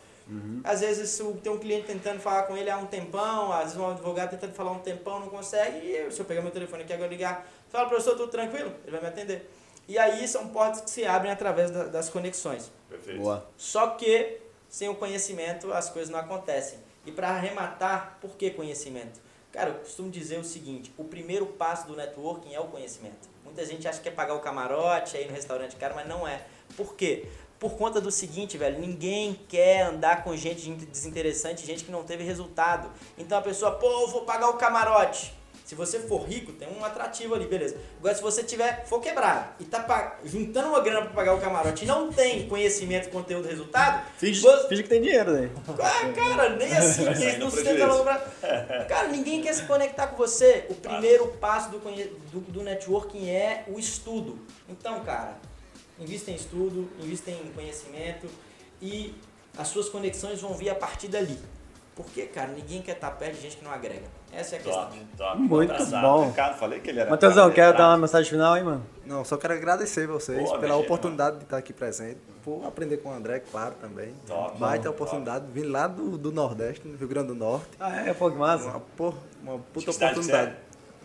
Às 0.65 0.81
vezes 0.81 1.19
o- 1.21 1.33
tem 1.35 1.51
um 1.51 1.59
cliente 1.59 1.87
tentando 1.87 2.21
falar 2.21 2.43
com 2.45 2.57
ele 2.57 2.69
há 2.71 2.77
um 2.77 2.87
tempão, 2.87 3.51
às 3.53 3.65
vezes 3.65 3.77
um 3.79 3.89
advogado 3.91 4.31
tentando 4.31 4.53
falar 4.55 4.73
um 4.73 4.79
tempão, 4.81 5.21
não 5.21 5.29
consegue, 5.29 5.79
e 5.87 5.97
eu, 5.97 6.11
se 6.13 6.21
eu 6.21 6.25
pegar 6.27 6.43
meu 6.43 6.51
telefone 6.51 6.83
aqui 6.83 6.93
agora 6.93 7.09
ligar, 7.09 7.49
fala, 7.71 7.89
professor, 7.89 8.17
tudo 8.17 8.31
tranquilo? 8.31 8.73
Ele 8.83 8.91
vai 8.93 9.01
me 9.01 9.07
atender. 9.09 9.51
E 9.89 9.99
aí 9.99 10.29
são 10.29 10.49
portas 10.49 10.83
que 10.83 10.91
se 10.91 11.05
abrem 11.07 11.33
através 11.33 11.71
da- 11.71 11.85
das 11.85 12.11
conexões. 12.11 12.71
Perfeito. 12.91 13.21
Boa. 13.23 13.49
Só 13.57 13.89
que 13.91 14.39
sem 14.69 14.89
o 14.89 14.95
conhecimento 14.95 15.73
as 15.73 15.89
coisas 15.89 16.11
não 16.11 16.19
acontecem. 16.19 16.79
E 17.07 17.11
para 17.13 17.29
arrematar, 17.31 18.19
por 18.21 18.37
que 18.37 18.51
conhecimento? 18.51 19.19
Cara, 19.51 19.71
eu 19.71 19.75
costumo 19.77 20.11
dizer 20.11 20.39
o 20.39 20.45
seguinte: 20.45 20.93
o 20.99 21.05
primeiro 21.05 21.47
passo 21.47 21.87
do 21.87 21.97
networking 21.97 22.55
é 22.55 22.61
o 22.61 22.65
conhecimento. 22.67 23.27
Muita 23.43 23.65
gente 23.65 23.89
acha 23.89 23.99
que 23.99 24.11
é 24.11 24.13
pagar 24.13 24.35
o 24.35 24.41
camarote, 24.41 25.17
ir 25.17 25.27
no 25.27 25.33
restaurante 25.33 25.75
caro, 25.77 25.95
mas 25.95 26.07
não 26.07 26.29
é. 26.29 26.45
Por 26.77 26.95
quê? 26.95 27.27
Por 27.59 27.73
conta 27.77 28.01
do 28.01 28.11
seguinte, 28.11 28.57
velho, 28.57 28.79
ninguém 28.79 29.39
quer 29.49 29.83
andar 29.83 30.23
com 30.23 30.37
gente 30.37 30.71
desinteressante, 30.71 31.67
gente 31.67 31.85
que 31.85 31.91
não 31.91 32.05
teve 32.05 32.23
resultado. 32.23 32.89
Então 33.17 33.37
a 33.37 33.43
pessoa, 33.43 33.73
pô, 33.73 33.87
eu 34.03 34.09
vou 34.09 34.23
pagar 34.23 34.49
o 34.49 34.55
camarote. 34.55 35.37
Se 35.65 35.75
você 35.75 35.99
for 35.99 36.23
rico, 36.27 36.53
tem 36.53 36.67
um 36.79 36.83
atrativo 36.83 37.35
ali, 37.35 37.45
beleza. 37.47 37.77
Agora, 37.99 38.15
se 38.15 38.23
você 38.23 38.43
tiver, 38.43 38.87
for 38.87 39.01
quebrado 39.03 39.51
e 39.61 39.65
tá 39.67 40.17
juntando 40.25 40.69
uma 40.69 40.81
grana 40.81 41.03
para 41.03 41.11
pagar 41.11 41.35
o 41.35 41.41
camarote 41.41 41.85
e 41.85 41.87
não 41.87 42.11
tem 42.11 42.49
conhecimento, 42.49 43.11
conteúdo, 43.11 43.47
resultado, 43.47 44.03
Finge, 44.17 44.41
você- 44.41 44.67
finge 44.69 44.83
que 44.85 44.89
tem 44.89 45.03
dinheiro, 45.03 45.31
né? 45.33 45.51
ah, 45.69 46.13
cara, 46.15 46.49
nem 46.57 46.73
assim, 46.73 47.05
que 47.13 47.37
não 47.37 47.51
sustenta 47.51 47.85
longo 47.87 48.03
prazo. 48.05 48.25
Cara, 48.89 49.09
ninguém 49.09 49.43
quer 49.43 49.53
se 49.53 49.65
conectar 49.65 50.07
com 50.07 50.17
você. 50.17 50.65
O 50.71 50.75
primeiro 50.75 51.27
passo 51.39 51.69
do, 51.71 51.81
conhe- 51.81 52.13
do, 52.33 52.41
do 52.41 52.63
networking 52.63 53.29
é 53.29 53.65
o 53.69 53.79
estudo. 53.79 54.39
Então, 54.71 55.01
cara, 55.01 55.37
invista 55.99 56.31
em 56.31 56.35
estudo, 56.35 56.89
invista 57.01 57.31
em 57.31 57.53
conhecimento 57.55 58.29
e 58.81 59.15
as 59.57 59.69
suas 59.69 59.89
conexões 59.89 60.41
vão 60.41 60.55
vir 60.55 60.71
a 60.71 60.75
partir 60.75 61.09
dali. 61.09 61.39
Porque, 61.97 62.27
cara, 62.27 62.53
ninguém 62.53 62.81
quer 62.81 62.93
estar 62.93 63.11
perto 63.11 63.35
de 63.35 63.41
gente 63.43 63.57
que 63.57 63.65
não 63.65 63.73
agrega. 63.73 64.05
Essa 64.33 64.55
é 64.55 64.59
a 64.61 64.63
questão. 64.63 64.85
Top, 64.85 65.07
top. 65.17 65.39
Muito 65.41 65.73
Abraçado. 65.73 66.07
bom. 66.07 66.33
Cara, 66.33 66.55
falei 66.55 66.79
que 66.79 66.91
ele 66.91 67.01
era. 67.01 67.11
Matheusão, 67.11 67.51
cara 67.51 67.73
quer 67.73 67.77
dar 67.77 67.89
uma 67.89 67.99
mensagem 67.99 68.31
final 68.31 68.55
aí, 68.55 68.63
mano? 68.63 68.87
Não, 69.05 69.25
só 69.25 69.37
quero 69.37 69.55
agradecer 69.55 70.07
vocês 70.07 70.45
Boa, 70.45 70.61
pela 70.61 70.77
oportunidade 70.77 71.39
de 71.39 71.45
estar 71.45 71.57
aqui 71.57 71.73
presente, 71.73 72.21
por 72.45 72.65
aprender 72.65 72.99
com 72.99 73.09
o 73.09 73.13
André, 73.13 73.41
claro, 73.41 73.75
também. 73.81 74.15
Top, 74.29 74.57
Baita 74.59 74.85
top. 74.85 74.95
oportunidade, 74.95 75.47
vim 75.51 75.65
lá 75.65 75.89
do, 75.89 76.17
do 76.17 76.31
Nordeste, 76.31 76.87
no 76.87 76.97
Rio 76.97 77.09
Grande 77.09 77.29
do 77.29 77.35
Norte. 77.35 77.67
Ah, 77.81 78.03
é? 78.07 78.15
Pô, 78.15 78.31
que 78.31 78.37
massa. 78.37 78.69
Uma, 78.69 78.83
uma 79.43 79.59
puta 79.59 79.91
que 79.91 79.91
oportunidade 79.91 80.55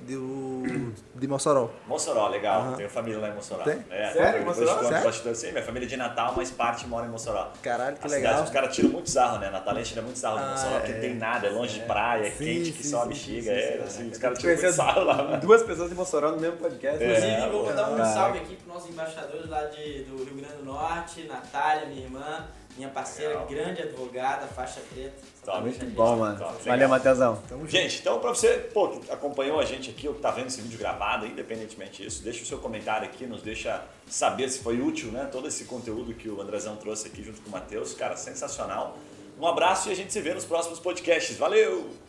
do, 0.03 0.93
de 1.15 1.27
Mossoró. 1.27 1.69
Mossoró, 1.87 2.27
legal. 2.27 2.61
Aham. 2.61 2.75
Tenho 2.75 2.89
família 2.89 3.19
lá 3.19 3.29
em 3.29 3.33
Mossoró. 3.35 3.63
Tem? 3.63 3.83
É, 3.89 4.11
Sério? 4.11 4.39
depois 4.39 4.57
Mossoró? 4.59 4.75
conto 4.79 4.87
Sério? 4.89 5.03
bastidores. 5.05 5.37
Sim, 5.39 5.51
minha 5.51 5.63
família 5.63 5.85
é 5.85 5.89
de 5.89 5.97
Natal, 5.97 6.33
mas 6.35 6.51
parte 6.51 6.87
mora 6.87 7.05
em 7.05 7.09
Mossoró. 7.09 7.51
Caralho, 7.61 7.97
que 7.97 8.05
A 8.05 8.09
legal. 8.09 8.31
cidade, 8.33 8.47
os 8.47 8.53
caras 8.53 8.75
tiram 8.75 8.89
muito 8.89 9.09
sarro, 9.09 9.39
né? 9.39 9.49
Natalense 9.49 9.89
tira 9.89 10.01
muito 10.01 10.17
sarro 10.19 10.37
de 10.37 10.43
Ah, 10.43 10.49
Mossoró, 10.51 10.75
porque 10.79 10.91
é. 10.91 10.99
tem 10.99 11.15
nada, 11.15 11.47
é 11.47 11.49
longe 11.49 11.79
de 11.79 11.85
praia, 11.85 12.27
é 12.27 12.31
Sim, 12.31 12.45
quente, 12.45 12.71
que 12.71 12.83
sim, 12.83 12.89
só 12.89 12.99
a 12.99 13.01
sim, 13.03 13.09
bexiga. 13.09 13.41
sim, 13.43 13.49
é, 13.51 13.61
sim, 13.77 13.83
assim, 13.83 14.03
sim. 14.03 14.09
os 14.11 14.17
caras 14.17 14.39
tiram 14.39 14.55
muito 14.55 14.73
sarro 14.73 15.03
lá. 15.03 15.15
mano. 15.23 15.41
Duas 15.41 15.63
pessoas 15.63 15.89
de 15.89 15.95
Mossoró 15.95 16.31
no 16.31 16.39
mesmo 16.39 16.57
podcast. 16.57 17.03
É. 17.03 17.07
Inclusive, 17.07 17.49
vou 17.51 17.65
mandar 17.65 17.89
um 17.91 17.97
salve 18.13 18.37
aqui 18.39 18.55
para 18.57 18.73
nossos 18.73 18.89
embaixadores 18.89 19.49
lá 19.49 19.63
de, 19.65 20.03
do 20.03 20.17
Rio 20.23 20.35
Grande 20.35 20.55
do 20.57 20.65
Norte, 20.65 21.23
Natália, 21.27 21.85
minha 21.87 22.01
irmã, 22.03 22.45
minha 22.76 22.89
parceira, 22.89 23.32
Legal. 23.32 23.47
grande 23.47 23.82
advogada, 23.82 24.47
faixa 24.47 24.82
preta. 24.93 25.13
Top. 25.45 25.61
Muito 25.61 25.86
bom, 25.88 26.15
mano. 26.17 26.38
Top, 26.38 26.63
Valeu. 26.65 26.89
Matheusão. 26.89 27.41
Tamo 27.47 27.61
junto. 27.61 27.71
Gente, 27.71 27.99
então 27.99 28.19
pra 28.19 28.30
você, 28.30 28.69
pô, 28.74 28.88
que 28.89 29.11
acompanhou 29.11 29.59
a 29.59 29.65
gente 29.65 29.89
aqui, 29.89 30.07
ou 30.07 30.13
que 30.15 30.21
tá 30.21 30.32
vendo 30.32 30.47
esse 30.47 30.61
vídeo 30.61 30.80
gravado, 30.80 31.26
independentemente 31.26 32.03
disso, 32.03 32.24
deixa 32.24 32.43
o 32.43 32.45
seu 32.45 32.57
comentário 32.57 33.05
aqui, 33.07 33.26
nos 33.26 33.41
deixa 33.41 33.84
saber 34.07 34.49
se 34.49 34.59
foi 34.59 34.82
útil, 34.82 35.11
né? 35.11 35.30
Todo 35.32 35.47
esse 35.47 35.65
conteúdo 35.65 36.13
que 36.13 36.30
o 36.30 36.41
Andrezão 36.41 36.76
trouxe 36.76 37.07
aqui 37.07 37.24
junto 37.24 37.41
com 37.41 37.49
o 37.49 37.51
Matheus, 37.51 37.93
cara, 37.93 38.15
sensacional. 38.15 38.97
Um 39.39 39.47
abraço 39.47 39.89
e 39.89 39.91
a 39.91 39.95
gente 39.95 40.13
se 40.13 40.21
vê 40.21 40.34
nos 40.34 40.45
próximos 40.45 40.80
podcasts. 40.80 41.38
Valeu! 41.38 42.02